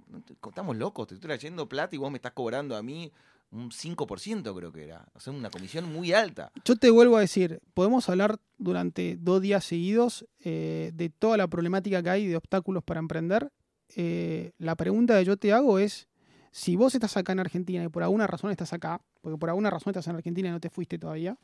estamos 0.48 0.78
locos, 0.78 1.08
te 1.08 1.16
estoy 1.16 1.28
trayendo 1.28 1.70
plata 1.70 1.96
y 1.96 2.00
vos 2.00 2.12
me 2.12 2.18
estás 2.18 2.34
cobrando 2.34 2.76
a 2.76 2.84
mí 2.84 3.12
un 3.52 3.72
5% 3.72 4.56
creo 4.56 4.72
que 4.72 4.84
era. 4.84 5.08
O 5.14 5.20
sea, 5.20 5.34
una 5.34 5.50
comisión 5.50 5.92
muy 5.92 6.14
alta. 6.14 6.52
Yo 6.66 6.76
te 6.76 6.90
vuelvo 6.90 7.18
a 7.18 7.22
decir, 7.22 7.62
podemos 7.74 8.10
hablar 8.10 8.40
durante 8.58 9.18
dos 9.20 9.42
días 9.42 9.66
seguidos 9.66 10.28
eh, 10.44 10.92
de 10.94 11.10
toda 11.10 11.38
la 11.38 11.48
problemática 11.48 12.04
que 12.04 12.10
hay 12.10 12.28
de 12.28 12.36
obstáculos 12.36 12.84
para 12.84 13.00
emprender. 13.00 13.52
Eh, 13.96 14.52
la 14.60 14.76
pregunta 14.76 15.18
que 15.18 15.26
yo 15.26 15.38
te 15.38 15.52
hago 15.52 15.80
es, 15.80 16.08
si 16.52 16.76
vos 16.76 16.94
estás 16.94 17.18
acá 17.18 17.32
en 17.32 17.40
Argentina 17.40 17.84
y 17.84 17.90
por 17.90 18.04
alguna 18.04 18.28
razón 18.28 18.52
estás 18.52 18.74
acá, 18.74 19.02
porque 19.22 19.38
por 19.38 19.50
alguna 19.50 19.70
razón 19.70 19.92
estás 19.92 20.08
en 20.08 20.16
Argentina 20.16 20.50
y 20.50 20.52
no 20.52 20.60
te 20.60 20.70
fuiste 20.70 21.00
todavía, 21.00 21.38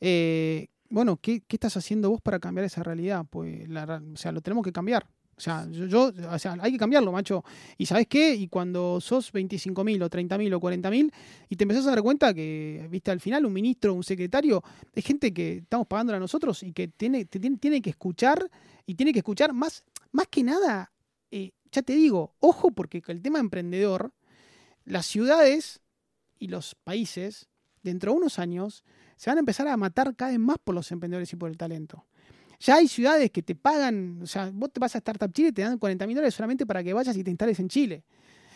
eh, 0.00 0.68
bueno, 0.88 1.18
¿qué, 1.20 1.42
estás 1.48 1.76
haciendo 1.76 2.10
vos 2.10 2.20
para 2.20 2.38
cambiar 2.38 2.64
esa 2.64 2.82
realidad? 2.82 3.26
Pues, 3.28 3.68
o 3.68 4.16
sea, 4.16 4.32
lo 4.32 4.40
tenemos 4.40 4.64
que 4.64 4.72
cambiar. 4.72 5.06
O 5.36 5.40
sea, 5.40 5.68
yo, 5.70 6.12
o 6.30 6.38
sea, 6.38 6.56
hay 6.60 6.72
que 6.72 6.78
cambiarlo, 6.78 7.12
macho. 7.12 7.44
¿Y 7.76 7.84
sabes 7.84 8.06
qué? 8.06 8.34
Y 8.34 8.48
cuando 8.48 9.02
sos 9.02 9.32
25.000 9.34 10.02
o 10.02 10.08
30.000 10.08 10.54
o 10.54 10.60
40.000 10.60 11.12
y 11.50 11.56
te 11.56 11.64
empezás 11.64 11.86
a 11.86 11.90
dar 11.90 12.02
cuenta 12.02 12.32
que, 12.32 12.86
viste, 12.90 13.10
al 13.10 13.20
final 13.20 13.44
un 13.44 13.52
ministro, 13.52 13.92
un 13.92 14.02
secretario, 14.02 14.62
es 14.94 15.04
gente 15.04 15.34
que 15.34 15.58
estamos 15.58 15.86
pagando 15.86 16.14
a 16.14 16.18
nosotros 16.18 16.62
y 16.62 16.72
que 16.72 16.88
tiene, 16.88 17.26
tiene, 17.26 17.82
que 17.82 17.90
escuchar 17.90 18.50
y 18.86 18.94
tiene 18.94 19.12
que 19.12 19.18
escuchar 19.18 19.52
más, 19.52 19.84
más 20.10 20.26
que 20.28 20.42
nada, 20.42 20.90
eh, 21.30 21.50
ya 21.70 21.82
te 21.82 21.92
digo, 21.92 22.34
ojo 22.40 22.70
porque 22.70 23.02
el 23.06 23.20
tema 23.20 23.38
emprendedor, 23.38 24.14
las 24.86 25.04
ciudades 25.04 25.80
y 26.38 26.48
los 26.48 26.74
países, 26.76 27.48
dentro 27.82 28.12
de 28.12 28.18
unos 28.18 28.38
años, 28.38 28.84
se 29.16 29.28
van 29.28 29.36
a 29.36 29.40
empezar 29.40 29.68
a 29.68 29.76
matar 29.76 30.16
cada 30.16 30.30
vez 30.30 30.40
más 30.40 30.56
por 30.64 30.74
los 30.74 30.90
emprendedores 30.92 31.30
y 31.34 31.36
por 31.36 31.50
el 31.50 31.58
talento. 31.58 32.06
Ya 32.60 32.76
hay 32.76 32.88
ciudades 32.88 33.30
que 33.30 33.42
te 33.42 33.54
pagan, 33.54 34.20
o 34.22 34.26
sea, 34.26 34.50
vos 34.52 34.72
te 34.72 34.80
vas 34.80 34.94
a 34.94 34.98
Startup 34.98 35.32
Chile 35.32 35.48
y 35.48 35.52
te 35.52 35.62
dan 35.62 35.78
40 35.78 36.06
mil 36.06 36.16
dólares 36.16 36.34
solamente 36.34 36.66
para 36.66 36.82
que 36.82 36.92
vayas 36.92 37.16
y 37.16 37.24
te 37.24 37.30
instales 37.30 37.60
en 37.60 37.68
Chile. 37.68 38.04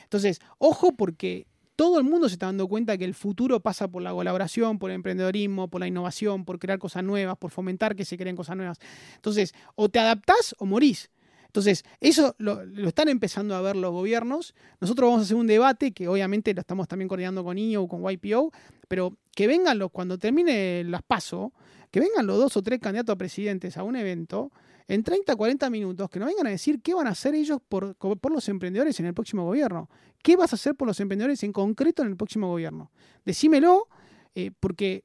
Entonces, 0.05 0.40
ojo 0.59 0.92
porque 0.96 1.46
todo 1.76 1.98
el 1.98 2.05
mundo 2.05 2.28
se 2.28 2.34
está 2.34 2.46
dando 2.46 2.68
cuenta 2.68 2.98
que 2.98 3.07
el 3.07 3.14
futuro 3.14 3.61
pasa 3.61 3.88
por 3.88 4.03
la 4.03 4.12
colaboración, 4.12 4.78
por 4.78 4.90
el 4.90 4.96
emprendedorismo, 4.96 5.68
por 5.68 5.80
la 5.80 5.86
innovación, 5.86 6.44
por 6.44 6.59
crear 6.59 6.78
cosas 6.78 7.05
nuevas, 7.05 7.38
por 7.38 7.51
fomentar 7.51 7.96
que 7.96 8.05
se 8.05 8.18
creen 8.18 8.36
cosas 8.36 8.57
nuevas. 8.57 8.78
Entonces, 9.14 9.55
o 9.76 9.88
te 9.88 9.98
adaptás 9.98 10.55
o 10.59 10.66
morís. 10.66 11.11
Entonces, 11.51 11.84
eso 11.98 12.36
lo, 12.38 12.62
están 12.86 13.09
empezando 13.09 13.57
a 13.57 13.61
ver 13.61 13.74
los 13.74 13.90
gobiernos. 13.90 14.55
Nosotros 14.80 15.09
vamos 15.09 15.22
a 15.22 15.24
hacer 15.24 15.36
un 15.36 15.48
debate 15.48 15.90
que 15.90 16.07
obviamente 16.07 16.55
lo 16.55 16.61
estamos 16.61 16.86
también 16.86 17.09
coordinando 17.09 17.42
con 17.42 17.59
IO, 17.59 17.88
con 17.88 18.09
YPO, 18.09 18.53
pero 18.86 19.16
que 19.34 19.48
vengan 19.48 19.76
los, 19.76 19.90
cuando 19.90 20.16
termine 20.16 20.84
las 20.84 21.03
PASO, 21.03 21.53
que 21.90 21.98
vengan 21.98 22.24
los 22.24 22.38
dos 22.38 22.57
o 22.57 22.62
tres 22.62 22.78
candidatos 22.78 23.14
a 23.14 23.18
presidentes 23.18 23.76
a 23.76 23.82
un 23.82 23.96
evento 23.96 24.53
en 24.86 25.03
30, 25.03 25.34
40 25.34 25.68
minutos, 25.70 26.09
que 26.09 26.20
nos 26.20 26.28
vengan 26.28 26.46
a 26.46 26.51
decir 26.51 26.80
qué 26.82 26.94
van 26.94 27.09
a 27.09 27.11
hacer 27.11 27.34
ellos 27.34 27.59
por, 27.68 27.96
los 28.30 28.48
emprendedores 28.48 29.01
en 29.01 29.07
el 29.07 29.14
próximo 29.14 29.44
gobierno. 29.44 29.90
¿Qué 30.22 30.36
vas 30.36 30.53
a 30.53 30.57
hacer 30.57 30.76
por 30.76 30.86
los 30.86 31.01
emprendedores 31.01 31.42
en 31.42 31.53
concreto 31.53 32.03
en 32.03 32.11
el 32.11 32.16
próximo 32.16 32.46
gobierno? 32.46 32.92
Decímelo, 33.24 33.88
eh, 34.36 34.53
porque 34.61 35.03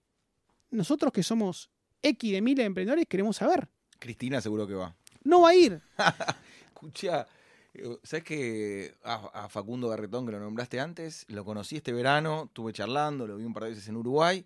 nosotros 0.70 1.12
que 1.12 1.24
somos 1.24 1.72
X 2.04 2.32
de 2.32 2.42
miles 2.44 2.58
de 2.58 2.66
emprendedores 2.66 3.08
queremos 3.08 3.38
saber. 3.38 3.68
Cristina 3.98 4.42
seguro 4.42 4.68
que 4.68 4.76
va. 4.76 4.96
No 5.26 5.42
va 5.42 5.50
a 5.50 5.56
ir. 5.56 5.82
Escucha, 6.68 7.28
eh, 7.74 7.98
¿sabes 8.04 8.24
que 8.24 8.96
a, 9.04 9.50
Facundo 9.50 9.90
Garretón, 9.90 10.26
que 10.26 10.32
lo 10.32 10.40
nombraste 10.40 10.80
antes, 10.80 11.26
lo 11.28 11.44
conocí 11.44 11.76
este 11.76 11.92
verano, 11.92 12.46
estuve 12.46 12.72
charlando, 12.72 13.28
lo 13.28 13.36
vi 13.36 13.44
un 13.44 13.54
par 13.54 13.64
de 13.64 13.72
veces 13.72 13.88
en 13.90 13.98
Uruguay. 13.98 14.46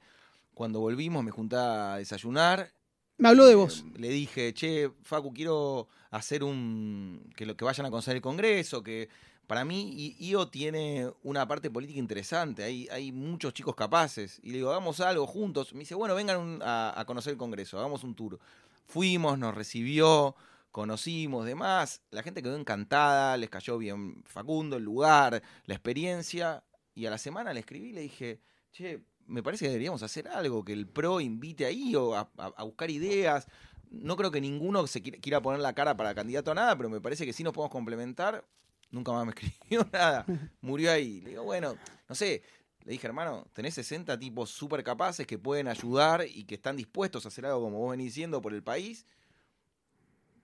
Cuando 0.55 0.80
volvimos 0.80 1.23
me 1.23 1.32
junté 1.32 1.55
a 1.55 1.97
desayunar. 1.97 2.71
Me 3.17 3.30
habló 3.30 3.45
de 3.45 3.53
eh, 3.53 3.55
vos. 3.55 3.86
Le 3.95 4.09
dije, 4.09 4.53
che, 4.53 4.89
Facu, 5.03 5.34
quiero 5.34 5.88
hacer 6.09 6.43
un. 6.43 7.30
que, 7.36 7.45
lo, 7.45 7.55
que 7.55 7.65
vayan 7.65 7.86
a 7.86 7.89
conocer 7.89 8.15
el 8.15 8.21
Congreso, 8.21 8.82
que 8.82 9.09
para 9.49 9.65
mí 9.65 10.15
IO 10.19 10.47
tiene 10.47 11.11
una 11.23 11.47
parte 11.47 11.71
política 11.71 11.97
interesante, 11.97 12.63
hay, 12.63 12.88
hay 12.91 13.11
muchos 13.11 13.51
chicos 13.51 13.73
capaces. 13.73 14.39
Y 14.43 14.51
le 14.51 14.57
digo, 14.57 14.69
hagamos 14.69 14.99
algo 14.99 15.25
juntos. 15.25 15.73
Me 15.73 15.80
dice, 15.80 15.95
bueno, 15.95 16.13
vengan 16.13 16.59
a, 16.61 17.03
conocer 17.07 17.32
el 17.32 17.38
Congreso, 17.38 17.80
hagamos 17.80 18.03
un 18.03 18.13
tour. 18.13 18.39
Fuimos, 18.86 19.39
nos 19.39 19.55
recibió, 19.55 20.36
conocimos, 20.72 21.45
demás. 21.45 22.01
La 22.11 22.24
gente 22.24 22.41
quedó 22.41 22.55
encantada, 22.55 23.38
les 23.38 23.49
cayó 23.49 23.78
bien 23.78 24.24
Facundo, 24.26 24.78
el 24.78 24.84
lugar, 24.84 25.41
la 25.65 25.74
experiencia. 25.74 26.63
Y 26.95 27.05
a 27.05 27.09
la 27.09 27.17
semana 27.17 27.53
le 27.53 27.61
escribí 27.61 27.89
y 27.89 27.93
le 27.93 28.01
dije, 28.01 28.41
che, 28.72 29.01
me 29.26 29.43
parece 29.43 29.65
que 29.65 29.70
deberíamos 29.70 30.03
hacer 30.03 30.28
algo, 30.28 30.65
que 30.65 30.74
el 30.74 30.88
PRO 30.88 31.22
invite 31.22 31.65
ahí 31.65 31.95
o 31.95 32.15
a, 32.15 32.30
buscar 32.63 32.89
ideas. 32.89 33.47
No 33.89 34.15
creo 34.15 34.32
que 34.32 34.41
ninguno 34.41 34.86
se 34.88 35.01
quiera 35.01 35.41
poner 35.41 35.61
la 35.61 35.74
cara 35.74 35.95
para 35.95 36.13
candidato 36.13 36.51
a 36.51 36.55
nada, 36.55 36.76
pero 36.78 36.89
me 36.89 37.01
parece 37.01 37.26
que 37.26 37.34
sí 37.34 37.43
nos 37.43 37.53
podemos 37.53 37.72
complementar. 37.72 38.45
Nunca 38.91 39.11
más 39.11 39.26
me 39.26 39.32
escribió 39.36 39.88
nada. 39.91 40.26
Murió 40.61 40.91
ahí. 40.91 41.22
Le 41.22 41.32
digo, 41.32 41.43
bueno, 41.43 41.76
no 42.07 42.15
sé. 42.15 42.43
Le 42.86 42.93
dije, 42.93 43.07
hermano, 43.07 43.45
tenés 43.53 43.74
60 43.76 44.17
tipos 44.17 44.49
súper 44.49 44.84
capaces 44.84 45.28
que 45.28 45.38
pueden 45.38 45.67
ayudar 45.67 46.26
y 46.28 46.45
que 46.45 46.55
están 46.55 46.76
dispuestos 46.76 47.26
a 47.26 47.28
hacer 47.28 47.45
algo 47.45 47.61
como 47.61 47.78
vos 47.78 47.91
venís 47.91 48.07
diciendo 48.07 48.41
por 48.41 48.53
el 48.53 48.63
país 48.63 49.05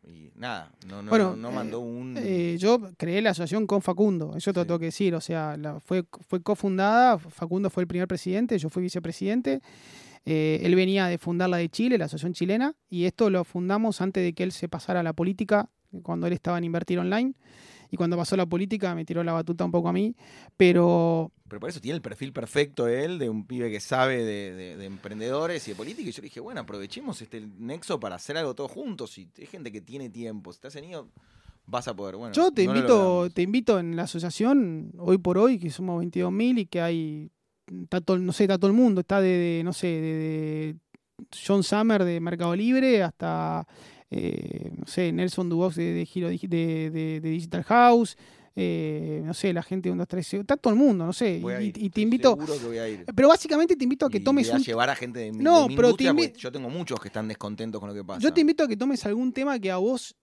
y 0.07 0.31
nada, 0.35 0.71
no, 0.87 1.01
no, 1.01 1.35
no 1.35 1.51
mandó 1.51 1.79
un... 1.79 2.15
Eh, 2.17 2.57
yo 2.59 2.79
creé 2.97 3.21
la 3.21 3.31
asociación 3.31 3.65
con 3.67 3.81
Facundo, 3.81 4.33
eso 4.35 4.53
te 4.53 4.59
lo 4.59 4.65
tengo 4.65 4.79
que 4.79 4.85
decir, 4.85 5.15
o 5.15 5.21
sea, 5.21 5.57
fue, 5.83 6.05
fue 6.27 6.41
cofundada, 6.41 7.17
Facundo 7.17 7.69
fue 7.69 7.83
el 7.83 7.87
primer 7.87 8.07
presidente, 8.07 8.57
yo 8.57 8.69
fui 8.69 8.83
vicepresidente, 8.83 9.61
eh, 10.25 10.59
él 10.63 10.75
venía 10.75 11.07
de 11.07 11.17
fundar 11.17 11.49
la 11.49 11.57
de 11.57 11.69
Chile, 11.69 11.97
la 11.97 12.05
asociación 12.05 12.33
chilena, 12.33 12.75
y 12.89 13.05
esto 13.05 13.29
lo 13.29 13.43
fundamos 13.43 14.01
antes 14.01 14.23
de 14.23 14.33
que 14.33 14.43
él 14.43 14.51
se 14.51 14.67
pasara 14.67 14.99
a 14.99 15.03
la 15.03 15.13
política, 15.13 15.69
cuando 16.03 16.27
él 16.27 16.33
estaba 16.33 16.57
en 16.57 16.65
Invertir 16.65 16.99
Online 16.99 17.33
y 17.91 17.97
cuando 17.97 18.17
pasó 18.17 18.36
la 18.36 18.45
política 18.45 18.93
me 18.95 19.05
tiró 19.05 19.23
la 19.23 19.33
batuta 19.33 19.65
un 19.65 19.71
poco 19.71 19.89
a 19.89 19.93
mí, 19.93 20.15
pero... 20.57 21.31
Pero 21.47 21.59
por 21.59 21.69
eso 21.69 21.79
tiene 21.79 21.95
el 21.95 22.01
perfil 22.01 22.33
perfecto 22.33 22.88
él, 22.88 23.19
de 23.19 23.29
un 23.29 23.45
pibe 23.45 23.69
que 23.69 23.79
sabe 23.79 24.23
de, 24.23 24.83
emprendedores 24.83 25.67
y 25.67 25.71
de 25.71 25.75
política, 25.75 26.09
y 26.09 26.11
yo 26.11 26.21
le 26.21 26.27
dije, 26.27 26.39
bueno, 26.39 26.61
aprovechemos 26.61 27.21
este 27.21 27.47
nexo 27.59 27.99
para 27.99 28.15
hacer 28.15 28.38
algo 28.38 28.55
todos 28.55 28.71
juntos, 28.71 29.17
y 29.17 29.29
hay 29.38 29.45
gente 29.45 29.71
que 29.71 29.81
tiene 29.81 30.09
tiempo, 30.09 30.51
si 30.51 30.57
estás 30.57 30.75
en 30.75 30.86
vas 31.67 31.88
a 31.88 31.95
poder, 31.95 32.15
bueno. 32.15 32.33
Yo 32.33 32.51
te 32.51 32.63
invito, 32.63 33.29
te 33.31 33.41
invito 33.41 33.79
en 33.79 33.95
la 33.95 34.03
asociación, 34.03 34.91
hoy 34.97 35.17
por 35.17 35.38
hoy, 35.38 35.59
que 35.59 35.69
somos 35.69 36.03
22.000 36.03 36.59
y 36.59 36.65
que 36.65 36.81
hay, 36.81 37.31
está 37.83 38.01
todo, 38.01 38.17
no 38.17 38.31
sé, 38.31 38.43
está 38.43 38.57
todo 38.57 38.69
el 38.69 38.77
mundo, 38.77 39.01
está 39.01 39.21
de, 39.21 39.61
no 39.63 39.73
sé, 39.73 39.88
de 39.88 40.75
John 41.45 41.63
Summer 41.63 42.03
de 42.03 42.19
Mercado 42.19 42.55
Libre 42.55 43.03
hasta 43.03 43.67
eh, 44.11 44.71
no 44.77 44.85
sé, 44.87 45.11
Nelson 45.11 45.49
Dubox 45.49 45.75
de, 45.75 45.93
de, 45.93 46.89
de, 46.91 47.19
Digital 47.29 47.63
House, 47.63 48.17
eh, 48.55 49.21
no 49.25 49.33
sé, 49.33 49.51
la 49.51 49.61
gente 49.63 49.89
de 49.89 49.93
1, 49.93 50.01
2, 50.03 50.07
3, 50.07 50.33
está 50.35 50.55
todo 50.57 50.71
el 50.73 50.79
mundo, 50.79 51.05
no 51.05 51.11
sé. 51.13 51.41
Y, 51.43 51.65
ir, 51.65 51.77
y 51.77 51.89
te 51.89 52.01
invito. 52.01 52.31
seguro 52.35 52.57
que 52.59 52.65
voy 52.67 52.77
a 52.77 52.87
ir. 52.87 53.05
Pero 53.13 53.27
básicamente 53.27 53.75
te 53.75 53.83
invito 53.83 54.05
a 54.05 54.09
que 54.09 54.17
Y 54.19 54.23
tomes 54.23 54.47
voy 54.47 54.53
a 54.53 54.57
un. 54.57 54.63
llevar 54.63 54.89
a 54.89 54.95
gente 54.95 55.19
de 55.19 55.31
mi, 55.31 55.43
No, 55.43 55.63
de 55.63 55.69
mi 55.69 55.75
pero 55.75 55.93
te 55.95 56.05
invi- 56.05 56.33
yo 56.35 56.51
tengo 56.51 56.69
muchos 56.69 56.99
que 56.99 57.09
están 57.09 57.27
descontentos 57.27 57.79
con 57.81 57.89
lo 57.89 57.95
que 57.95 58.03
pasa. 58.03 58.21
Yo 58.21 58.33
te 58.33 58.41
invito 58.41 58.63
a 58.63 58.67
que 58.67 58.77
tomes 58.77 59.05
algún 59.05 59.33
tema 59.33 59.59
que 59.59 59.71
a 59.71 59.77
vos 59.77 60.15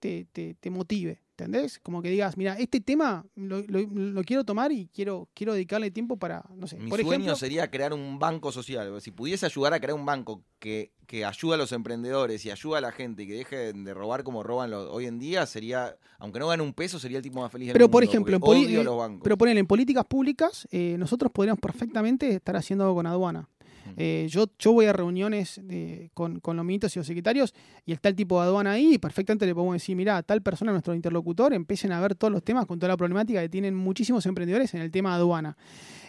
te, 0.00 0.26
te, 0.32 0.54
te 0.54 0.70
motive, 0.70 1.20
¿entendés? 1.32 1.78
Como 1.78 2.02
que 2.02 2.10
digas, 2.10 2.36
mira, 2.36 2.54
este 2.58 2.80
tema 2.80 3.24
lo, 3.36 3.60
lo- 3.68 3.80
lo 3.82 4.22
quiero 4.24 4.44
tomar 4.44 4.72
y 4.72 4.88
quiero, 4.92 5.28
quiero 5.34 5.52
dedicarle 5.52 5.90
tiempo 5.90 6.16
para, 6.16 6.44
no 6.56 6.66
sé, 6.66 6.76
Mi 6.78 6.90
por 6.90 6.98
sueño 7.00 7.12
ejemplo. 7.12 7.36
sería 7.36 7.70
crear 7.70 7.92
un 7.92 8.18
banco 8.18 8.50
social. 8.50 9.00
Si 9.00 9.10
pudiese 9.12 9.46
ayudar 9.46 9.74
a 9.74 9.78
crear 9.80 9.94
un 9.96 10.04
banco 10.06 10.42
que, 10.58 10.92
que 11.06 11.24
ayuda 11.24 11.54
a 11.54 11.58
los 11.58 11.72
emprendedores 11.72 12.44
y 12.46 12.50
ayuda 12.50 12.78
a 12.78 12.80
la 12.80 12.92
gente 12.92 13.22
y 13.22 13.26
que 13.26 13.34
deje 13.34 13.72
de 13.72 13.94
robar 13.94 14.24
como 14.24 14.42
roban 14.42 14.70
los- 14.70 14.88
hoy 14.90 15.06
en 15.06 15.18
día, 15.18 15.44
sería, 15.46 15.96
aunque 16.18 16.38
no 16.38 16.48
gane 16.48 16.62
un 16.62 16.72
peso, 16.72 16.98
sería 16.98 17.18
el 17.18 17.22
tipo 17.22 17.40
más 17.40 17.52
feliz 17.52 17.68
del 17.68 17.74
Pero, 17.74 17.90
por 17.90 18.02
mundo, 18.02 18.10
ejemplo, 18.10 18.36
en 18.36 18.42
odio 18.42 18.80
eh, 18.80 18.84
los 18.84 18.96
bancos. 18.96 19.20
Pero 19.22 19.36
ponele, 19.38 19.60
en 19.60 19.66
políticas 19.66 20.06
públicas, 20.06 20.66
eh, 20.70 20.96
nosotros 20.98 21.30
podríamos 21.30 21.60
perfectamente 21.60 22.30
estar 22.34 22.56
haciendo 22.56 22.84
algo 22.84 22.96
con 22.96 23.06
aduana. 23.06 23.48
Eh, 23.96 24.26
yo, 24.30 24.46
yo 24.58 24.72
voy 24.72 24.86
a 24.86 24.92
reuniones 24.92 25.60
de- 25.62 26.10
con, 26.14 26.40
con 26.40 26.56
los 26.56 26.64
ministros 26.64 26.94
y 26.96 26.98
los 27.00 27.06
secretarios 27.06 27.54
y 27.84 27.92
está 27.92 28.08
el 28.08 28.14
tipo 28.14 28.40
de 28.40 28.46
aduana 28.46 28.72
ahí 28.72 28.94
y 28.94 28.98
perfectamente 28.98 29.46
le 29.46 29.54
podemos 29.54 29.74
decir, 29.74 29.96
mira, 29.96 30.22
tal 30.22 30.42
persona, 30.42 30.72
nuestro 30.72 30.94
interlocutor, 30.94 31.52
empiecen 31.52 31.92
a 31.92 32.00
ver 32.00 32.14
todos 32.14 32.32
los 32.32 32.42
temas 32.42 32.66
con 32.66 32.78
toda 32.78 32.88
la 32.88 32.96
problemática 32.96 33.40
que 33.40 33.48
tienen 33.48 33.74
muchísimos 33.74 34.24
emprendedores 34.26 34.72
en 34.74 34.80
el 34.82 34.90
tema 34.90 35.14
aduana. 35.14 35.56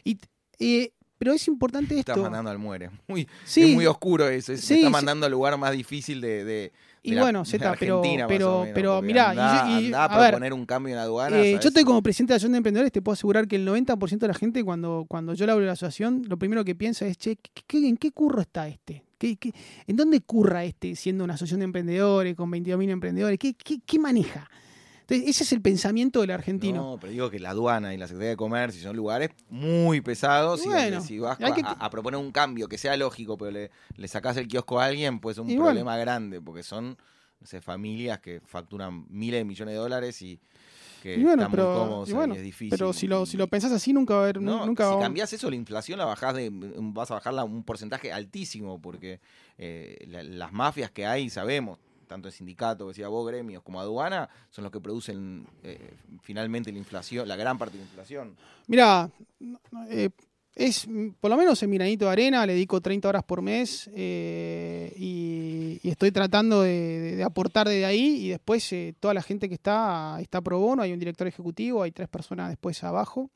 Y, 0.03 0.17
eh, 0.59 0.91
pero 1.17 1.33
es 1.33 1.47
importante 1.47 1.97
Estás 1.99 2.15
esto. 2.17 2.23
mandando 2.23 2.49
al 2.49 2.57
muere. 2.57 2.89
Muy, 3.07 3.27
Sí, 3.45 3.61
es 3.69 3.75
muy 3.75 3.85
oscuro 3.85 4.27
eso. 4.27 4.53
Es, 4.53 4.61
Sí, 4.61 4.75
está 4.75 4.87
sí. 4.87 4.91
mandando 4.91 5.25
al 5.27 5.31
lugar 5.31 5.57
más 5.57 5.71
difícil 5.71 6.19
de, 6.21 6.43
de- 6.43 6.71
y 7.03 7.11
bueno, 7.21 7.45
Zeta, 7.45 7.75
pero, 7.79 8.01
pero, 8.27 8.59
menos, 8.59 8.73
pero 8.75 9.01
mirá, 9.01 9.33
y 9.33 9.37
yo- 9.37 9.79
y, 9.81 9.85
andá 9.87 10.05
a 10.05 10.19
ver, 10.19 10.29
proponer 10.29 10.53
un 10.53 10.65
cambio 10.65 10.93
en 10.93 10.99
aduana. 10.99 11.39
Eh, 11.39 11.57
yo 11.61 11.67
estoy 11.69 11.83
como 11.83 12.01
presidente 12.03 12.31
de 12.31 12.35
la 12.35 12.37
Asociación 12.37 12.51
de 12.53 12.57
Emprendedores, 12.57 12.91
te 12.91 13.01
puedo 13.01 13.13
asegurar 13.13 13.47
que 13.47 13.55
el 13.55 13.65
90% 13.65 14.19
de 14.19 14.27
la 14.27 14.33
gente 14.37 14.63
cuando, 14.63 15.05
cuando 15.07 15.33
yo 15.33 15.45
le 15.45 15.51
hablo 15.51 15.61
de 15.61 15.67
la 15.67 15.73
asociación, 15.73 16.23
lo 16.27 16.37
primero 16.37 16.63
que 16.63 16.75
piensa 16.75 17.05
es, 17.07 17.17
che, 17.17 17.35
¿qué- 17.37 17.63
qué- 17.67 17.87
¿en 17.87 17.97
qué 17.97 18.11
curro 18.11 18.41
está 18.41 18.67
este? 18.67 19.03
¿Qué, 19.17 19.35
qué- 19.37 19.53
en 19.87 19.95
dónde 19.95 20.21
curra 20.21 20.63
este 20.63 20.95
siendo 20.95 21.23
una 21.23 21.33
asociación 21.35 21.59
de 21.59 21.65
emprendedores 21.65 22.35
con 22.35 22.49
22.000 22.51 22.89
emprendedores? 22.89 23.37
¿Qué, 23.39 23.53
qué, 23.53 23.79
qué 23.85 23.99
maneja? 23.99 24.49
Entonces, 25.13 25.35
ese 25.35 25.43
es 25.43 25.51
el 25.51 25.61
pensamiento 25.61 26.21
del 26.21 26.31
argentino. 26.31 26.91
No, 26.91 26.97
pero 26.99 27.11
digo 27.11 27.29
que 27.29 27.39
la 27.39 27.49
aduana 27.51 27.93
y 27.93 27.97
la 27.97 28.07
Secretaría 28.07 28.29
de 28.31 28.37
Comercio 28.37 28.81
son 28.81 28.95
lugares 28.95 29.29
muy 29.49 30.01
pesados 30.01 30.61
y, 30.65 30.69
si 31.01 31.19
vas 31.19 31.39
a, 31.41 31.53
que- 31.53 31.61
a 31.65 31.89
proponer 31.89 32.19
un 32.19 32.31
cambio 32.31 32.67
que 32.67 32.77
sea 32.77 32.95
lógico, 32.97 33.37
pero 33.37 33.51
le, 33.51 33.71
le 33.97 34.07
sacás 34.07 34.37
el 34.37 34.47
kiosco 34.47 34.79
a 34.79 34.85
alguien, 34.85 35.19
pues 35.19 35.35
es 35.37 35.41
un 35.43 35.49
Y 35.49 35.55
bueno. 35.55 35.65
problema 35.65 35.97
grande, 35.97 36.39
porque 36.41 36.63
son 36.63 36.97
no 37.39 37.47
sé, 37.47 37.59
familias 37.59 38.19
que 38.19 38.39
facturan 38.45 39.05
miles 39.09 39.39
de 39.39 39.45
millones 39.45 39.73
de 39.73 39.79
dólares 39.79 40.21
y 40.21 40.39
que 41.01 41.15
Y 41.15 41.23
bueno, 41.23 41.41
están 41.41 41.51
pero- 41.51 41.69
muy 41.71 41.79
cómodos 41.79 42.09
y 42.09 42.13
bueno, 42.13 42.35
es 42.35 42.43
difícil. 42.43 42.69
Pero 42.69 42.93
si 42.93 43.07
lo, 43.07 43.23
Y- 43.23 43.25
si 43.25 43.35
lo 43.37 43.47
pensás 43.47 43.71
así, 43.71 43.91
nunca 43.91 44.13
va 44.13 44.19
a 44.19 44.23
haber. 44.25 44.39
nu- 44.39 44.51
no, 44.59 44.65
nunca 44.67 44.87
si 44.93 44.99
cambiás 44.99 45.33
eso, 45.33 45.49
la 45.49 45.55
inflación 45.55 45.97
la 45.97 46.05
bajás 46.05 46.35
de, 46.35 46.49
vas 46.53 47.09
a 47.09 47.15
bajarla 47.15 47.43
un 47.43 47.63
porcentaje 47.63 48.13
altísimo, 48.13 48.79
porque 48.79 49.19
eh, 49.57 49.97
la- 50.07 50.21
las 50.21 50.53
mafias 50.53 50.91
que 50.91 51.07
hay, 51.07 51.31
sabemos, 51.31 51.79
tanto 52.11 52.27
el 52.27 52.33
sindicato, 52.33 52.85
que 52.85 52.89
decía 52.89 53.07
vos, 53.07 53.25
gremios, 53.25 53.63
como 53.63 53.79
aduana, 53.79 54.29
son 54.49 54.65
los 54.65 54.71
que 54.71 54.81
producen 54.81 55.47
eh, 55.63 55.93
finalmente 56.21 56.69
la 56.69 56.77
inflación, 56.77 57.25
la 57.25 57.37
gran 57.37 57.57
parte 57.57 57.77
de 57.77 57.85
la 57.85 57.89
inflación. 57.89 58.35
Mira, 58.67 59.09
eh, 59.89 60.09
es 60.53 60.89
por 61.21 61.31
lo 61.31 61.37
menos 61.37 61.63
en 61.63 61.69
mi 61.69 61.77
granito 61.77 62.05
de 62.05 62.11
arena, 62.11 62.45
le 62.45 62.51
dedico 62.51 62.81
30 62.81 63.07
horas 63.07 63.23
por 63.23 63.41
mes 63.41 63.89
eh, 63.95 64.93
y, 64.97 65.79
estoy 65.87 66.11
tratando 66.11 66.63
de, 66.63 67.15
de- 67.15 67.23
aportar 67.23 67.69
desde 67.69 67.85
ahí 67.85 68.25
y 68.25 68.29
después 68.29 68.75
toda 68.99 69.13
la 69.13 69.21
gente 69.21 69.47
que 69.47 69.55
está 69.55 70.17
está 70.19 70.41
pro 70.41 70.59
bono, 70.59 70.83
hay 70.83 70.91
un 70.91 70.99
director 70.99 71.27
ejecutivo, 71.27 71.81
hay 71.81 71.91
tres 71.91 72.09
personas 72.09 72.49
después 72.49 72.83
abajo 72.83 73.31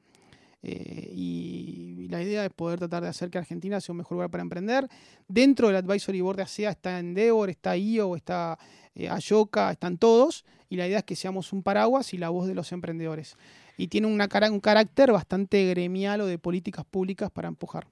eh, 0.68 1.12
y, 1.14 2.08
la 2.10 2.22
idea 2.22 2.46
es 2.46 2.52
poder 2.52 2.80
tratar 2.80 3.04
de 3.04 3.10
hacer 3.10 3.30
que 3.30 3.38
Argentina 3.38 3.82
sea 3.82 3.94
un 3.94 3.98
mejor 3.98 4.14
lugar 4.16 4.30
para 4.30 4.42
emprender. 4.42 4.88
Dentro 5.28 5.68
del 5.68 5.76
advisory 5.78 6.22
board 6.22 6.38
de 6.38 6.44
ASEA 6.44 6.70
está 6.72 7.00
Endeavor, 7.00 7.50
está 7.50 7.76
IO, 7.76 8.16
está 8.16 8.58
eh, 8.94 9.10
Ayoka, 9.10 9.72
están 9.72 9.98
todos 9.98 10.46
y 10.70 10.78
la 10.78 10.88
idea 10.88 11.00
es 11.00 11.04
que 11.04 11.16
seamos 11.16 11.52
un 11.52 11.62
paraguas 11.64 12.14
y 12.14 12.18
la 12.18 12.30
voz 12.30 12.48
de 12.48 12.56
los 12.56 12.72
emprendedores 12.72 13.38
y 13.78 13.88
tiene 13.88 14.08
una 14.08 14.28
cara- 14.28 14.52
un 14.52 14.60
carácter 14.60 15.12
bastante 15.12 15.68
gremial 15.70 16.22
o 16.22 16.26
de 16.26 16.38
políticas 16.38 16.86
públicas 16.86 17.30
para 17.32 17.48
empujar. 17.48 17.88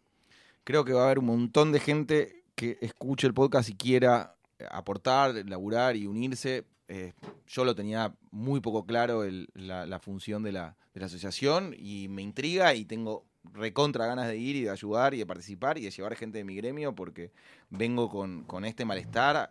Creo 0.64 0.86
que 0.86 0.94
va 0.94 1.02
a 1.02 1.06
haber 1.06 1.20
un 1.20 1.26
montón 1.26 1.72
de 1.72 1.80
gente 1.80 2.44
que 2.56 2.78
escuche 2.82 3.28
el 3.28 3.34
podcast 3.34 3.70
y 3.70 3.74
quiera 3.74 4.36
eh, 4.60 4.66
aportar, 4.72 5.34
laburar 5.48 5.96
y 5.96 6.08
unirse. 6.08 6.66
Eh, 6.96 7.14
yo 7.48 7.66
lo 7.66 7.74
tenía 7.74 8.14
muy 8.30 8.60
poco 8.62 8.86
claro 8.86 9.24
el- 9.24 9.48
la, 9.56 9.88
la 9.88 10.00
función 10.00 10.44
de 10.44 10.52
la, 10.52 10.78
de 10.94 11.00
la 11.00 11.08
asociación 11.08 11.74
y 11.76 12.08
me 12.08 12.22
intriga 12.22 12.76
y 12.76 12.86
tengo 12.86 13.26
recontra 13.52 14.06
ganas 14.06 14.28
de 14.28 14.38
ir 14.38 14.56
y 14.56 14.62
de 14.62 14.70
ayudar 14.70 15.16
y 15.16 15.18
de 15.18 15.26
participar 15.26 15.80
y 15.80 15.82
de 15.82 15.90
llevar 15.90 16.16
gente 16.16 16.38
de 16.38 16.44
mi 16.44 16.56
gremio 16.56 16.94
porque 16.94 17.32
vengo 17.72 18.10
con, 18.10 18.44
con 18.44 18.64
este 18.64 18.86
malestar. 18.86 19.50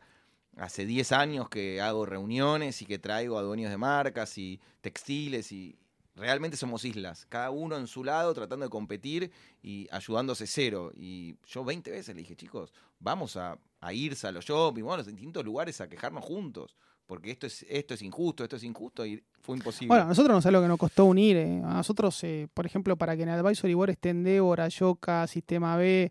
Hace 0.56 0.86
10 0.86 1.10
años 1.12 1.48
que 1.48 1.80
hago 1.80 2.06
reuniones 2.06 2.80
y 2.80 2.86
que 2.86 2.98
traigo 3.00 3.38
a 3.38 3.42
dueños 3.42 3.70
de 3.70 3.78
marcas 3.78 4.38
y 4.38 4.60
textiles 4.80 5.50
y 5.50 5.76
realmente 6.14 6.56
somos 6.56 6.84
islas, 6.84 7.26
cada 7.28 7.50
uno 7.50 7.76
en 7.76 7.86
su 7.86 8.04
lado 8.04 8.32
tratando 8.34 8.66
de 8.66 8.70
competir 8.70 9.32
y 9.62 9.88
ayudándose 9.90 10.46
cero. 10.46 10.92
Y 10.94 11.36
yo 11.46 11.64
20 11.64 11.90
veces 11.90 12.14
le 12.14 12.20
dije, 12.22 12.36
chicos, 12.36 12.72
vamos 13.00 13.36
a, 13.36 13.58
a 13.80 13.92
irse 13.92 14.26
a 14.28 14.32
los 14.32 14.44
shopping, 14.44 14.82
vamos 14.84 15.06
a 15.06 15.10
distintos 15.10 15.44
lugares 15.44 15.80
a 15.80 15.88
quejarnos 15.88 16.24
juntos, 16.24 16.76
porque 17.06 17.30
esto 17.30 17.46
es, 17.46 17.64
esto 17.68 17.94
es 17.94 18.02
injusto, 18.02 18.42
esto 18.42 18.56
es 18.56 18.64
injusto 18.64 19.04
y 19.04 19.22
fue 19.40 19.56
imposible. 19.56 19.88
Bueno, 19.88 20.04
a 20.04 20.06
nosotros 20.08 20.34
no 20.34 20.40
sé 20.40 20.50
lo 20.50 20.62
que 20.62 20.68
nos 20.68 20.78
costó 20.78 21.04
unir. 21.04 21.36
eh. 21.36 21.62
A 21.64 21.74
nosotros, 21.74 22.22
eh, 22.24 22.48
por 22.52 22.64
ejemplo, 22.66 22.96
para 22.96 23.16
que 23.16 23.22
en 23.24 23.28
Advisory 23.30 23.74
Board 23.74 23.90
esté 23.90 24.10
Endeavor, 24.10 24.60
Ayoka, 24.60 25.26
Sistema 25.26 25.76
B, 25.76 26.10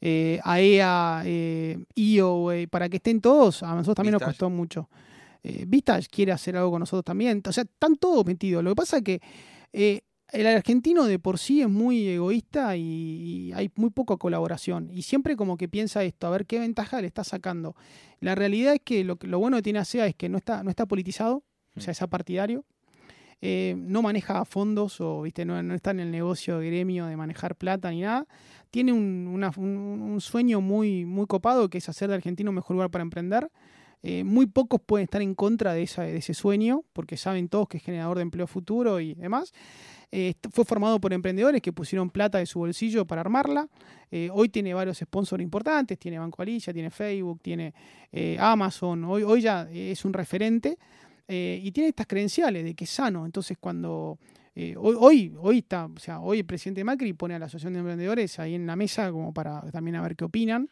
eh, 0.00 0.40
AEA, 0.42 1.22
IO, 1.94 2.52
eh, 2.52 2.68
para 2.68 2.88
que 2.88 2.96
estén 2.96 3.20
todos, 3.20 3.62
a 3.62 3.74
nosotros 3.74 3.96
también 3.96 4.12
nos 4.12 4.22
costó 4.22 4.50
mucho. 4.50 4.88
Vistage 5.42 6.06
quiere 6.08 6.30
hacer 6.32 6.56
algo 6.56 6.70
con 6.70 6.80
nosotros 6.80 7.04
también. 7.04 7.42
O 7.46 7.52
sea, 7.52 7.64
están 7.64 7.96
todos 7.96 8.24
metidos. 8.24 8.62
Lo 8.62 8.70
que 8.70 8.76
pasa 8.76 8.98
es 8.98 9.02
que 9.02 10.04
el 10.32 10.46
argentino 10.46 11.04
de 11.04 11.18
por 11.18 11.38
sí 11.38 11.60
es 11.62 11.68
muy 11.68 12.06
egoísta 12.08 12.76
y, 12.76 13.52
hay 13.54 13.70
muy 13.76 13.90
poca 13.90 14.16
colaboración. 14.16 14.90
Y 14.92 15.02
siempre 15.02 15.36
como 15.36 15.56
que 15.56 15.68
piensa 15.68 16.02
esto, 16.04 16.26
a 16.26 16.30
ver 16.30 16.46
qué 16.46 16.58
ventaja 16.58 17.00
le 17.00 17.06
está 17.06 17.22
sacando. 17.24 17.76
La 18.20 18.34
realidad 18.34 18.74
es 18.74 18.80
que 18.84 19.04
lo, 19.04 19.16
bueno 19.38 19.56
que 19.58 19.62
tiene 19.62 19.78
ASEA 19.80 20.06
es 20.06 20.14
que 20.14 20.28
no 20.28 20.38
está, 20.38 20.62
no 20.62 20.70
está 20.70 20.86
politizado, 20.86 21.42
o 21.76 21.80
sea, 21.80 21.92
es 21.92 22.02
apartidario. 22.02 22.64
Eh, 23.44 23.74
no 23.76 24.02
maneja 24.02 24.44
fondos 24.44 25.00
o 25.00 25.22
viste 25.22 25.44
no, 25.44 25.60
no 25.64 25.74
está 25.74 25.90
en 25.90 25.98
el 25.98 26.12
negocio 26.12 26.60
de 26.60 26.66
gremio 26.68 27.06
de 27.06 27.16
manejar 27.16 27.56
plata 27.56 27.90
ni 27.90 28.02
nada. 28.02 28.26
Tiene 28.70 28.92
un, 28.92 29.26
una- 29.32 29.50
un- 29.56 30.00
un 30.00 30.20
sueño 30.20 30.60
muy, 30.60 31.04
muy 31.04 31.26
copado 31.26 31.68
que 31.68 31.78
es 31.78 31.88
hacer 31.88 32.08
de 32.08 32.14
Argentina 32.14 32.50
un 32.50 32.54
mejor 32.56 32.74
lugar 32.76 32.90
para 32.90 33.02
emprender. 33.02 33.50
Eh, 34.04 34.22
muy 34.24 34.46
pocos 34.46 34.80
pueden 34.84 35.04
estar 35.04 35.22
en 35.22 35.34
contra 35.34 35.74
de, 35.74 35.82
esa- 35.82 36.02
de 36.02 36.16
ese 36.18 36.34
sueño 36.34 36.84
porque 36.92 37.16
saben 37.16 37.48
todos 37.48 37.68
que 37.68 37.78
es 37.78 37.82
generador 37.82 38.16
de 38.18 38.22
empleo 38.22 38.46
futuro 38.46 39.00
y 39.00 39.14
demás. 39.14 39.52
Eh, 40.14 40.34
fue 40.50 40.66
formado 40.66 41.00
por 41.00 41.14
emprendedores 41.14 41.62
que 41.62 41.72
pusieron 41.72 42.10
plata 42.10 42.36
de 42.36 42.44
su 42.44 42.58
bolsillo 42.58 43.06
para 43.06 43.22
armarla. 43.22 43.66
Eh, 44.10 44.28
hoy 44.30 44.50
tiene 44.50 44.74
varios 44.74 44.98
sponsors 44.98 45.42
importantes, 45.42 45.98
tiene 45.98 46.18
Banco 46.18 46.42
Alicia, 46.42 46.70
tiene 46.70 46.90
Facebook, 46.90 47.40
tiene 47.40 47.72
eh, 48.12 48.36
Amazon, 48.38 49.04
hoy, 49.04 49.22
hoy 49.22 49.40
ya 49.40 49.66
es 49.72 50.04
un 50.04 50.12
referente 50.12 50.76
y 51.34 51.72
tiene 51.72 51.88
estas 51.88 52.06
credenciales 52.06 52.62
de 52.62 52.74
que 52.74 52.84
es 52.84 52.90
sano. 52.90 53.24
Entonces 53.24 53.56
cuando 53.58 54.18
hoy, 54.54 54.94
hoy, 54.98 55.34
hoy 55.40 55.58
está, 55.58 55.86
o 55.86 55.98
sea, 55.98 56.20
hoy 56.20 56.40
el 56.40 56.44
presidente 56.44 56.84
Macri 56.84 57.14
pone 57.14 57.34
a 57.34 57.38
la 57.38 57.46
Asociación 57.46 57.72
de 57.72 57.78
Emprendedores 57.78 58.38
ahí 58.38 58.54
en 58.54 58.66
la 58.66 58.76
mesa 58.76 59.10
como 59.10 59.32
para 59.32 59.62
también 59.70 59.96
a 59.96 60.02
ver 60.02 60.14
qué 60.14 60.26
opinan. 60.26 60.68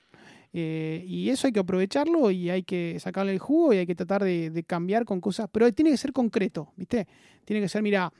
Y 0.52 1.30
eso 1.30 1.46
hay 1.46 1.54
que 1.54 1.60
aprovecharlo 1.60 2.30
y 2.30 2.50
hay 2.50 2.62
que 2.62 2.98
sacarle 3.00 3.32
el 3.32 3.38
jugo 3.38 3.72
y 3.72 3.78
hay 3.78 3.86
que 3.86 3.94
tratar 3.94 4.22
de 4.22 4.64
cambiar 4.66 5.06
con 5.06 5.18
cosas, 5.22 5.48
pero 5.50 5.72
tiene 5.72 5.92
que 5.92 5.96
ser 5.96 6.12
concreto, 6.12 6.74
¿viste? 6.76 7.08
Tiene 7.46 7.62
que 7.62 7.68
ser, 7.68 7.80
mira, 7.82 8.12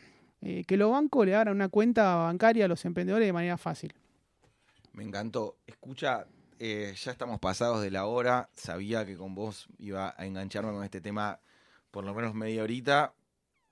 eh, 0.42 0.64
que 0.64 0.76
los 0.76 0.90
bancos 0.90 1.26
le 1.26 1.34
abran 1.34 1.54
una 1.54 1.68
cuenta 1.68 2.14
bancaria 2.16 2.64
a 2.64 2.68
los 2.68 2.84
emprendedores 2.84 3.26
de 3.26 3.32
manera 3.32 3.58
fácil. 3.58 3.94
Me 4.92 5.04
encantó. 5.04 5.56
Escucha, 5.66 6.26
eh, 6.58 6.94
ya 6.96 7.12
estamos 7.12 7.38
pasados 7.38 7.82
de 7.82 7.90
la 7.90 8.06
hora. 8.06 8.48
Sabía 8.54 9.04
que 9.04 9.16
con 9.16 9.34
vos 9.34 9.68
iba 9.78 10.14
a 10.16 10.26
engancharme 10.26 10.72
con 10.72 10.84
este 10.84 11.00
tema 11.00 11.40
por 11.90 12.04
lo 12.04 12.14
menos 12.14 12.34
media 12.34 12.62
horita. 12.62 13.14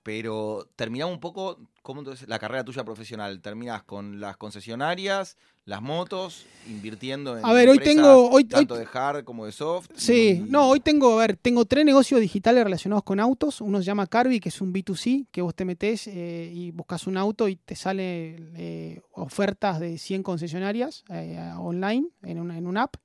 Pero 0.03 0.67
terminamos 0.77 1.13
un 1.13 1.19
poco, 1.19 1.59
¿cómo 1.81 1.99
entonces 2.01 2.27
la 2.29 2.39
carrera 2.39 2.63
tuya 2.63 2.83
profesional? 2.85 3.41
¿Terminas 3.41 3.83
con 3.83 4.19
las 4.21 4.37
concesionarias, 4.37 5.35
las 5.65 5.81
motos, 5.81 6.45
invirtiendo 6.67 7.37
en 7.37 7.45
A 7.45 7.51
ver, 7.51 7.67
hoy 7.67 7.79
tengo- 7.79 8.29
hoy- 8.29 8.45
tanto 8.45 8.75
hoy- 8.75 8.79
de 8.79 8.87
hard 8.91 9.23
como 9.25 9.45
de 9.45 9.51
soft? 9.51 9.89
Sí, 9.95 10.41
y- 10.45 10.49
no, 10.49 10.69
hoy 10.69 10.79
tengo, 10.79 11.19
a 11.19 11.27
ver, 11.27 11.35
tengo 11.35 11.65
tres 11.65 11.83
negocios 11.85 12.21
digitales 12.21 12.63
relacionados 12.63 13.03
con 13.03 13.19
autos. 13.19 13.59
Uno 13.59 13.79
se 13.79 13.83
llama 13.83 14.07
Carby, 14.07 14.39
que 14.39 14.49
es 14.49 14.61
un 14.61 14.71
B2C, 14.73 15.27
que 15.31 15.41
vos 15.41 15.53
te 15.53 15.65
metés 15.65 16.07
eh, 16.07 16.49
y 16.53 16.71
buscas 16.71 17.05
un 17.05 17.17
auto 17.17 17.49
y 17.49 17.57
te 17.57 17.75
sale 17.75 18.37
eh, 18.55 19.01
ofertas 19.11 19.79
de 19.81 19.97
100 19.97 20.23
concesionarias 20.23 21.03
eh, 21.09 21.37
online 21.57 22.07
en 22.23 22.39
una, 22.39 22.57
en 22.57 22.67
una 22.67 22.83
app. 22.83 22.95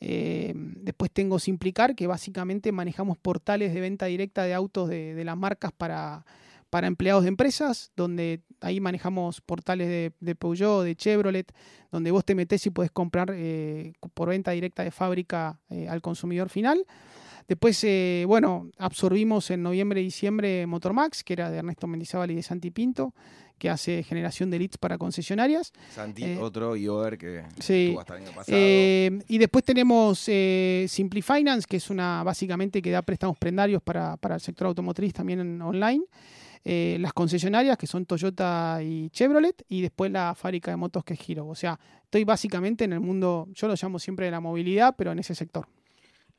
Eh, 0.00 0.52
después 0.56 1.10
tengo 1.10 1.38
Simplicar, 1.38 1.94
que 1.94 2.06
básicamente 2.06 2.72
manejamos 2.72 3.16
portales 3.16 3.72
de 3.72 3.80
venta 3.80 4.06
directa 4.06 4.44
de 4.44 4.54
autos 4.54 4.88
de, 4.88 5.22
las 5.24 5.36
marcas 5.36 5.72
para, 5.72 6.26
para 6.70 6.86
empleados 6.86 7.22
de 7.22 7.28
empresas, 7.28 7.92
donde 7.96 8.42
ahí 8.60 8.80
manejamos 8.80 9.40
portales 9.40 9.88
de, 9.88 10.12
de 10.20 10.34
Peugeot, 10.34 10.84
de 10.84 10.96
Chevrolet, 10.96 11.52
donde 11.90 12.10
vos 12.10 12.24
te 12.24 12.34
metés 12.34 12.66
y 12.66 12.70
podés 12.70 12.90
comprar 12.90 13.30
eh, 13.32 13.94
por 14.14 14.28
venta 14.28 14.50
directa 14.50 14.84
de 14.84 14.90
fábrica 14.90 15.58
eh, 15.70 15.88
al 15.88 16.02
consumidor 16.02 16.48
final. 16.48 16.84
Después, 17.48 17.86
bueno, 18.26 18.68
absorbimos 18.76 19.52
en 19.52 19.62
noviembre 19.62 20.00
y 20.00 20.04
diciembre 20.04 20.66
Motormax, 20.66 21.22
que 21.22 21.34
era 21.34 21.48
de 21.48 21.58
Ernesto 21.58 21.86
Mendizábal 21.86 22.32
y 22.32 22.34
de 22.34 22.42
Santi 22.42 22.72
Pinto, 22.72 23.14
que 23.58 23.70
hace 23.70 24.02
generación 24.02 24.50
de 24.50 24.58
leads 24.58 24.78
para 24.78 24.98
concesionarias. 24.98 25.72
Santi, 25.94 26.24
Eh, 26.24 26.38
otro 26.38 26.76
IOR 26.76 27.16
que 27.16 27.42
sí. 27.60 27.86
estuvo 27.86 28.00
hasta 28.00 28.16
el 28.16 28.22
año 28.24 28.32
pasado. 28.32 28.56
Eh, 28.60 29.18
y 29.28 29.38
después 29.38 29.64
tenemos 29.64 30.24
eh, 30.28 30.86
Simply 30.88 31.22
Finance, 31.22 31.66
que 31.68 31.76
es 31.78 31.88
una 31.90 32.22
básicamente 32.22 32.82
que 32.82 32.90
da 32.90 33.02
préstamos 33.02 33.38
prendarios 33.38 33.82
para, 33.82 34.16
para 34.18 34.34
el 34.36 34.40
sector 34.40 34.66
automotriz 34.68 35.12
también 35.14 35.40
en 35.40 35.62
online. 35.62 36.04
Eh, 36.68 36.96
las 37.00 37.12
concesionarias, 37.12 37.78
que 37.78 37.86
son 37.86 38.04
Toyota 38.06 38.80
y 38.82 39.08
Chevrolet, 39.10 39.64
y 39.68 39.82
después 39.82 40.10
la 40.10 40.34
fábrica 40.34 40.72
de 40.72 40.76
motos 40.76 41.04
que 41.04 41.14
es 41.14 41.20
Giro. 41.20 41.46
O 41.46 41.54
sea, 41.54 41.78
estoy 42.02 42.24
básicamente 42.24 42.82
en 42.84 42.92
el 42.92 42.98
mundo, 43.00 43.46
yo 43.54 43.68
lo 43.68 43.74
llamo 43.80 44.00
siempre 44.00 44.24
de 44.26 44.32
la 44.32 44.40
movilidad, 44.40 44.94
pero 44.98 45.12
en 45.12 45.20
ese 45.20 45.34
sector. 45.36 45.68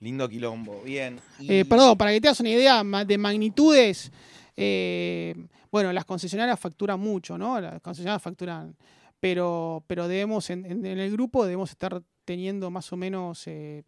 Lindo 0.02 0.28
quilombo. 0.28 0.82
Bien. 0.84 1.20
Y- 1.40 1.52
Eh, 1.52 1.66
perdón, 1.66 1.98
para 1.98 2.12
que 2.12 2.20
te 2.20 2.28
hagas 2.28 2.42
una 2.42 2.50
idea 2.50 2.84
de 3.06 3.18
magnitudes, 3.18 4.12
eh, 4.58 5.34
bueno, 5.72 5.92
las 5.94 6.06
concesionarias 6.06 6.60
facturan 6.60 7.00
mucho, 7.00 7.38
¿no? 7.38 7.60
Las 7.60 7.82
concesionarias 7.82 8.22
facturan, 8.22 8.76
pero, 9.20 9.84
pero 9.88 10.08
debemos, 10.08 10.50
en, 10.50 10.66
en- 10.66 10.86
el 10.86 11.12
grupo 11.12 11.44
debemos 11.44 11.70
estar 11.72 12.02
teniendo 12.26 12.70
más 12.70 12.92
o 12.94 12.98
menos 12.98 13.46
eh, 13.48 13.84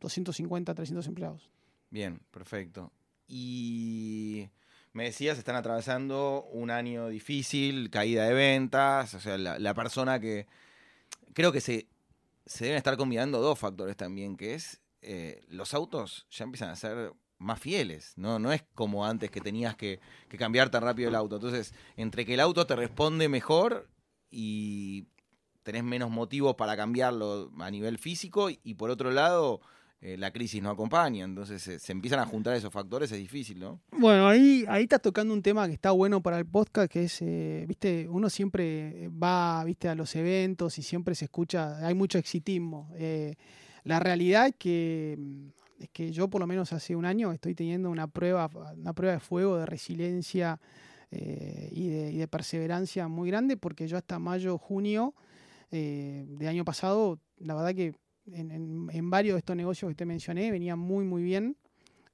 250, 0.00 0.74
300 0.74 1.06
empleados. 1.06 1.50
Bien, 1.90 2.20
perfecto. 2.30 2.92
Y 3.28 4.48
me 4.92 5.04
decías, 5.04 5.38
están 5.38 5.56
atravesando 5.56 6.44
un 6.52 6.70
año 6.70 7.08
difícil, 7.08 7.88
caída 7.90 8.24
de 8.26 8.34
ventas, 8.34 9.14
o 9.14 9.20
sea, 9.20 9.38
la, 9.38 9.58
la 9.58 9.74
persona 9.74 10.20
que... 10.20 10.46
Creo 11.34 11.50
que 11.52 11.60
se, 11.62 11.86
se 12.44 12.64
deben 12.64 12.76
estar 12.78 12.96
combinando 12.96 13.40
dos 13.40 13.58
factores 13.58 13.96
también, 13.96 14.36
que 14.36 14.54
es 14.54 14.80
eh, 15.00 15.40
los 15.48 15.72
autos 15.72 16.26
ya 16.30 16.44
empiezan 16.44 16.68
a 16.70 16.76
ser 16.76 17.12
más 17.42 17.60
fieles, 17.60 18.14
¿no? 18.16 18.38
No 18.38 18.52
es 18.52 18.62
como 18.74 19.04
antes 19.04 19.30
que 19.30 19.40
tenías 19.40 19.76
que, 19.76 20.00
que 20.28 20.38
cambiar 20.38 20.70
tan 20.70 20.82
rápido 20.82 21.08
el 21.08 21.14
auto. 21.14 21.36
Entonces, 21.36 21.74
entre 21.96 22.24
que 22.24 22.34
el 22.34 22.40
auto 22.40 22.66
te 22.66 22.76
responde 22.76 23.28
mejor 23.28 23.88
y 24.30 25.06
tenés 25.62 25.84
menos 25.84 26.10
motivos 26.10 26.56
para 26.56 26.76
cambiarlo 26.76 27.52
a 27.58 27.70
nivel 27.70 27.98
físico 27.98 28.48
y 28.50 28.74
por 28.74 28.90
otro 28.90 29.10
lado 29.10 29.60
eh, 30.04 30.16
la 30.16 30.32
crisis 30.32 30.60
no 30.60 30.68
acompaña, 30.68 31.24
entonces 31.24 31.62
se 31.80 31.92
empiezan 31.92 32.18
a 32.18 32.26
juntar 32.26 32.56
esos 32.56 32.72
factores, 32.72 33.12
es 33.12 33.18
difícil, 33.18 33.60
¿no? 33.60 33.80
Bueno, 33.92 34.26
ahí, 34.26 34.64
ahí 34.68 34.82
estás 34.82 35.00
tocando 35.00 35.32
un 35.32 35.42
tema 35.42 35.68
que 35.68 35.74
está 35.74 35.92
bueno 35.92 36.20
para 36.20 36.40
el 36.40 36.44
podcast, 36.44 36.90
que 36.90 37.04
es, 37.04 37.22
eh, 37.22 37.64
viste, 37.68 38.08
uno 38.08 38.28
siempre 38.28 39.08
va, 39.10 39.62
viste, 39.62 39.88
a 39.88 39.94
los 39.94 40.16
eventos 40.16 40.76
y 40.78 40.82
siempre 40.82 41.14
se 41.14 41.26
escucha, 41.26 41.86
hay 41.86 41.94
mucho 41.94 42.18
exitismo. 42.18 42.90
Eh, 42.96 43.36
la 43.84 44.00
realidad 44.00 44.48
es 44.48 44.56
que, 44.58 45.16
mm, 45.16 45.48
es 45.82 45.90
que 45.90 46.12
yo 46.12 46.28
por 46.28 46.40
lo 46.40 46.46
menos 46.46 46.72
hace 46.72 46.94
un 46.94 47.04
año 47.04 47.32
estoy 47.32 47.54
teniendo 47.54 47.90
una 47.90 48.06
prueba, 48.06 48.48
una 48.76 48.92
prueba 48.92 49.14
de 49.14 49.20
fuego, 49.20 49.56
de 49.56 49.66
resiliencia 49.66 50.60
eh, 51.10 51.68
y, 51.72 51.88
de, 51.88 52.28
perseverancia 52.28 53.08
muy 53.08 53.28
grande, 53.28 53.56
porque 53.56 53.88
yo 53.88 53.96
hasta 53.96 54.18
mayo, 54.18 54.58
junio 54.58 55.14
eh, 55.72 56.24
de 56.28 56.48
año 56.48 56.64
pasado, 56.64 57.18
la 57.38 57.54
verdad 57.54 57.74
que 57.74 57.94
en, 58.26 59.10
varios 59.10 59.34
de 59.34 59.38
estos 59.40 59.56
negocios 59.56 59.90
que 59.90 59.96
te 59.96 60.06
mencioné 60.06 60.52
venían 60.52 60.78
muy, 60.78 61.04
muy 61.04 61.22
bien 61.22 61.56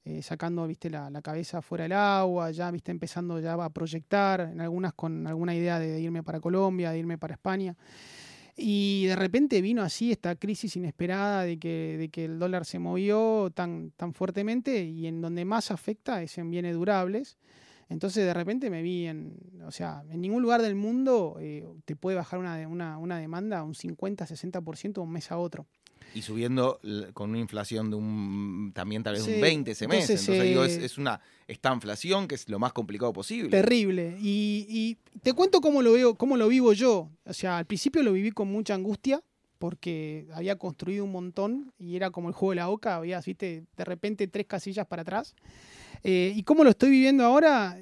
eh, 0.03 0.23
sacando 0.23 0.65
viste 0.65 0.89
la, 0.89 1.11
la 1.11 1.21
cabeza 1.21 1.61
fuera 1.61 1.83
del 1.83 1.91
agua, 1.93 2.49
ya 2.49 2.71
viste 2.71 2.89
empezando 2.89 3.39
ya 3.39 3.53
a 3.53 3.69
proyectar, 3.69 4.41
en 4.41 4.61
algunas 4.61 4.93
con 4.93 5.27
alguna 5.27 5.53
idea 5.53 5.77
de, 5.77 5.91
de 5.91 6.01
irme 6.01 6.23
para 6.23 6.39
Colombia, 6.39 6.91
de 6.91 6.97
irme 6.97 7.19
para 7.19 7.35
España. 7.35 7.75
Y 8.61 9.05
de 9.05 9.15
repente 9.15 9.61
vino 9.61 9.81
así 9.81 10.11
esta 10.11 10.35
crisis 10.35 10.75
inesperada 10.75 11.43
de 11.43 11.57
que, 11.57 11.95
de 11.97 12.09
que 12.09 12.25
el 12.25 12.39
dólar 12.39 12.65
se 12.65 12.77
movió 12.77 13.51
tan, 13.55 13.91
tan 13.91 14.13
fuertemente 14.13 14.83
y 14.83 15.07
en 15.07 15.21
donde 15.21 15.45
más 15.45 15.71
afecta 15.71 16.21
es 16.21 16.37
en 16.37 16.51
bienes 16.51 16.75
durables. 16.75 17.37
Entonces 17.87 18.25
de 18.25 18.33
repente 18.33 18.69
me 18.69 18.81
vi 18.81 19.07
en, 19.07 19.35
o 19.65 19.71
sea, 19.71 20.03
en 20.09 20.21
ningún 20.21 20.43
lugar 20.43 20.61
del 20.61 20.75
mundo 20.75 21.37
eh, 21.39 21.65
te 21.85 21.95
puede 21.95 22.17
bajar 22.17 22.39
una, 22.39 22.67
una, 22.67 22.97
una 22.97 23.17
demanda 23.17 23.63
un 23.63 23.73
50, 23.73 24.27
60% 24.27 24.93
de 24.93 24.99
un 24.99 25.11
mes 25.11 25.31
a 25.31 25.37
otro. 25.37 25.65
Y 26.15 26.21
subiendo 26.21 26.79
con 27.13 27.29
una 27.31 27.39
inflación 27.39 27.89
de 27.89 27.95
un 27.95 28.71
también 28.73 29.03
tal 29.03 29.13
vez 29.15 29.23
Sí, 29.23 29.33
un 29.35 29.41
20 29.41 29.71
ese 29.71 29.87
mes. 29.87 30.01
entonces, 30.09 30.27
Entonces, 30.29 30.47
digo, 30.49 30.63
eh, 30.63 30.67
es, 30.67 30.77
es 30.77 30.97
una 30.97 31.21
esta 31.47 31.73
inflación 31.73 32.27
que 32.27 32.35
es 32.35 32.47
lo 32.49 32.59
más 32.59 32.73
complicado 32.73 33.11
posible. 33.13 33.49
Terrible. 33.49 34.17
Y, 34.21 34.65
y 34.69 34.97
te 35.21 35.33
cuento 35.33 35.61
cómo 35.61 35.81
lo 35.81 35.93
veo, 35.93 36.15
cómo 36.15 36.37
lo 36.37 36.47
vivo 36.47 36.73
yo. 36.73 37.09
O 37.25 37.33
sea, 37.33 37.57
al 37.57 37.65
principio 37.65 38.03
lo 38.03 38.13
viví 38.13 38.31
con 38.31 38.47
mucha 38.51 38.73
angustia 38.75 39.21
porque 39.57 40.27
había 40.33 40.57
construido 40.57 41.03
un 41.03 41.11
montón 41.11 41.73
y 41.77 41.95
era 41.95 42.11
como 42.11 42.29
el 42.29 42.33
juego 42.33 42.51
de 42.51 42.55
la 42.57 42.69
oca, 42.69 42.95
había, 42.95 43.19
viste, 43.19 43.65
de 43.75 43.83
repente 43.85 44.27
tres 44.27 44.45
casillas 44.47 44.87
para 44.87 45.01
atrás. 45.01 45.35
Eh, 46.03 46.31
y 46.35 46.43
cómo 46.43 46.63
lo 46.63 46.69
estoy 46.69 46.89
viviendo 46.91 47.25
ahora, 47.25 47.77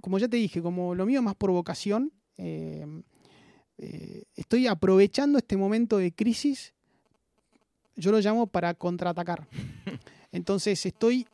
como 0.00 0.18
ya 0.18 0.26
te 0.26 0.38
dije, 0.38 0.62
como 0.62 0.94
lo 0.94 1.04
mío 1.04 1.20
es 1.20 1.24
más 1.24 1.34
por 1.34 1.50
vocación, 1.50 2.12
eh, 2.38 4.22
estoy 4.36 4.66
aprovechando 4.66 5.38
este 5.38 5.56
momento 5.56 5.98
de 5.98 6.12
crisis, 6.12 6.72
yo 7.96 8.10
lo 8.12 8.20
llamo 8.20 8.46
para 8.46 8.74
contraatacar. 8.74 9.46
Entonces 10.32 10.84
estoy 10.86 11.26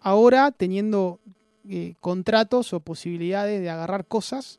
ahora 0.00 0.50
teniendo 0.52 1.20
eh, 1.68 1.94
contratos 2.00 2.72
o 2.72 2.80
posibilidades 2.80 3.60
de 3.60 3.70
agarrar 3.70 4.06
cosas 4.06 4.58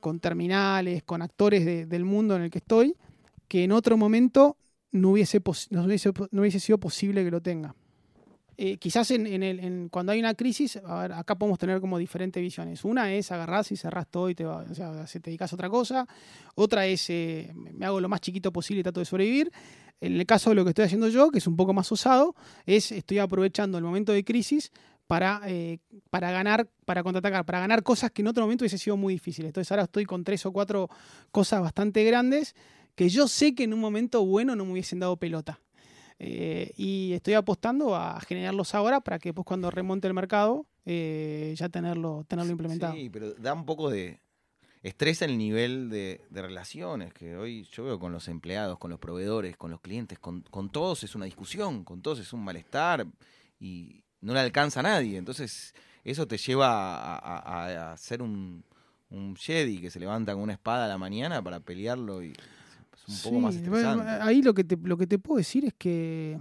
con 0.00 0.20
terminales, 0.20 1.02
con 1.02 1.22
actores 1.22 1.64
de- 1.64 1.86
del 1.86 2.04
mundo 2.04 2.36
en 2.36 2.42
el 2.42 2.50
que 2.50 2.58
estoy, 2.58 2.94
que 3.48 3.64
en 3.64 3.72
otro 3.72 3.96
momento 3.96 4.56
no 4.92 5.10
hubiese, 5.10 5.42
no 5.70 5.84
hubiese, 5.84 6.12
no 6.30 6.40
hubiese 6.42 6.60
sido 6.60 6.78
posible 6.78 7.24
que 7.24 7.30
lo 7.30 7.40
tenga. 7.40 7.74
Eh, 8.58 8.78
quizás 8.78 9.10
en, 9.10 9.26
en 9.26 9.42
el- 9.42 9.60
en- 9.60 9.88
cuando 9.90 10.12
hay 10.12 10.18
una 10.20 10.34
crisis, 10.34 10.76
acá 10.86 11.34
podemos 11.36 11.58
tener 11.58 11.80
como 11.80 11.98
diferentes 11.98 12.40
visiones. 12.42 12.84
Una 12.84 13.12
es 13.12 13.30
agarrás 13.30 13.70
y 13.72 13.76
cerrás 13.76 14.06
todo 14.08 14.30
y 14.30 14.34
te, 14.34 14.46
o 14.46 14.74
sea, 14.74 15.06
se 15.06 15.20
te 15.20 15.30
dedicas 15.30 15.52
a 15.52 15.56
otra 15.56 15.68
cosa. 15.68 16.06
Otra 16.54 16.86
es 16.86 17.10
eh, 17.10 17.52
me 17.54 17.84
hago 17.86 18.00
lo 18.00 18.08
más 18.08 18.20
chiquito 18.22 18.52
posible 18.52 18.80
y 18.80 18.82
trato 18.82 19.00
de 19.00 19.06
sobrevivir. 19.06 19.52
En 20.00 20.14
el 20.18 20.26
caso 20.26 20.50
de 20.50 20.56
lo 20.56 20.64
que 20.64 20.70
estoy 20.70 20.84
haciendo 20.86 21.08
yo, 21.08 21.30
que 21.30 21.38
es 21.38 21.46
un 21.46 21.56
poco 21.56 21.72
más 21.72 21.90
osado, 21.92 22.34
es 22.66 22.92
estoy 22.92 23.18
aprovechando 23.18 23.78
el 23.78 23.84
momento 23.84 24.12
de 24.12 24.24
crisis 24.24 24.70
para, 25.06 25.40
eh, 25.46 25.78
para 26.10 26.30
ganar, 26.32 26.68
para 26.84 27.02
contraatacar, 27.02 27.44
para 27.46 27.60
ganar 27.60 27.82
cosas 27.82 28.10
que 28.10 28.22
en 28.22 28.28
otro 28.28 28.42
momento 28.44 28.62
hubiese 28.64 28.78
sido 28.78 28.96
muy 28.96 29.14
difíciles. 29.14 29.50
Entonces 29.50 29.70
ahora 29.70 29.84
estoy 29.84 30.04
con 30.04 30.24
tres 30.24 30.44
o 30.46 30.52
cuatro 30.52 30.88
cosas 31.30 31.60
bastante 31.62 32.04
grandes 32.04 32.54
que 32.94 33.08
yo 33.10 33.28
sé 33.28 33.54
que 33.54 33.64
en 33.64 33.74
un 33.74 33.80
momento 33.80 34.24
bueno 34.24 34.56
no 34.56 34.64
me 34.64 34.72
hubiesen 34.72 34.98
dado 34.98 35.16
pelota. 35.16 35.60
Eh, 36.18 36.72
y 36.76 37.12
estoy 37.12 37.34
apostando 37.34 37.94
a 37.94 38.18
generarlos 38.20 38.74
ahora 38.74 39.00
para 39.00 39.18
que 39.18 39.28
después 39.30 39.44
cuando 39.44 39.70
remonte 39.70 40.08
el 40.08 40.14
mercado 40.14 40.66
eh, 40.86 41.54
ya 41.58 41.68
tenerlo, 41.68 42.24
tenerlo 42.26 42.52
implementado. 42.52 42.94
Sí, 42.94 43.10
pero 43.10 43.34
da 43.34 43.52
un 43.52 43.66
poco 43.66 43.90
de 43.90 44.20
estrés 44.82 45.20
el 45.22 45.36
nivel 45.36 45.90
de, 45.90 46.22
de 46.30 46.42
relaciones 46.42 47.12
que 47.12 47.36
hoy 47.36 47.64
yo 47.72 47.84
veo 47.84 47.98
con 47.98 48.12
los 48.12 48.28
empleados, 48.28 48.78
con 48.78 48.90
los 48.90 48.98
proveedores, 49.00 49.56
con 49.56 49.70
los 49.70 49.80
clientes, 49.80 50.18
con, 50.18 50.42
con 50.42 50.70
todos 50.70 51.02
es 51.04 51.14
una 51.14 51.24
discusión, 51.26 51.84
con 51.84 52.00
todos 52.02 52.20
es 52.20 52.32
un 52.32 52.42
malestar 52.44 53.06
y 53.58 54.02
no 54.20 54.32
le 54.32 54.40
alcanza 54.40 54.80
a 54.80 54.84
nadie. 54.84 55.18
Entonces 55.18 55.74
eso 56.04 56.26
te 56.26 56.38
lleva 56.38 56.96
a, 56.96 57.16
a- 57.18 57.92
a 57.92 57.96
ser 57.96 58.22
un, 58.22 58.64
un 59.10 59.36
Jedi 59.36 59.80
que 59.80 59.90
se 59.90 59.98
levanta 60.00 60.32
con 60.34 60.42
una 60.42 60.52
espada 60.52 60.84
a 60.84 60.88
la 60.88 60.98
mañana 60.98 61.42
para 61.42 61.60
pelearlo 61.60 62.22
y 62.22 62.32
es 62.96 63.08
un 63.08 63.32
poco 63.32 63.52
Sí, 63.52 63.58
bueno, 63.68 64.02
ahí 64.22 64.42
lo 64.42 64.54
que, 64.54 64.64
te, 64.64 64.76
lo 64.76 64.96
que 64.96 65.06
te 65.06 65.18
puedo 65.18 65.38
decir 65.38 65.64
es 65.64 65.74
que. 65.74 66.38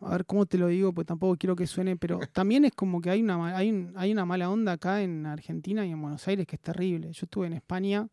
A 0.00 0.10
ver 0.10 0.26
cómo 0.26 0.44
te 0.44 0.58
lo 0.58 0.66
digo, 0.68 0.92
pues 0.92 1.06
tampoco 1.06 1.36
quiero 1.36 1.56
que 1.56 1.66
suene, 1.66 1.96
pero 1.96 2.20
también 2.32 2.64
es 2.66 2.72
como 2.72 3.00
que 3.00 3.10
hay 3.10 3.22
una, 3.22 3.56
hay, 3.56 3.70
un- 3.70 3.92
hay 3.96 4.12
una 4.12 4.24
mala 4.26 4.50
onda 4.50 4.72
acá 4.72 5.02
en 5.02 5.24
Argentina 5.26 5.86
y 5.86 5.90
en 5.90 6.00
Buenos 6.02 6.26
Aires 6.28 6.46
que 6.46 6.56
es 6.56 6.62
terrible. 6.62 7.10
Yo 7.12 7.24
estuve 7.24 7.46
en 7.46 7.54
España, 7.54 8.06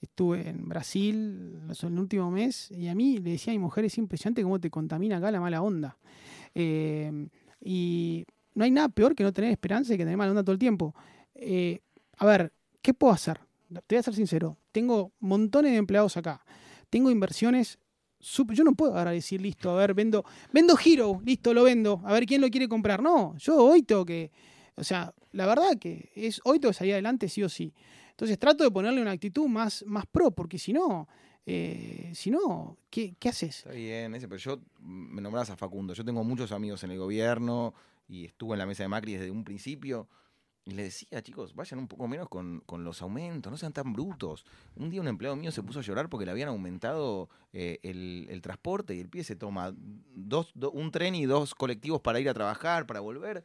estuve 0.00 0.48
en 0.48 0.68
Brasil 0.68 1.66
los- 1.66 1.84
el 1.84 1.98
último 1.98 2.30
mes 2.30 2.70
y 2.70 2.88
a 2.88 2.94
mí 2.94 3.18
le 3.18 3.32
decía 3.32 3.52
a 3.52 3.54
mi 3.54 3.58
mujer: 3.58 3.84
es 3.84 3.98
impresionante 3.98 4.42
cómo 4.42 4.58
te 4.58 4.70
contamina 4.70 5.18
acá 5.18 5.30
la 5.30 5.40
mala 5.40 5.60
onda. 5.62 5.98
Eh, 6.54 7.28
y 7.60 8.24
no 8.54 8.64
hay 8.64 8.70
nada 8.70 8.88
peor 8.88 9.14
que 9.14 9.22
no 9.22 9.32
tener 9.32 9.50
esperanza 9.52 9.92
y 9.94 9.98
que 9.98 10.04
tener 10.04 10.16
mala 10.16 10.30
onda 10.32 10.42
todo 10.42 10.54
el 10.54 10.58
tiempo. 10.58 10.94
Eh, 11.34 11.80
a 12.16 12.24
ver, 12.26 12.52
¿qué 12.80 12.94
puedo 12.94 13.12
hacer? 13.12 13.38
Te 13.86 13.94
voy 13.96 14.00
a 14.00 14.02
ser 14.02 14.14
sincero. 14.14 14.56
Tengo 14.72 15.12
montones 15.20 15.72
de 15.72 15.78
empleados 15.78 16.16
acá. 16.16 16.44
Tengo 16.90 17.10
inversiones. 17.10 17.78
Yo 18.20 18.64
no 18.64 18.74
puedo 18.74 18.96
ahora 18.96 19.10
decir, 19.10 19.40
listo, 19.40 19.70
a 19.70 19.76
ver, 19.76 19.94
vendo, 19.94 20.24
vendo 20.52 20.76
Hero, 20.82 21.20
listo, 21.24 21.52
lo 21.52 21.64
vendo, 21.64 22.00
a 22.04 22.12
ver 22.12 22.24
quién 22.24 22.40
lo 22.40 22.48
quiere 22.50 22.68
comprar. 22.68 23.02
No, 23.02 23.36
yo 23.36 23.56
hoy 23.56 23.82
tengo 23.82 24.04
que, 24.04 24.30
o 24.76 24.84
sea, 24.84 25.12
la 25.32 25.46
verdad 25.46 25.76
que 25.80 26.12
es 26.14 26.40
hoy 26.44 26.60
tengo 26.60 26.70
que 26.70 26.78
salir 26.78 26.92
adelante 26.92 27.28
sí 27.28 27.42
o 27.42 27.48
sí. 27.48 27.74
Entonces 28.10 28.38
trato 28.38 28.62
de 28.62 28.70
ponerle 28.70 29.02
una 29.02 29.10
actitud 29.10 29.48
más, 29.48 29.84
más 29.86 30.06
pro, 30.06 30.30
porque 30.30 30.58
si 30.58 30.72
no, 30.72 31.08
eh, 31.44 32.12
si 32.14 32.30
no, 32.30 32.78
¿qué, 32.90 33.16
qué 33.18 33.28
haces? 33.30 33.58
Está 33.58 33.72
bien, 33.72 34.14
ese, 34.14 34.28
pero 34.28 34.38
yo 34.38 34.58
mm, 34.78 35.14
me 35.14 35.20
nombrás 35.20 35.50
a 35.50 35.56
Facundo. 35.56 35.92
Yo 35.94 36.04
tengo 36.04 36.22
muchos 36.22 36.52
amigos 36.52 36.84
en 36.84 36.92
el 36.92 36.98
gobierno 36.98 37.74
y 38.06 38.26
estuve 38.26 38.54
en 38.54 38.60
la 38.60 38.66
mesa 38.66 38.84
de 38.84 38.88
Macri 38.88 39.14
desde 39.14 39.30
un 39.30 39.42
principio. 39.42 40.08
Y 40.64 40.72
le 40.72 40.84
decía, 40.84 41.20
chicos, 41.22 41.54
vayan 41.54 41.80
un 41.80 41.88
poco 41.88 42.06
menos 42.06 42.28
con, 42.28 42.62
los 42.78 43.02
aumentos, 43.02 43.50
no 43.50 43.58
sean 43.58 43.72
tan 43.72 43.92
brutos. 43.92 44.44
Un 44.76 44.90
día 44.90 45.00
un 45.00 45.08
empleado 45.08 45.34
mío 45.34 45.50
se 45.50 45.62
puso 45.62 45.80
a 45.80 45.82
llorar 45.82 46.08
porque 46.08 46.24
le 46.24 46.30
habían 46.30 46.48
aumentado 46.48 47.28
eh, 47.52 47.80
el, 47.82 48.40
transporte 48.42 48.94
y 48.94 49.00
el 49.00 49.08
pie 49.08 49.24
se 49.24 49.34
toma 49.34 49.74
dos, 49.76 50.52
un 50.72 50.90
tren 50.92 51.16
y 51.16 51.26
dos 51.26 51.54
colectivos 51.54 52.00
para 52.00 52.20
ir 52.20 52.28
a 52.28 52.34
trabajar, 52.34 52.86
para 52.86 53.00
volver. 53.00 53.44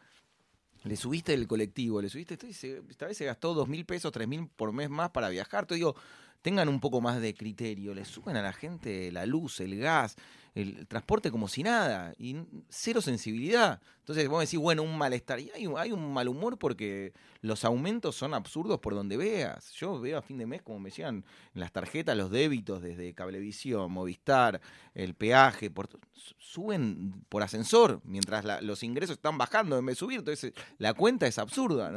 Le 0.83 0.95
subiste 0.95 1.33
el 1.33 1.47
colectivo, 1.47 2.01
le 2.01 2.09
subiste 2.09 2.35
esto 2.35 2.45
y 2.47 2.51
esta 2.51 3.07
vez 3.07 3.17
se 3.17 3.25
gastó 3.25 3.55
dos 3.55 3.67
mil 3.67 3.83
pesos, 3.83 4.11
tres 4.11 4.27
mil 4.27 4.47
por 4.47 4.71
mes 4.71 4.89
más 4.89 5.09
para 5.09 5.29
viajar. 5.29 5.65
Te 5.65 5.73
digo, 5.73 5.95
tengan 6.43 6.69
un 6.69 6.79
poco 6.79 7.01
más 7.01 7.19
de 7.19 7.33
criterio, 7.33 7.95
le 7.95 8.05
suben 8.05 8.37
a 8.37 8.43
la 8.43 8.53
gente 8.53 9.11
la 9.11 9.25
luz, 9.25 9.59
el 9.59 9.77
gas, 9.77 10.15
el 10.53 10.87
transporte 10.87 11.31
como 11.31 11.47
si 11.47 11.63
nada, 11.63 12.13
y 12.19 12.37
cero 12.69 13.01
sensibilidad. 13.01 13.81
Entonces 14.07 14.29
vos 14.29 14.39
decís, 14.39 14.57
bueno, 14.57 14.83
un 14.83 14.97
malestar. 14.97 15.37
Y 15.41 15.51
hay, 15.53 15.67
hay 15.75 15.91
un 15.91 16.13
mal 16.13 16.29
humor 16.29 16.57
porque 16.57 17.11
los 17.41 17.65
aumentos 17.65 18.15
son 18.15 18.33
absurdos 18.33 18.79
por 18.79 18.95
donde 18.95 19.17
veas. 19.17 19.73
Yo 19.73 19.99
veo 19.99 20.17
a 20.17 20.21
fin 20.21 20.37
de 20.37 20.45
mes, 20.45 20.61
como 20.61 20.79
me 20.79 20.91
decían, 20.91 21.25
en 21.53 21.59
las 21.59 21.73
tarjetas, 21.73 22.15
los 22.15 22.31
débitos 22.31 22.81
desde 22.81 23.13
Cablevisión, 23.13 23.91
Movistar, 23.91 24.61
el 24.95 25.13
peaje, 25.13 25.69
por, 25.69 25.89
suben 26.39 27.21
por 27.27 27.43
ascensor, 27.43 27.99
mientras 28.05 28.63
los 28.63 28.81
ingresos 28.81 29.17
están 29.17 29.37
bajando 29.37 29.77
en 29.77 29.85
vez 29.85 29.97
de 29.97 29.99
subir. 29.99 30.19
Entonces 30.19 30.53
la 30.77 30.93
cuenta 30.93 31.27
es 31.27 31.37
absurda. 31.37 31.91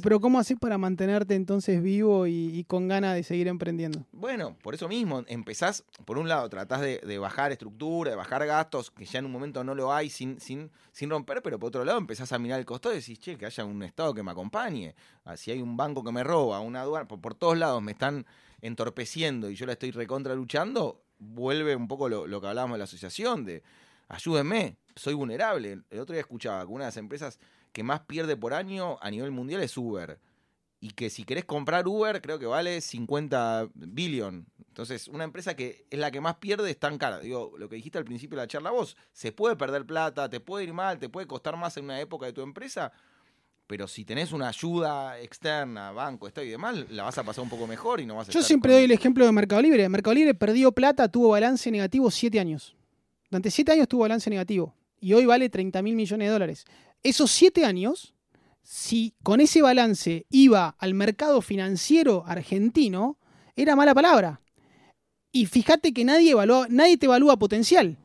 pero 0.00 0.20
¿cómo 0.20 0.38
haces 0.38 0.58
para 0.60 0.78
mantenerte 0.78 1.34
entonces 1.34 1.82
vivo 1.82 2.28
y, 2.28 2.64
con 2.68 2.86
ganas 2.86 3.16
de 3.16 3.24
seguir 3.24 3.48
emprendiendo? 3.48 4.06
Bueno, 4.12 4.56
por 4.62 4.76
eso 4.76 4.86
mismo, 4.86 5.24
empezás, 5.26 5.82
por 6.04 6.18
un 6.18 6.28
lado, 6.28 6.48
tratás 6.48 6.82
de, 6.82 7.00
de 7.04 7.18
bajar 7.18 7.50
estructura, 7.50 8.12
de 8.12 8.16
bajar 8.16 8.46
gastos, 8.46 8.92
que 8.92 9.04
ya 9.04 9.18
en 9.18 9.24
un 9.24 9.32
momento 9.32 9.64
no 9.64 9.74
lo 9.74 9.92
hay 9.92 10.08
sin, 10.08 10.38
sin 10.38 10.70
sin 11.00 11.08
romper, 11.08 11.40
pero 11.40 11.58
por 11.58 11.68
otro 11.68 11.82
lado 11.82 11.96
empezás 11.96 12.30
a 12.32 12.38
mirar 12.38 12.58
el 12.58 12.66
costado 12.66 12.94
y 12.94 12.98
decís, 12.98 13.18
che, 13.18 13.38
que 13.38 13.46
haya 13.46 13.64
un 13.64 13.82
Estado 13.82 14.12
que 14.12 14.22
me 14.22 14.32
acompañe. 14.32 14.94
Si 15.34 15.50
hay 15.50 15.62
un 15.62 15.74
banco 15.74 16.04
que 16.04 16.12
me 16.12 16.22
roba, 16.22 16.60
una 16.60 16.82
aduana, 16.82 17.08
por, 17.08 17.34
todos 17.34 17.56
lados 17.56 17.80
me 17.80 17.92
están 17.92 18.26
entorpeciendo 18.60 19.48
y 19.48 19.54
yo 19.54 19.64
la 19.64 19.72
estoy 19.72 19.92
recontra 19.92 20.34
luchando, 20.34 21.02
vuelve 21.18 21.74
un 21.74 21.88
poco 21.88 22.10
lo, 22.10 22.40
que 22.42 22.46
hablábamos 22.46 22.74
de 22.74 22.78
la 22.80 22.84
asociación, 22.84 23.46
de 23.46 23.62
ayúdenme, 24.08 24.76
soy 24.94 25.14
vulnerable. 25.14 25.80
El 25.88 26.00
otro 26.00 26.12
día 26.12 26.20
escuchaba 26.20 26.66
que 26.66 26.70
una 26.70 26.84
de 26.84 26.88
las 26.88 26.98
empresas 26.98 27.38
que 27.72 27.82
más 27.82 28.00
pierde 28.00 28.36
por 28.36 28.52
año 28.52 28.98
a 29.00 29.10
nivel 29.10 29.30
mundial 29.30 29.62
es 29.62 29.74
Uber 29.78 30.20
y 30.80 30.90
que 30.90 31.08
si 31.08 31.24
querés 31.24 31.46
comprar 31.46 31.88
Uber 31.88 32.20
creo 32.20 32.38
que 32.38 32.44
vale 32.44 32.78
50 32.82 33.70
billion. 33.72 34.44
Entonces, 34.70 35.08
una 35.08 35.24
empresa 35.24 35.54
que 35.54 35.86
es 35.90 35.98
la 35.98 36.10
que 36.10 36.20
más 36.20 36.36
pierde 36.36 36.70
es 36.70 36.78
tan 36.78 36.96
cara. 36.96 37.20
Digo, 37.20 37.52
lo 37.58 37.68
que 37.68 37.76
dijiste 37.76 37.98
al 37.98 38.04
principio 38.04 38.36
de 38.36 38.44
la 38.44 38.48
charla 38.48 38.70
vos, 38.70 38.96
se 39.12 39.32
puede 39.32 39.56
perder 39.56 39.84
plata, 39.84 40.28
te 40.28 40.40
puede 40.40 40.64
ir 40.64 40.72
mal, 40.72 40.98
te 40.98 41.08
puede 41.08 41.26
costar 41.26 41.56
más 41.56 41.76
en 41.76 41.84
una 41.84 42.00
época 42.00 42.26
de 42.26 42.32
tu 42.32 42.40
empresa, 42.40 42.92
pero 43.66 43.86
si 43.86 44.04
tenés 44.04 44.32
una 44.32 44.48
ayuda 44.48 45.18
externa, 45.20 45.92
banco, 45.92 46.26
esto 46.26 46.42
y 46.42 46.48
demás, 46.48 46.90
la 46.90 47.04
vas 47.04 47.18
a 47.18 47.24
pasar 47.24 47.44
un 47.44 47.50
poco 47.50 47.66
mejor 47.66 48.00
y 48.00 48.06
no 48.06 48.16
vas 48.16 48.28
a 48.28 48.32
Yo 48.32 48.42
siempre 48.42 48.72
doy 48.72 48.84
el 48.84 48.90
ejemplo 48.90 49.24
de 49.24 49.32
Mercado 49.32 49.62
Libre. 49.62 49.88
Mercado 49.88 50.14
Libre 50.14 50.34
perdió 50.34 50.72
plata, 50.72 51.08
tuvo 51.08 51.30
balance 51.30 51.70
negativo 51.70 52.10
siete 52.10 52.40
años. 52.40 52.76
Durante 53.30 53.50
siete 53.50 53.72
años 53.72 53.86
tuvo 53.86 54.02
balance 54.02 54.28
negativo 54.30 54.74
y 55.00 55.12
hoy 55.12 55.26
vale 55.26 55.48
30 55.48 55.82
mil 55.82 55.94
millones 55.94 56.28
de 56.28 56.32
dólares. 56.32 56.64
Esos 57.02 57.30
siete 57.30 57.64
años 57.64 58.14
si 58.62 59.14
con 59.22 59.40
ese 59.40 59.62
balance 59.62 60.26
iba 60.30 60.76
al 60.78 60.94
mercado 60.94 61.40
financiero 61.42 62.24
argentino, 62.26 63.18
era 63.56 63.74
mala 63.74 63.94
palabra. 63.94 64.40
Y 65.32 65.46
fíjate 65.46 65.92
que 65.92 66.04
nadie, 66.04 66.34
nadie 66.68 66.96
te 66.96 67.06
evalúa 67.06 67.38
potencial. 67.38 67.96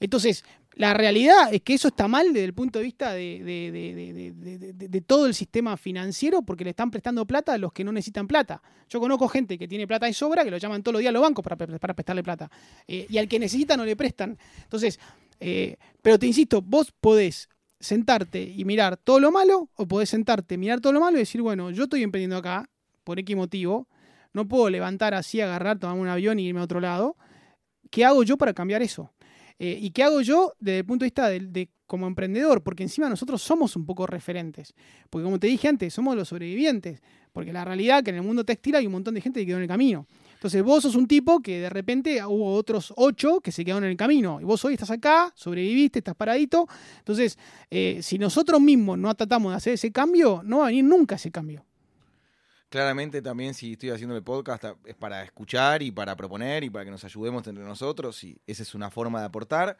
Entonces, 0.00 0.44
la 0.74 0.94
realidad 0.94 1.52
es 1.52 1.62
que 1.62 1.74
eso 1.74 1.88
está 1.88 2.08
mal 2.08 2.32
desde 2.32 2.44
el 2.44 2.54
punto 2.54 2.78
de 2.78 2.84
vista 2.84 3.12
de, 3.12 5.04
todo 5.06 5.26
el 5.26 5.34
sistema 5.34 5.76
financiero 5.76 6.42
porque 6.42 6.64
le 6.64 6.70
están 6.70 6.90
prestando 6.90 7.26
plata 7.26 7.52
a 7.52 7.58
los 7.58 7.72
que 7.72 7.84
no 7.84 7.92
necesitan 7.92 8.26
plata. 8.26 8.62
Yo 8.88 8.98
conozco 8.98 9.28
gente 9.28 9.58
que 9.58 9.68
tiene 9.68 9.86
plata 9.86 10.06
de 10.06 10.14
sobra 10.14 10.44
que 10.44 10.50
lo 10.50 10.56
llaman 10.56 10.82
todos 10.82 10.94
los 10.94 11.00
días 11.00 11.10
a 11.10 11.12
los 11.12 11.22
bancos 11.22 11.44
para, 11.44 11.56
para 11.56 11.94
prestarle 11.94 12.22
plata. 12.22 12.50
Eh, 12.88 13.06
y 13.08 13.18
al 13.18 13.28
que 13.28 13.38
necesita 13.38 13.76
no 13.76 13.84
le 13.84 13.96
prestan. 13.96 14.38
Entonces, 14.62 14.98
eh, 15.40 15.76
pero 16.00 16.18
te 16.18 16.26
insisto, 16.26 16.62
vos 16.62 16.92
podés 16.98 17.48
sentarte 17.78 18.42
y 18.42 18.64
mirar 18.64 18.96
todo 18.96 19.20
lo 19.20 19.30
malo, 19.30 19.68
o 19.74 19.86
podés 19.86 20.08
sentarte, 20.08 20.56
mirar 20.56 20.80
todo 20.80 20.92
lo 20.92 21.00
malo 21.00 21.16
y 21.16 21.20
decir, 21.20 21.42
bueno, 21.42 21.70
yo 21.70 21.84
estoy 21.84 22.02
emprendiendo 22.02 22.36
acá, 22.36 22.70
por 23.02 23.18
X 23.18 23.36
motivo, 23.36 23.88
no 24.32 24.48
puedo 24.48 24.70
levantar 24.70 25.14
así, 25.14 25.40
agarrar, 25.40 25.78
tomar 25.78 25.96
un 25.96 26.08
avión 26.08 26.38
y 26.38 26.46
irme 26.46 26.60
a 26.60 26.64
otro 26.64 26.80
lado. 26.80 27.16
¿Qué 27.90 28.04
hago 28.04 28.22
yo 28.22 28.38
para 28.38 28.54
cambiar 28.54 28.82
eso? 28.82 29.12
Eh, 29.58 29.78
¿Y 29.80 29.90
qué 29.90 30.02
hago 30.02 30.20
yo 30.22 30.54
desde 30.58 30.78
el 30.78 30.84
punto 30.84 31.04
de 31.04 31.06
vista 31.06 31.28
de, 31.28 31.68
como 31.86 32.06
emprendedor? 32.06 32.62
Porque 32.62 32.82
encima 32.82 33.08
nosotros 33.08 33.42
somos 33.42 33.76
un 33.76 33.86
poco 33.86 34.06
referentes. 34.06 34.74
Porque 35.10 35.24
como 35.24 35.38
te 35.38 35.46
dije 35.46 35.68
antes, 35.68 35.92
somos 35.94 36.16
los 36.16 36.28
sobrevivientes. 36.28 37.00
Porque 37.32 37.52
la 37.52 37.64
realidad 37.64 37.98
es 37.98 38.04
que 38.04 38.10
en 38.10 38.16
el 38.16 38.22
mundo 38.22 38.44
textil 38.44 38.74
hay 38.76 38.86
un 38.86 38.92
montón 38.92 39.14
de 39.14 39.20
gente 39.20 39.40
que 39.40 39.46
quedó 39.46 39.58
en 39.58 39.62
el 39.62 39.68
camino. 39.68 40.06
Entonces 40.34 40.62
vos 40.62 40.82
sos 40.82 40.96
un 40.96 41.06
tipo 41.06 41.40
que 41.40 41.60
de 41.60 41.70
repente 41.70 42.24
hubo 42.24 42.54
otros 42.54 42.92
ocho 42.96 43.40
que 43.40 43.52
se 43.52 43.64
quedaron 43.64 43.84
en 43.84 43.90
el 43.90 43.96
camino. 43.96 44.40
Y 44.40 44.44
vos 44.44 44.64
hoy 44.64 44.74
estás 44.74 44.90
acá, 44.90 45.32
sobreviviste, 45.36 46.00
estás 46.00 46.16
paradito. 46.16 46.66
Entonces, 46.98 47.38
eh, 47.70 48.00
si 48.02 48.18
nosotros 48.18 48.60
mismos 48.60 48.98
no 48.98 49.14
tratamos 49.14 49.52
de 49.52 49.56
hacer 49.58 49.74
ese 49.74 49.92
cambio, 49.92 50.42
no 50.44 50.58
va 50.58 50.64
a 50.64 50.68
venir 50.68 50.84
nunca 50.84 51.14
ese 51.14 51.30
cambio. 51.30 51.64
Claramente 52.72 53.20
también 53.20 53.52
si 53.52 53.72
estoy 53.72 53.90
haciendo 53.90 54.16
el 54.16 54.22
podcast 54.22 54.64
es 54.86 54.94
para 54.94 55.22
escuchar 55.24 55.82
y 55.82 55.90
para 55.90 56.16
proponer 56.16 56.64
y 56.64 56.70
para 56.70 56.86
que 56.86 56.90
nos 56.90 57.04
ayudemos 57.04 57.46
entre 57.46 57.62
nosotros 57.62 58.24
y 58.24 58.40
esa 58.46 58.62
es 58.62 58.74
una 58.74 58.90
forma 58.90 59.20
de 59.20 59.26
aportar. 59.26 59.76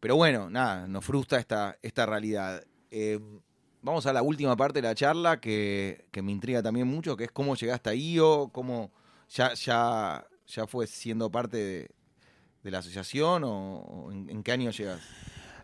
Pero 0.00 0.16
bueno, 0.16 0.50
nada, 0.50 0.88
nos 0.88 1.04
frustra 1.04 1.38
esta, 1.38 1.78
esta 1.80 2.06
realidad. 2.06 2.64
Eh, 2.90 3.20
vamos 3.82 4.04
a 4.06 4.12
la 4.12 4.22
última 4.22 4.56
parte 4.56 4.82
de 4.82 4.88
la 4.88 4.96
charla 4.96 5.40
que, 5.40 6.06
que, 6.10 6.22
me 6.22 6.32
intriga 6.32 6.60
también 6.60 6.88
mucho, 6.88 7.16
que 7.16 7.22
es 7.22 7.30
cómo 7.30 7.54
llegaste 7.54 7.90
a 7.90 7.94
IO, 7.94 8.48
cómo, 8.48 8.90
ya, 9.28 9.54
ya, 9.54 10.26
ya 10.48 10.66
fue 10.66 10.88
siendo 10.88 11.30
parte 11.30 11.88
de, 12.64 12.68
la 12.68 12.78
asociación 12.78 13.44
o, 13.44 14.10
en, 14.10 14.42
qué 14.42 14.50
año 14.50 14.72
llegas? 14.72 15.00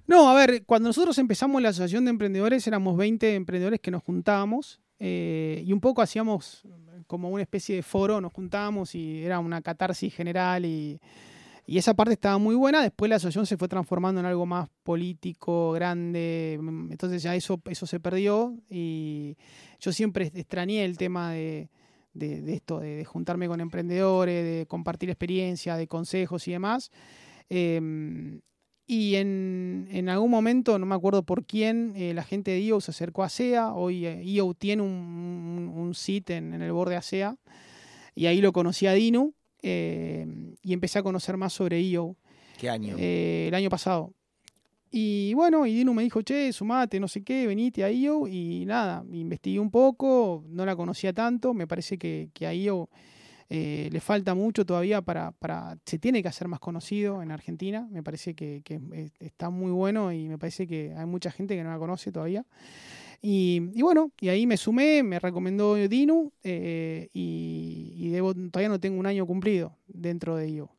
No, 0.06 0.30
a 0.30 0.34
ver, 0.34 0.64
cuando 0.66 0.90
nosotros 0.90 1.18
empezamos 1.18 1.60
la 1.60 1.70
asociación 1.70 2.05
de 2.05 2.10
emprendedores 2.10 2.64
éramos 2.68 2.97
20 2.97 3.34
emprendedores 3.34 3.80
que 3.80 3.90
nos 3.90 4.05
juntábamos 4.05 4.78
eh, 5.01 5.62
y 5.66 5.72
un 5.72 5.81
poco 5.81 6.02
hacíamos 6.02 6.62
como 7.06 7.31
una 7.31 7.43
especie 7.43 7.74
de 7.74 7.82
foro, 7.82 8.20
nos 8.20 8.32
juntábamos 8.32 8.94
y 8.94 9.24
era 9.24 9.39
una 9.40 9.62
catarsis 9.62 10.14
general 10.14 10.64
y, 10.64 11.01
esa 11.66 11.94
parte 11.94 12.14
estaba 12.14 12.36
muy 12.36 12.56
buena. 12.56 12.82
Después 12.82 13.09
la 13.09 13.16
asociación 13.16 13.47
se 13.47 13.56
fue 13.56 13.68
transformando 13.68 14.20
en 14.20 14.27
algo 14.27 14.44
más 14.44 14.68
político, 14.82 15.70
grande, 15.70 16.55
entonces 16.90 17.22
ya 17.22 17.36
eso, 17.36 17.62
eso 17.66 17.86
se 17.86 18.01
perdió 18.01 18.56
y 18.68 19.36
yo 19.78 19.93
siempre 19.93 20.32
extrañé 20.35 20.85
el 20.85 20.98
tema 20.98 21.31
de 21.31 21.68
esto, 22.12 22.81
de, 22.81 23.05
juntarme 23.05 23.47
con 23.47 23.60
emprendedores, 23.60 24.44
de 24.44 24.66
compartir 24.66 25.10
experiencia, 25.10 25.77
de 25.77 25.86
consejos 25.86 26.48
y 26.48 26.52
demás. 26.52 26.90
Em, 27.48 28.40
y 28.93 29.15
en, 29.15 30.09
algún 30.09 30.33
momento, 30.33 30.77
no 30.81 30.85
me 30.85 30.97
acuerdo 30.97 31.23
por 31.23 31.45
quién, 31.45 31.93
eh, 31.95 32.12
la 32.12 32.25
gente 32.25 32.51
de 32.51 32.61
IO 32.61 32.81
se 32.81 32.91
acercó 32.91 33.23
a 33.23 33.29
SEA. 33.29 33.73
Hoy 33.73 34.05
eh, 34.05 34.21
IO 34.25 34.53
tiene 34.53 34.83
un, 34.83 35.73
un, 35.73 35.95
sit 35.95 36.29
en, 36.31 36.61
el 36.61 36.73
borde 36.73 36.95
de 36.95 36.97
ASEA. 36.97 37.37
Y 38.17 38.27
ahí 38.27 38.41
lo 38.41 38.53
conocí 38.53 38.89
a 38.89 38.93
Dinu 38.93 39.33
em, 39.62 40.57
y 40.65 40.73
empecé 40.73 40.99
a 40.99 41.05
conocer 41.05 41.37
más 41.37 41.53
sobre 41.53 41.81
IO. 41.81 42.17
¿Qué 42.59 42.69
año? 42.69 42.97
Eh, 42.99 43.47
el 43.47 43.55
año 43.55 43.71
pasado. 43.71 44.12
Y 44.91 45.35
bueno, 45.35 45.67
y 45.67 45.73
Dino 45.73 45.95
me 45.95 46.03
dijo, 46.03 46.23
che, 46.23 46.53
sumate, 46.53 46.99
no 46.99 47.07
sé 47.07 47.23
qué, 47.23 47.47
venite 47.47 47.85
a 47.85 47.93
IO. 47.93 48.27
Y 48.27 48.65
nada, 48.67 49.05
investigué 49.12 49.61
un 49.61 49.71
poco, 49.71 50.43
no 50.49 50.67
la 50.67 50.75
conocía 50.75 51.12
tanto. 51.12 51.55
Me 51.55 51.69
parece 51.69 51.97
que, 51.97 52.31
que 52.35 52.45
a 52.45 52.53
IO 52.53 52.91
eh, 53.51 53.89
le 53.90 54.01
falta 54.01 54.35
mucho 54.35 54.64
todavía 54.64 55.02
para. 55.02 55.35
Se 55.85 55.98
tiene 55.98 56.22
que 56.22 56.28
hacer 56.28 56.47
más 56.48 56.60
conocido 56.60 57.22
en 57.22 57.32
Argentina. 57.32 57.89
Me 57.90 58.02
parece 58.02 58.35
que, 58.35 58.62
está 59.18 59.51
muy 59.51 59.72
bueno 59.72 60.12
y 60.12 60.28
me 60.28 60.39
parece 60.39 60.66
que 60.66 60.94
hay 60.97 61.06
mucha 61.06 61.31
gente 61.31 61.56
que 61.56 61.64
no 61.64 61.70
la 61.70 61.78
conoce 61.78 62.12
todavía. 62.12 62.47
Y, 63.22 63.60
bueno, 63.82 64.12
y 64.18 64.28
ahí 64.28 64.47
me 64.47 64.56
sumé, 64.56 65.02
me 65.02 65.18
recomendó 65.18 65.74
Dino 65.74 66.32
eh, 66.43 67.09
y, 67.12 68.09
debo, 68.10 68.35
todavía 68.35 68.70
no 68.70 68.81
tengo 68.81 68.98
un 68.98 69.06
año 69.06 69.27
cumplido 69.27 69.77
dentro 69.86 70.36
de 70.36 70.48
IO. 70.48 70.70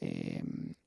Eh, 0.00 0.42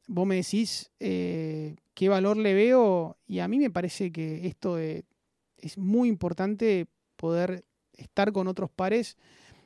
vos 0.07 0.26
me 0.26 0.35
decís 0.35 0.91
eh, 0.99 1.76
qué 1.93 2.07
valor 2.07 2.38
le 2.38 2.53
veo 2.53 3.18
y 3.27 3.39
a 3.39 3.47
mí 3.47 3.60
me 3.60 3.69
parece 3.69 4.11
que 4.11 4.47
esto 4.47 4.77
es 4.77 5.77
muy 5.77 6.07
importante 6.07 6.88
poder 7.18 7.65
estar 7.93 8.31
con 8.31 8.47
otros 8.47 8.69
pares, 8.69 9.18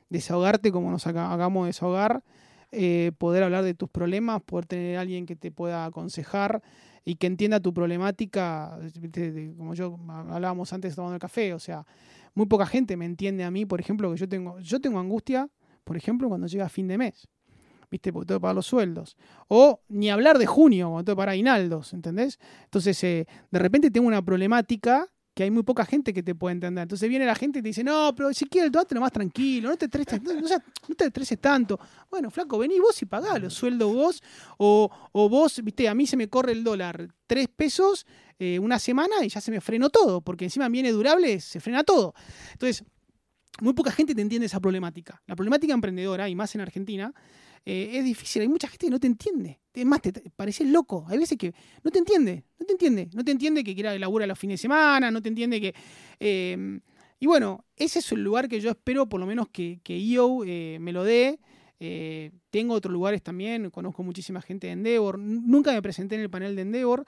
desahogarte 0.10 0.72
como 0.72 0.92
nos 0.92 1.08
hagamos 1.08 1.68
desahogar, 1.68 2.24
eh, 2.72 3.12
poder 3.18 3.44
hablar 3.44 3.64
de 3.64 3.74
tus 3.74 3.90
problemas, 3.90 4.42
poder 4.42 4.66
tener 4.66 4.98
alguien 4.98 5.26
que 5.26 5.36
te 5.36 5.52
pueda 5.52 5.86
aconsejar 5.86 6.62
y 7.06 7.16
que 7.16 7.28
entienda 7.28 7.60
tu 7.60 7.74
problemática, 7.74 8.78
como 9.58 9.74
yo 9.74 10.00
hablábamos 10.08 10.72
antes 10.74 10.96
tomando 10.96 11.16
el 11.16 11.22
café, 11.22 11.54
o 11.54 11.60
sea, 11.60 11.86
muy 12.36 12.46
poca 12.46 12.66
gente 12.66 12.96
me 12.98 13.06
entiende 13.06 13.44
a 13.44 13.52
mí, 13.52 13.66
por 13.66 13.80
ejemplo, 13.80 14.12
que 14.12 14.18
yo 14.18 14.30
tengo, 14.30 14.60
yo 14.60 14.80
tengo 14.80 15.00
angustia, 15.00 15.50
por 15.84 15.98
ejemplo, 15.98 16.30
cuando 16.30 16.48
llega 16.48 16.70
fin 16.70 16.88
de 16.88 16.98
mes. 16.98 17.28
¿viste? 17.90 18.14
Porque 18.14 18.28
tengo 18.28 18.40
que 18.40 18.42
pagar 18.42 18.56
los 18.56 18.68
sueldos. 18.68 19.18
O 19.48 19.82
ni 19.90 20.10
hablar 20.10 20.38
de 20.38 20.46
junio, 20.46 20.90
cuando 20.90 21.06
tengo 21.06 21.16
que 21.16 21.22
pagar 21.22 21.30
aguinaldos, 21.30 21.94
¿entendés? 21.94 22.40
Entonces, 22.66 23.04
eh, 23.04 23.28
de 23.50 23.60
repente 23.60 23.90
tengo 23.92 24.08
una 24.08 24.22
problemática 24.22 25.08
que 25.40 25.44
hay 25.44 25.52
muy 25.52 25.64
poca 25.64 25.86
gente 25.86 26.14
que 26.14 26.22
te 26.22 26.36
puede 26.36 26.52
entender. 26.52 26.82
Entonces 26.82 27.08
viene 27.08 27.26
la 27.26 27.34
gente 27.34 27.60
y 27.60 27.62
te 27.62 27.70
dice, 27.70 27.82
no, 27.82 28.14
pero 28.14 28.34
si 28.34 28.44
quieres, 28.44 28.74
lo 28.74 29.00
más 29.00 29.14
tranquilo, 29.14 29.70
no 29.70 29.78
te 29.78 29.86
estreses, 29.86 30.22
no, 30.22 30.96
te 30.98 31.06
estreses 31.06 31.40
tanto. 31.40 31.80
Bueno, 32.12 32.30
flaco, 32.30 32.58
vení 32.58 32.78
vos 32.78 33.02
y 33.02 33.06
pagalo, 33.06 33.50
sueldo 33.50 33.88
vos, 33.88 34.22
o, 34.58 34.92
o 35.14 35.30
vos, 35.30 35.64
viste, 35.64 35.88
a 35.88 35.96
mí 35.96 36.06
se 36.06 36.18
me 36.18 36.28
corre 36.28 36.52
el 36.52 36.62
dólar 36.62 37.08
tres 37.26 37.48
pesos 37.48 38.06
eh, 38.38 38.60
una 38.60 38.80
semana 38.80 39.24
y 39.24 39.30
ya 39.30 39.40
se 39.40 39.50
me 39.50 39.62
frenó 39.62 39.90
todo, 39.90 40.20
porque 40.20 40.44
encima 40.44 40.68
viene 40.68 40.92
durable, 40.92 41.40
se 41.40 41.62
frena 41.62 41.86
todo. 41.86 42.14
Entonces, 42.52 42.84
muy 43.62 43.72
poca 43.72 43.94
gente 43.94 44.14
te 44.14 44.22
entiende 44.22 44.48
esa 44.48 44.60
problemática. 44.60 45.22
La 45.26 45.38
problemática 45.38 45.74
emprendedora, 45.74 46.28
y 46.28 46.36
más 46.36 46.54
en 46.56 46.60
Argentina, 46.60 47.14
eh, 47.66 47.92
es 47.94 48.04
difícil. 48.04 48.42
Hay 48.42 48.48
mucha 48.48 48.68
gente 48.68 48.88
que 48.88 48.92
no 48.92 49.00
te 49.00 49.08
entiende. 49.08 49.60
Es 49.74 49.86
más, 49.86 50.02
te, 50.02 50.12
parece 50.36 50.66
loco. 50.66 51.06
Hay 51.08 51.18
veces 51.18 51.38
que 51.38 51.54
no 51.84 51.92
te 51.92 52.00
entiende, 52.00 52.44
no 52.60 52.66
te 52.66 52.74
entiende. 52.74 53.10
No 53.14 53.24
te 53.24 53.32
entiende 53.32 53.64
que 53.64 53.74
quiera 53.74 53.94
elaborar 53.94 54.28
los 54.28 54.40
fines 54.40 54.56
de 54.56 54.62
semana, 54.64 55.12
no 55.12 55.22
te 55.22 55.30
entiende 55.30 55.62
que... 55.62 55.76
Em, 56.20 56.82
y 57.20 57.28
bueno, 57.28 57.66
ese 57.76 58.00
es 58.00 58.12
el 58.14 58.24
lugar 58.24 58.48
que 58.48 58.62
yo 58.62 58.70
espero 58.70 59.10
por 59.10 59.20
lo 59.20 59.26
menos 59.26 59.50
que, 59.50 59.82
que 59.84 59.98
eh, 59.98 60.78
me 60.80 60.94
lo 60.94 61.04
dé. 61.04 61.40
Eh, 61.82 62.32
tengo 62.50 62.74
otros 62.74 62.92
lugares 62.92 63.22
también, 63.22 63.70
conozco 63.70 64.04
muchísima 64.04 64.42
gente 64.42 64.68
de 64.68 64.74
Endeavor. 64.74 65.20
Nunca 65.20 65.74
me 65.74 65.82
presenté 65.82 66.16
en 66.16 66.22
el 66.22 66.30
panel 66.30 66.56
de 66.56 66.62
Endeavor, 66.62 67.06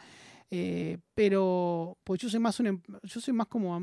pero 1.16 1.98
pues 2.04 2.22
yo 2.22 2.30
soy 2.30 2.40
más 2.40 2.60
un, 2.60 2.68
em, 2.68 2.82
yo 3.04 3.22
soy 3.22 3.34
más 3.34 3.48
como 3.48 3.80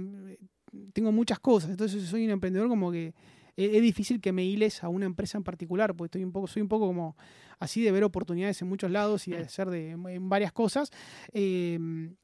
tengo 0.92 1.12
muchas 1.12 1.38
cosas, 1.38 1.70
entonces 1.70 2.02
soy 2.04 2.24
un 2.24 2.30
emprendedor 2.30 2.68
como 2.68 2.92
que 2.92 3.14
es, 3.58 3.82
difícil 3.82 4.20
que 4.20 4.32
me 4.32 4.44
hiles 4.44 4.84
a 4.84 4.88
una 4.88 5.06
empresa 5.06 5.36
en 5.36 5.44
particular, 5.44 5.94
porque 5.94 6.06
estoy 6.06 6.24
un 6.24 6.32
poco, 6.32 6.46
soy 6.46 6.62
un 6.62 6.68
poco 6.68 6.86
como 6.86 7.16
así 7.58 7.82
de 7.82 7.90
ver 7.90 8.04
oportunidades 8.04 8.62
en 8.62 8.68
muchos 8.68 8.90
lados 8.90 9.26
y 9.26 9.32
de 9.32 9.38
hacer 9.38 9.68
de, 9.68 9.90
en 9.90 10.28
varias 10.28 10.52
cosas. 10.52 10.90
Em, 11.32 12.14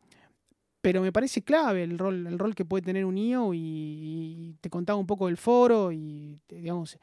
pero 0.80 1.02
me 1.02 1.12
parece 1.12 1.42
clave 1.42 1.82
el 1.82 1.98
rol, 1.98 2.26
el 2.26 2.38
rol 2.38 2.54
que 2.54 2.64
puede 2.64 2.82
tener 2.82 3.04
un 3.04 3.18
IO 3.18 3.52
y, 3.52 4.56
te 4.60 4.70
contaba 4.70 4.98
un 4.98 5.06
poco 5.06 5.26
del 5.26 5.36
foro 5.36 5.92
y 5.92 6.38
digamos, 6.48 6.98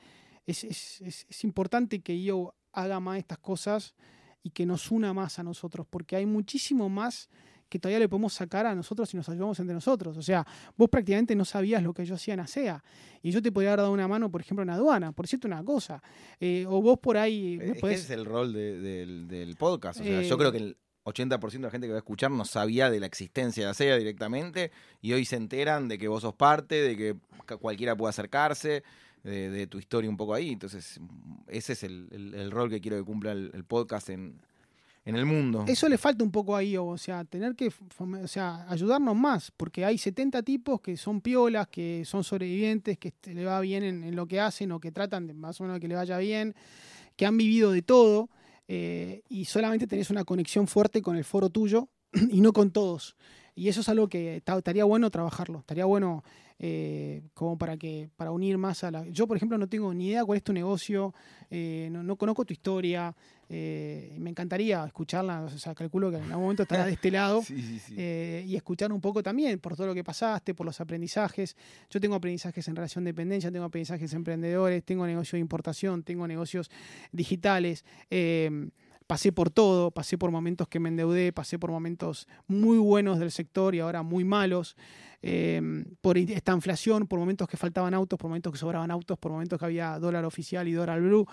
es, 0.45 0.63
es, 0.63 1.25
es, 1.27 1.43
importante 1.43 1.99
que 1.99 2.15
IO 2.15 2.55
haga 2.71 2.99
más 2.99 3.17
estas 3.17 3.39
cosas 3.39 3.95
y 4.43 4.51
que 4.51 4.65
nos 4.65 4.91
una 4.91 5.13
más 5.13 5.39
a 5.39 5.43
nosotros, 5.43 5.85
porque 5.89 6.15
hay 6.15 6.25
muchísimo 6.25 6.89
más 6.89 7.29
que 7.71 7.79
todavía 7.79 7.99
le 7.99 8.09
podemos 8.09 8.33
sacar 8.33 8.65
a 8.65 8.75
nosotros 8.75 9.07
si 9.07 9.15
nos 9.15 9.29
ayudamos 9.29 9.57
entre 9.61 9.73
nosotros. 9.73 10.17
O 10.17 10.21
sea, 10.21 10.45
vos 10.75 10.89
prácticamente 10.89 11.33
no 11.37 11.45
sabías 11.45 11.81
lo 11.81 11.93
que 11.93 12.05
yo 12.05 12.15
hacía 12.15 12.33
en 12.33 12.41
ASEA. 12.41 12.83
Y 13.23 13.31
yo 13.31 13.41
te 13.41 13.49
podría 13.49 13.69
haber 13.69 13.79
dado 13.79 13.93
una 13.93 14.09
mano, 14.09 14.29
por 14.29 14.41
ejemplo, 14.41 14.61
en 14.61 14.71
aduana, 14.71 15.13
por 15.13 15.25
cierto, 15.25 15.47
una 15.47 15.63
cosa. 15.63 16.03
Eh, 16.37 16.65
o 16.67 16.81
vos 16.81 16.99
por 16.99 17.15
ahí. 17.15 17.57
Es, 17.61 17.81
es 17.81 18.09
el 18.09 18.25
rol 18.25 18.51
del, 18.51 19.55
podcast. 19.57 20.01
O 20.01 20.03
sea, 20.03 20.21
yo 20.21 20.35
eh, 20.35 20.37
creo 20.37 20.51
que 20.51 20.57
el 20.57 20.77
80% 21.05 21.51
de 21.51 21.59
la 21.59 21.71
gente 21.71 21.87
que 21.87 21.91
va 21.91 21.97
a 21.97 22.03
escuchar 22.03 22.29
no 22.29 22.43
sabía 22.43 22.89
de 22.89 22.99
la 22.99 23.05
existencia 23.05 23.63
de 23.63 23.69
ASEA 23.69 23.95
directamente. 23.95 24.71
Y 24.99 25.13
hoy 25.13 25.23
se 25.23 25.37
enteran 25.37 25.87
de 25.87 25.97
que 25.97 26.09
vos 26.09 26.23
sos 26.23 26.35
parte, 26.35 26.75
de 26.75 26.97
que 26.97 27.15
cualquiera 27.57 27.95
puede 27.95 28.09
acercarse. 28.09 28.83
De, 29.23 29.67
tu 29.67 29.77
historia 29.77 30.09
un 30.09 30.17
poco 30.17 30.33
ahí. 30.33 30.49
Entonces, 30.49 30.99
ese 31.47 31.73
es 31.73 31.83
el, 31.83 32.49
rol 32.51 32.69
que 32.69 32.81
quiero 32.81 32.97
que 32.97 33.03
cumpla 33.03 33.31
el 33.31 33.63
podcast 33.65 34.09
en, 34.09 34.41
en 35.05 35.15
el 35.15 35.25
mundo. 35.25 35.65
Eso 35.67 35.89
le 35.89 35.97
falta 35.97 36.23
un 36.23 36.31
poco 36.31 36.55
ahí, 36.55 36.77
o 36.77 36.97
sea, 36.97 37.25
tener 37.25 37.55
que 37.55 37.71
o 37.97 38.27
sea, 38.27 38.65
ayudarnos 38.69 39.15
más, 39.15 39.51
porque 39.51 39.83
hay 39.83 39.97
70 39.97 40.43
tipos 40.43 40.81
que 40.81 40.95
son 40.97 41.21
piolas, 41.21 41.67
que 41.67 42.03
son 42.05 42.23
sobrevivientes, 42.23 42.97
que 42.97 43.13
le 43.25 43.45
va 43.45 43.59
bien 43.61 43.83
en, 43.83 44.15
lo 44.15 44.27
que 44.27 44.39
hacen 44.39 44.71
o 44.71 44.79
que 44.79 44.91
tratan 44.91 45.27
de 45.27 45.33
más 45.33 45.59
o 45.59 45.63
menos 45.63 45.79
que 45.79 45.87
le 45.87 45.95
vaya 45.95 46.17
bien, 46.17 46.53
que 47.15 47.25
han 47.25 47.37
vivido 47.37 47.71
de 47.71 47.81
todo 47.81 48.29
eh, 48.67 49.23
y 49.27 49.45
solamente 49.45 49.87
tenés 49.87 50.09
una 50.11 50.23
conexión 50.23 50.67
fuerte 50.67 51.01
con 51.01 51.17
el 51.17 51.23
foro 51.23 51.49
tuyo 51.49 51.89
y 52.29 52.41
no 52.41 52.53
con 52.53 52.71
todos. 52.71 53.15
Y 53.55 53.67
eso 53.67 53.81
es 53.81 53.89
algo 53.89 54.07
que 54.07 54.37
estaría 54.37 54.85
bueno 54.85 55.09
trabajarlo, 55.09 55.59
estaría 55.59 55.85
bueno 55.85 56.23
eh, 56.63 57.23
como 57.33 57.57
para 57.57 57.75
que 57.75 58.07
para 58.15 58.29
unir 58.29 58.55
más 58.59 58.83
a 58.83 58.91
la... 58.91 59.07
Yo, 59.07 59.27
por 59.27 59.35
ejemplo, 59.35 59.57
no 59.57 59.67
tengo 59.67 59.91
ni 59.95 60.09
idea 60.09 60.23
cuál 60.23 60.37
es 60.37 60.43
tu 60.43 60.53
negocio, 60.53 61.11
eh, 61.49 61.89
no, 61.91 62.15
conozco 62.17 62.45
tu 62.45 62.53
historia, 62.53 63.15
eh, 63.49 64.15
me 64.19 64.29
encantaría 64.29 64.85
escucharla, 64.85 65.41
o 65.41 65.49
sea, 65.49 65.73
calculo 65.73 66.11
que 66.11 66.17
en 66.17 66.25
algún 66.25 66.43
momento 66.43 66.61
estará 66.61 66.85
de 66.85 66.93
este 66.93 67.09
lado 67.11 67.41
y 67.49 68.55
escuchar 68.55 68.93
un 68.93 69.01
poco 69.01 69.23
también 69.23 69.57
por 69.57 69.75
todo 69.75 69.87
lo 69.87 69.95
que 69.95 70.03
pasaste, 70.03 70.53
por 70.53 70.67
los 70.67 70.79
aprendizajes. 70.79 71.57
Yo 71.89 71.99
tengo 71.99 72.13
aprendizajes 72.13 72.67
en 72.67 72.75
relación 72.75 73.05
de 73.05 73.09
dependencia, 73.09 73.51
tengo 73.51 73.65
aprendizajes 73.65 74.13
emprendedores, 74.13 74.83
tengo 74.83 75.07
negocios 75.07 75.33
de 75.33 75.39
importación, 75.39 76.03
tengo 76.03 76.27
negocios 76.27 76.69
digitales 77.11 77.83
pasé 79.11 79.33
por 79.33 79.49
todo, 79.49 79.91
pasé 79.91 80.17
por 80.17 80.31
momentos 80.31 80.69
que 80.69 80.79
me 80.79 80.87
endeudé, 80.87 81.33
pasé 81.33 81.59
por 81.59 81.69
momentos 81.69 82.29
muy 82.47 82.77
buenos 82.77 83.19
del 83.19 83.29
sector 83.29 83.75
y 83.75 83.81
ahora 83.81 84.03
muy 84.03 84.23
malos. 84.23 84.77
Em, 85.21 85.83
por 85.99 86.17
esta 86.17 86.53
inflación, 86.53 87.07
por 87.07 87.19
momentos 87.19 87.45
que 87.49 87.57
faltaban 87.57 87.93
autos, 87.93 88.17
por 88.17 88.29
momentos 88.29 88.53
que 88.53 88.57
sobraban 88.57 88.89
autos, 88.89 89.19
por 89.19 89.33
momentos 89.33 89.59
que 89.59 89.65
había 89.65 89.99
dólar 89.99 90.23
oficial 90.23 90.65
y 90.69 90.71
dólar 90.71 91.01
blue. 91.01 91.27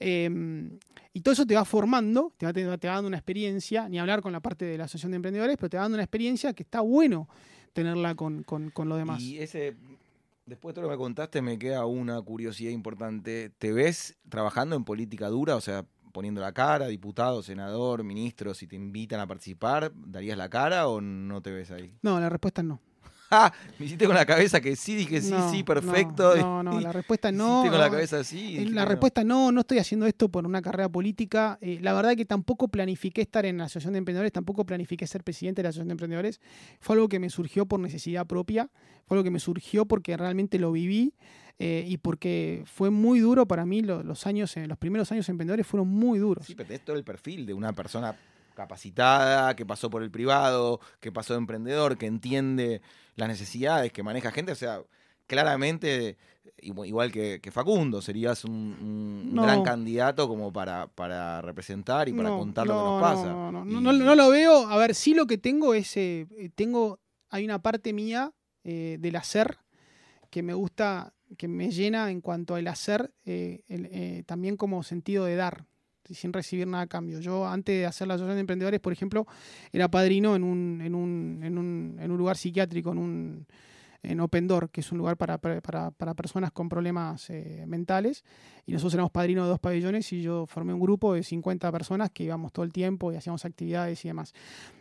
Em, 0.00 0.76
y 1.12 1.20
todo 1.20 1.34
eso 1.34 1.46
te 1.46 1.54
va 1.54 1.64
formando, 1.64 2.32
te 2.36 2.46
va, 2.46 2.52
te, 2.52 2.66
va, 2.66 2.76
dando 2.76 3.06
una 3.06 3.18
experiencia, 3.18 3.88
ni 3.88 4.00
hablar 4.00 4.22
con 4.22 4.32
la 4.32 4.40
parte 4.40 4.64
de 4.64 4.76
la 4.76 4.86
Asociación 4.86 5.12
de 5.12 5.16
Emprendedores, 5.16 5.56
pero 5.56 5.70
te 5.70 5.76
va 5.76 5.84
dando 5.84 5.98
una 5.98 6.02
experiencia 6.02 6.52
que 6.52 6.64
está 6.64 6.80
bueno 6.80 7.28
tenerla 7.72 8.16
con, 8.16 8.42
con, 8.42 8.70
con 8.70 8.88
lo 8.88 8.96
demás. 8.96 9.22
Y 9.22 9.38
ese, 9.38 9.76
después 10.46 10.74
de 10.74 10.80
todo 10.80 10.90
lo 10.90 10.96
que 10.96 11.00
contaste, 11.00 11.42
me 11.42 11.60
queda 11.60 11.86
una 11.86 12.20
curiosidad 12.20 12.72
importante. 12.72 13.52
¿Te 13.56 13.70
ves 13.72 14.16
trabajando 14.28 14.74
en 14.74 14.82
política 14.82 15.28
dura? 15.28 15.54
O 15.54 15.60
sea, 15.60 15.86
poniendo 16.12 16.40
la 16.40 16.52
cara, 16.52 16.86
diputado, 16.86 17.42
senador, 17.42 18.04
ministro, 18.04 18.54
si 18.54 18.66
te 18.66 18.76
invitan 18.76 19.20
a 19.20 19.26
participar, 19.26 19.92
¿darías 19.94 20.36
la 20.36 20.48
cara 20.48 20.88
o 20.88 21.00
no 21.00 21.40
te 21.42 21.50
ves 21.50 21.70
ahí? 21.70 21.92
No, 22.02 22.20
la 22.20 22.28
respuesta 22.28 22.60
es 22.60 22.66
no. 22.66 22.80
Ah, 23.32 23.52
me 23.78 23.86
hiciste 23.86 24.06
con 24.06 24.16
la 24.16 24.26
cabeza 24.26 24.60
que 24.60 24.74
sí, 24.74 24.96
dije 24.96 25.20
sí, 25.20 25.32
sí, 25.52 25.62
perfecto. 25.62 26.36
No, 26.36 26.62
no, 26.64 26.80
la 26.80 26.90
respuesta 26.90 27.30
no. 27.30 27.62
con 27.62 27.78
la 27.78 27.88
cabeza 27.88 28.24
sí. 28.24 28.64
La 28.70 28.84
respuesta 28.84 29.22
no, 29.22 29.52
no 29.52 29.60
estoy 29.60 29.78
haciendo 29.78 30.06
esto 30.06 30.28
por 30.28 30.44
una 30.44 30.60
carrera 30.60 30.88
política. 30.88 31.56
Eh, 31.60 31.78
la 31.80 31.92
verdad 31.92 32.16
que 32.16 32.24
tampoco 32.24 32.66
planifiqué 32.66 33.20
estar 33.20 33.46
en 33.46 33.58
la 33.58 33.64
Asociación 33.64 33.92
de 33.92 33.98
Emprendedores, 33.98 34.32
tampoco 34.32 34.66
planifiqué 34.66 35.06
ser 35.06 35.22
presidente 35.22 35.60
de 35.60 35.64
la 35.64 35.68
Asociación 35.68 35.88
de 35.88 35.92
Emprendedores. 35.92 36.40
Fue 36.80 36.96
algo 36.96 37.08
que 37.08 37.20
me 37.20 37.30
surgió 37.30 37.66
por 37.66 37.78
necesidad 37.78 38.26
propia, 38.26 38.68
fue 39.06 39.16
algo 39.16 39.22
que 39.22 39.30
me 39.30 39.38
surgió 39.38 39.86
porque 39.86 40.16
realmente 40.16 40.58
lo 40.58 40.72
viví. 40.72 41.14
Eh, 41.62 41.84
y 41.86 41.98
porque 41.98 42.64
fue 42.64 42.88
muy 42.88 43.20
duro 43.20 43.44
para 43.44 43.66
mí 43.66 43.82
los, 43.82 44.26
años, 44.26 44.56
los 44.56 44.78
primeros 44.78 45.12
años 45.12 45.28
emprendedores 45.28 45.66
fueron 45.66 45.88
muy 45.88 46.18
duros. 46.18 46.46
Sí, 46.46 46.54
pero 46.54 46.68
tenés 46.68 46.86
todo 46.86 46.96
el 46.96 47.04
perfil 47.04 47.44
de 47.44 47.52
una 47.52 47.74
persona 47.74 48.16
capacitada, 48.54 49.54
que 49.54 49.66
pasó 49.66 49.90
por 49.90 50.02
el 50.02 50.10
privado, 50.10 50.80
que 51.00 51.12
pasó 51.12 51.34
de 51.34 51.38
emprendedor, 51.38 51.98
que 51.98 52.06
entiende 52.06 52.80
las 53.14 53.28
necesidades, 53.28 53.92
que 53.92 54.02
maneja 54.02 54.30
gente, 54.32 54.52
o 54.52 54.56
sea, 54.56 54.80
claramente, 55.26 56.16
igual 56.62 57.12
que, 57.12 57.40
Facundo, 57.52 58.02
serías 58.02 58.44
un, 58.44 59.32
gran 59.34 59.62
candidato 59.62 60.28
como 60.28 60.52
para, 60.52 60.88
para 60.88 61.40
representar 61.42 62.08
y 62.08 62.12
para 62.12 62.30
contar 62.30 62.66
lo 62.66 62.74
que 62.74 62.84
nos 62.84 63.02
pasa. 63.02 63.26
No, 63.26 63.52
no, 63.64 63.92
no, 63.92 64.14
lo 64.14 64.30
veo, 64.30 64.66
a 64.66 64.76
ver, 64.78 64.94
sí 64.94 65.14
lo 65.14 65.26
que 65.26 65.38
tengo 65.38 65.74
es, 65.74 65.96
eh, 65.96 66.26
tengo, 66.54 67.00
hay 67.28 67.44
una 67.44 67.60
parte 67.60 67.92
mía 67.92 68.32
eh, 68.64 68.96
del 68.98 69.16
hacer 69.16 69.58
que 70.30 70.42
me 70.42 70.54
gusta, 70.54 71.12
que 71.36 71.48
me 71.48 71.70
llena 71.70 72.10
en 72.10 72.20
cuanto 72.20 72.54
al 72.54 72.66
hacer, 72.66 73.12
eh, 73.24 74.22
también 74.26 74.56
como 74.56 74.82
sentido 74.82 75.24
de 75.24 75.36
dar 75.36 75.66
sin 76.10 76.32
recibir 76.32 76.66
nada 76.66 76.84
a 76.84 76.86
cambio. 76.86 77.20
Yo 77.20 77.46
antes 77.46 77.78
de 77.78 77.86
hacer 77.86 78.08
la 78.08 78.14
asociación 78.14 78.36
de 78.36 78.40
emprendedores, 78.40 78.80
por 78.80 78.92
ejemplo, 78.92 79.26
era 79.72 79.88
padrino 79.88 80.34
en 80.34 80.42
un, 80.42 80.80
en 80.82 80.94
un, 80.94 81.40
en 81.42 81.58
un, 81.58 81.96
en 82.00 82.10
un 82.10 82.18
lugar 82.18 82.36
psiquiátrico, 82.36 82.92
en 82.92 82.98
un 82.98 83.46
en 84.02 84.20
Open 84.20 84.46
Door, 84.46 84.70
que 84.70 84.80
es 84.80 84.92
un 84.92 84.98
lugar 84.98 85.16
para, 85.16 85.38
para, 85.38 85.90
para 85.90 86.14
personas 86.14 86.52
con 86.52 86.68
problemas 86.68 87.28
eh, 87.30 87.64
mentales. 87.66 88.24
Y 88.66 88.72
nosotros 88.72 88.94
éramos 88.94 89.10
padrinos 89.10 89.44
de 89.44 89.50
dos 89.50 89.60
pabellones 89.60 90.10
y 90.12 90.22
yo 90.22 90.46
formé 90.46 90.72
un 90.72 90.80
grupo 90.80 91.14
de 91.14 91.22
50 91.22 91.70
personas 91.70 92.10
que 92.10 92.24
íbamos 92.24 92.52
todo 92.52 92.64
el 92.64 92.72
tiempo 92.72 93.12
y 93.12 93.16
hacíamos 93.16 93.44
actividades 93.44 94.04
y 94.04 94.08
demás. 94.08 94.32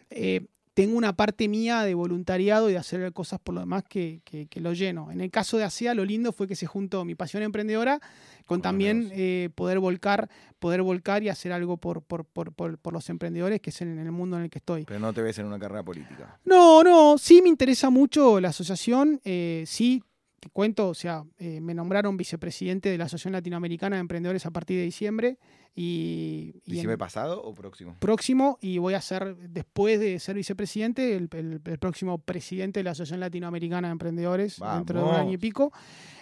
Eh, 0.10 0.48
tengo 0.80 0.98
una 0.98 1.12
parte 1.12 1.50
mía 1.50 1.82
de 1.82 1.94
voluntariado 1.94 2.70
y 2.70 2.72
de 2.72 2.78
hacer 2.78 3.12
cosas 3.12 3.38
por 3.42 3.54
lo 3.54 3.60
demás 3.60 3.84
que, 3.84 4.22
lo 4.56 4.72
lleno. 4.72 5.12
En 5.12 5.20
el 5.20 5.30
caso 5.30 5.58
de 5.58 5.66
ASEA, 5.66 5.94
lo 5.94 6.06
lindo 6.06 6.32
fue 6.32 6.48
que 6.48 6.56
se 6.56 6.68
juntó 6.68 7.04
mi 7.04 7.16
pasión 7.16 7.44
emprendedora 7.44 8.00
con 8.46 8.62
también 8.62 9.10
eh, 9.12 9.50
poder 9.56 9.80
volcar, 9.80 10.30
poder 10.58 10.82
volcar 10.82 11.22
y 11.22 11.28
hacer 11.28 11.52
algo 11.52 11.76
por, 11.76 12.02
por, 12.02 12.24
por, 12.24 12.54
por, 12.54 12.94
los 12.94 13.10
emprendedores, 13.10 13.60
que 13.60 13.72
es 13.72 13.82
en 13.82 14.00
el 14.00 14.10
mundo 14.14 14.38
en 14.38 14.44
el 14.44 14.50
que 14.50 14.60
estoy. 14.60 14.86
Pero 14.86 15.02
no 15.02 15.12
te 15.12 15.22
ves 15.22 15.38
en 15.40 15.48
una 15.48 15.60
carrera 15.60 15.84
política. 15.84 16.40
No, 16.46 16.82
no, 16.82 17.18
sí 17.18 17.42
me 17.42 17.50
interesa 17.50 17.90
mucho 17.90 18.40
la 18.40 18.48
asociación, 18.48 19.20
eh, 19.26 19.66
sí 19.68 20.02
te 20.40 20.50
cuento, 20.50 20.90
o 20.90 20.94
sea, 20.94 21.24
eh, 21.38 21.62
me 21.62 21.74
nombraron 21.74 22.18
vicepresidente 22.18 22.90
de 22.90 22.98
la 22.98 23.06
Asociación 23.06 23.34
Latinoamericana 23.34 23.98
de 23.98 24.02
Emprendedores 24.02 24.46
a 24.46 24.52
partir 24.52 24.78
de 24.78 24.84
diciembre. 24.84 25.38
Y, 25.76 26.56
¿Diciembre 26.66 26.98
pasado 26.98 27.42
o 27.42 27.54
próximo? 27.54 27.96
Próximo, 28.00 28.58
y 28.62 28.80
voy 28.80 28.96
a 28.96 29.02
ser, 29.02 29.36
después 29.38 30.00
de 30.00 30.20
ser 30.20 30.36
vicepresidente, 30.36 31.16
el, 31.16 31.30
próximo 31.80 32.18
presidente 32.18 32.80
de 32.80 32.84
la 32.86 32.92
Asociación 32.92 33.20
Latinoamericana 33.20 33.88
de 33.88 33.92
Emprendedores 33.94 34.60
dentro 34.60 35.00
de 35.00 35.10
un 35.10 35.16
año 35.16 35.34
y 35.34 35.38
pico. 35.38 35.72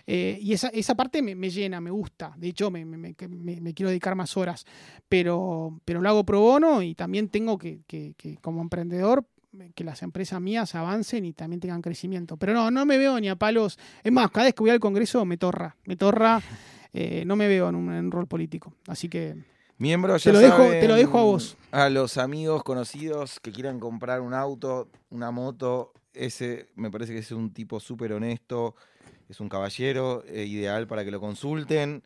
Eh, 0.05 0.37
y 0.41 0.53
esa, 0.53 0.69
esa 0.69 0.95
parte 0.95 1.21
me, 1.21 1.49
llena, 1.49 1.81
me 1.81 1.91
gusta. 1.91 2.33
De 2.37 2.49
hecho, 2.49 2.69
me, 2.71 2.85
me, 2.85 3.15
quiero 3.15 3.89
dedicar 3.89 4.15
más 4.15 4.35
horas. 4.37 4.65
Pero, 5.09 5.79
pero 5.85 6.01
lo 6.01 6.09
hago 6.09 6.25
pro 6.25 6.41
bono 6.41 6.81
y 6.81 6.95
también 6.95 7.29
tengo 7.29 7.57
que, 7.57 7.81
que 7.87 8.37
como 8.41 8.61
emprendedor 8.61 9.25
que 9.75 9.83
las 9.83 10.01
empresas 10.03 10.41
mías 10.41 10.75
avancen 10.75 11.25
y 11.25 11.33
también 11.33 11.59
tengan 11.59 11.81
crecimiento. 11.81 12.37
Pero 12.37 12.53
no, 12.53 12.71
no 12.71 12.85
me 12.85 12.97
veo 12.97 13.19
ni 13.19 13.29
a 13.29 13.35
palos. 13.35 13.77
Es 14.03 14.11
más, 14.11 14.31
cada 14.31 14.45
vez 14.45 14.53
que 14.55 14.63
voy 14.63 14.69
al 14.69 14.79
Congreso 14.79 15.25
me 15.25 15.37
torra, 15.37 15.75
me 15.85 15.95
torra. 15.95 16.41
Eh, 16.93 17.25
no 17.25 17.35
me 17.35 17.47
veo 17.47 17.69
en 17.69 17.75
un 17.75 18.11
rol 18.11 18.27
político. 18.27 18.73
Así 18.87 19.07
que 19.07 19.35
Miembros, 19.77 20.23
ya 20.23 20.31
te, 20.31 20.37
lo 20.37 20.39
dejo, 20.39 20.63
te 20.69 20.87
lo 20.87 20.95
dejo 20.95 21.19
a 21.19 21.23
vos. 21.23 21.57
A 21.71 21.89
los 21.89 22.17
amigos 22.17 22.63
conocidos 22.63 23.39
que 23.39 23.51
quieran 23.51 23.79
comprar 23.79 24.21
un 24.21 24.33
auto, 24.33 24.89
una 25.11 25.29
moto, 25.29 25.93
ese 26.13 26.69
me 26.75 26.89
parece 26.89 27.13
que 27.13 27.19
es 27.19 27.31
un 27.31 27.53
tipo 27.53 27.79
súper 27.79 28.13
honesto, 28.13 28.75
es 29.29 29.39
un 29.39 29.49
caballero, 29.49 30.23
eh, 30.25 30.45
ideal 30.45 30.87
para 30.87 31.05
que 31.05 31.11
lo 31.11 31.19
consulten. 31.19 32.01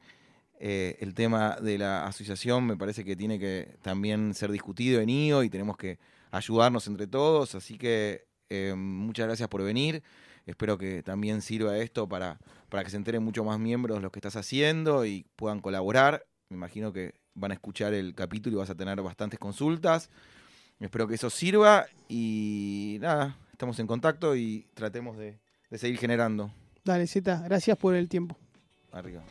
Eh, 0.59 0.97
el 0.99 1.13
tema 1.13 1.55
de 1.61 1.77
la 1.77 2.05
asociación 2.05 2.65
me 2.65 2.75
parece 2.75 3.05
que 3.05 3.15
tiene 3.15 3.39
que 3.39 3.77
también 3.81 4.33
ser 4.33 4.51
discutido 4.51 4.99
en 4.99 5.09
IO 5.09 5.41
y 5.43 5.49
tenemos 5.49 5.77
que 5.77 5.97
ayudarnos 6.31 6.87
entre 6.87 7.07
todos. 7.07 7.55
Así 7.55 7.77
que 7.77 8.25
eh, 8.49 8.73
muchas 8.75 9.27
gracias 9.27 9.49
por 9.49 9.63
venir. 9.63 10.03
Espero 10.45 10.77
que 10.77 11.03
también 11.03 11.41
sirva 11.41 11.77
esto 11.77 12.09
para, 12.09 12.39
para 12.69 12.83
que 12.83 12.89
se 12.89 12.97
enteren 12.97 13.23
mucho 13.23 13.43
más 13.43 13.59
miembros 13.59 13.97
de 13.97 14.01
lo 14.01 14.11
que 14.11 14.19
estás 14.19 14.35
haciendo 14.35 15.05
y 15.05 15.25
puedan 15.35 15.59
colaborar. 15.59 16.25
Me 16.49 16.57
imagino 16.57 16.91
que 16.91 17.13
van 17.33 17.51
a 17.51 17.53
escuchar 17.53 17.93
el 17.93 18.15
capítulo 18.15 18.57
y 18.57 18.59
vas 18.59 18.69
a 18.69 18.75
tener 18.75 19.01
bastantes 19.01 19.39
consultas. 19.39 20.09
Espero 20.79 21.07
que 21.07 21.15
eso 21.15 21.29
sirva 21.29 21.85
y 22.09 22.97
nada, 22.99 23.37
estamos 23.51 23.77
en 23.79 23.85
contacto 23.85 24.35
y 24.35 24.65
tratemos 24.73 25.15
de, 25.15 25.39
seguir 25.77 25.99
generando. 25.99 26.51
Dale, 26.83 27.05
Z, 27.05 27.39
gracias 27.43 27.77
por 27.77 27.93
el 27.93 28.09
tiempo. 28.09 28.35
Arriba. 28.91 29.23